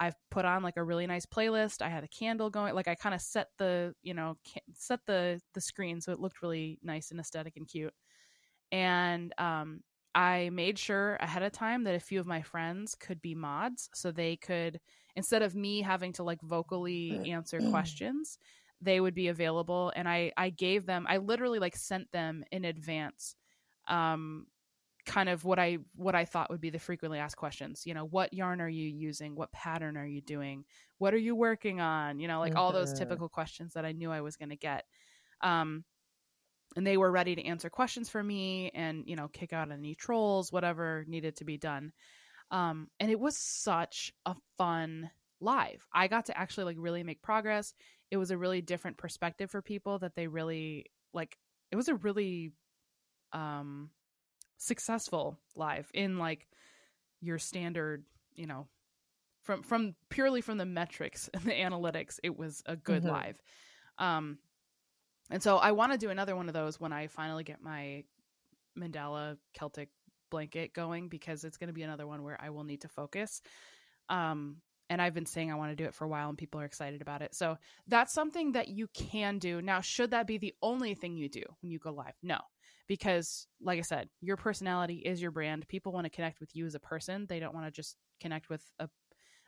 I've 0.01 0.15
put 0.31 0.45
on 0.45 0.63
like 0.63 0.77
a 0.77 0.85
really 0.85 1.07
nice 1.07 1.27
playlist. 1.27 1.83
I 1.83 1.89
had 1.89 2.05
a 2.05 2.09
candle 2.09 2.51
going. 2.51 2.75
Like 2.75 2.89
I 2.89 2.95
kind 2.95 3.15
of 3.15 3.21
set 3.21 3.49
the, 3.59 3.95
you 4.03 4.15
know, 4.15 4.37
set 4.75 5.01
the 5.07 5.41
the 5.55 5.61
screen 5.61 6.01
so 6.01 6.13
it 6.13 6.21
looked 6.21 6.43
really 6.43 6.79
nice 6.83 7.11
and 7.11 7.21
aesthetic 7.21 7.57
and 7.57 7.67
cute. 7.69 7.95
And 8.73 9.33
um 9.39 9.83
I 10.15 10.49
made 10.51 10.79
sure 10.79 11.17
ahead 11.17 11.43
of 11.43 11.53
time 11.53 11.85
that 11.85 11.95
a 11.95 12.01
few 12.01 12.21
of 12.21 12.27
my 12.27 12.41
friends 12.43 12.95
could 12.95 13.21
be 13.21 13.35
mods 13.35 13.91
so 13.95 14.11
they 14.11 14.37
could 14.37 14.81
instead 15.15 15.43
of 15.43 15.55
me 15.55 15.83
having 15.83 16.13
to 16.15 16.23
like 16.23 16.41
vocally 16.43 17.21
answer 17.25 17.63
questions, 17.63 18.39
they 18.81 19.01
would 19.01 19.15
be 19.15 19.29
available 19.29 19.93
and 19.97 20.09
I 20.09 20.33
I 20.37 20.51
gave 20.51 20.87
them 20.87 21.07
I 21.09 21.19
literally 21.19 21.59
like 21.59 21.77
sent 21.77 22.13
them 22.13 22.45
in 22.51 22.65
advance 22.65 23.37
um 23.89 24.47
kind 25.07 25.29
of 25.29 25.45
what 25.45 25.59
I 25.59 25.79
what 25.95 26.15
I 26.15 26.25
thought 26.25 26.51
would 26.51 26.61
be 26.61 26.71
the 26.71 26.79
frequently 26.79 27.19
asked 27.19 27.37
questions. 27.37 27.87
You 27.87 27.95
know, 27.95 28.05
what 28.07 28.35
yarn 28.35 28.61
are 28.61 28.69
you 28.69 28.87
using? 28.89 29.37
What 29.37 29.53
pattern 29.53 29.97
are 29.97 30.07
you 30.07 30.21
doing? 30.21 30.65
What 30.99 31.15
are 31.15 31.19
you 31.19 31.35
working 31.37 31.81
on? 31.81 32.19
You 32.21 32.29
know, 32.29 32.41
like 32.41 32.57
all 32.57 32.73
those 32.73 32.93
Mhm. 32.93 32.99
typical 32.99 33.29
questions 33.29 33.75
that 33.75 33.85
I 33.87 33.93
knew 33.93 34.11
I 34.11 34.21
was 34.23 34.37
going 34.37 34.51
to 34.51 34.57
get. 34.57 34.85
Um 35.43 35.85
and 36.77 36.87
they 36.87 36.97
were 36.97 37.11
ready 37.11 37.35
to 37.35 37.45
answer 37.45 37.71
questions 37.71 38.09
for 38.09 38.23
me 38.23 38.71
and 38.75 39.05
you 39.07 39.17
know 39.17 39.29
kick 39.29 39.53
out 39.53 39.71
any 39.71 39.95
trolls 39.95 40.53
whatever 40.53 41.05
needed 41.09 41.37
to 41.37 41.45
be 41.45 41.57
done 41.59 41.93
um 42.51 42.89
and 43.01 43.11
it 43.11 43.21
was 43.21 43.37
such 43.37 44.13
a 44.27 44.35
fun 44.59 45.11
live 45.41 45.87
i 45.93 46.09
got 46.09 46.27
to 46.27 46.39
actually 46.39 46.65
like 46.65 46.77
really 46.79 47.03
make 47.03 47.23
progress 47.23 47.75
it 48.11 48.17
was 48.17 48.31
a 48.31 48.39
really 48.39 48.61
different 48.63 48.97
perspective 48.97 49.51
for 49.51 49.63
people 49.63 49.99
that 49.99 50.15
they 50.15 50.27
really 50.29 50.87
like 51.13 51.37
it 51.73 51.77
was 51.77 51.89
a 51.89 51.95
really 51.97 52.53
um 53.33 53.91
successful 54.59 55.39
live 55.55 55.91
in 55.95 56.19
like 56.19 56.47
your 57.21 57.39
standard 57.39 58.05
you 58.35 58.47
know 58.47 58.67
from 59.43 59.63
from 59.63 59.95
purely 60.11 60.41
from 60.41 60.59
the 60.59 60.65
metrics 60.67 61.29
and 61.35 61.43
the 61.45 61.53
analytics 61.53 62.19
it 62.23 62.37
was 62.37 62.63
a 62.67 62.77
good 62.77 63.03
Mhm. 63.03 63.09
live 63.11 63.43
um 63.99 64.39
and 65.31 65.43
so 65.43 65.57
I 65.57 65.73
want 65.73 65.93
to 65.93 65.99
do 65.99 66.11
another 66.11 66.37
one 66.37 66.47
of 66.49 66.55
those 66.55 66.79
when 66.79 66.93
I 66.93 67.09
finally 67.09 67.43
get 67.43 67.61
my 67.61 68.05
Mandala 68.79 69.37
Celtic 69.55 69.89
blanket 70.31 70.73
going 70.73 71.09
because 71.09 71.43
it's 71.45 71.57
going 71.57 71.69
to 71.69 71.75
be 71.75 71.83
another 71.83 72.07
one 72.07 72.23
where 72.23 72.41
I 72.41 72.51
will 72.51 72.63
need 72.63 72.83
to 72.83 72.89
focus. 72.89 73.43
Um, 74.09 74.59
and 74.89 75.03
I've 75.03 75.15
been 75.15 75.27
saying 75.27 75.51
I 75.51 75.57
want 75.57 75.73
to 75.73 75.77
do 75.77 75.85
it 75.85 75.95
for 75.95 76.05
a 76.05 76.09
while 76.09 76.29
and 76.29 76.39
people 76.39 76.61
are 76.61 76.65
excited 76.65 77.03
about 77.03 77.23
it. 77.23 77.35
So 77.35 77.59
that's 77.89 78.13
something 78.13 78.53
that 78.53 78.69
you 78.69 78.87
can 78.95 79.39
do. 79.41 79.61
Now, 79.61 79.81
should 79.81 80.13
that 80.13 80.29
be 80.29 80.39
the 80.39 80.55
only 80.63 80.95
thing 80.95 81.17
you 81.17 81.29
do 81.29 81.43
when 81.61 81.73
you 81.73 81.81
go 81.81 81.91
live? 81.91 82.15
No. 82.23 82.39
Because, 82.89 83.47
like 83.61 83.79
I 83.79 83.83
said, 83.83 84.09
your 84.21 84.37
personality 84.37 84.97
is 84.97 85.21
your 85.21 85.31
brand. 85.31 85.67
People 85.69 85.93
want 85.93 86.05
to 86.05 86.11
connect 86.11 86.41
with 86.41 86.55
you 86.55 86.67
as 86.67 86.75
a 86.75 86.81
person. 86.81 87.27
They 87.29 87.41
don't 87.41 87.55
want 87.55 87.67
to 87.67 87.73
just 87.73 87.97
connect 88.21 88.49
with 88.49 88.63
a, 88.79 88.89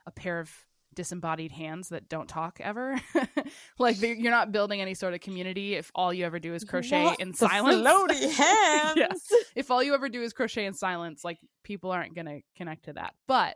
a 0.05 0.11
pair 0.11 0.39
of 0.39 0.51
disembodied 0.93 1.51
hands 1.51 1.89
that 1.89 2.09
don't 2.09 2.27
talk 2.27 2.59
ever. 2.61 2.99
like 3.79 4.01
you're 4.01 4.31
not 4.31 4.51
building 4.51 4.81
any 4.81 4.93
sort 4.93 5.13
of 5.13 5.21
community 5.21 5.75
if 5.75 5.91
all 5.93 6.13
you 6.13 6.25
ever 6.25 6.39
do 6.39 6.53
is 6.53 6.63
crochet 6.63 7.15
in 7.19 7.33
silence. 7.33 7.87
Floaty 7.87 8.31
hands. 8.31 8.97
Yeah. 8.97 9.37
if 9.55 9.71
all 9.71 9.83
you 9.83 9.93
ever 9.93 10.09
do 10.09 10.21
is 10.21 10.33
crochet 10.33 10.65
in 10.65 10.73
silence, 10.73 11.23
like 11.23 11.37
people 11.63 11.91
aren't 11.91 12.15
going 12.15 12.25
to 12.25 12.41
connect 12.55 12.85
to 12.85 12.93
that. 12.93 13.13
But 13.27 13.55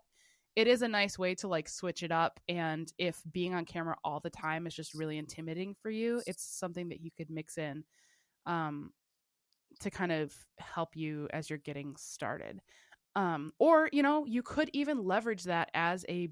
it 0.56 0.68
is 0.68 0.84
a 0.84 0.88
nice 0.88 1.18
way 1.18 1.34
to 1.36 1.48
like 1.48 1.68
switch 1.68 2.04
it 2.04 2.12
up 2.12 2.40
and 2.48 2.92
if 3.00 3.20
being 3.32 3.56
on 3.56 3.66
camera 3.66 3.96
all 4.04 4.20
the 4.20 4.30
time 4.30 4.68
is 4.68 4.76
just 4.76 4.94
really 4.94 5.18
intimidating 5.18 5.74
for 5.74 5.90
you, 5.90 6.22
it's 6.28 6.44
something 6.44 6.90
that 6.90 7.02
you 7.02 7.10
could 7.18 7.30
mix 7.30 7.58
in 7.58 7.84
um 8.46 8.92
to 9.82 9.92
kind 9.92 10.12
of 10.12 10.36
help 10.60 10.96
you 10.96 11.28
as 11.34 11.50
you're 11.50 11.60
getting 11.60 11.96
started. 11.98 12.62
Um, 13.16 13.54
or 13.60 13.90
you 13.94 14.04
know, 14.04 14.26
you 14.26 14.44
could 14.44 14.70
even 14.74 15.04
leverage 15.06 15.46
that 15.46 15.72
as 15.74 16.06
a 16.10 16.30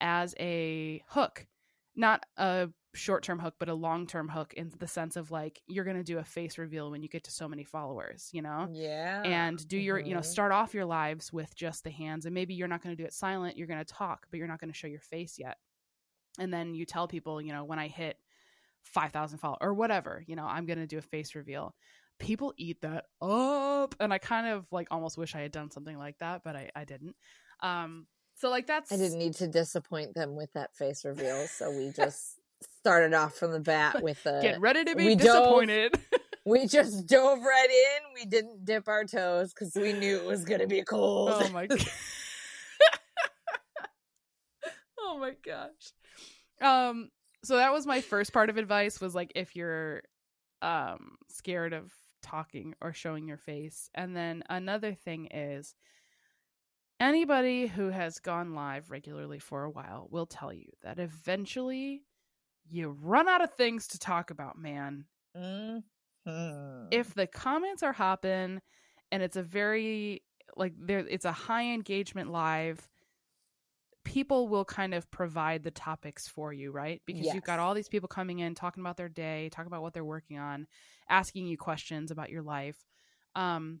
as 0.00 0.34
a 0.38 1.02
hook, 1.08 1.46
not 1.94 2.26
a 2.36 2.68
short 2.94 3.22
term 3.22 3.38
hook, 3.38 3.56
but 3.58 3.68
a 3.68 3.74
long 3.74 4.06
term 4.06 4.28
hook 4.28 4.54
in 4.54 4.72
the 4.78 4.86
sense 4.88 5.16
of 5.16 5.30
like 5.30 5.62
you're 5.66 5.84
going 5.84 5.96
to 5.96 6.02
do 6.04 6.18
a 6.18 6.24
face 6.24 6.58
reveal 6.58 6.90
when 6.90 7.02
you 7.02 7.08
get 7.08 7.24
to 7.24 7.30
so 7.30 7.48
many 7.48 7.64
followers, 7.64 8.30
you 8.32 8.42
know? 8.42 8.68
Yeah. 8.72 9.24
And 9.24 9.66
do 9.68 9.78
your, 9.78 9.98
you 9.98 10.14
know, 10.14 10.20
Mhm. 10.20 10.22
start 10.22 10.52
off 10.52 10.74
your 10.74 10.84
lives 10.84 11.32
with 11.32 11.54
just 11.56 11.84
the 11.84 11.90
hands. 11.90 12.26
And 12.26 12.34
maybe 12.34 12.54
you're 12.54 12.68
not 12.68 12.82
going 12.82 12.96
to 12.96 13.02
do 13.02 13.06
it 13.06 13.14
silent. 13.14 13.56
You're 13.56 13.66
going 13.68 13.84
to 13.84 13.94
talk, 13.94 14.26
but 14.30 14.38
you're 14.38 14.48
not 14.48 14.60
going 14.60 14.72
to 14.72 14.78
show 14.78 14.86
your 14.86 15.00
face 15.00 15.38
yet. 15.38 15.58
And 16.38 16.52
then 16.52 16.74
you 16.74 16.84
tell 16.86 17.08
people, 17.08 17.40
you 17.40 17.52
know, 17.52 17.64
when 17.64 17.78
I 17.78 17.88
hit 17.88 18.18
5,000 18.82 19.38
followers 19.38 19.58
or 19.60 19.74
whatever, 19.74 20.22
you 20.26 20.36
know, 20.36 20.46
I'm 20.46 20.66
going 20.66 20.78
to 20.80 20.86
do 20.86 20.98
a 20.98 21.02
face 21.02 21.34
reveal. 21.34 21.74
People 22.18 22.54
eat 22.56 22.80
that 22.82 23.06
up. 23.20 23.94
And 24.00 24.12
I 24.12 24.18
kind 24.18 24.46
of 24.46 24.66
like 24.70 24.88
almost 24.90 25.18
wish 25.18 25.34
I 25.34 25.40
had 25.40 25.52
done 25.52 25.70
something 25.70 25.98
like 25.98 26.18
that, 26.18 26.42
but 26.44 26.56
I, 26.56 26.70
I 26.74 26.84
didn't. 26.84 27.16
Um, 27.60 28.06
so 28.36 28.50
like 28.50 28.66
that's 28.66 28.92
I 28.92 28.96
didn't 28.96 29.18
need 29.18 29.34
to 29.34 29.46
disappoint 29.46 30.14
them 30.14 30.34
with 30.34 30.52
that 30.54 30.74
face 30.74 31.04
reveal, 31.04 31.46
so 31.46 31.70
we 31.70 31.90
just 31.90 32.40
started 32.80 33.14
off 33.14 33.34
from 33.34 33.52
the 33.52 33.60
bat 33.60 34.02
with 34.02 34.22
the 34.24 34.40
get 34.42 34.60
ready 34.60 34.84
to 34.84 34.96
be 34.96 35.06
we 35.06 35.14
dove- 35.14 35.26
disappointed. 35.26 35.98
we 36.44 36.66
just 36.66 37.06
dove 37.06 37.40
right 37.40 37.70
in. 37.70 38.14
We 38.14 38.26
didn't 38.26 38.64
dip 38.64 38.88
our 38.88 39.04
toes 39.04 39.52
because 39.54 39.74
we 39.74 39.92
knew 39.92 40.16
it 40.16 40.24
was 40.24 40.44
gonna 40.44 40.66
be 40.66 40.82
cold. 40.82 41.30
Oh 41.32 41.48
my 41.50 41.66
god. 41.66 41.86
oh 44.98 45.18
my 45.18 45.32
gosh. 45.44 45.70
Um 46.60 47.10
so 47.44 47.56
that 47.56 47.72
was 47.72 47.86
my 47.86 48.00
first 48.00 48.32
part 48.32 48.50
of 48.50 48.56
advice 48.56 49.00
was 49.00 49.14
like 49.14 49.32
if 49.34 49.54
you're 49.54 50.02
um 50.60 51.16
scared 51.28 51.72
of 51.72 51.92
talking 52.24 52.74
or 52.82 52.92
showing 52.94 53.28
your 53.28 53.38
face. 53.38 53.90
And 53.94 54.16
then 54.16 54.44
another 54.50 54.94
thing 54.94 55.26
is 55.28 55.74
anybody 57.00 57.66
who 57.66 57.88
has 57.90 58.20
gone 58.20 58.54
live 58.54 58.90
regularly 58.90 59.38
for 59.38 59.64
a 59.64 59.70
while 59.70 60.08
will 60.10 60.26
tell 60.26 60.52
you 60.52 60.66
that 60.82 60.98
eventually 61.00 62.06
you 62.68 62.90
run 62.90 63.28
out 63.28 63.42
of 63.42 63.54
things 63.54 63.88
to 63.88 63.98
talk 63.98 64.30
about, 64.30 64.58
man 64.58 65.06
Mhm. 65.34 65.84
if 66.90 67.14
the 67.14 67.26
comments 67.26 67.82
are 67.82 67.92
hopping 67.92 68.60
and 69.10 69.22
it's 69.22 69.36
a 69.36 69.42
very 69.42 70.24
like 70.56 70.74
there 70.76 71.00
it's 71.00 71.24
a 71.24 71.32
high 71.32 71.64
engagement 71.72 72.30
live 72.30 72.88
people 74.04 74.48
will 74.48 74.64
kind 74.64 74.94
of 74.94 75.10
provide 75.10 75.62
the 75.62 75.70
topics 75.70 76.28
for 76.28 76.52
you 76.52 76.70
right? 76.70 77.00
Because 77.06 77.26
you've 77.34 77.44
got 77.44 77.58
all 77.58 77.74
these 77.74 77.88
people 77.88 78.08
coming 78.08 78.38
in 78.38 78.54
talking 78.54 78.82
about 78.82 78.96
their 78.96 79.08
day 79.08 79.48
talking 79.50 79.66
about 79.66 79.82
what 79.82 79.94
they're 79.94 80.04
working 80.04 80.38
on 80.38 80.66
asking 81.08 81.46
you 81.46 81.56
questions 81.56 82.10
about 82.10 82.30
your 82.30 82.42
life. 82.42 82.76
Um 83.34 83.80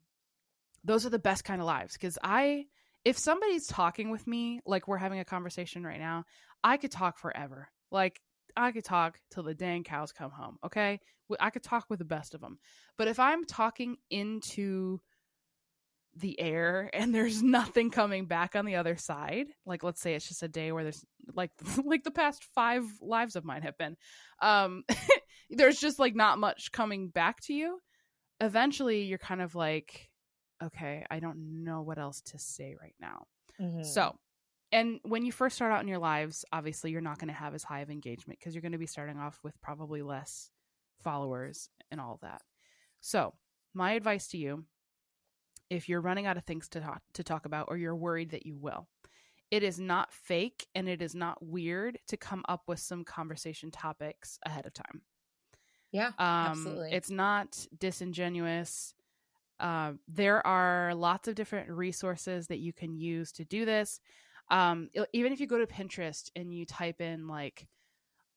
those 0.84 1.06
are 1.06 1.10
the 1.10 1.18
best 1.18 1.44
kind 1.44 1.60
of 1.60 1.66
lives 1.66 1.94
because 1.94 2.18
i 2.22 2.64
if 3.04 3.18
somebody's 3.18 3.66
talking 3.66 4.10
with 4.10 4.26
me 4.26 4.60
like 4.66 4.86
we're 4.86 4.98
having 4.98 5.18
a 5.18 5.24
conversation 5.24 5.82
right 5.84 6.00
now 6.00 6.24
i 6.62 6.76
could 6.76 6.90
talk 6.90 7.18
forever. 7.18 7.68
Like 7.90 8.20
i 8.56 8.72
could 8.72 8.84
talk 8.84 9.18
till 9.32 9.42
the 9.42 9.54
dang 9.54 9.84
cows 9.84 10.12
come 10.12 10.30
home 10.30 10.58
okay? 10.64 11.00
I 11.40 11.50
could 11.50 11.62
talk 11.62 11.86
with 11.88 11.98
the 11.98 12.04
best 12.04 12.34
of 12.34 12.40
them. 12.40 12.58
But 12.96 13.08
if 13.08 13.18
I'm 13.18 13.44
talking 13.44 13.96
into 14.10 15.00
the 16.16 16.38
air 16.38 16.90
and 16.92 17.14
there's 17.14 17.42
nothing 17.42 17.90
coming 17.90 18.26
back 18.26 18.54
on 18.54 18.64
the 18.64 18.76
other 18.76 18.96
side, 18.96 19.48
like 19.66 19.82
let's 19.82 20.00
say 20.00 20.14
it's 20.14 20.28
just 20.28 20.42
a 20.42 20.48
day 20.48 20.70
where 20.72 20.84
there's 20.84 21.04
like 21.34 21.50
like 21.84 22.04
the 22.04 22.10
past 22.10 22.44
5 22.54 22.84
lives 23.00 23.36
of 23.36 23.44
mine 23.44 23.62
have 23.62 23.76
been. 23.78 23.96
Um 24.40 24.84
there's 25.50 25.80
just 25.80 25.98
like 25.98 26.14
not 26.14 26.38
much 26.38 26.72
coming 26.72 27.08
back 27.08 27.40
to 27.42 27.54
you. 27.54 27.80
Eventually 28.40 29.02
you're 29.02 29.18
kind 29.18 29.42
of 29.42 29.54
like 29.54 30.08
okay, 30.62 31.04
I 31.10 31.18
don't 31.18 31.64
know 31.64 31.82
what 31.82 31.98
else 31.98 32.22
to 32.26 32.38
say 32.38 32.76
right 32.80 32.94
now. 33.00 33.26
Mhm. 33.60 33.84
So, 33.84 34.16
and 34.72 35.00
when 35.02 35.24
you 35.24 35.32
first 35.32 35.56
start 35.56 35.72
out 35.72 35.82
in 35.82 35.88
your 35.88 35.98
lives, 35.98 36.44
obviously 36.52 36.90
you're 36.90 37.00
not 37.00 37.18
going 37.18 37.28
to 37.28 37.34
have 37.34 37.54
as 37.54 37.64
high 37.64 37.80
of 37.80 37.90
engagement 37.90 38.38
because 38.38 38.54
you're 38.54 38.62
going 38.62 38.72
to 38.72 38.78
be 38.78 38.86
starting 38.86 39.18
off 39.18 39.38
with 39.42 39.60
probably 39.60 40.00
less 40.00 40.50
followers 41.02 41.68
and 41.90 42.00
all 42.00 42.18
that. 42.22 42.40
So, 43.00 43.34
my 43.74 43.92
advice 43.92 44.28
to 44.28 44.38
you 44.38 44.64
if 45.70 45.88
you're 45.88 46.00
running 46.00 46.26
out 46.26 46.36
of 46.36 46.44
things 46.44 46.68
to 46.70 46.80
talk 46.80 47.02
to 47.14 47.24
talk 47.24 47.46
about 47.46 47.66
or 47.68 47.76
you're 47.76 47.96
worried 47.96 48.30
that 48.30 48.46
you 48.46 48.56
will, 48.56 48.88
it 49.50 49.62
is 49.62 49.80
not 49.80 50.12
fake 50.12 50.68
and 50.74 50.88
it 50.88 51.02
is 51.02 51.14
not 51.14 51.44
weird 51.44 51.98
to 52.08 52.16
come 52.18 52.44
up 52.48 52.64
with 52.68 52.80
some 52.80 53.04
conversation 53.04 53.70
topics 53.70 54.38
ahead 54.46 54.66
of 54.66 54.74
time. 54.74 55.02
yeah, 55.92 56.12
Um, 56.18 56.48
absolutely. 56.48 56.90
It's 56.90 57.10
not 57.10 57.66
disingenuous. 57.76 58.94
Um, 59.60 60.00
there 60.08 60.46
are 60.46 60.94
lots 60.94 61.28
of 61.28 61.36
different 61.36 61.70
resources 61.70 62.48
that 62.48 62.60
you 62.60 62.72
can 62.72 62.96
use 62.96 63.32
to 63.32 63.44
do 63.46 63.64
this. 63.64 64.00
Um, 64.50 64.90
even 65.12 65.32
if 65.32 65.40
you 65.40 65.46
go 65.46 65.58
to 65.58 65.66
Pinterest 65.66 66.30
and 66.36 66.54
you 66.54 66.66
type 66.66 67.00
in 67.00 67.28
like, 67.28 67.68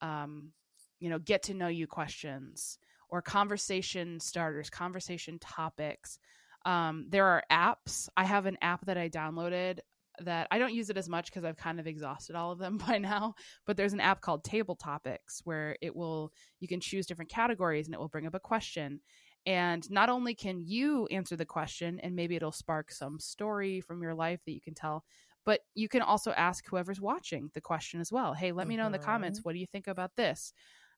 um, 0.01 0.53
you 0.99 1.09
know, 1.09 1.19
get 1.19 1.43
to 1.43 1.53
know 1.53 1.67
you 1.69 1.87
questions 1.87 2.79
or 3.09 3.21
conversation 3.21 4.19
starters, 4.19 4.69
conversation 4.69 5.39
topics. 5.39 6.19
Um, 6.67 7.05
there 7.07 7.25
are 7.25 7.43
apps. 7.49 8.09
I 8.17 8.25
have 8.25 8.45
an 8.45 8.57
app 8.61 8.85
that 8.87 8.97
I 8.97 9.07
downloaded 9.07 9.79
that 10.19 10.47
I 10.51 10.57
don't 10.57 10.73
use 10.73 10.89
it 10.89 10.97
as 10.97 11.07
much 11.07 11.27
because 11.27 11.45
I've 11.45 11.55
kind 11.55 11.79
of 11.79 11.87
exhausted 11.87 12.35
all 12.35 12.51
of 12.51 12.59
them 12.59 12.77
by 12.87 12.97
now. 12.97 13.35
But 13.65 13.77
there's 13.77 13.93
an 13.93 14.01
app 14.01 14.19
called 14.19 14.43
Table 14.43 14.75
Topics 14.75 15.41
where 15.45 15.77
it 15.81 15.95
will 15.95 16.33
you 16.59 16.67
can 16.67 16.81
choose 16.81 17.05
different 17.05 17.31
categories 17.31 17.87
and 17.87 17.95
it 17.95 17.99
will 17.99 18.09
bring 18.09 18.27
up 18.27 18.35
a 18.35 18.39
question. 18.39 18.99
And 19.45 19.89
not 19.89 20.09
only 20.09 20.35
can 20.35 20.59
you 20.59 21.07
answer 21.07 21.37
the 21.37 21.45
question 21.45 22.01
and 22.01 22.17
maybe 22.17 22.35
it'll 22.35 22.51
spark 22.51 22.91
some 22.91 23.17
story 23.17 23.79
from 23.79 24.01
your 24.01 24.13
life 24.13 24.41
that 24.45 24.51
you 24.51 24.59
can 24.59 24.73
tell, 24.73 25.05
but 25.45 25.61
you 25.73 25.87
can 25.87 26.01
also 26.01 26.31
ask 26.31 26.67
whoever's 26.67 26.99
watching 26.99 27.49
the 27.53 27.61
question 27.61 28.01
as 28.01 28.11
well. 28.11 28.33
Hey, 28.33 28.51
let 28.51 28.67
me 28.67 28.75
know 28.75 28.87
in 28.87 28.91
the 28.91 28.99
comments 28.99 29.39
what 29.45 29.53
do 29.53 29.59
you 29.59 29.67
think 29.67 29.87
about 29.87 30.17
this? 30.17 30.51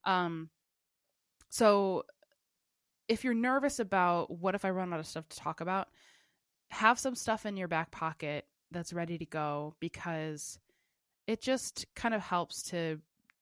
Um 0.04 0.50
so 1.50 2.06
if 3.10 3.24
you're 3.24 3.34
nervous 3.34 3.80
about 3.80 4.30
what 4.30 4.55
if 4.55 4.64
I 4.64 4.70
run 4.70 4.93
out 4.93 4.99
of 4.99 5.07
stuff 5.07 5.28
to 5.28 5.38
talk 5.38 5.60
about, 5.60 5.89
have 6.70 6.99
some 6.99 7.16
stuff 7.16 7.45
in 7.45 7.57
your 7.57 7.68
back 7.68 7.91
pocket 7.91 8.45
that's 8.72 8.93
ready 8.93 9.18
to 9.18 9.26
go 9.26 9.76
because 9.80 10.60
it 11.26 11.41
just 11.41 11.88
kind 11.95 12.14
of 12.14 12.22
helps 12.22 12.62
to 12.64 12.99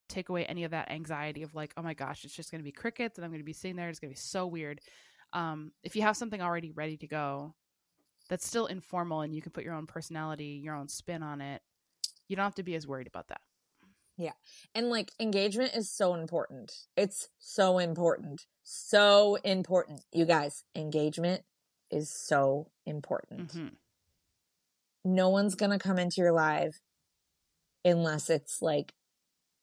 take 0.08 0.30
away 0.30 0.46
any 0.46 0.64
of 0.64 0.72
that 0.72 0.90
anxiety 0.90 1.44
of 1.44 1.54
like, 1.54 1.74
oh 1.76 1.82
my 1.82 1.94
gosh, 1.94 2.24
it's 2.24 2.34
just 2.34 2.50
going 2.50 2.60
to 2.60 2.64
be 2.66 2.72
crickets 2.72 3.18
and 3.18 3.26
I'm 3.26 3.32
going 3.32 3.42
to 3.42 3.46
be 3.46 3.52
sitting 3.52 3.76
there. 3.76 3.90
It's 3.90 4.00
going 4.00 4.10
to 4.10 4.16
be 4.16 4.20
so 4.20 4.48
weird. 4.48 4.80
Um, 5.34 5.74
if 5.84 5.98
you 5.98 6.02
have 6.04 6.16
something 6.16 6.42
already 6.42 6.72
ready 6.72 6.96
to 6.98 7.08
go 7.08 7.54
that's 8.30 8.48
still 8.48 8.68
informal 8.68 9.22
and 9.22 9.36
you 9.36 9.42
can 9.42 9.52
put 9.52 9.66
your 9.66 9.74
own 9.74 9.86
personality, 9.86 10.62
your 10.64 10.76
own 10.76 10.88
spin 10.88 11.24
on 11.24 11.42
it, 11.42 11.62
you 12.30 12.38
don't 12.38 12.46
have 12.46 12.56
to 12.56 12.64
be 12.64 12.76
as 12.76 12.88
worried 12.88 13.08
about 13.08 13.28
that. 13.28 13.42
And 14.74 14.90
like 14.90 15.12
engagement 15.20 15.74
is 15.76 15.92
so 15.92 16.14
important. 16.16 16.74
It's 16.96 17.30
so 17.40 17.78
important. 17.78 18.46
So 18.64 19.38
important. 19.44 20.02
You 20.12 20.26
guys, 20.26 20.64
engagement 20.76 21.44
is 21.92 22.10
so 22.10 22.70
important. 22.86 23.52
hmm 23.52 23.68
no 25.06 25.30
one's 25.30 25.56
gonna 25.56 25.80
come 25.80 25.98
into 25.98 26.20
your 26.22 26.34
live 26.34 26.82
unless 27.86 28.30
it's 28.30 28.62
like 28.62 28.94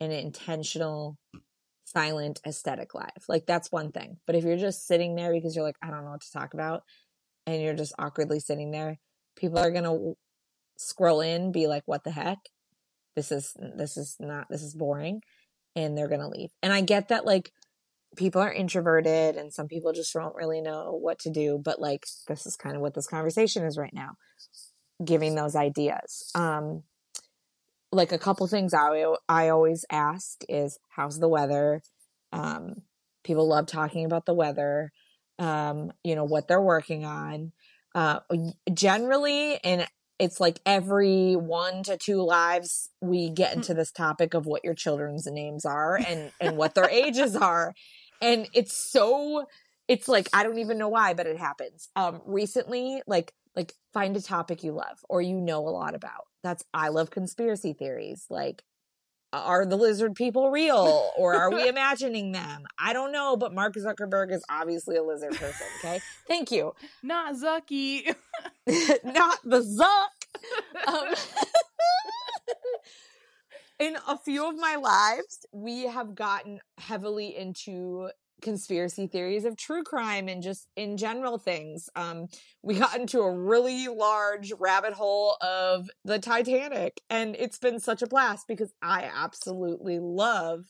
an 0.00 0.10
intentional 0.10 1.18
silent 1.84 2.40
aesthetic 2.46 2.94
live 2.94 3.24
like 3.28 3.44
that's 3.46 3.70
one 3.70 3.92
thing 3.92 4.16
but 4.26 4.34
if 4.34 4.42
you're 4.44 4.56
just 4.56 4.86
sitting 4.86 5.14
there 5.14 5.32
because 5.32 5.54
you're 5.54 5.64
like 5.64 5.76
i 5.82 5.90
don't 5.90 6.04
know 6.04 6.12
what 6.12 6.22
to 6.22 6.32
talk 6.32 6.54
about 6.54 6.82
and 7.46 7.60
you're 7.62 7.74
just 7.74 7.94
awkwardly 7.98 8.40
sitting 8.40 8.70
there 8.70 8.98
people 9.36 9.58
are 9.58 9.70
gonna 9.70 10.14
scroll 10.78 11.20
in 11.20 11.52
be 11.52 11.66
like 11.66 11.82
what 11.86 12.02
the 12.04 12.10
heck 12.10 12.38
this 13.16 13.32
is 13.32 13.56
this 13.76 13.96
is 13.96 14.16
not 14.20 14.46
this 14.48 14.62
is 14.62 14.74
boring 14.74 15.20
and 15.76 15.96
they're 15.96 16.08
gonna 16.08 16.28
leave 16.28 16.50
and 16.62 16.72
i 16.72 16.80
get 16.80 17.08
that 17.08 17.24
like 17.24 17.50
people 18.16 18.40
are 18.40 18.52
introverted 18.52 19.36
and 19.36 19.52
some 19.52 19.66
people 19.66 19.92
just 19.92 20.12
don't 20.12 20.36
really 20.36 20.60
know 20.60 20.92
what 20.92 21.18
to 21.18 21.30
do 21.30 21.60
but 21.62 21.80
like 21.80 22.06
this 22.28 22.46
is 22.46 22.56
kind 22.56 22.76
of 22.76 22.82
what 22.82 22.94
this 22.94 23.08
conversation 23.08 23.64
is 23.64 23.76
right 23.76 23.94
now 23.94 24.12
giving 25.02 25.34
those 25.34 25.56
ideas. 25.56 26.30
Um, 26.34 26.82
like 27.90 28.12
a 28.12 28.18
couple 28.18 28.46
things 28.46 28.74
I 28.74 29.14
I 29.28 29.48
always 29.48 29.84
ask 29.90 30.42
is 30.48 30.78
how's 30.90 31.18
the 31.18 31.28
weather? 31.28 31.82
Um, 32.32 32.82
people 33.22 33.48
love 33.48 33.66
talking 33.66 34.04
about 34.04 34.26
the 34.26 34.34
weather. 34.34 34.92
Um, 35.38 35.92
you 36.02 36.14
know 36.14 36.24
what 36.24 36.48
they're 36.48 36.60
working 36.60 37.04
on. 37.04 37.52
Uh, 37.94 38.20
generally, 38.72 39.58
and 39.62 39.86
it's 40.18 40.40
like 40.40 40.60
every 40.64 41.34
one 41.34 41.82
to 41.84 41.96
two 41.96 42.22
lives 42.22 42.90
we 43.00 43.30
get 43.30 43.54
into 43.54 43.74
this 43.74 43.90
topic 43.90 44.34
of 44.34 44.46
what 44.46 44.64
your 44.64 44.74
children's 44.74 45.26
names 45.26 45.64
are 45.64 45.96
and 45.96 46.30
and 46.40 46.56
what 46.56 46.74
their 46.74 46.88
ages 46.90 47.36
are, 47.36 47.74
and 48.20 48.48
it's 48.54 48.90
so 48.92 49.46
it's 49.88 50.08
like 50.08 50.28
I 50.32 50.42
don't 50.42 50.58
even 50.58 50.78
know 50.78 50.88
why, 50.88 51.14
but 51.14 51.26
it 51.26 51.38
happens. 51.38 51.88
Um, 51.96 52.22
recently, 52.26 53.02
like 53.06 53.32
like 53.56 53.72
find 53.92 54.16
a 54.16 54.22
topic 54.22 54.64
you 54.64 54.72
love 54.72 54.98
or 55.08 55.22
you 55.22 55.40
know 55.40 55.66
a 55.66 55.70
lot 55.70 55.94
about. 55.94 56.26
That's 56.42 56.64
I 56.72 56.88
love 56.88 57.10
conspiracy 57.10 57.72
theories. 57.72 58.26
Like 58.30 58.62
are 59.40 59.66
the 59.66 59.76
lizard 59.76 60.14
people 60.14 60.50
real 60.50 61.10
or 61.16 61.34
are 61.34 61.50
we 61.50 61.68
imagining 61.74 62.32
them? 62.32 62.66
I 62.78 62.92
don't 62.92 63.12
know, 63.12 63.36
but 63.36 63.54
Mark 63.54 63.74
Zuckerberg 63.74 64.32
is 64.32 64.44
obviously 64.50 64.96
a 64.96 65.02
lizard 65.02 65.32
person. 65.32 65.66
Okay, 65.80 66.00
thank 66.28 66.50
you. 66.50 66.74
Not 67.02 67.34
Zucky. 67.34 68.14
Not 69.04 69.38
the 69.44 69.60
Zuck. 69.60 70.88
Um, 70.88 71.14
in 73.78 73.96
a 74.08 74.16
few 74.18 74.48
of 74.48 74.56
my 74.56 74.76
lives, 74.76 75.46
we 75.52 75.82
have 75.86 76.14
gotten 76.14 76.60
heavily 76.78 77.36
into 77.36 78.10
conspiracy 78.42 79.06
theories 79.06 79.44
of 79.44 79.56
true 79.56 79.82
crime 79.82 80.28
and 80.28 80.42
just 80.42 80.68
in 80.76 80.96
general 80.96 81.38
things. 81.38 81.88
Um, 81.96 82.28
we 82.62 82.78
got 82.78 82.98
into 82.98 83.20
a 83.20 83.32
really 83.32 83.88
large 83.88 84.52
rabbit 84.58 84.92
hole 84.92 85.36
of 85.40 85.88
the 86.04 86.18
Titanic, 86.18 87.00
and 87.10 87.36
it's 87.36 87.58
been 87.58 87.80
such 87.80 88.02
a 88.02 88.06
blast 88.06 88.46
because 88.48 88.72
I 88.82 89.04
absolutely 89.04 89.98
love 90.00 90.66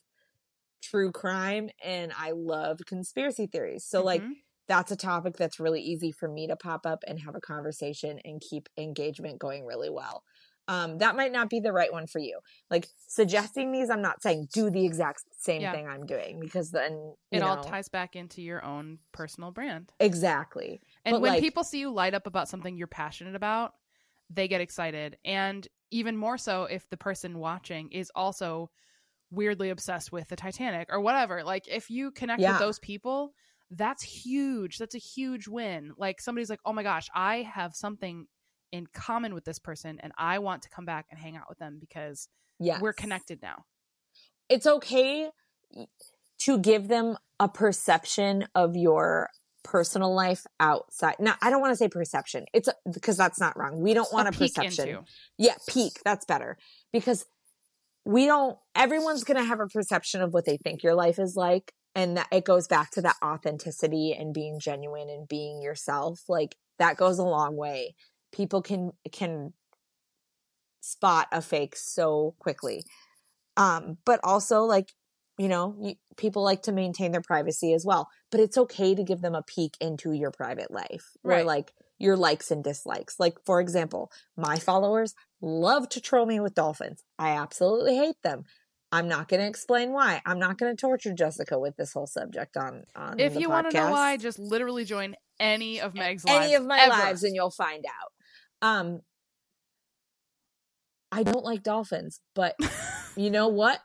true 0.82 1.12
crime 1.12 1.70
and 1.82 2.12
I 2.16 2.32
love 2.32 2.81
conspiracy 2.86 3.47
theories. 3.47 3.85
So, 3.86 4.05
like, 4.05 4.24
Mhm. 4.24 4.45
that's 4.69 4.93
a 4.93 4.97
topic 4.97 5.36
that's 5.36 5.61
really 5.61 5.82
easy 5.82 6.11
for 6.12 6.28
me 6.28 6.47
to 6.47 6.57
pop 6.57 6.86
up 6.86 7.05
and 7.07 7.20
have 7.20 7.35
a 7.35 7.41
conversation 7.41 8.19
and 8.24 8.41
keep 8.41 8.69
engagement 8.78 9.39
going 9.39 9.65
really 9.66 9.91
well. 9.91 10.24
Um, 10.66 10.99
that 10.99 11.15
might 11.15 11.31
not 11.32 11.51
be 11.51 11.61
the 11.61 11.73
right 11.73 11.93
one 11.93 12.07
for 12.07 12.19
you. 12.20 12.39
Like 12.70 12.86
suggesting 13.07 13.70
these, 13.70 13.91
I'm 13.91 14.01
not 14.01 14.23
saying 14.23 14.49
do 14.53 14.70
the 14.70 14.85
exact 14.86 15.23
same 15.39 15.61
Yeah. 15.61 15.73
thing 15.73 15.86
I'm 15.86 16.07
doing 16.07 16.41
because 16.41 16.70
then 16.70 17.15
it 17.31 17.43
all 17.43 17.62
ties 17.62 17.89
back 17.89 18.16
into 18.16 18.41
your 18.41 18.65
own 18.65 18.99
personal 19.12 19.51
brand. 19.51 19.93
exactly. 20.01 20.81
And 21.05 21.15
But, 21.15 21.20
when 21.20 21.32
like- 21.32 21.43
people 21.43 21.65
see 21.65 21.81
you 21.81 21.91
light 21.91 22.15
up 22.15 22.27
about 22.27 22.49
something 22.49 22.77
you're 22.77 22.86
passionate 22.86 23.35
about, 23.35 23.74
they 24.31 24.49
get 24.49 24.62
excited. 24.62 25.19
And 25.24 25.69
even 25.91 26.16
more 26.16 26.39
so 26.39 26.65
if 26.65 26.89
the 26.89 26.97
person 26.97 27.39
watching 27.39 27.91
is 27.93 28.11
also 28.15 28.70
weirdly 29.31 29.69
obsessed 29.70 30.12
with 30.12 30.28
the 30.28 30.36
Titanic 30.36 30.89
or 30.91 31.01
whatever. 31.01 31.45
Like 31.45 31.69
if 31.69 31.91
you 31.91 32.11
connect 32.11 32.41
Yeah. 32.41 32.53
with 32.53 32.61
those 32.61 32.78
people, 32.78 33.35
that's 33.70 34.03
huge. 34.03 34.78
That's 34.78 34.95
a 34.95 34.99
huge 34.99 35.47
win. 35.49 35.93
Like 35.97 36.20
somebody's 36.20 36.49
like, 36.51 36.61
"Oh 36.65 36.73
my 36.73 36.82
gosh, 36.82 37.09
I 37.15 37.43
have 37.43 37.74
something 37.74 38.27
in 38.75 38.87
common 38.93 39.35
with 39.35 39.45
this 39.45 39.59
person 39.59 39.99
and 40.03 40.13
I 40.19 40.41
want 40.41 40.63
to 40.63 40.69
come 40.69 40.85
back 40.85 41.07
and 41.11 41.19
hang 41.19 41.37
out 41.37 41.49
with 41.49 41.59
them 41.59 41.79
because 41.81 42.29
Yeah, 42.59 42.81
we're 42.81 42.93
connected 42.93 43.41
now." 43.41 43.65
It's 44.49 44.67
okay 44.67 45.31
to 46.41 46.59
give 46.59 46.89
them 46.89 47.17
a 47.41 47.49
perception 47.49 48.47
of 48.55 48.77
your 48.77 49.31
personal 49.63 50.15
life 50.15 50.47
outside. 50.61 51.17
Now, 51.19 51.35
I 51.41 51.51
don't 51.51 51.61
want 51.61 51.73
to 51.73 51.77
say 51.77 51.89
perception. 51.89 52.45
It's 52.53 52.69
a, 52.69 52.75
because 52.93 53.17
that's 53.17 53.41
not 53.41 53.59
wrong. 53.59 53.81
We 53.81 53.95
don't 53.95 54.13
want 54.13 54.29
a, 54.29 54.33
peek 54.33 54.55
perception. 54.55 54.89
into. 54.89 55.05
Yeah, 55.39 55.55
peak. 55.69 56.01
That's 56.05 56.25
better 56.25 56.59
because 56.93 57.25
we 58.05 58.27
don't. 58.27 58.59
Everyone's 58.75 59.25
going 59.25 59.39
to 59.39 59.45
have 59.45 59.61
a 59.61 59.67
perception 59.67 60.21
of 60.21 60.33
what 60.35 60.45
they 60.45 60.59
think 60.59 60.83
your 60.83 60.95
life 60.95 61.19
is 61.19 61.35
like, 61.35 61.73
and 61.95 62.17
that 62.19 62.29
it 62.31 62.45
goes 62.45 62.69
back 62.69 62.91
to 62.93 63.03
that 63.03 63.17
authenticity 63.25 64.13
and 64.13 64.35
being 64.35 64.61
genuine 64.61 65.09
and 65.09 65.27
being 65.27 65.63
yourself. 65.63 66.21
Like 66.29 66.57
that 66.79 66.97
goes 66.97 67.19
a 67.19 67.25
long 67.25 67.57
way. 67.57 67.95
People 68.35 68.61
can 68.62 68.93
can 69.12 69.52
spot 70.81 71.28
a 71.32 71.40
fake 71.40 71.77
so 71.77 72.35
quickly. 72.39 72.85
Um, 73.56 73.98
but 74.05 74.20
also 74.24 74.62
like 74.65 74.90
you 75.36 75.48
know, 75.48 75.74
you, 75.81 75.94
people 76.16 76.44
like 76.44 76.62
to 76.62 76.70
maintain 76.70 77.11
their 77.11 77.20
privacy 77.20 77.73
as 77.74 77.85
well. 77.85 78.09
But 78.31 78.39
it's 78.40 78.56
okay 78.56 78.94
to 78.94 79.02
give 79.02 79.20
them 79.20 79.35
a 79.35 79.43
peek 79.43 79.77
into 79.81 80.12
your 80.12 80.31
private 80.31 80.70
life, 80.70 81.11
Right. 81.24 81.44
like 81.44 81.73
your 81.98 82.16
likes 82.16 82.52
and 82.52 82.62
dislikes. 82.62 83.19
Like 83.19 83.39
for 83.44 83.61
example, 83.61 84.12
my 84.36 84.59
followers 84.61 85.15
love 85.40 85.89
to 85.90 86.01
troll 86.01 86.27
me 86.27 86.39
with 86.39 86.55
dolphins. 86.55 87.02
I 87.19 87.31
absolutely 87.31 87.97
hate 87.97 88.23
them. 88.23 88.44
I'm 88.93 89.09
not 89.09 89.27
going 89.27 89.40
to 89.40 89.48
explain 89.48 89.90
why. 89.90 90.23
I'm 90.24 90.39
not 90.39 90.56
going 90.56 90.70
to 90.77 90.81
torture 90.81 91.12
Jessica 91.12 91.59
with 91.59 91.77
this 91.77 91.93
whole 91.93 92.06
subject 92.06 92.56
on 92.56 92.85
on. 92.94 93.19
If 93.19 93.35
you 93.35 93.51
want 93.51 93.69
to 93.70 93.77
know 93.77 93.90
why, 93.90 94.16
just 94.16 94.39
literally 94.39 94.85
join 94.85 95.16
any 95.40 95.81
of 95.81 95.94
Meg's 95.94 96.24
lives. 96.24 96.44
any 96.44 96.55
of 96.55 96.65
my 96.65 96.78
ever. 96.78 96.90
lives 96.90 97.24
and 97.24 97.35
you'll 97.35 97.51
find 97.51 97.85
out. 97.86 98.12
Um 98.65 99.03
I 101.12 101.23
don't 101.23 101.45
like 101.45 101.62
dolphins, 101.62 102.20
but 102.35 102.57
you 103.16 103.31
know 103.31 103.49
what? 103.49 103.81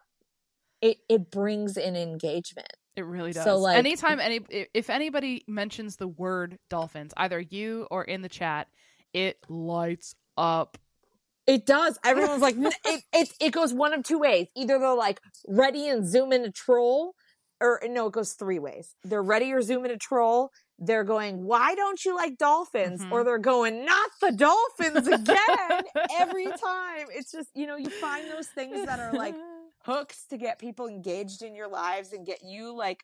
It 0.82 0.98
it 1.10 1.30
brings 1.30 1.78
in 1.78 1.96
engagement. 1.96 2.72
It 2.96 3.06
really 3.06 3.34
does. 3.34 3.44
So, 3.44 3.58
like- 3.58 3.78
anytime 3.78 4.20
any 4.20 4.40
if 4.74 4.90
anybody 4.90 5.44
mentions 5.48 5.98
the 5.98 6.08
word 6.08 6.58
dolphins, 6.70 7.14
either 7.18 7.40
you 7.40 7.88
or 7.92 8.04
in 8.04 8.22
the 8.22 8.30
chat, 8.30 8.68
it 9.14 9.38
lights 9.50 10.16
up. 10.38 10.78
It 11.46 11.66
does. 11.66 12.00
Everyone's 12.06 12.42
like 12.42 12.56
it, 12.86 13.04
it 13.14 13.30
it 13.42 13.50
goes 13.52 13.74
one 13.74 13.94
of 13.94 14.04
two 14.04 14.20
ways. 14.20 14.48
Either 14.56 14.80
they're 14.80 14.94
like 14.96 15.20
ready 15.46 15.90
and 15.90 16.08
zoom 16.08 16.32
in 16.32 16.46
a 16.46 16.52
troll 16.52 17.14
or 17.62 17.82
no, 17.86 18.08
it 18.08 18.14
goes 18.14 18.34
three 18.34 18.60
ways. 18.60 18.96
They're 19.04 19.22
ready 19.22 19.52
or 19.52 19.62
zoom 19.62 19.84
in 19.84 19.92
a 19.92 19.98
troll. 19.98 20.52
They're 20.80 21.04
going, 21.04 21.44
"Why 21.46 21.76
don't 21.76 22.04
you 22.06 22.16
like 22.16 22.38
dolphins?" 22.38 23.02
Mhm. 23.02 23.12
Or 23.12 23.24
they're 23.24 23.38
going, 23.40 23.86
"Not 23.86 24.10
the 24.22 24.32
dolphins 24.32 25.08
again." 25.08 25.84
Every 26.10 26.52
time. 26.54 27.08
It's 27.12 27.32
just, 27.32 27.50
you 27.56 27.68
know, 27.68 27.78
you 27.78 27.92
find 27.92 28.30
those 28.30 28.48
things 28.50 28.84
that 28.86 29.00
are 29.00 29.14
like 29.14 29.38
hooks 29.84 30.26
to 30.28 30.38
get 30.38 30.60
people 30.60 30.88
engaged 30.88 31.42
in 31.44 31.56
your 31.56 31.68
lives 31.70 32.14
and 32.14 32.26
get 32.26 32.44
you 32.44 32.76
like 32.76 33.04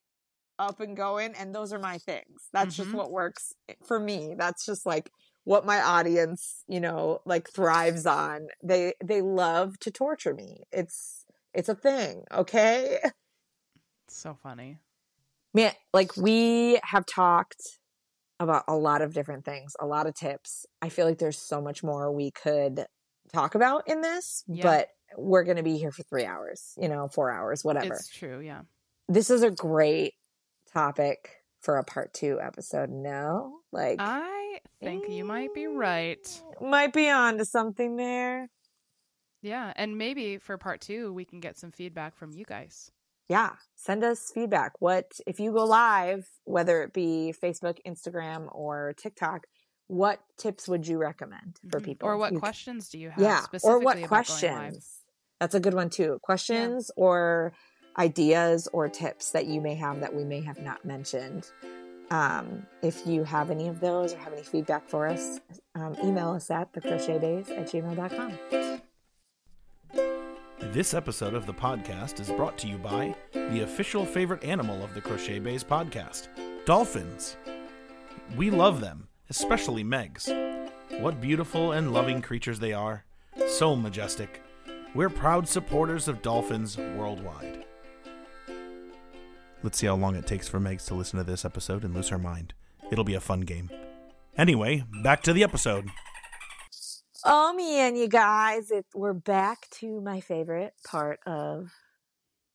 up 0.58 0.80
and 0.80 0.96
going 0.96 1.34
and 1.36 1.54
those 1.54 1.74
are 1.74 1.80
my 1.80 1.98
things 1.98 2.48
that's 2.54 2.76
just 2.76 2.94
Mhm. 2.94 2.94
what 2.94 3.12
works 3.12 3.54
for 3.86 4.00
me 4.00 4.36
that's 4.38 4.66
just 4.66 4.86
like 4.86 5.12
what 5.44 5.66
my 5.66 5.82
audience 5.82 6.64
you 6.68 6.80
know 6.80 7.20
like 7.26 7.50
thrives 7.50 8.06
on 8.06 8.48
they 8.64 8.94
they 9.04 9.22
love 9.22 9.78
to 9.80 9.92
torture 9.92 10.34
me 10.34 10.64
it's 10.72 11.26
it's 11.54 11.68
a 11.68 11.76
thing 11.76 12.24
okay 12.32 13.00
so 14.08 14.34
funny. 14.34 14.80
Man 15.56 15.72
like 15.94 16.16
we 16.18 16.80
have 16.84 17.06
talked 17.06 17.62
about 18.40 18.64
a 18.68 18.76
lot 18.76 19.02
of 19.02 19.14
different 19.14 19.46
things 19.46 19.74
a 19.80 19.86
lot 19.86 20.06
of 20.08 20.14
tips 20.14 20.66
i 20.82 20.90
feel 20.90 21.06
like 21.08 21.18
there's 21.18 21.38
so 21.40 21.62
much 21.62 21.84
more 21.84 22.12
we 22.12 22.30
could 22.32 22.86
talk 23.34 23.56
about 23.56 23.88
in 23.88 24.02
this 24.02 24.44
Yeah. 24.48 24.64
but 24.64 24.88
we're 25.18 25.44
going 25.44 25.58
to 25.58 25.64
be 25.64 25.78
here 25.78 25.92
for 25.92 26.04
three 26.04 26.26
hours 26.26 26.74
you 26.78 26.90
know 26.90 27.08
four 27.08 27.32
hours 27.32 27.64
whatever 27.64 27.94
It's 27.96 28.10
true, 28.10 28.40
yeah. 28.40 28.62
this 29.08 29.30
is 29.30 29.42
a 29.44 29.50
great 29.52 30.14
topic 30.74 31.30
for 31.62 31.78
a 31.78 31.84
part 31.84 32.14
two 32.14 32.40
episode 32.42 32.90
no 32.90 33.60
like 33.72 33.98
I 34.00 34.60
think 34.82 35.10
you 35.10 35.24
might 35.26 35.54
be 35.54 35.68
right. 35.68 36.20
Eh, 36.62 36.66
might 36.66 36.94
be 36.94 37.10
on 37.10 37.38
to 37.40 37.46
something 37.46 37.96
there 37.96 38.50
Yeah, 39.42 39.74
and 39.76 39.98
maybe 39.98 40.38
for 40.38 40.58
part 40.58 40.82
two 40.82 41.14
we 41.14 41.26
can 41.26 41.40
get 41.40 41.58
some 41.58 41.72
feedback 41.72 42.16
from 42.16 42.32
you 42.34 42.46
guys. 42.46 42.92
Yeah 43.30 43.52
send 43.76 44.04
us 44.04 44.32
feedback. 44.34 44.72
What 44.80 45.20
if 45.28 45.40
you 45.40 45.52
go 45.52 45.64
live 45.66 46.28
whether 46.46 46.82
it 46.84 46.92
be 46.94 47.34
facebook 47.40 47.78
instagram 47.86 48.48
or 48.56 48.94
tiktok 48.98 49.46
what 49.88 50.20
tips 50.38 50.68
would 50.68 50.88
you 50.88 50.98
recommend 50.98 51.60
for 51.70 51.80
Mhm. 51.80 51.86
people 51.86 52.10
or 52.10 52.18
what 52.18 52.32
You- 52.34 52.40
questions 52.40 52.90
do 52.90 52.98
you 52.98 53.12
have? 53.12 53.20
yeah 53.22 53.46
or 53.64 53.78
what 53.80 54.02
questions? 54.08 55.02
That's 55.40 55.54
a 55.54 55.60
good 55.60 55.74
one 55.76 55.90
too. 55.90 56.18
Questions 56.24 56.90
or 56.96 57.54
ideas 57.98 58.68
or 58.74 58.90
tips 58.90 59.32
that 59.32 59.46
you 59.46 59.62
may 59.62 59.76
have 59.76 60.00
that 60.00 60.14
we 60.16 60.24
may 60.24 60.42
have 60.42 60.60
not 60.60 60.84
mentioned. 60.86 61.52
Um, 62.10 62.66
if 62.82 63.06
you 63.06 63.24
have 63.26 63.52
any 63.52 63.68
of 63.68 63.80
those 63.80 64.14
or 64.14 64.18
have 64.18 64.34
any 64.34 64.44
feedback 64.44 64.88
for 64.88 65.08
us 65.08 65.40
um, 65.76 65.96
email 66.04 66.30
us 66.30 66.50
at 66.52 66.72
thecrochetbaes 66.74 67.50
at 67.52 67.68
gmail.com 67.68 68.75
This 70.76 70.94
episode 70.94 71.36
of 71.36 71.46
the 71.46 71.54
podcast 71.54 72.20
is 72.20 72.30
brought 72.32 72.58
to 72.58 72.68
you 72.68 72.78
by 72.78 73.16
the 73.32 73.62
official 73.64 74.06
favorite 74.06 74.44
animal 74.44 74.84
of 74.84 74.94
the 74.94 75.00
Crochet 75.00 75.40
Baes 75.40 75.64
podcast 75.64 76.28
dolphins. 76.66 77.38
We 78.36 78.50
love 78.50 78.82
them, 78.82 79.08
especially 79.30 79.86
Meg's. 79.86 80.30
What 81.00 81.22
beautiful 81.22 81.72
and 81.72 81.94
loving 81.94 82.22
creatures 82.22 82.60
they 82.60 82.74
are. 82.74 83.06
So 83.48 83.78
majestic. 83.78 84.42
We're 84.94 85.10
proud 85.10 85.48
supporters 85.48 86.10
of 86.10 86.22
dolphins 86.22 86.78
worldwide. 86.78 87.64
Let's 89.64 89.78
see 89.78 89.88
how 89.88 89.96
long 89.96 90.18
it 90.18 90.28
takes 90.28 90.50
for 90.50 90.60
Megs 90.60 90.88
to 90.88 90.94
listen 90.94 91.18
to 91.20 91.24
this 91.24 91.46
episode 91.46 91.86
and 91.86 91.94
lose 91.94 92.10
her 92.10 92.20
mind. 92.20 92.54
It'll 92.92 93.06
be 93.06 93.16
a 93.16 93.22
fun 93.22 93.42
game. 93.42 93.70
Anyway, 94.38 94.84
back 95.02 95.24
to 95.24 95.32
the 95.32 95.44
episode. 95.44 95.88
Oh 97.28 97.54
man 97.54 97.96
you 97.96 98.08
guys 98.08 98.70
it, 98.72 98.86
we're 98.94 99.14
back 99.14 99.68
to 99.72 100.00
my 100.00 100.22
favorite 100.22 100.74
part 100.86 101.20
of 101.26 101.72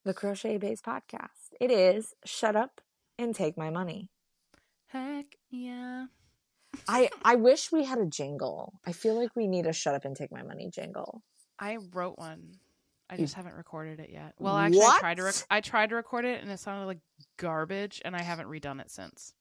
the 0.05 0.13
Crochet 0.13 0.57
Baes 0.57 0.81
podcast 0.81 1.51
it 1.59 1.69
is 1.69 2.13
shut 2.25 2.55
up 2.55 2.79
and 3.19 3.35
take 3.35 3.57
my 3.57 3.69
money 3.69 4.09
Heck 4.87 5.25
yeah. 5.49 6.05
i 6.87 7.09
i 7.23 7.35
wish 7.35 7.71
we 7.71 7.83
had 7.83 7.99
a 7.99 8.05
jingle 8.05 8.79
i 8.85 8.93
feel 8.93 9.19
like 9.19 9.35
we 9.35 9.47
need 9.47 9.67
a 9.67 9.73
shut 9.73 9.93
up 9.93 10.05
and 10.05 10.15
take 10.15 10.31
my 10.31 10.43
money 10.43 10.69
jingle 10.73 11.21
I 11.61 11.77
wrote 11.93 12.17
one. 12.17 12.55
I 13.07 13.17
just 13.17 13.35
haven't 13.35 13.55
recorded 13.55 13.99
it 13.99 14.09
yet. 14.09 14.33
Well, 14.39 14.57
actually, 14.57 14.81
I 14.81 14.97
tried 14.99 15.17
to. 15.17 15.23
Rec- 15.23 15.45
I 15.49 15.61
tried 15.61 15.89
to 15.89 15.95
record 15.95 16.25
it, 16.25 16.41
and 16.41 16.49
it 16.49 16.59
sounded 16.59 16.85
like 16.85 16.99
garbage, 17.37 18.01
and 18.03 18.15
I 18.15 18.21
haven't 18.21 18.47
redone 18.47 18.79
it 18.79 18.89
since. 18.89 19.33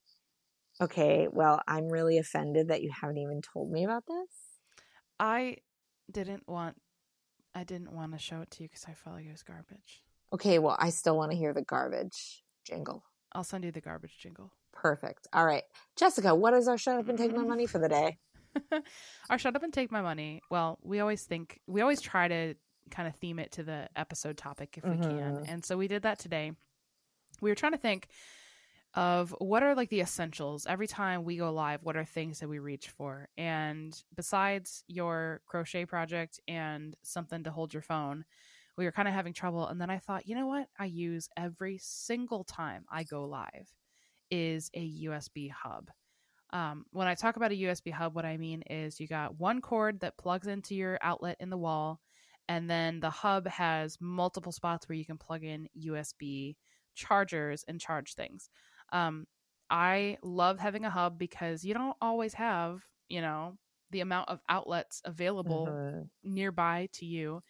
Okay, 0.80 1.28
well, 1.30 1.62
I'm 1.66 1.88
really 1.88 2.18
offended 2.18 2.68
that 2.68 2.82
you 2.82 2.90
haven't 2.90 3.18
even 3.18 3.40
told 3.40 3.70
me 3.70 3.84
about 3.84 4.04
this. 4.06 4.49
I 5.20 5.58
didn't 6.10 6.48
want 6.48 6.76
I 7.54 7.64
didn't 7.64 7.92
want 7.92 8.12
to 8.12 8.18
show 8.18 8.40
it 8.40 8.50
to 8.52 8.62
you 8.62 8.68
because 8.68 8.86
I 8.88 8.94
felt 8.94 9.16
like 9.16 9.26
it 9.26 9.32
was 9.32 9.42
garbage. 9.42 10.02
Okay, 10.32 10.58
well, 10.58 10.76
I 10.78 10.90
still 10.90 11.16
want 11.16 11.32
to 11.32 11.36
hear 11.36 11.52
the 11.52 11.62
garbage 11.62 12.42
jingle. 12.64 13.04
I'll 13.32 13.44
send 13.44 13.64
you 13.64 13.72
the 13.72 13.80
garbage 13.80 14.16
jingle. 14.18 14.52
Perfect. 14.72 15.26
All 15.32 15.44
right. 15.44 15.64
Jessica, 15.96 16.34
what 16.34 16.54
is 16.54 16.68
our 16.68 16.78
shut 16.78 16.98
up 16.98 17.08
and 17.08 17.18
take 17.18 17.34
my 17.34 17.42
money 17.42 17.66
for 17.66 17.78
the 17.78 17.88
day? 17.88 18.18
our 19.30 19.38
shut 19.38 19.56
up 19.56 19.62
and 19.62 19.72
take 19.72 19.90
my 19.92 20.00
money. 20.00 20.40
Well, 20.50 20.78
we 20.82 21.00
always 21.00 21.22
think 21.24 21.60
we 21.66 21.80
always 21.80 22.00
try 22.00 22.28
to 22.28 22.54
kind 22.90 23.06
of 23.08 23.14
theme 23.16 23.38
it 23.38 23.52
to 23.52 23.62
the 23.62 23.88
episode 23.96 24.36
topic 24.36 24.78
if 24.78 24.84
we 24.84 24.96
can. 24.96 25.36
Mhm. 25.38 25.44
And 25.48 25.64
so 25.64 25.76
we 25.76 25.86
did 25.88 26.02
that 26.02 26.18
today. 26.18 26.52
We 27.40 27.50
were 27.50 27.54
trying 27.56 27.72
to 27.72 27.78
think 27.78 28.08
of 28.94 29.34
what 29.38 29.62
are 29.62 29.74
like 29.74 29.88
the 29.88 30.00
essentials 30.00 30.66
every 30.66 30.88
time 30.88 31.22
we 31.22 31.36
go 31.36 31.52
live 31.52 31.84
what 31.84 31.96
are 31.96 32.04
things 32.04 32.40
that 32.40 32.48
we 32.48 32.58
reach 32.58 32.88
for? 32.88 33.28
And 33.36 33.96
besides 34.16 34.82
your 34.88 35.42
crochet 35.46 35.86
project 35.86 36.40
and 36.48 36.96
something 37.02 37.44
to 37.44 37.50
hold 37.50 37.72
your 37.72 37.82
phone 37.82 38.24
we 38.76 38.84
were 38.84 38.92
kind 38.92 39.08
of 39.08 39.14
having 39.14 39.32
trouble 39.32 39.66
and 39.66 39.80
then 39.80 39.90
i 39.90 39.98
thought 39.98 40.26
you 40.26 40.34
know 40.34 40.46
what? 40.46 40.68
I 40.78 40.86
use 40.86 41.28
every 41.36 41.78
single 41.80 42.44
time 42.44 42.84
i 42.90 43.04
go 43.04 43.24
live 43.24 43.68
is 44.30 44.70
a 44.74 45.04
usb 45.04 45.50
hub. 45.50 45.90
Um, 46.52 46.84
when 46.90 47.06
i 47.06 47.14
talk 47.14 47.36
about 47.36 47.52
a 47.52 47.62
usb 47.62 47.92
hub 47.92 48.14
what 48.14 48.24
i 48.24 48.36
mean 48.36 48.62
is 48.62 48.98
you 48.98 49.06
got 49.06 49.38
one 49.38 49.60
cord 49.60 50.00
that 50.00 50.18
plugs 50.18 50.48
into 50.48 50.74
your 50.74 50.98
outlet 51.00 51.36
in 51.38 51.50
the 51.50 51.58
wall 51.58 52.00
and 52.48 52.68
then 52.68 52.98
the 52.98 53.10
hub 53.10 53.46
has 53.46 53.98
multiple 54.00 54.50
spots 54.50 54.88
where 54.88 54.96
you 54.96 55.04
can 55.04 55.18
plug 55.18 55.44
in 55.44 55.68
usb 55.86 56.56
chargers 56.96 57.64
and 57.68 57.80
charge 57.80 58.14
things 58.14 58.50
um, 58.92 59.26
I 59.70 60.18
love 60.22 60.58
having 60.58 60.84
a 60.84 60.90
hub 60.90 61.18
because 61.18 61.64
you 61.64 61.74
don't 61.74 61.96
always 62.00 62.34
have, 62.34 62.82
you 63.08 63.20
know, 63.20 63.56
the 63.90 64.00
amount 64.00 64.28
of 64.28 64.40
outlets 64.48 65.02
available 65.04 65.78
Mhm. 65.78 66.10
nearby 66.22 66.88
to 66.94 67.06
you 67.06 67.40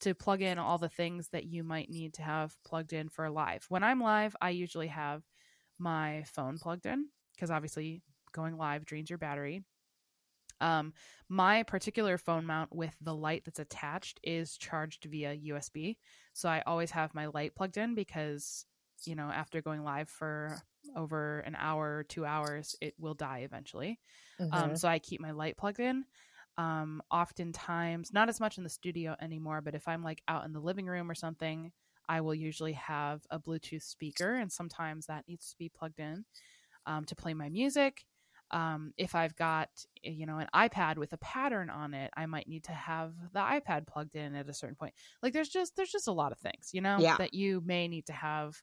to 0.00 0.14
plug 0.14 0.42
in 0.42 0.58
all 0.58 0.78
the 0.78 0.88
things 0.88 1.28
that 1.30 1.44
you 1.44 1.64
might 1.64 1.90
need 1.90 2.14
to 2.14 2.22
have 2.22 2.56
plugged 2.64 2.92
in 2.92 3.08
for 3.08 3.30
live. 3.30 3.64
When 3.68 3.82
I'm 3.84 4.00
live, 4.00 4.36
I 4.40 4.50
usually 4.50 4.88
have 4.88 5.22
my 5.78 6.24
phone 6.26 6.58
plugged 6.58 6.86
in 6.86 7.08
because 7.34 7.50
obviously 7.50 8.02
going 8.32 8.56
live 8.56 8.84
drains 8.84 9.10
your 9.10 9.18
battery. 9.18 9.64
Um, 10.60 10.92
my 11.28 11.62
particular 11.64 12.16
phone 12.16 12.46
mount 12.46 12.74
with 12.74 12.96
the 13.00 13.14
light 13.14 13.44
that's 13.44 13.58
attached 13.58 14.20
is 14.22 14.56
charged 14.56 15.04
via 15.04 15.32
USB. 15.34 15.98
So 16.32 16.48
I 16.48 16.62
always 16.62 16.90
have 16.92 17.14
my 17.14 17.26
light 17.26 17.54
plugged 17.54 17.76
in 17.76 17.94
because, 17.94 18.64
you 19.04 19.14
know, 19.14 19.30
after 19.30 19.60
going 19.60 19.82
live 19.82 20.08
for 20.08 20.62
over 20.96 21.40
an 21.40 21.56
hour, 21.56 22.04
two 22.04 22.24
hours, 22.26 22.76
it 22.80 22.94
will 22.98 23.14
die 23.14 23.40
eventually. 23.40 24.00
Um, 24.52 24.74
Mhm. 24.74 24.76
so 24.76 24.88
I 24.88 24.98
keep 24.98 25.20
my 25.20 25.32
light 25.32 25.56
plugged 25.56 25.80
in. 25.80 26.04
Um, 26.56 27.02
oftentimes, 27.10 28.12
not 28.12 28.28
as 28.28 28.38
much 28.40 28.58
in 28.58 28.64
the 28.64 28.70
studio 28.70 29.16
anymore, 29.20 29.60
but 29.60 29.74
if 29.74 29.88
I'm 29.88 30.02
like 30.04 30.22
out 30.28 30.44
in 30.44 30.52
the 30.52 30.60
living 30.60 30.86
room 30.86 31.10
or 31.10 31.14
something, 31.14 31.72
I 32.08 32.20
will 32.20 32.34
usually 32.34 32.74
have 32.74 33.26
a 33.30 33.40
Bluetooth 33.40 33.82
speaker, 33.82 34.34
and 34.34 34.52
sometimes 34.52 35.06
that 35.06 35.26
needs 35.26 35.50
to 35.50 35.56
be 35.58 35.68
plugged 35.68 35.98
in 35.98 36.24
um, 36.86 37.04
to 37.06 37.16
play 37.16 37.34
my 37.34 37.48
music. 37.48 38.04
Um, 38.50 38.92
if 38.96 39.14
I've 39.14 39.34
got 39.34 39.70
you 40.02 40.26
know 40.26 40.38
an 40.38 40.48
iPad 40.54 40.96
with 40.98 41.12
a 41.12 41.18
pattern 41.18 41.70
on 41.70 41.94
it, 41.94 42.10
I 42.16 42.26
might 42.26 42.46
need 42.46 42.64
to 42.64 42.72
have 42.72 43.14
the 43.32 43.40
iPad 43.40 43.86
plugged 43.86 44.14
in 44.16 44.34
at 44.34 44.48
a 44.48 44.54
certain 44.54 44.76
point. 44.76 44.94
Like 45.22 45.32
there's 45.32 45.48
just 45.48 45.76
there's 45.76 45.90
just 45.90 46.08
a 46.08 46.12
lot 46.12 46.30
of 46.32 46.38
things 46.38 46.70
you 46.72 46.80
know 46.80 47.06
Yeah. 47.06 47.18
that 47.18 47.34
you 47.34 47.62
may 47.64 47.88
need 47.88 48.06
to 48.06 48.12
have 48.12 48.62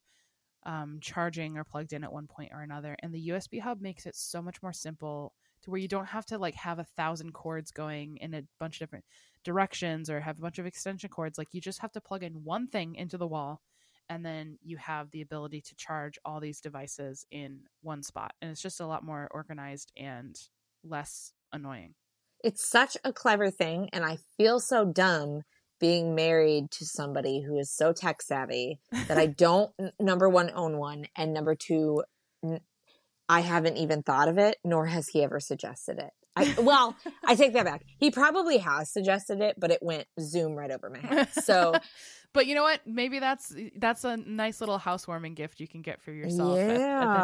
um, 0.66 1.00
charging 1.02 1.58
or 1.58 1.64
plugged 1.64 1.94
in 1.94 2.04
at 2.04 2.14
one 2.14 2.28
point 2.28 2.52
or 2.54 2.62
another. 2.62 2.96
And 3.02 3.14
the 3.14 3.30
USB 3.30 3.60
hub 3.60 3.82
makes 3.82 4.06
it 4.06 4.16
so 4.16 4.42
much 4.42 4.62
more 4.62 4.74
simple 4.74 5.34
to 5.64 5.72
where 5.72 5.80
you 5.80 5.88
don't 5.88 6.08
have 6.08 6.26
to 6.28 6.38
like 6.38 6.56
have 6.56 6.80
a 6.80 6.84
thousand 6.84 7.34
cords 7.34 7.72
going 7.72 8.18
in 8.18 8.34
a 8.34 8.44
bunch 8.60 8.76
of 8.76 8.80
different 8.80 9.06
directions 9.44 10.10
or 10.10 10.20
have 10.20 10.40
a 10.40 10.42
bunch 10.42 10.60
of 10.60 10.66
extension 10.66 11.10
cords. 11.10 11.38
Like 11.38 11.50
you 11.54 11.62
just 11.62 11.80
have 11.80 11.92
to 11.94 12.02
plug 12.02 12.24
in 12.24 12.44
one 12.44 12.68
thing 12.68 12.96
into 12.96 13.18
the 13.18 13.28
wall 13.28 13.62
and 14.10 14.26
then 14.26 14.58
you 14.62 14.76
have 14.76 15.10
the 15.12 15.22
ability 15.22 15.62
to 15.62 15.76
charge 15.76 16.20
all 16.26 16.42
these 16.42 16.60
devices 16.60 17.26
in 17.32 17.62
one 17.82 18.04
spot. 18.04 18.34
And 18.42 18.52
it's 18.52 18.62
just 18.62 18.82
a 18.82 18.86
lot 18.86 19.06
more 19.06 19.30
organized 19.32 19.94
and 19.96 20.38
less 20.84 21.32
annoying. 21.54 21.94
It's 22.44 22.68
such 22.68 22.98
a 23.04 23.14
clever 23.14 23.52
thing, 23.52 23.90
and 23.94 24.04
I 24.04 24.18
feel 24.36 24.60
so 24.60 24.84
dumb 24.84 25.44
being 25.82 26.16
married 26.16 26.72
to 26.72 26.86
somebody 26.86 27.42
who 27.42 27.58
is 27.58 27.70
so 27.70 27.92
tech 27.92 28.22
savvy 28.22 28.80
that 29.10 29.18
I 29.18 29.26
don't 29.46 29.72
number 30.00 30.30
one 30.30 30.50
own 30.56 30.78
one, 30.78 31.08
and 31.18 31.34
number 31.34 31.56
two, 31.56 32.04
I 33.28 33.42
haven't 33.42 33.78
even 33.78 34.04
thought 34.04 34.30
of 34.30 34.38
it, 34.38 34.58
nor 34.64 34.86
has 34.86 35.10
he 35.10 35.24
ever 35.24 35.40
suggested 35.42 36.00
it. 36.00 36.12
I, 36.34 36.56
well, 36.62 36.96
I 37.26 37.36
take 37.36 37.52
that 37.54 37.66
back. 37.66 37.84
He 37.98 38.10
probably 38.10 38.58
has 38.60 38.90
suggested 38.90 39.42
it, 39.42 39.56
but 39.60 39.70
it 39.72 39.80
went 39.82 40.08
zoom 40.18 40.54
right 40.56 40.72
over 40.72 40.90
my 40.90 41.00
head. 41.00 41.28
So 41.34 41.74
but 42.34 42.48
you 42.48 42.56
know 42.56 42.64
what? 42.64 42.80
Maybe 42.86 43.20
that's 43.20 43.54
that's 43.76 44.06
a 44.06 44.16
nice 44.16 44.62
little 44.62 44.78
housewarming 44.78 45.34
gift 45.34 45.60
you 45.60 45.68
can 45.68 45.82
get 45.82 46.02
for 46.02 46.12
yourself. 46.14 46.58
at- 46.58 46.70
at 46.70 46.78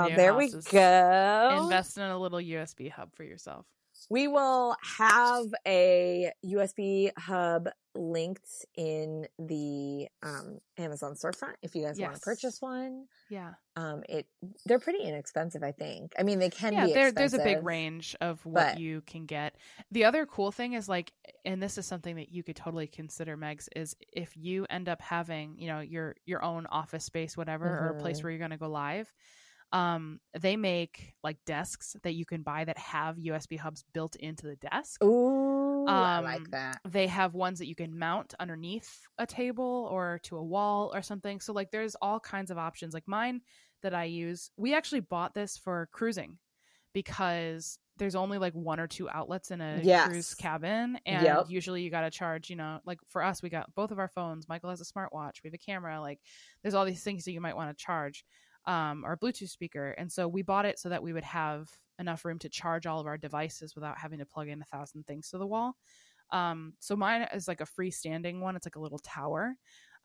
the 0.04 0.10
yeah, 0.10 0.16
there 0.18 0.34
we 0.36 0.52
go. 0.70 1.60
Invest 1.64 1.98
in 1.98 2.04
a 2.04 2.18
little 2.20 2.40
USB 2.40 2.92
hub 2.92 3.16
for 3.16 3.24
yourself. 3.24 3.66
We 4.10 4.28
will 4.28 4.76
have 4.98 5.46
a 5.68 6.32
USB 6.46 7.12
hub 7.18 7.70
linked 7.94 8.66
in 8.76 9.28
the 9.40 10.08
um, 10.22 10.60
Amazon 10.78 11.14
storefront 11.16 11.56
if 11.64 11.76
you 11.76 11.84
guys 11.84 12.00
want 12.00 12.14
to 12.16 12.22
purchase 12.22 12.62
one. 12.62 13.06
Yeah. 13.30 13.54
Um, 13.76 14.04
it 14.08 14.28
they're 14.66 14.80
pretty 14.80 15.04
inexpensive, 15.04 15.64
I 15.64 15.72
think. 15.72 16.14
I 16.18 16.24
mean, 16.24 16.40
they 16.40 16.50
can 16.50 16.74
yeah, 16.74 16.86
be 16.86 16.94
there, 16.94 17.08
expensive. 17.08 17.40
there's 17.40 17.54
a 17.54 17.56
big 17.58 17.66
range 17.66 18.16
of 18.22 18.46
what 18.46 18.74
but- 18.74 18.80
you 18.80 19.02
can 19.02 19.26
get. 19.26 19.56
The 19.92 20.06
other 20.06 20.26
cool 20.26 20.52
thing 20.52 20.74
is 20.74 20.88
like, 20.88 21.12
and 21.44 21.62
this 21.62 21.78
is 21.78 21.86
something 21.86 22.16
that 22.18 22.30
you 22.32 22.44
could 22.44 22.56
totally 22.56 22.88
consider, 22.88 23.36
Megs, 23.36 23.68
is 23.76 23.96
if 24.14 24.38
you 24.38 24.66
end 24.70 24.88
up 24.88 25.02
having, 25.02 25.58
you 25.58 25.68
know, 25.68 25.80
your 25.80 26.16
your 26.26 26.44
own 26.44 26.66
office 26.68 27.04
space, 27.04 27.36
whatever, 27.36 27.66
or 27.66 27.96
a 27.98 28.00
place 28.02 28.20
Mhm. 28.20 28.24
where 28.24 28.32
you're 28.32 28.40
going 28.40 28.52
to 28.52 28.58
go 28.58 28.70
live. 28.70 29.12
Um, 29.72 30.22
they 30.40 30.56
make 30.58 31.14
like 31.24 31.38
desks 31.46 31.96
that 32.04 32.14
you 32.16 32.26
can 32.26 32.42
buy 32.44 32.66
that 32.66 32.78
have 32.78 33.20
USB 33.20 33.58
hubs 33.58 33.84
built 33.94 34.16
into 34.16 34.48
the 34.48 34.56
desk. 34.56 35.04
Ooh, 35.04 36.04
I 36.04 36.20
like 36.20 36.48
Um, 36.48 36.52
that. 36.52 36.82
They 36.88 37.08
have 37.08 37.34
ones 37.34 37.60
that 37.60 37.68
you 37.68 37.76
can 37.76 37.98
mount 38.00 38.34
underneath 38.40 39.02
a 39.18 39.26
table 39.28 39.90
or 39.92 40.20
to 40.24 40.38
a 40.38 40.44
wall 40.44 40.92
or 40.96 41.02
something. 41.02 41.40
So 41.42 41.54
like 41.54 41.72
there's 41.72 41.96
all 41.96 42.20
kinds 42.20 42.52
of 42.52 42.58
options. 42.58 42.94
Like 42.94 43.08
mine 43.08 43.42
that 43.82 43.94
I 43.94 44.06
use, 44.06 44.52
we 44.58 44.74
actually 44.74 45.02
bought 45.02 45.34
this 45.34 45.58
for 45.58 45.90
cruising 45.92 46.40
because 46.94 47.80
there's 47.98 48.16
only 48.16 48.38
like 48.38 48.54
one 48.54 48.80
or 48.80 48.88
two 48.88 49.10
outlets 49.10 49.52
in 49.52 49.60
a 49.62 49.86
Yes. 49.86 49.96
cruise 49.96 50.36
cabin 50.36 51.00
and 51.06 51.42
Yep. 51.42 51.48
usually 51.48 51.82
you 51.82 51.90
got 51.90 52.02
to 52.02 52.12
charge, 52.12 52.50
you 52.50 52.56
know, 52.56 52.80
like 52.86 53.00
for 53.08 53.24
us 53.24 53.42
we 53.42 53.50
got 53.50 53.74
both 53.76 53.92
of 53.92 54.00
our 54.00 54.08
phones. 54.08 54.48
Michael 54.48 54.70
has 54.70 54.82
a 54.82 54.86
smartwatch, 54.86 55.44
we 55.44 55.48
have 55.48 55.54
a 55.54 55.58
camera, 55.58 56.00
like 56.00 56.20
there's 56.62 56.74
all 56.76 56.86
these 56.86 57.04
things 57.04 57.26
that 57.26 57.32
you 57.32 57.42
might 57.42 57.56
want 57.56 57.76
to 57.76 57.84
charge 57.84 58.24
um 58.68 59.06
our 59.06 59.18
Bluetooth 59.18 59.50
speaker. 59.50 59.92
And 59.92 60.12
so 60.12 60.28
we 60.28 60.44
bought 60.44 60.66
it 60.66 60.80
so 60.80 60.90
that 60.90 61.04
we 61.04 61.14
would 61.14 61.24
have 61.26 61.70
enough 62.00 62.26
room 62.26 62.40
to 62.40 62.50
charge 62.50 62.88
all 62.88 63.00
of 63.02 63.08
our 63.08 63.18
devices 63.18 63.76
without 63.76 63.98
having 64.00 64.20
to 64.20 64.28
plug 64.28 64.50
in 64.50 64.62
a 64.62 64.66
thousand 64.66 65.08
things 65.08 65.32
to 65.32 65.40
the 65.40 65.48
wall. 65.48 65.78
Um, 66.32 66.74
so 66.80 66.96
mine 66.96 67.28
is 67.34 67.48
like 67.48 67.62
a 67.62 67.66
freestanding 67.66 68.42
one. 68.42 68.56
It's 68.56 68.66
like 68.68 68.76
a 68.76 68.82
little 68.82 69.00
tower. 69.00 69.56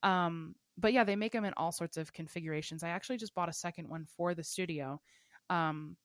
Um, 0.03 0.55
but 0.79 0.93
yeah, 0.93 1.05
they 1.05 1.17
make 1.17 1.33
them 1.33 1.45
in 1.45 1.55
all 1.57 1.73
sorts 1.73 1.97
of 1.97 2.13
configurations. 2.13 2.83
I 2.83 2.91
actually 2.91 3.19
just 3.19 3.35
bought 3.35 3.49
a 3.49 3.53
second 3.55 3.89
one 3.89 4.07
for 4.07 4.35
the 4.35 4.45
studio. 4.45 5.01
Um, 5.51 5.97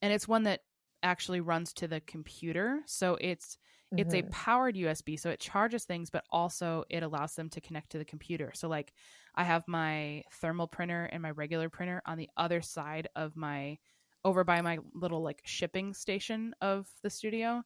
and 0.00 0.12
it's 0.12 0.28
one 0.28 0.44
that 0.44 0.60
actually 1.02 1.40
runs 1.40 1.72
to 1.74 1.88
the 1.88 2.00
computer. 2.00 2.82
So 2.86 3.16
it's 3.20 3.58
it's 3.96 4.14
a 4.14 4.22
Mhm. 4.22 4.30
powered 4.30 4.76
USB, 4.76 5.16
so 5.18 5.30
it 5.30 5.40
charges 5.40 5.84
things, 5.84 6.10
but 6.10 6.24
also 6.30 6.84
it 6.88 7.02
allows 7.02 7.34
them 7.34 7.50
to 7.50 7.60
connect 7.60 7.90
to 7.92 7.98
the 7.98 8.04
computer. 8.06 8.52
So 8.54 8.68
like 8.68 8.92
I 9.34 9.44
have 9.44 9.66
my 9.66 10.22
thermal 10.40 10.66
printer 10.66 11.04
and 11.12 11.22
my 11.22 11.30
regular 11.30 11.68
printer 11.68 12.02
on 12.06 12.18
the 12.18 12.28
other 12.36 12.60
side 12.60 13.08
of 13.16 13.36
my 13.36 13.78
over 14.24 14.44
by 14.44 14.60
my 14.60 14.78
little 14.94 15.22
like 15.22 15.42
shipping 15.44 15.94
station 15.94 16.54
of 16.60 16.86
the 17.02 17.10
studio. 17.10 17.62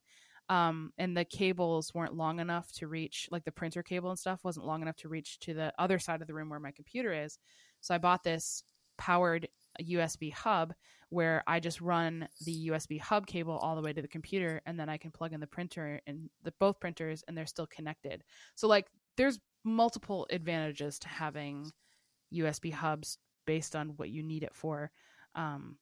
Um, 0.49 0.93
and 0.97 1.15
the 1.15 1.25
cables 1.25 1.93
weren't 1.93 2.15
long 2.15 2.39
enough 2.39 2.71
to 2.73 2.87
reach 2.87 3.27
like 3.31 3.43
the 3.43 3.51
printer 3.51 3.83
cable 3.83 4.09
and 4.09 4.17
stuff 4.17 4.39
wasn't 4.43 4.65
long 4.65 4.81
enough 4.81 4.95
to 4.97 5.09
reach 5.09 5.39
to 5.39 5.53
the 5.53 5.73
other 5.77 5.99
side 5.99 6.21
of 6.21 6.27
the 6.27 6.33
room 6.33 6.49
where 6.49 6.59
my 6.59 6.71
computer 6.71 7.11
is. 7.11 7.37
So 7.81 7.93
I 7.93 7.97
bought 7.97 8.23
this 8.23 8.63
powered 8.97 9.47
USB 9.81 10.31
hub 10.31 10.73
where 11.09 11.43
I 11.47 11.59
just 11.59 11.79
run 11.81 12.27
the 12.45 12.69
USB 12.69 12.99
hub 12.99 13.27
cable 13.27 13.57
all 13.57 13.75
the 13.75 13.81
way 13.81 13.93
to 13.93 14.01
the 14.01 14.07
computer 14.07 14.61
and 14.65 14.79
then 14.79 14.89
I 14.89 14.97
can 14.97 15.11
plug 15.11 15.33
in 15.33 15.39
the 15.39 15.47
printer 15.47 16.01
and 16.07 16.29
the 16.43 16.53
both 16.59 16.79
printers 16.79 17.23
and 17.27 17.37
they're 17.37 17.45
still 17.45 17.67
connected. 17.67 18.23
So 18.55 18.67
like 18.67 18.87
there's 19.15 19.39
multiple 19.67 20.27
advantages 20.29 20.99
to 20.99 21.07
having 21.07 21.71
USB 22.33 22.71
hubs 22.71 23.17
based 23.45 23.75
on 23.75 23.89
what 23.97 24.09
you 24.09 24.23
need 24.23 24.43
it 24.43 24.53
for. 24.53 24.91
Um, 25.35 25.77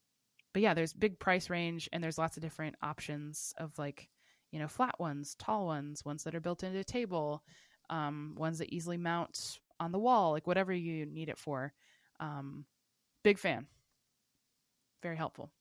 but 0.54 0.62
yeah, 0.62 0.74
there's 0.74 0.94
big 0.94 1.20
price 1.20 1.50
range 1.50 1.90
and 1.92 2.04
there's 2.04 2.18
lots 2.18 2.38
of 2.38 2.44
different 2.44 2.76
options 2.82 3.54
of 3.58 3.78
like, 3.78 4.10
you 4.52 4.60
know, 4.60 4.68
flat 4.68 5.00
ones, 5.00 5.36
tall 5.38 5.66
ones, 5.66 6.06
ones 6.06 6.24
that 6.24 6.36
are 6.36 6.40
built 6.40 6.64
into 6.64 6.80
a 6.80 6.84
table, 6.84 7.44
um, 7.90 8.36
ones 8.38 8.60
that 8.60 8.74
easily 8.74 8.98
mount 8.98 9.60
on 9.80 9.92
the 9.92 10.00
wall, 10.00 10.32
like 10.32 10.48
whatever 10.48 10.72
you 10.72 11.06
need 11.06 11.30
it 11.30 11.38
for. 11.38 11.74
Um, 12.20 12.66
big 13.24 13.38
fan. 13.38 13.68
Very 15.04 15.18
helpful. 15.18 15.52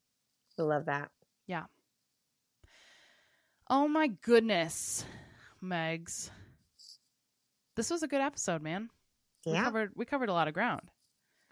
I 0.58 0.62
love 0.62 0.86
that. 0.86 1.10
Yeah. 1.46 1.64
Oh 3.68 3.88
my 3.88 4.08
goodness, 4.08 5.04
Megs. 5.62 6.30
This 7.76 7.90
was 7.90 8.02
a 8.02 8.08
good 8.08 8.20
episode, 8.20 8.62
man. 8.62 8.90
We 9.46 9.52
Yeah. 9.52 9.64
covered 9.64 9.92
we 9.96 10.04
covered 10.04 10.28
a 10.28 10.32
lot 10.32 10.48
of 10.48 10.54
ground. 10.54 10.90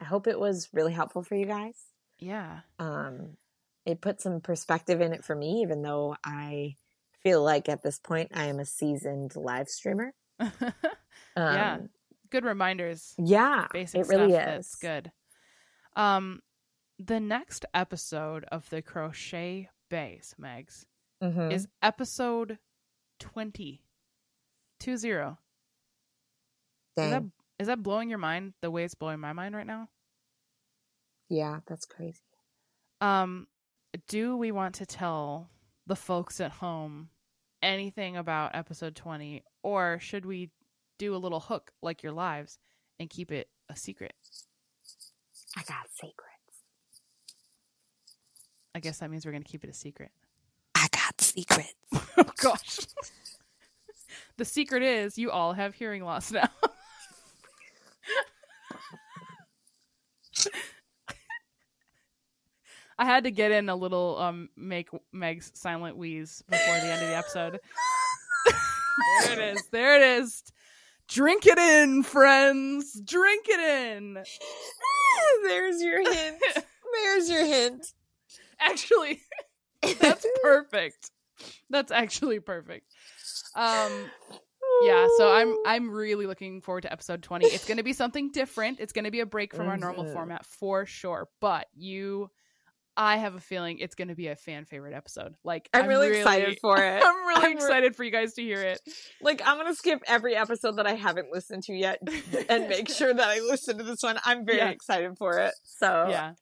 I 0.00 0.04
hope 0.04 0.26
it 0.26 0.38
was 0.38 0.68
really 0.72 0.92
helpful 0.92 1.22
for 1.22 1.34
you 1.34 1.46
guys. 1.46 1.76
Yeah. 2.18 2.60
Um, 2.78 3.36
it 3.84 4.00
put 4.00 4.20
some 4.20 4.40
perspective 4.40 5.00
in 5.00 5.12
it 5.12 5.24
for 5.24 5.34
me, 5.34 5.62
even 5.62 5.82
though 5.82 6.16
I 6.24 6.76
feel 7.22 7.42
like 7.42 7.68
at 7.68 7.82
this 7.82 7.98
point 7.98 8.30
I 8.34 8.46
am 8.46 8.58
a 8.60 8.64
seasoned 8.64 9.36
live 9.36 9.68
streamer. 9.68 10.12
Um, 11.34 11.54
Yeah. 11.54 11.78
good 12.30 12.44
reminders. 12.44 13.14
Yeah. 13.18 13.66
Basic 13.72 14.00
it 14.02 14.08
really 14.08 14.32
stuff 14.32 14.42
is. 14.42 14.46
that's 14.48 14.74
good. 14.76 15.12
Um 15.96 16.42
the 16.98 17.20
next 17.20 17.64
episode 17.74 18.44
of 18.44 18.68
the 18.70 18.82
Crochet 18.82 19.68
Baes, 19.88 20.34
Megs, 20.38 20.84
Mhm. 21.22 21.50
is 21.52 21.68
episode 21.82 22.58
20. 23.18 23.82
Two 24.78 24.96
zero. 24.96 25.38
Is 26.96 27.10
that 27.10 27.24
that 27.58 27.82
blowing 27.82 28.08
your 28.08 28.18
mind 28.18 28.54
the 28.60 28.70
way 28.70 28.84
it's 28.84 28.94
blowing 28.94 29.20
my 29.20 29.32
mind 29.32 29.54
right 29.54 29.66
now? 29.66 29.88
Yeah, 31.28 31.60
that's 31.66 31.86
crazy. 31.86 32.20
Um, 33.00 33.46
do 34.08 34.36
we 34.36 34.52
want 34.52 34.74
to 34.76 34.86
tell 34.86 35.48
the 35.86 35.96
folks 35.96 36.40
at 36.40 36.52
home 36.52 37.08
anything 37.62 38.16
about 38.16 38.54
episode 38.54 38.94
20 38.94 39.42
or 39.62 39.98
should 40.00 40.26
we 40.26 40.50
do 40.98 41.14
a 41.14 41.18
little 41.18 41.40
hook 41.40 41.72
like 41.82 42.02
your 42.02 42.12
lives 42.12 42.58
and 42.98 43.08
keep 43.08 43.32
it 43.32 43.48
a 43.68 43.76
secret? 43.76 44.12
I 45.56 45.62
got 45.62 45.88
secrets. 45.90 46.64
I 48.74 48.80
guess 48.80 48.98
that 48.98 49.10
means 49.10 49.26
we're 49.26 49.32
going 49.32 49.42
to 49.42 49.48
keep 49.48 49.64
it 49.64 49.70
a 49.70 49.74
secret. 49.74 50.10
I 50.74 50.88
got 50.90 51.20
secrets. 51.20 51.74
oh 52.16 52.24
gosh. 52.40 52.78
the 54.36 54.44
secret 54.44 54.82
is 54.82 55.18
you 55.18 55.30
all 55.30 55.52
have 55.52 55.74
hearing 55.74 56.04
loss 56.04 56.32
now. 56.32 56.48
I 62.98 63.00
had 63.14 63.24
to 63.24 63.30
get 63.30 63.50
in 63.50 63.68
a 63.68 63.76
little 63.76 64.18
um 64.18 64.48
make 64.56 64.88
Meg's 65.12 65.50
silent 65.54 65.96
wheeze 65.96 66.42
before 66.48 66.74
the 66.74 66.86
end 66.86 67.02
of 67.02 67.08
the 67.08 67.16
episode. 67.16 67.60
there 69.24 69.32
it 69.32 69.56
is. 69.56 69.66
There 69.70 69.96
it 69.96 70.22
is. 70.22 70.42
Drink 71.08 71.46
it 71.46 71.58
in, 71.58 72.02
friends. 72.02 73.00
Drink 73.00 73.46
it 73.48 73.60
in. 73.60 74.18
There's 75.42 75.82
your 75.82 76.02
hint. 76.10 76.42
There's 76.92 77.28
your 77.28 77.44
hint. 77.44 77.86
Actually, 78.60 79.20
that's 80.00 80.26
perfect. 80.42 81.10
That's 81.70 81.90
actually 81.90 82.40
perfect. 82.40 82.92
Um 83.54 84.10
yeah, 84.82 85.06
so 85.16 85.32
I'm 85.32 85.54
I'm 85.66 85.90
really 85.90 86.26
looking 86.26 86.60
forward 86.60 86.82
to 86.82 86.92
episode 86.92 87.22
20. 87.22 87.46
It's 87.46 87.66
going 87.66 87.76
to 87.76 87.82
be 87.82 87.92
something 87.92 88.30
different. 88.30 88.80
It's 88.80 88.92
going 88.92 89.04
to 89.04 89.10
be 89.10 89.20
a 89.20 89.26
break 89.26 89.54
from 89.54 89.68
our 89.68 89.76
normal 89.76 90.06
format 90.06 90.44
for 90.46 90.86
sure, 90.86 91.28
but 91.40 91.66
you 91.74 92.30
I 92.96 93.16
have 93.16 93.34
a 93.34 93.40
feeling 93.40 93.78
it's 93.78 93.94
going 93.94 94.08
to 94.08 94.14
be 94.14 94.28
a 94.28 94.36
fan 94.36 94.64
favorite 94.66 94.92
episode. 94.94 95.34
Like 95.44 95.68
I'm 95.72 95.86
really 95.86 96.18
excited 96.18 96.58
for 96.60 96.76
it. 96.84 97.02
I'm 97.02 97.26
really 97.26 97.44
I'm 97.46 97.50
re- 97.52 97.52
excited 97.54 97.96
for 97.96 98.04
you 98.04 98.10
guys 98.10 98.34
to 98.34 98.42
hear 98.42 98.60
it. 98.62 98.80
Like 99.22 99.40
I'm 99.46 99.56
gonna 99.56 99.74
skip 99.74 100.02
every 100.06 100.34
episode 100.34 100.76
that 100.76 100.86
I 100.86 100.94
haven't 100.94 101.30
listened 101.32 101.62
to 101.64 101.72
yet 101.72 102.00
and 102.48 102.68
make 102.68 102.88
sure 102.90 103.14
that 103.14 103.26
I 103.28 103.38
listen 103.40 103.78
to 103.78 103.84
this 103.84 104.02
one. 104.02 104.18
I'm 104.24 104.44
very 104.44 104.58
Yeah. 104.58 104.70
excited 104.70 105.16
for 105.16 105.38
it. 105.38 105.54
So 105.64 106.08
Yeah. 106.10 106.32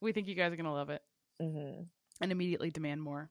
We 0.00 0.12
think 0.12 0.28
you 0.28 0.34
guys 0.34 0.52
are 0.52 0.56
going 0.56 0.66
to 0.66 0.72
love 0.72 0.90
it 0.90 1.02
Mhm. 1.42 1.86
and 2.20 2.32
immediately 2.32 2.70
demand 2.70 3.02
more. 3.02 3.30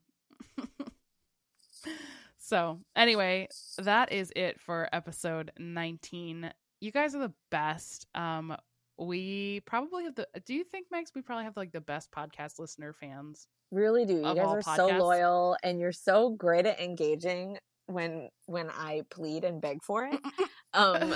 so, 2.38 2.80
anyway, 2.96 3.48
that 3.78 4.12
is 4.12 4.32
it 4.36 4.60
for 4.60 4.90
episode 4.94 5.52
19. 5.58 6.52
You 6.82 6.92
guys 6.92 7.16
are 7.16 7.20
the 7.28 7.34
best. 7.52 8.08
Um 8.16 8.56
we 8.98 9.62
probably 9.66 10.06
have 10.06 10.16
the 10.16 10.28
Do 10.46 10.54
you 10.54 10.64
think 10.64 10.88
Max 10.92 11.12
we 11.16 11.22
probably 11.22 11.46
have 11.46 11.58
like 11.58 11.72
the 11.72 11.82
best 11.82 12.12
podcast 12.12 12.60
listener 12.60 12.94
fans? 12.94 13.48
really 13.72 14.06
do. 14.06 14.16
You 14.16 14.36
guys 14.36 14.38
are 14.38 14.62
so 14.62 14.88
loyal 14.88 15.58
and 15.64 15.80
you're 15.80 15.92
so 15.92 16.30
great 16.30 16.66
at 16.66 16.80
engaging 16.80 17.58
when 17.88 18.30
when 18.46 18.70
I 18.70 19.04
plead 19.10 19.44
and 19.44 19.62
beg 19.62 19.84
for 19.84 20.06
it. 20.06 20.20
Um 20.74 21.16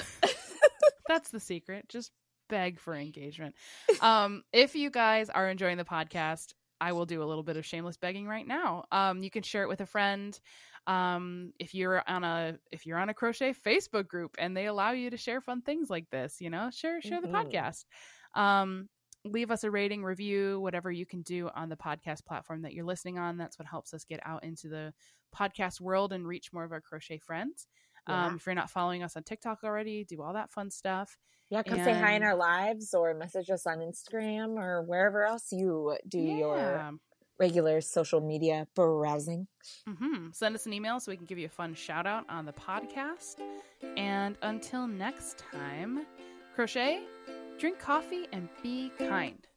That's 1.09 1.31
the 1.31 1.39
secret. 1.39 1.89
Just 1.89 2.11
beg 2.49 2.79
for 2.79 2.93
engagement. 2.93 3.55
Um, 3.99 4.43
if 4.53 4.75
you 4.75 4.89
guys 4.89 5.29
are 5.29 5.49
enjoying 5.49 5.77
the 5.77 5.83
podcast, 5.83 6.53
I 6.79 6.93
will 6.93 7.05
do 7.05 7.21
a 7.21 7.25
little 7.25 7.43
bit 7.43 7.57
of 7.57 7.65
shameless 7.65 7.97
begging 7.97 8.27
right 8.27 8.47
now. 8.47 8.85
Um, 8.91 9.21
you 9.21 9.29
can 9.29 9.43
share 9.43 9.63
it 9.63 9.69
with 9.69 9.81
a 9.81 9.85
friend. 9.85 10.39
Um, 10.87 11.53
if 11.59 11.73
you're 11.75 12.03
on 12.07 12.23
a 12.23 12.57
if 12.71 12.85
you're 12.85 12.97
on 12.97 13.09
a 13.09 13.13
crochet 13.13 13.53
Facebook 13.53 14.07
group 14.07 14.35
and 14.39 14.55
they 14.55 14.65
allow 14.65 14.91
you 14.91 15.09
to 15.09 15.17
share 15.17 15.41
fun 15.41 15.61
things 15.61 15.89
like 15.89 16.09
this, 16.09 16.41
you 16.41 16.49
know, 16.49 16.69
share 16.71 17.01
share 17.01 17.21
the 17.21 17.27
Mhm. 17.27 17.51
podcast. 17.51 17.85
Um, 18.35 18.89
leave 19.25 19.51
us 19.51 19.63
a 19.63 19.71
rating, 19.71 20.03
review, 20.03 20.59
whatever 20.61 20.91
you 20.91 21.05
can 21.05 21.21
do 21.23 21.49
on 21.53 21.67
the 21.69 21.75
podcast 21.75 22.25
platform 22.25 22.61
that 22.61 22.73
you're 22.73 22.85
listening 22.85 23.19
on. 23.19 23.37
That's 23.37 23.59
what 23.59 23.67
helps 23.67 23.93
us 23.93 24.05
get 24.05 24.21
out 24.25 24.43
into 24.43 24.69
the 24.69 24.93
podcast 25.35 25.81
world 25.81 26.13
and 26.13 26.25
reach 26.25 26.53
more 26.53 26.63
of 26.63 26.71
our 26.71 26.81
crochet 26.81 27.17
friends. 27.19 27.67
Yeah. 28.07 28.27
Um, 28.27 28.37
if 28.37 28.45
you're 28.45 28.55
not 28.55 28.69
following 28.71 29.03
us 29.03 29.15
on 29.17 29.23
TikTok 29.23 29.63
already, 29.63 30.05
do 30.05 30.21
all 30.21 30.33
that 30.33 30.49
fun 30.49 30.71
stuff. 30.71 31.17
Yeah, 31.49 31.63
come 31.63 31.79
say 31.79 31.93
hi 31.99 32.13
in 32.13 32.23
our 32.23 32.35
lives 32.35 32.93
or 32.93 33.13
message 33.13 33.49
us 33.49 33.67
on 33.67 33.79
Instagram 33.79 34.57
or 34.57 34.83
wherever 34.83 35.23
else 35.25 35.51
you 35.51 35.97
do 36.07 36.19
your 36.19 36.57
Yeah. 36.57 36.91
Regular 37.39 37.81
social 37.81 38.21
media 38.21 38.67
browsing. 38.75 39.47
hmm 39.87 40.27
Send 40.31 40.55
us 40.55 40.65
an 40.65 40.73
email 40.73 40.99
so 40.99 41.11
we 41.11 41.17
can 41.17 41.25
give 41.25 41.37
you 41.37 41.45
a 41.45 41.49
fun 41.49 41.73
shout 41.73 42.05
out 42.05 42.25
on 42.29 42.45
the 42.45 42.53
podcast. 42.53 43.37
And 43.97 44.37
until 44.41 44.87
next 44.87 45.43
time, 45.51 46.05
crochet, 46.55 47.01
drink 47.57 47.79
coffee, 47.79 48.27
and 48.31 48.49
be 48.61 48.91
kind. 48.99 49.47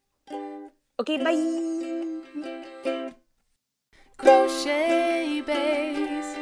Okay, 1.01 1.19
bye. 1.19 2.83
Crochet 4.17 5.43
baes. 5.45 6.37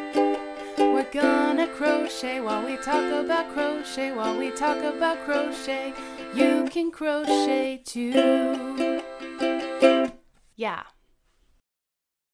We're 0.77 1.11
gonna 1.11 1.67
crochet 1.69 2.41
while 2.41 2.65
we 2.65 2.77
talk 2.77 3.05
about 3.25 3.53
crochet. 3.55 4.13
While 4.13 4.39
we 4.39 4.51
talk 4.51 4.79
about 4.83 5.19
crochet, 5.25 5.95
you 6.35 6.69
can 6.71 6.91
crochet 6.91 7.83
too. 7.85 9.01
Yeah. 10.57 10.83